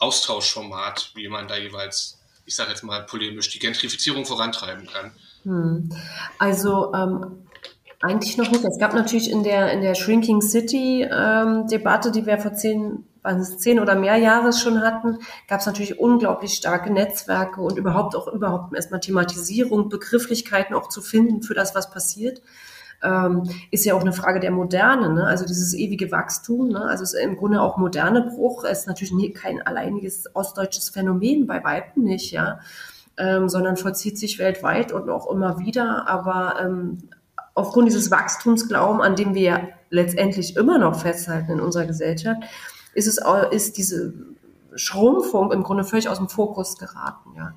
Austauschformat, 0.03 1.11
wie 1.15 1.29
man 1.29 1.47
da 1.47 1.55
jeweils, 1.55 2.19
ich 2.45 2.55
sage 2.55 2.71
jetzt 2.71 2.83
mal 2.83 3.03
polemisch, 3.05 3.49
die 3.49 3.59
Gentrifizierung 3.59 4.25
vorantreiben 4.25 4.87
kann. 4.87 5.11
Hm. 5.43 5.89
Also 6.37 6.93
ähm, 6.93 7.47
eigentlich 8.01 8.37
noch 8.37 8.51
nicht. 8.51 8.65
Es 8.65 8.77
gab 8.77 8.93
natürlich 8.93 9.31
in 9.31 9.43
der, 9.43 9.71
in 9.71 9.81
der 9.81 9.95
Shrinking 9.95 10.41
City 10.41 11.07
ähm, 11.09 11.67
Debatte, 11.67 12.11
die 12.11 12.25
wir 12.25 12.37
vor 12.37 12.53
zehn, 12.53 13.05
zehn 13.57 13.79
oder 13.79 13.95
mehr 13.95 14.17
Jahre 14.17 14.51
schon 14.51 14.81
hatten, 14.81 15.19
gab 15.47 15.61
es 15.61 15.65
natürlich 15.65 15.99
unglaublich 15.99 16.53
starke 16.53 16.91
Netzwerke 16.91 17.61
und 17.61 17.77
überhaupt 17.77 18.15
auch 18.15 18.27
überhaupt 18.27 18.75
erstmal 18.75 18.99
Thematisierung, 18.99 19.87
Begrifflichkeiten 19.87 20.75
auch 20.75 20.89
zu 20.89 21.01
finden 21.01 21.43
für 21.43 21.53
das, 21.53 21.75
was 21.75 21.91
passiert 21.91 22.41
ähm, 23.03 23.43
ist 23.69 23.85
ja 23.85 23.93
auch 23.93 24.01
eine 24.01 24.13
Frage 24.13 24.39
der 24.39 24.51
Moderne, 24.51 25.09
ne? 25.13 25.25
also 25.25 25.45
dieses 25.45 25.73
ewige 25.73 26.11
Wachstum. 26.11 26.69
Ne? 26.69 26.81
Also 26.81 27.03
ist 27.03 27.13
im 27.13 27.35
Grunde 27.35 27.61
auch 27.61 27.77
moderne 27.77 28.21
Bruch 28.23 28.63
ist 28.63 28.87
natürlich 28.87 29.13
nie, 29.13 29.31
kein 29.31 29.61
alleiniges 29.61 30.33
ostdeutsches 30.33 30.89
Phänomen, 30.89 31.45
bei 31.45 31.63
Weitem 31.63 32.03
nicht, 32.03 32.31
ja, 32.31 32.59
ähm, 33.17 33.49
sondern 33.49 33.77
vollzieht 33.77 34.17
sich 34.17 34.39
weltweit 34.39 34.91
und 34.91 35.09
auch 35.09 35.29
immer 35.29 35.59
wieder. 35.59 36.07
Aber 36.07 36.55
ähm, 36.61 37.09
aufgrund 37.53 37.89
dieses 37.89 38.09
Wachstumsglauben, 38.09 39.01
an 39.01 39.15
dem 39.15 39.35
wir 39.35 39.69
letztendlich 39.89 40.55
immer 40.55 40.77
noch 40.77 40.99
festhalten 40.99 41.51
in 41.51 41.59
unserer 41.59 41.85
Gesellschaft, 41.85 42.41
ist 42.95 43.07
es 43.07 43.19
ist 43.51 43.77
diese 43.77 44.13
Schrumpfung 44.75 45.51
im 45.51 45.63
Grunde 45.63 45.83
völlig 45.83 46.09
aus 46.09 46.17
dem 46.17 46.29
Fokus 46.29 46.77
geraten. 46.77 47.31
Ja. 47.37 47.53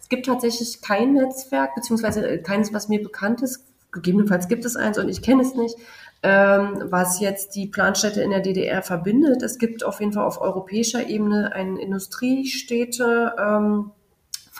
Es 0.00 0.08
gibt 0.08 0.26
tatsächlich 0.26 0.82
kein 0.82 1.14
Netzwerk, 1.14 1.74
beziehungsweise 1.74 2.38
keines, 2.42 2.72
was 2.72 2.88
mir 2.88 3.02
bekannt 3.02 3.42
ist, 3.42 3.64
gegebenenfalls 3.92 4.48
gibt 4.48 4.64
es 4.64 4.76
eins 4.76 4.98
und 4.98 5.08
ich 5.08 5.22
kenne 5.22 5.42
es 5.42 5.54
nicht, 5.54 5.76
ähm, 6.22 6.82
was 6.84 7.20
jetzt 7.20 7.54
die 7.54 7.66
Planstädte 7.66 8.22
in 8.22 8.30
der 8.30 8.40
DDR 8.40 8.82
verbindet. 8.82 9.42
Es 9.42 9.58
gibt 9.58 9.84
auf 9.84 10.00
jeden 10.00 10.12
Fall 10.12 10.24
auf 10.24 10.40
europäischer 10.40 11.08
Ebene 11.08 11.52
einen 11.52 11.76
Industriestädte. 11.76 13.34
Ähm, 13.38 13.92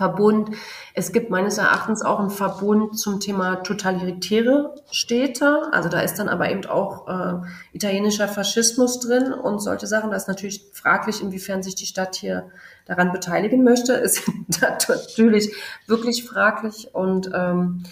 Verbund. 0.01 0.53
Es 0.95 1.13
gibt 1.13 1.29
meines 1.29 1.59
Erachtens 1.59 2.01
auch 2.01 2.21
einen 2.21 2.31
Verbund 2.31 2.99
zum 2.99 3.21
Thema 3.21 3.57
totalitäre 3.57 4.75
Städte. 4.91 5.69
Also 5.73 5.91
da 5.91 6.01
ist 6.01 6.15
dann 6.15 6.31
aber 6.31 6.51
eben 6.51 6.65
auch 6.65 7.07
äh, 7.07 7.47
italienischer 7.75 8.27
Faschismus 8.27 9.01
drin 9.01 9.35
und 9.35 9.59
solche 9.59 9.87
Sachen. 9.87 10.11
Das 10.11 10.23
ist 10.23 10.29
natürlich 10.29 10.71
fraglich, 10.73 11.21
inwiefern 11.21 11.63
sich 11.63 11.75
die 11.75 11.85
Stadt 11.85 12.17
hier 12.17 12.49
daran 12.87 13.13
beteiligen 13.13 13.63
möchte. 13.63 13.93
Ist 14.11 14.23
natürlich 14.63 15.55
wirklich 15.87 16.25
fraglich 16.25 16.95
und 16.95 17.31
ähm, 17.35 17.83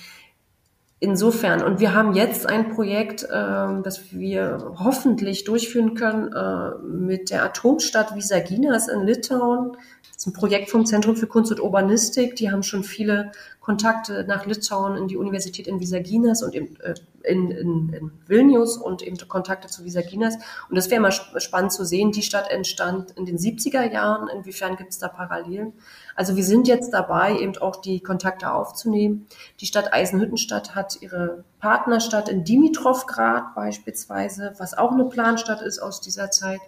insofern, 1.01 1.63
und 1.63 1.81
wir 1.81 1.95
haben 1.95 2.15
jetzt 2.15 2.49
ein 2.49 2.71
Projekt, 2.71 3.25
äh, 3.25 3.83
das 3.83 4.13
wir 4.13 4.75
hoffentlich 4.79 5.45
durchführen 5.45 5.95
können 5.95 6.33
äh, 6.33 6.79
mit 6.83 7.31
der 7.31 7.45
Atomstadt 7.45 8.15
Visaginas 8.15 8.89
in 8.89 9.03
Litauen. 9.03 9.77
Das 10.15 10.19
ist 10.19 10.27
ein 10.27 10.33
Projekt 10.33 10.71
vom 10.71 10.87
Zentrum 10.87 11.17
für 11.17 11.27
Kunst 11.27 11.53
und 11.53 11.61
Urbanistik. 11.61 12.37
Die 12.37 12.51
haben 12.51 12.63
schon 12.63 12.83
viele 12.85 13.33
Kontakte 13.61 14.25
nach 14.27 14.47
Litauen 14.47 14.97
in 14.97 15.09
die 15.09 15.19
Universität 15.19 15.67
in 15.67 15.79
Visaginas 15.79 16.43
und 16.43 16.55
in, 16.55 16.81
äh, 16.81 16.95
in, 17.23 17.51
in, 17.51 17.93
in 17.93 18.11
Vilnius 18.27 18.79
und 18.79 19.03
eben 19.03 19.19
Kontakte 19.29 19.69
zu 19.69 19.85
Visaginas. 19.85 20.37
Und 20.71 20.77
das 20.77 20.91
wäre 20.91 21.03
mal 21.03 21.13
spannend 21.13 21.73
zu 21.73 21.85
sehen. 21.85 22.11
Die 22.11 22.23
Stadt 22.23 22.51
entstand 22.51 23.11
in 23.11 23.27
den 23.27 23.37
70er 23.37 23.93
Jahren. 23.93 24.29
Inwiefern 24.29 24.77
gibt 24.77 24.93
es 24.93 24.99
da 24.99 25.09
Parallelen? 25.09 25.75
Also 26.17 26.35
wir 26.35 26.45
sind 26.45 26.67
jetzt 26.67 26.95
dabei, 26.95 27.39
eben 27.39 27.59
auch 27.59 27.77
die 27.77 28.01
Kontakte 28.01 28.53
aufzunehmen. 28.53 29.27
Die 29.61 29.67
Stadt 29.67 29.93
Eisenhüttenstadt 29.93 30.75
hat 30.75 31.03
ihre 31.03 31.45
Partnerstadt 31.61 32.31
in 32.31 32.45
Dimitrovgrad 32.45 33.55
beispielsweise, 33.55 34.55
was 34.57 34.77
auch 34.77 34.93
eine 34.93 35.05
Planstadt 35.05 35.61
ist 35.61 35.79
aus 35.79 36.01
dieser 36.01 36.31
Zeit. 36.31 36.61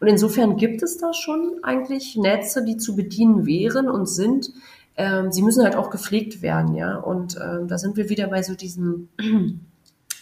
Und 0.00 0.08
insofern 0.08 0.56
gibt 0.56 0.82
es 0.82 0.98
da 0.98 1.12
schon 1.12 1.60
eigentlich 1.62 2.16
Netze, 2.16 2.64
die 2.64 2.76
zu 2.76 2.96
bedienen 2.96 3.46
wären 3.46 3.88
und 3.88 4.06
sind. 4.08 4.50
Ähm, 4.96 5.32
sie 5.32 5.42
müssen 5.42 5.64
halt 5.64 5.76
auch 5.76 5.90
gepflegt 5.90 6.42
werden, 6.42 6.74
ja. 6.74 6.96
Und 6.96 7.36
ähm, 7.36 7.68
da 7.68 7.78
sind 7.78 7.96
wir 7.96 8.08
wieder 8.08 8.28
bei 8.28 8.42
so 8.42 8.54
diesen 8.54 9.08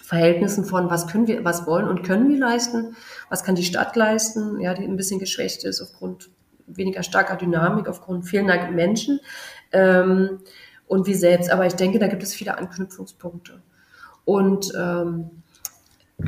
Verhältnissen 0.03 0.65
von, 0.65 0.91
was 0.91 1.09
können 1.09 1.27
wir, 1.27 1.45
was 1.45 1.67
wollen 1.67 1.89
und 1.89 2.05
können 2.05 2.29
wir 2.29 2.39
leisten, 2.39 2.95
was 3.29 3.43
kann 3.43 3.57
die 3.57 3.65
Stadt 3.65 3.97
leisten, 3.97 4.61
ja, 4.61 4.73
die 4.75 4.85
ein 4.85 4.97
bisschen 4.97 5.19
geschwächt 5.19 5.65
ist 5.65 5.81
aufgrund 5.81 6.31
weniger 6.67 7.03
starker 7.03 7.37
Dynamik, 7.37 7.89
aufgrund 7.89 8.29
fehlender 8.29 8.71
Menschen 8.71 9.21
ähm, 9.73 10.41
und 10.87 11.07
wie 11.07 11.15
selbst. 11.15 11.51
Aber 11.51 11.67
ich 11.67 11.75
denke, 11.75 11.99
da 11.99 12.07
gibt 12.07 12.23
es 12.23 12.35
viele 12.35 12.59
Anknüpfungspunkte. 12.59 13.63
Und 14.25 14.73
ähm, 14.79 15.43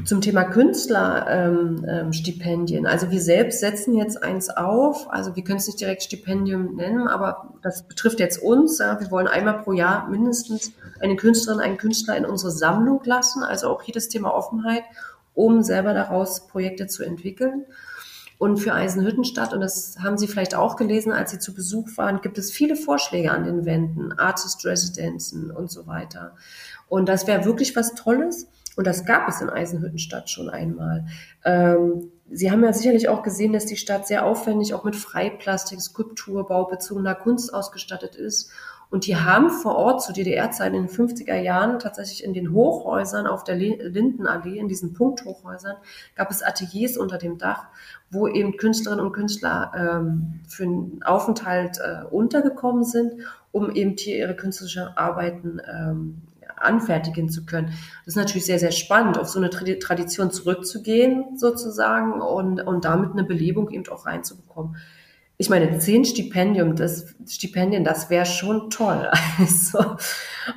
zum 0.05 0.21
Thema 0.21 0.45
Künstlerstipendien. 0.45 2.81
Ähm, 2.81 2.87
ähm, 2.87 2.93
also 2.93 3.11
wir 3.11 3.23
selbst 3.23 3.61
setzen 3.61 3.95
jetzt 3.95 4.23
eins 4.23 4.51
auf. 4.51 5.11
Also 5.11 5.35
wir 5.35 5.43
können 5.43 5.57
es 5.59 5.67
nicht 5.67 5.81
direkt 5.81 6.03
Stipendium 6.03 6.77
nennen, 6.77 7.09
aber 7.09 7.55
das 7.63 7.89
betrifft 7.89 8.21
jetzt 8.21 8.43
uns. 8.43 8.79
Ja. 8.79 9.01
Wir 9.01 9.11
wollen 9.11 9.29
einmal 9.29 9.63
pro 9.63 9.73
Jahr 9.73 10.07
mindestens 10.09 10.73
eine 11.01 11.17
Künstlerin, 11.17 11.61
einen 11.61 11.79
Künstler 11.79 12.19
in 12.19 12.27
unsere 12.27 12.53
Sammlung 12.53 13.01
lassen. 13.05 13.43
Also 13.43 13.69
auch 13.69 13.81
hier 13.83 13.95
das 13.95 14.09
Thema 14.09 14.35
Offenheit, 14.35 14.85
um 15.35 15.63
selber 15.63 15.95
daraus 15.95 16.49
Projekte 16.49 16.87
zu 16.87 17.03
entwickeln. 17.03 17.65
Und 18.37 18.59
für 18.59 18.75
Eisenhüttenstadt, 18.75 19.53
und 19.53 19.61
das 19.61 19.97
haben 20.01 20.17
Sie 20.17 20.29
vielleicht 20.29 20.55
auch 20.55 20.77
gelesen, 20.77 21.13
als 21.13 21.33
Sie 21.33 21.41
zu 21.41 21.53
Besuch 21.55 21.89
waren, 21.97 22.21
gibt 22.21 22.39
es 22.39 22.53
viele 22.53 22.77
Vorschläge 22.77 23.33
an 23.33 23.43
den 23.45 23.65
Wänden, 23.65 24.13
Artist 24.13 24.65
Residenzen 24.65 25.51
und 25.51 25.73
so 25.73 25.89
weiter. 25.89 26.37
Und 26.89 27.09
das 27.09 27.27
wäre 27.27 27.45
wirklich 27.45 27.75
was 27.75 27.95
Tolles. 27.95 28.47
Und 28.79 28.87
das 28.87 29.05
gab 29.05 29.29
es 29.29 29.41
in 29.41 29.51
Eisenhüttenstadt 29.51 30.31
schon 30.31 30.49
einmal. 30.49 31.05
Ähm, 31.45 32.13
Sie 32.31 32.53
haben 32.53 32.63
ja 32.63 32.73
sicherlich 32.73 33.09
auch 33.09 33.25
gesehen, 33.25 33.53
dass 33.53 33.67
die 33.67 33.77
Stadt 33.77 34.07
sehr 34.07 34.25
aufwendig 34.25 34.73
auch 34.73 34.85
mit 34.85 34.95
Freiplastik, 34.95 35.81
Skulptur, 35.81 36.47
baubezogener 36.47 37.17
Kunst 37.17 37.53
ausgestattet 37.53 38.15
ist. 38.15 38.53
Und 38.89 39.09
die 39.09 39.17
haben 39.17 39.51
vor 39.51 39.75
Ort 39.75 40.03
zu 40.03 40.13
DDR-Zeiten 40.13 40.77
in 40.77 40.87
den 40.87 40.95
50er 40.95 41.35
Jahren 41.35 41.81
tatsächlich 41.81 42.23
in 42.23 42.35
den 42.35 42.53
Hochhäusern 42.53 43.27
auf 43.27 43.43
der 43.43 43.57
Lindenallee, 43.57 44.61
in 44.61 44.69
diesen 44.69 44.95
Punkthochhäusern, 44.95 45.75
gab 46.15 46.31
es 46.31 46.45
Ateliers 46.45 46.97
unter 46.97 47.19
dem 47.19 47.37
Dach, 47.37 47.67
wo 48.13 48.29
eben 48.29 48.57
Künstlerinnen 48.57 49.05
und 49.05 49.13
Künstler 49.13 49.73
ähm, 49.77 50.39
für 50.47 50.63
einen 50.63 51.03
Aufenthalt 51.03 51.79
äh, 51.79 52.05
untergekommen 52.09 52.85
sind, 52.85 53.15
um 53.51 53.75
eben 53.75 53.97
hier 53.97 54.19
ihre 54.19 54.37
künstlerischen 54.37 54.97
Arbeiten 54.97 55.61
ähm, 55.69 56.23
anfertigen 56.61 57.29
zu 57.29 57.45
können. 57.45 57.69
Das 58.05 58.15
ist 58.15 58.17
natürlich 58.17 58.47
sehr, 58.47 58.59
sehr 58.59 58.73
spannend, 58.73 59.19
auf 59.19 59.29
so 59.29 59.39
eine 59.39 59.51
Tradition 59.51 60.31
zurückzugehen 60.31 61.37
sozusagen 61.37 62.21
und, 62.21 62.61
und 62.61 62.85
damit 62.85 63.13
eine 63.13 63.25
Belebung 63.25 63.71
eben 63.71 63.89
auch 63.89 64.07
reinzubekommen. 64.07 64.77
Ich 65.41 65.49
meine, 65.49 65.79
zehn 65.79 66.05
Stipendium, 66.05 66.75
das 66.75 67.15
Stipendien, 67.29 67.85
das 67.85 68.11
wäre 68.11 68.27
schon 68.27 68.71
toll. 68.71 69.09
Also, 69.39 69.97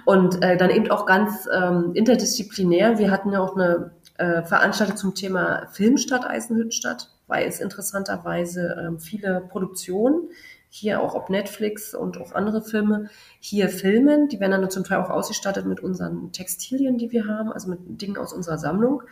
und 0.06 0.44
äh, 0.44 0.58
dann 0.58 0.72
eben 0.72 0.90
auch 0.90 1.06
ganz 1.06 1.48
ähm, 1.54 1.92
interdisziplinär. 1.94 2.98
Wir 2.98 3.12
hatten 3.12 3.32
ja 3.32 3.42
auch 3.42 3.56
eine 3.56 3.92
äh, 4.18 4.42
veranstaltet 4.42 4.98
zum 4.98 5.14
Thema 5.14 5.68
Filmstadt 5.72 6.26
Eisenhüttenstadt, 6.26 7.10
weil 7.28 7.48
es 7.48 7.60
interessanterweise 7.60 8.96
äh, 8.96 9.00
viele 9.00 9.42
Produktionen 9.50 10.30
hier 10.74 11.02
auch 11.02 11.16
ob 11.16 11.30
Netflix 11.30 11.94
und 11.94 12.18
auch 12.18 12.32
andere 12.32 12.62
Filme 12.62 13.10
hier 13.42 13.68
filmen. 13.68 14.30
Die 14.30 14.40
werden 14.40 14.54
dann 14.54 14.70
zum 14.70 14.86
Teil 14.86 15.00
auch 15.00 15.10
ausgestattet 15.10 15.66
mit 15.66 15.82
unseren 15.82 16.32
Textilien, 16.32 16.98
die 16.98 17.12
wir 17.12 17.28
haben, 17.28 17.52
also 17.52 17.70
mit 17.70 17.80
Dingen 18.02 18.18
aus 18.18 18.32
unserer 18.32 18.58
Sammlung. 18.58 19.04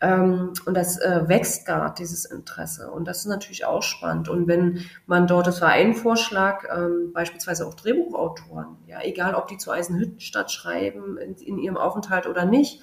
Ähm, 0.00 0.54
und 0.64 0.74
das 0.74 0.98
äh, 0.98 1.28
wächst 1.28 1.66
gerade, 1.66 1.94
dieses 1.98 2.24
Interesse. 2.24 2.90
Und 2.90 3.06
das 3.06 3.18
ist 3.18 3.26
natürlich 3.26 3.66
auch 3.66 3.82
spannend. 3.82 4.30
Und 4.30 4.48
wenn 4.48 4.80
man 5.06 5.26
dort, 5.26 5.46
das 5.46 5.60
war 5.60 5.68
ein 5.68 5.94
Vorschlag, 5.94 6.64
ähm, 6.74 7.12
beispielsweise 7.12 7.66
auch 7.66 7.74
Drehbuchautoren, 7.74 8.78
ja, 8.86 9.02
egal 9.02 9.34
ob 9.34 9.46
die 9.48 9.58
zu 9.58 9.70
Eisenhüttenstadt 9.72 10.50
schreiben, 10.50 11.18
in, 11.18 11.34
in 11.34 11.58
ihrem 11.58 11.76
Aufenthalt 11.76 12.26
oder 12.26 12.46
nicht, 12.46 12.80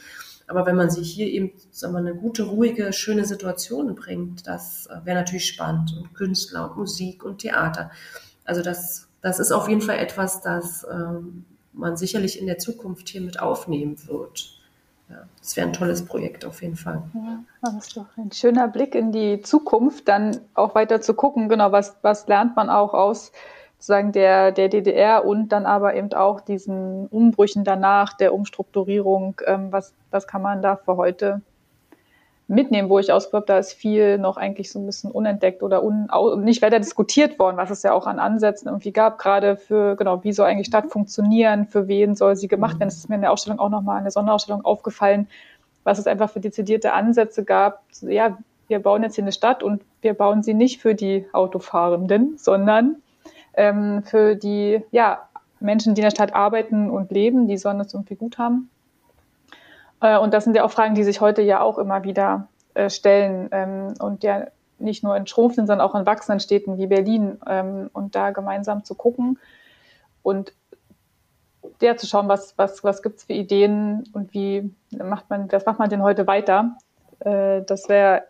aber 0.51 0.65
wenn 0.67 0.75
man 0.75 0.91
sich 0.91 1.11
hier 1.11 1.27
eben 1.27 1.51
sagen 1.71 1.93
wir, 1.93 1.99
eine 1.99 2.13
gute, 2.13 2.43
ruhige, 2.43 2.93
schöne 2.93 3.25
Situation 3.25 3.95
bringt, 3.95 4.45
das 4.45 4.87
äh, 4.87 5.05
wäre 5.05 5.17
natürlich 5.17 5.47
spannend. 5.47 5.95
Und 5.97 6.13
Künstler 6.13 6.69
und 6.69 6.77
Musik 6.77 7.23
und 7.23 7.39
Theater. 7.39 7.89
Also 8.45 8.61
das, 8.61 9.07
das 9.21 9.39
ist 9.39 9.51
auf 9.51 9.67
jeden 9.67 9.81
Fall 9.81 9.97
etwas, 9.97 10.41
das 10.41 10.85
ähm, 10.91 11.45
man 11.73 11.97
sicherlich 11.97 12.39
in 12.39 12.45
der 12.45 12.59
Zukunft 12.59 13.09
hier 13.09 13.21
mit 13.21 13.39
aufnehmen 13.39 13.95
wird 14.07 14.61
ja, 15.11 15.23
das 15.39 15.57
wäre 15.57 15.67
ein 15.67 15.73
tolles 15.73 16.05
Projekt 16.05 16.45
auf 16.45 16.61
jeden 16.61 16.77
Fall. 16.77 17.03
Ja, 17.13 17.43
das 17.61 17.87
ist 17.87 17.97
doch 17.97 18.05
ein 18.17 18.31
schöner 18.31 18.67
Blick 18.67 18.95
in 18.95 19.11
die 19.11 19.41
Zukunft, 19.41 20.07
dann 20.07 20.39
auch 20.53 20.73
weiter 20.73 21.01
zu 21.01 21.13
gucken, 21.13 21.49
genau, 21.49 21.71
was, 21.71 21.97
was 22.01 22.27
lernt 22.27 22.55
man 22.55 22.69
auch 22.69 22.93
aus 22.93 23.31
sozusagen 23.81 24.11
der, 24.11 24.51
der 24.51 24.69
DDR 24.69 25.25
und 25.25 25.49
dann 25.49 25.65
aber 25.65 25.95
eben 25.95 26.13
auch 26.13 26.39
diesen 26.39 27.07
Umbrüchen 27.07 27.63
danach, 27.63 28.13
der 28.13 28.31
Umstrukturierung, 28.31 29.41
ähm, 29.47 29.71
was, 29.71 29.91
was 30.11 30.27
kann 30.27 30.43
man 30.43 30.61
da 30.61 30.75
für 30.75 30.97
heute 30.97 31.41
mitnehmen, 32.47 32.89
wo 32.89 32.99
ich 32.99 33.11
ausgebe, 33.11 33.43
da 33.47 33.57
ist 33.57 33.73
viel 33.73 34.19
noch 34.19 34.37
eigentlich 34.37 34.71
so 34.71 34.77
ein 34.77 34.85
bisschen 34.85 35.09
unentdeckt 35.09 35.63
oder 35.63 35.83
un, 35.83 36.11
nicht 36.43 36.61
weiter 36.61 36.77
diskutiert 36.77 37.39
worden, 37.39 37.57
was 37.57 37.71
es 37.71 37.81
ja 37.81 37.93
auch 37.93 38.05
an 38.05 38.19
Ansätzen 38.19 38.67
irgendwie 38.67 38.91
gab, 38.91 39.17
gerade 39.17 39.57
für, 39.57 39.95
genau, 39.95 40.23
wie 40.23 40.31
soll 40.31 40.45
eigentlich 40.45 40.67
Stadt 40.67 40.91
funktionieren, 40.91 41.65
für 41.65 41.87
wen 41.87 42.13
soll 42.13 42.35
sie 42.35 42.47
gemacht 42.47 42.79
werden. 42.79 42.89
Das 42.89 42.97
ist 42.97 43.09
mir 43.09 43.15
in 43.15 43.21
der 43.21 43.31
Ausstellung 43.31 43.59
auch 43.59 43.69
nochmal 43.69 43.97
in 43.97 44.03
der 44.03 44.11
Sonderausstellung 44.11 44.63
aufgefallen, 44.63 45.27
was 45.83 45.97
es 45.97 46.05
einfach 46.05 46.29
für 46.29 46.39
dezidierte 46.39 46.93
Ansätze 46.93 47.43
gab. 47.43 47.81
Ja, 48.01 48.37
wir 48.67 48.79
bauen 48.79 49.01
jetzt 49.01 49.15
hier 49.15 49.23
eine 49.23 49.31
Stadt 49.31 49.63
und 49.63 49.81
wir 50.01 50.13
bauen 50.13 50.43
sie 50.43 50.53
nicht 50.53 50.79
für 50.79 50.93
die 50.93 51.25
Autofahrenden, 51.33 52.37
sondern 52.37 52.97
ähm, 53.53 54.03
für 54.03 54.35
die 54.35 54.83
ja, 54.91 55.27
Menschen, 55.59 55.95
die 55.95 56.01
in 56.01 56.05
der 56.05 56.11
Stadt 56.11 56.33
arbeiten 56.33 56.89
und 56.89 57.11
leben, 57.11 57.47
die 57.47 57.57
sollen 57.57 57.79
es 57.79 57.93
irgendwie 57.93 58.15
gut 58.15 58.37
haben. 58.37 58.69
Äh, 60.01 60.17
und 60.17 60.33
das 60.33 60.43
sind 60.43 60.55
ja 60.55 60.63
auch 60.63 60.71
Fragen, 60.71 60.95
die 60.95 61.03
sich 61.03 61.21
heute 61.21 61.41
ja 61.41 61.61
auch 61.61 61.77
immer 61.77 62.03
wieder 62.03 62.47
äh, 62.73 62.89
stellen 62.89 63.49
ähm, 63.51 63.93
und 63.99 64.23
ja 64.23 64.47
nicht 64.79 65.03
nur 65.03 65.15
in 65.15 65.27
schrumpfenden, 65.27 65.67
sondern 65.67 65.87
auch 65.87 65.95
in 65.95 66.05
wachsenden 66.05 66.39
Städten 66.39 66.77
wie 66.77 66.87
Berlin 66.87 67.39
ähm, 67.47 67.89
und 67.93 68.15
da 68.15 68.31
gemeinsam 68.31 68.83
zu 68.83 68.95
gucken 68.95 69.37
und 70.23 70.53
der 71.81 71.97
zu 71.97 72.07
schauen, 72.07 72.27
was, 72.27 72.57
was, 72.57 72.83
was 72.83 73.01
gibt 73.01 73.19
es 73.19 73.23
für 73.25 73.33
Ideen 73.33 74.09
und 74.13 74.33
wie 74.33 74.73
macht 74.91 75.29
man, 75.29 75.51
was 75.51 75.65
macht 75.65 75.79
man 75.79 75.89
denn 75.89 76.01
heute 76.01 76.27
weiter? 76.27 76.75
Äh, 77.19 77.61
das 77.61 77.89
wäre 77.89 78.23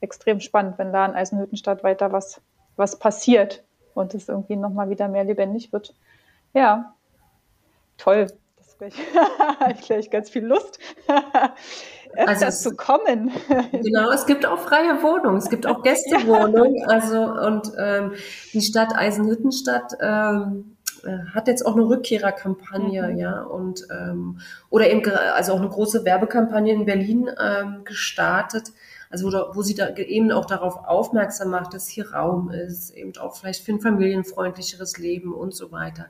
extrem 0.00 0.40
spannend, 0.40 0.78
wenn 0.78 0.92
da 0.92 1.06
in 1.06 1.14
Eisenhüttenstadt 1.14 1.82
weiter 1.82 2.12
was, 2.12 2.40
was 2.76 2.98
passiert 2.98 3.62
und 3.96 4.14
es 4.14 4.28
irgendwie 4.28 4.56
nochmal 4.56 4.90
wieder 4.90 5.08
mehr 5.08 5.24
lebendig 5.24 5.72
wird. 5.72 5.94
Ja, 6.54 6.94
toll 7.98 8.28
gleich, 8.78 8.94
gleich 9.86 10.10
ganz 10.10 10.30
viel 10.30 10.44
Lust, 10.44 10.78
öfter 11.06 11.54
also 12.46 12.70
zu 12.70 12.76
kommen. 12.76 13.30
Genau, 13.72 14.10
es 14.10 14.26
gibt 14.26 14.46
auch 14.46 14.58
freie 14.58 15.02
Wohnungen, 15.02 15.38
es 15.38 15.48
gibt 15.48 15.66
auch 15.66 15.82
Gästewohnungen. 15.82 16.76
Ja. 16.76 16.86
Also 16.86 17.22
und 17.22 17.72
ähm, 17.78 18.12
die 18.52 18.60
Stadt 18.60 18.94
Eisenhüttenstadt 18.94 19.94
ähm, 20.00 20.76
äh, 21.04 21.34
hat 21.34 21.48
jetzt 21.48 21.64
auch 21.64 21.74
eine 21.74 21.86
Rückkehrerkampagne, 21.88 23.08
mhm. 23.08 23.18
ja, 23.18 23.42
und 23.42 23.86
ähm, 23.90 24.40
oder 24.70 24.90
eben 24.90 25.08
also 25.10 25.52
auch 25.52 25.60
eine 25.60 25.68
große 25.68 26.04
Werbekampagne 26.04 26.72
in 26.72 26.84
Berlin 26.84 27.30
ähm, 27.40 27.84
gestartet. 27.84 28.72
Also 29.10 29.30
wo, 29.30 29.56
wo 29.56 29.62
sie 29.62 29.74
da 29.74 29.94
eben 29.96 30.32
auch 30.32 30.46
darauf 30.46 30.76
aufmerksam 30.84 31.50
macht, 31.50 31.74
dass 31.74 31.88
hier 31.88 32.12
Raum 32.12 32.50
ist, 32.50 32.90
eben 32.90 33.16
auch 33.18 33.36
vielleicht 33.36 33.64
für 33.64 33.72
ein 33.72 33.80
familienfreundlicheres 33.80 34.98
Leben 34.98 35.32
und 35.32 35.54
so 35.54 35.72
weiter 35.72 36.06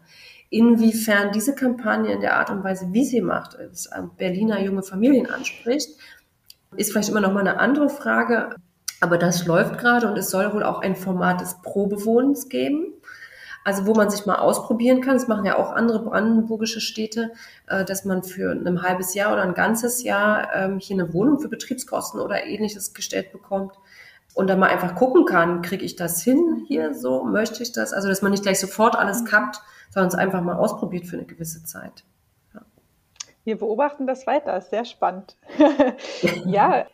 inwiefern 0.51 1.33
diese 1.33 1.55
Kampagne 1.55 2.13
in 2.13 2.21
der 2.21 2.37
Art 2.37 2.51
und 2.51 2.63
Weise, 2.63 2.93
wie 2.93 3.05
sie 3.05 3.21
macht, 3.21 3.57
Berliner 4.17 4.61
junge 4.61 4.83
Familien 4.83 5.29
anspricht, 5.29 5.91
ist 6.77 6.93
vielleicht 6.93 7.09
immer 7.09 7.21
noch 7.21 7.33
mal 7.33 7.41
eine 7.41 7.59
andere 7.59 7.89
Frage. 7.89 8.55
Aber 9.01 9.19
das 9.19 9.47
läuft 9.47 9.79
gerade 9.79 10.09
und 10.09 10.17
es 10.17 10.31
soll 10.31 10.53
wohl 10.55 10.63
auch 10.63 10.81
ein 10.81 10.97
Format 10.97 11.41
des 11.41 11.61
Probewohnens 11.63 12.49
geben. 12.49 12.95
Also 13.67 13.85
wo 13.85 13.95
man 13.95 14.11
sich 14.11 14.27
mal 14.27 14.37
ausprobieren 14.37 15.01
kann, 15.01 15.15
das 15.15 15.27
machen 15.27 15.45
ja 15.45 15.59
auch 15.59 15.73
andere 15.73 15.99
brandenburgische 15.99 16.81
Städte, 16.81 17.33
äh, 17.67 17.85
dass 17.85 18.05
man 18.05 18.23
für 18.23 18.53
ein 18.53 18.83
halbes 18.83 19.13
Jahr 19.15 19.33
oder 19.33 19.43
ein 19.43 19.55
ganzes 19.55 20.05
Jahr 20.05 20.55
ähm, 20.55 20.79
hier 20.79 20.95
eine 20.95 21.13
Wohnung 21.13 21.41
für 21.41 21.49
Betriebskosten 21.49 22.21
oder 22.21 22.45
ähnliches 22.45 22.95
gestellt 22.95 23.33
bekommt 23.33 23.73
und 24.35 24.47
dann 24.47 24.61
mal 24.61 24.69
einfach 24.69 24.95
gucken 24.95 25.25
kann, 25.25 25.63
kriege 25.63 25.85
ich 25.85 25.97
das 25.97 26.23
hin 26.23 26.65
hier 26.69 26.95
so, 26.95 27.25
möchte 27.25 27.61
ich 27.61 27.73
das? 27.73 27.93
Also 27.93 28.07
dass 28.07 28.23
man 28.23 28.31
nicht 28.31 28.45
gleich 28.45 28.61
sofort 28.61 28.95
alles 28.95 29.25
kappt, 29.25 29.61
sondern 29.91 30.11
es 30.11 30.15
einfach 30.15 30.43
mal 30.43 30.55
ausprobiert 30.55 31.07
für 31.07 31.17
eine 31.17 31.27
gewisse 31.27 31.65
Zeit. 31.65 32.05
Ja. 32.55 32.61
Wir 33.43 33.59
beobachten 33.59 34.07
das 34.07 34.29
weiter, 34.29 34.57
ist 34.59 34.71
sehr 34.71 34.85
spannend. 34.85 35.37
ja, 36.45 36.87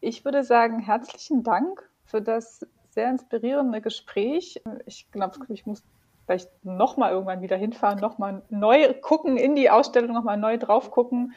ich 0.00 0.24
würde 0.24 0.42
sagen, 0.42 0.80
herzlichen 0.80 1.44
Dank 1.44 1.88
für 2.06 2.20
das 2.20 2.66
sehr 2.90 3.08
inspirierende 3.08 3.80
Gespräch. 3.80 4.60
Ich 4.84 5.08
glaube, 5.12 5.36
ich 5.50 5.64
muss 5.64 5.84
vielleicht 6.28 6.50
nochmal 6.62 7.12
irgendwann 7.12 7.40
wieder 7.40 7.56
hinfahren, 7.56 7.98
nochmal 8.00 8.42
neu 8.50 8.92
gucken 9.00 9.38
in 9.38 9.56
die 9.56 9.70
Ausstellung, 9.70 10.12
nochmal 10.12 10.36
neu 10.36 10.58
drauf 10.58 10.90
gucken 10.90 11.34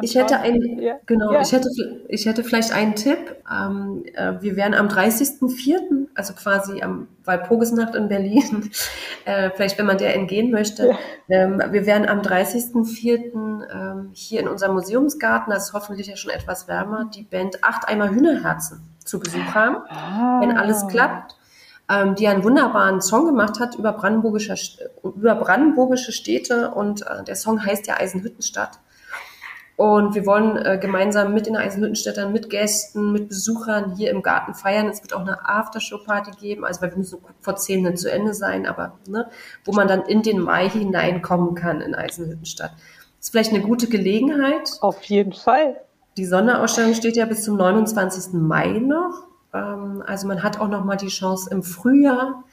ich 0.00 0.14
hätte 0.14 0.38
ein, 0.38 0.78
ja. 0.78 0.94
genau, 1.04 1.32
ja. 1.32 1.42
ich 1.42 1.52
hätte, 1.52 1.68
ich 2.08 2.24
hätte 2.24 2.42
vielleicht 2.44 2.72
einen 2.72 2.94
Tipp. 2.94 3.36
Ähm, 3.50 4.04
äh, 4.14 4.40
wir 4.40 4.56
werden 4.56 4.74
am 4.74 4.88
30.04., 4.88 6.06
also 6.14 6.32
quasi 6.32 6.82
am 6.82 7.08
Walpurgisnacht 7.24 7.94
in 7.94 8.08
Berlin, 8.08 8.70
äh, 9.26 9.50
vielleicht 9.54 9.78
wenn 9.78 9.86
man 9.86 9.98
der 9.98 10.14
entgehen 10.14 10.50
möchte, 10.50 10.88
ja. 10.88 10.96
ähm, 11.28 11.62
wir 11.70 11.84
werden 11.84 12.08
am 12.08 12.20
30.04. 12.20 13.32
Ähm, 13.70 14.10
hier 14.12 14.40
in 14.40 14.48
unserem 14.48 14.72
Museumsgarten, 14.74 15.52
das 15.52 15.68
ist 15.68 15.72
hoffentlich 15.74 16.06
ja 16.06 16.16
schon 16.16 16.30
etwas 16.30 16.68
wärmer, 16.68 17.10
die 17.14 17.22
Band 17.22 17.62
Acht 17.62 17.86
Eimer 17.86 18.08
Hühnerherzen 18.08 18.82
zu 19.04 19.20
Besuch 19.20 19.54
haben, 19.54 19.76
ah. 19.88 20.40
wenn 20.40 20.56
alles 20.56 20.86
klappt 20.86 21.36
ähm, 21.88 22.14
die 22.14 22.28
einen 22.28 22.44
wunderbaren 22.44 23.00
Song 23.00 23.26
gemacht 23.26 23.60
hat 23.60 23.76
über, 23.76 23.92
brandenburgische, 23.92 24.54
über 25.02 25.34
brandenburgische 25.34 26.12
Städte 26.12 26.70
und 26.70 27.02
äh, 27.02 27.24
der 27.24 27.36
Song 27.36 27.64
heißt 27.64 27.86
ja 27.86 27.98
Eisenhüttenstadt. 27.98 28.78
Und 29.76 30.14
wir 30.14 30.26
wollen 30.26 30.56
äh, 30.58 30.78
gemeinsam 30.78 31.32
mit 31.34 31.46
den 31.46 31.56
Eisenhüttenstädtern, 31.56 32.32
mit 32.32 32.50
Gästen, 32.50 33.12
mit 33.12 33.28
Besuchern 33.28 33.96
hier 33.96 34.10
im 34.10 34.22
Garten 34.22 34.54
feiern. 34.54 34.86
Es 34.86 35.02
wird 35.02 35.14
auch 35.14 35.22
eine 35.22 35.48
Aftershow-Party 35.48 36.32
geben, 36.38 36.64
also 36.64 36.82
weil 36.82 36.90
wir 36.90 36.98
müssen 36.98 37.18
vor 37.40 37.56
zehn 37.56 37.82
nicht 37.82 37.98
zu 37.98 38.10
Ende 38.10 38.34
sein, 38.34 38.66
aber 38.66 38.98
ne, 39.08 39.28
wo 39.64 39.72
man 39.72 39.88
dann 39.88 40.02
in 40.02 40.22
den 40.22 40.40
Mai 40.40 40.68
hineinkommen 40.68 41.54
kann 41.54 41.80
in 41.80 41.94
Eisenhüttenstadt. 41.94 42.72
Ist 43.18 43.30
vielleicht 43.30 43.52
eine 43.52 43.62
gute 43.62 43.88
Gelegenheit. 43.88 44.70
Auf 44.82 45.02
jeden 45.04 45.32
Fall. 45.32 45.80
Die 46.16 46.26
Sonderausstellung 46.26 46.94
steht 46.94 47.16
ja 47.16 47.24
bis 47.24 47.42
zum 47.44 47.56
29. 47.56 48.34
Mai 48.34 48.78
noch. 48.78 49.24
Ähm, 49.52 50.02
also 50.06 50.26
man 50.26 50.42
hat 50.42 50.60
auch 50.60 50.68
noch 50.68 50.84
mal 50.84 50.96
die 50.96 51.08
Chance 51.08 51.50
im 51.50 51.62
Frühjahr 51.62 52.44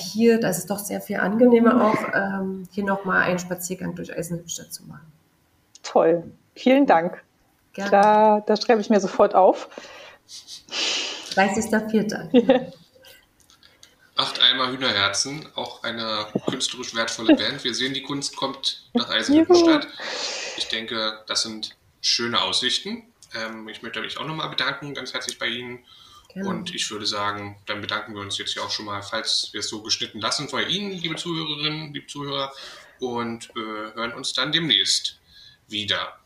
hier, 0.00 0.38
das 0.38 0.58
ist 0.58 0.70
doch 0.70 0.78
sehr 0.78 1.00
viel 1.00 1.16
angenehmer 1.16 1.84
auch, 1.84 1.98
ähm, 2.14 2.68
hier 2.70 2.84
noch 2.84 3.04
mal 3.04 3.20
einen 3.20 3.38
Spaziergang 3.38 3.94
durch 3.94 4.16
Eisenhüttenstadt 4.16 4.72
zu 4.72 4.84
machen. 4.84 5.12
Toll. 5.82 6.24
Vielen 6.54 6.86
Dank. 6.86 7.22
Gerne. 7.72 7.90
Da, 7.90 8.40
da 8.46 8.56
schreibe 8.56 8.80
ich 8.80 8.90
mir 8.90 9.00
sofort 9.00 9.34
auf. 9.34 9.68
30.04. 11.34 12.72
Acht 14.16 14.42
Eimer 14.42 14.72
Hühnerherzen, 14.72 15.46
auch 15.54 15.84
eine 15.84 16.26
künstlerisch 16.48 16.94
wertvolle 16.94 17.36
Band. 17.36 17.62
Wir 17.62 17.74
sehen, 17.74 17.94
die 17.94 18.02
Kunst 18.02 18.36
kommt 18.36 18.88
nach 18.94 19.08
Eisenhüttenstadt. 19.10 19.86
Ich 20.56 20.68
denke, 20.68 21.22
das 21.28 21.42
sind 21.42 21.76
schöne 22.00 22.40
Aussichten. 22.42 23.04
Ähm, 23.34 23.68
ich 23.68 23.82
möchte 23.82 24.00
mich 24.00 24.18
auch 24.18 24.26
nochmal 24.26 24.48
bedanken, 24.48 24.94
ganz 24.94 25.12
herzlich 25.12 25.38
bei 25.38 25.46
Ihnen. 25.46 25.84
Gerne. 26.38 26.50
Und 26.50 26.74
ich 26.74 26.88
würde 26.90 27.04
sagen, 27.04 27.56
dann 27.66 27.80
bedanken 27.80 28.14
wir 28.14 28.20
uns 28.20 28.38
jetzt 28.38 28.54
ja 28.54 28.62
auch 28.62 28.70
schon 28.70 28.86
mal, 28.86 29.02
falls 29.02 29.50
wir 29.52 29.60
es 29.60 29.68
so 29.68 29.82
geschnitten 29.82 30.20
lassen, 30.20 30.48
bei 30.50 30.62
Ihnen, 30.64 30.92
liebe 30.92 31.16
Zuhörerinnen, 31.16 31.92
liebe 31.92 32.06
Zuhörer, 32.06 32.52
und 33.00 33.50
äh, 33.50 33.94
hören 33.94 34.12
uns 34.12 34.32
dann 34.32 34.52
demnächst 34.52 35.18
wieder. 35.68 36.18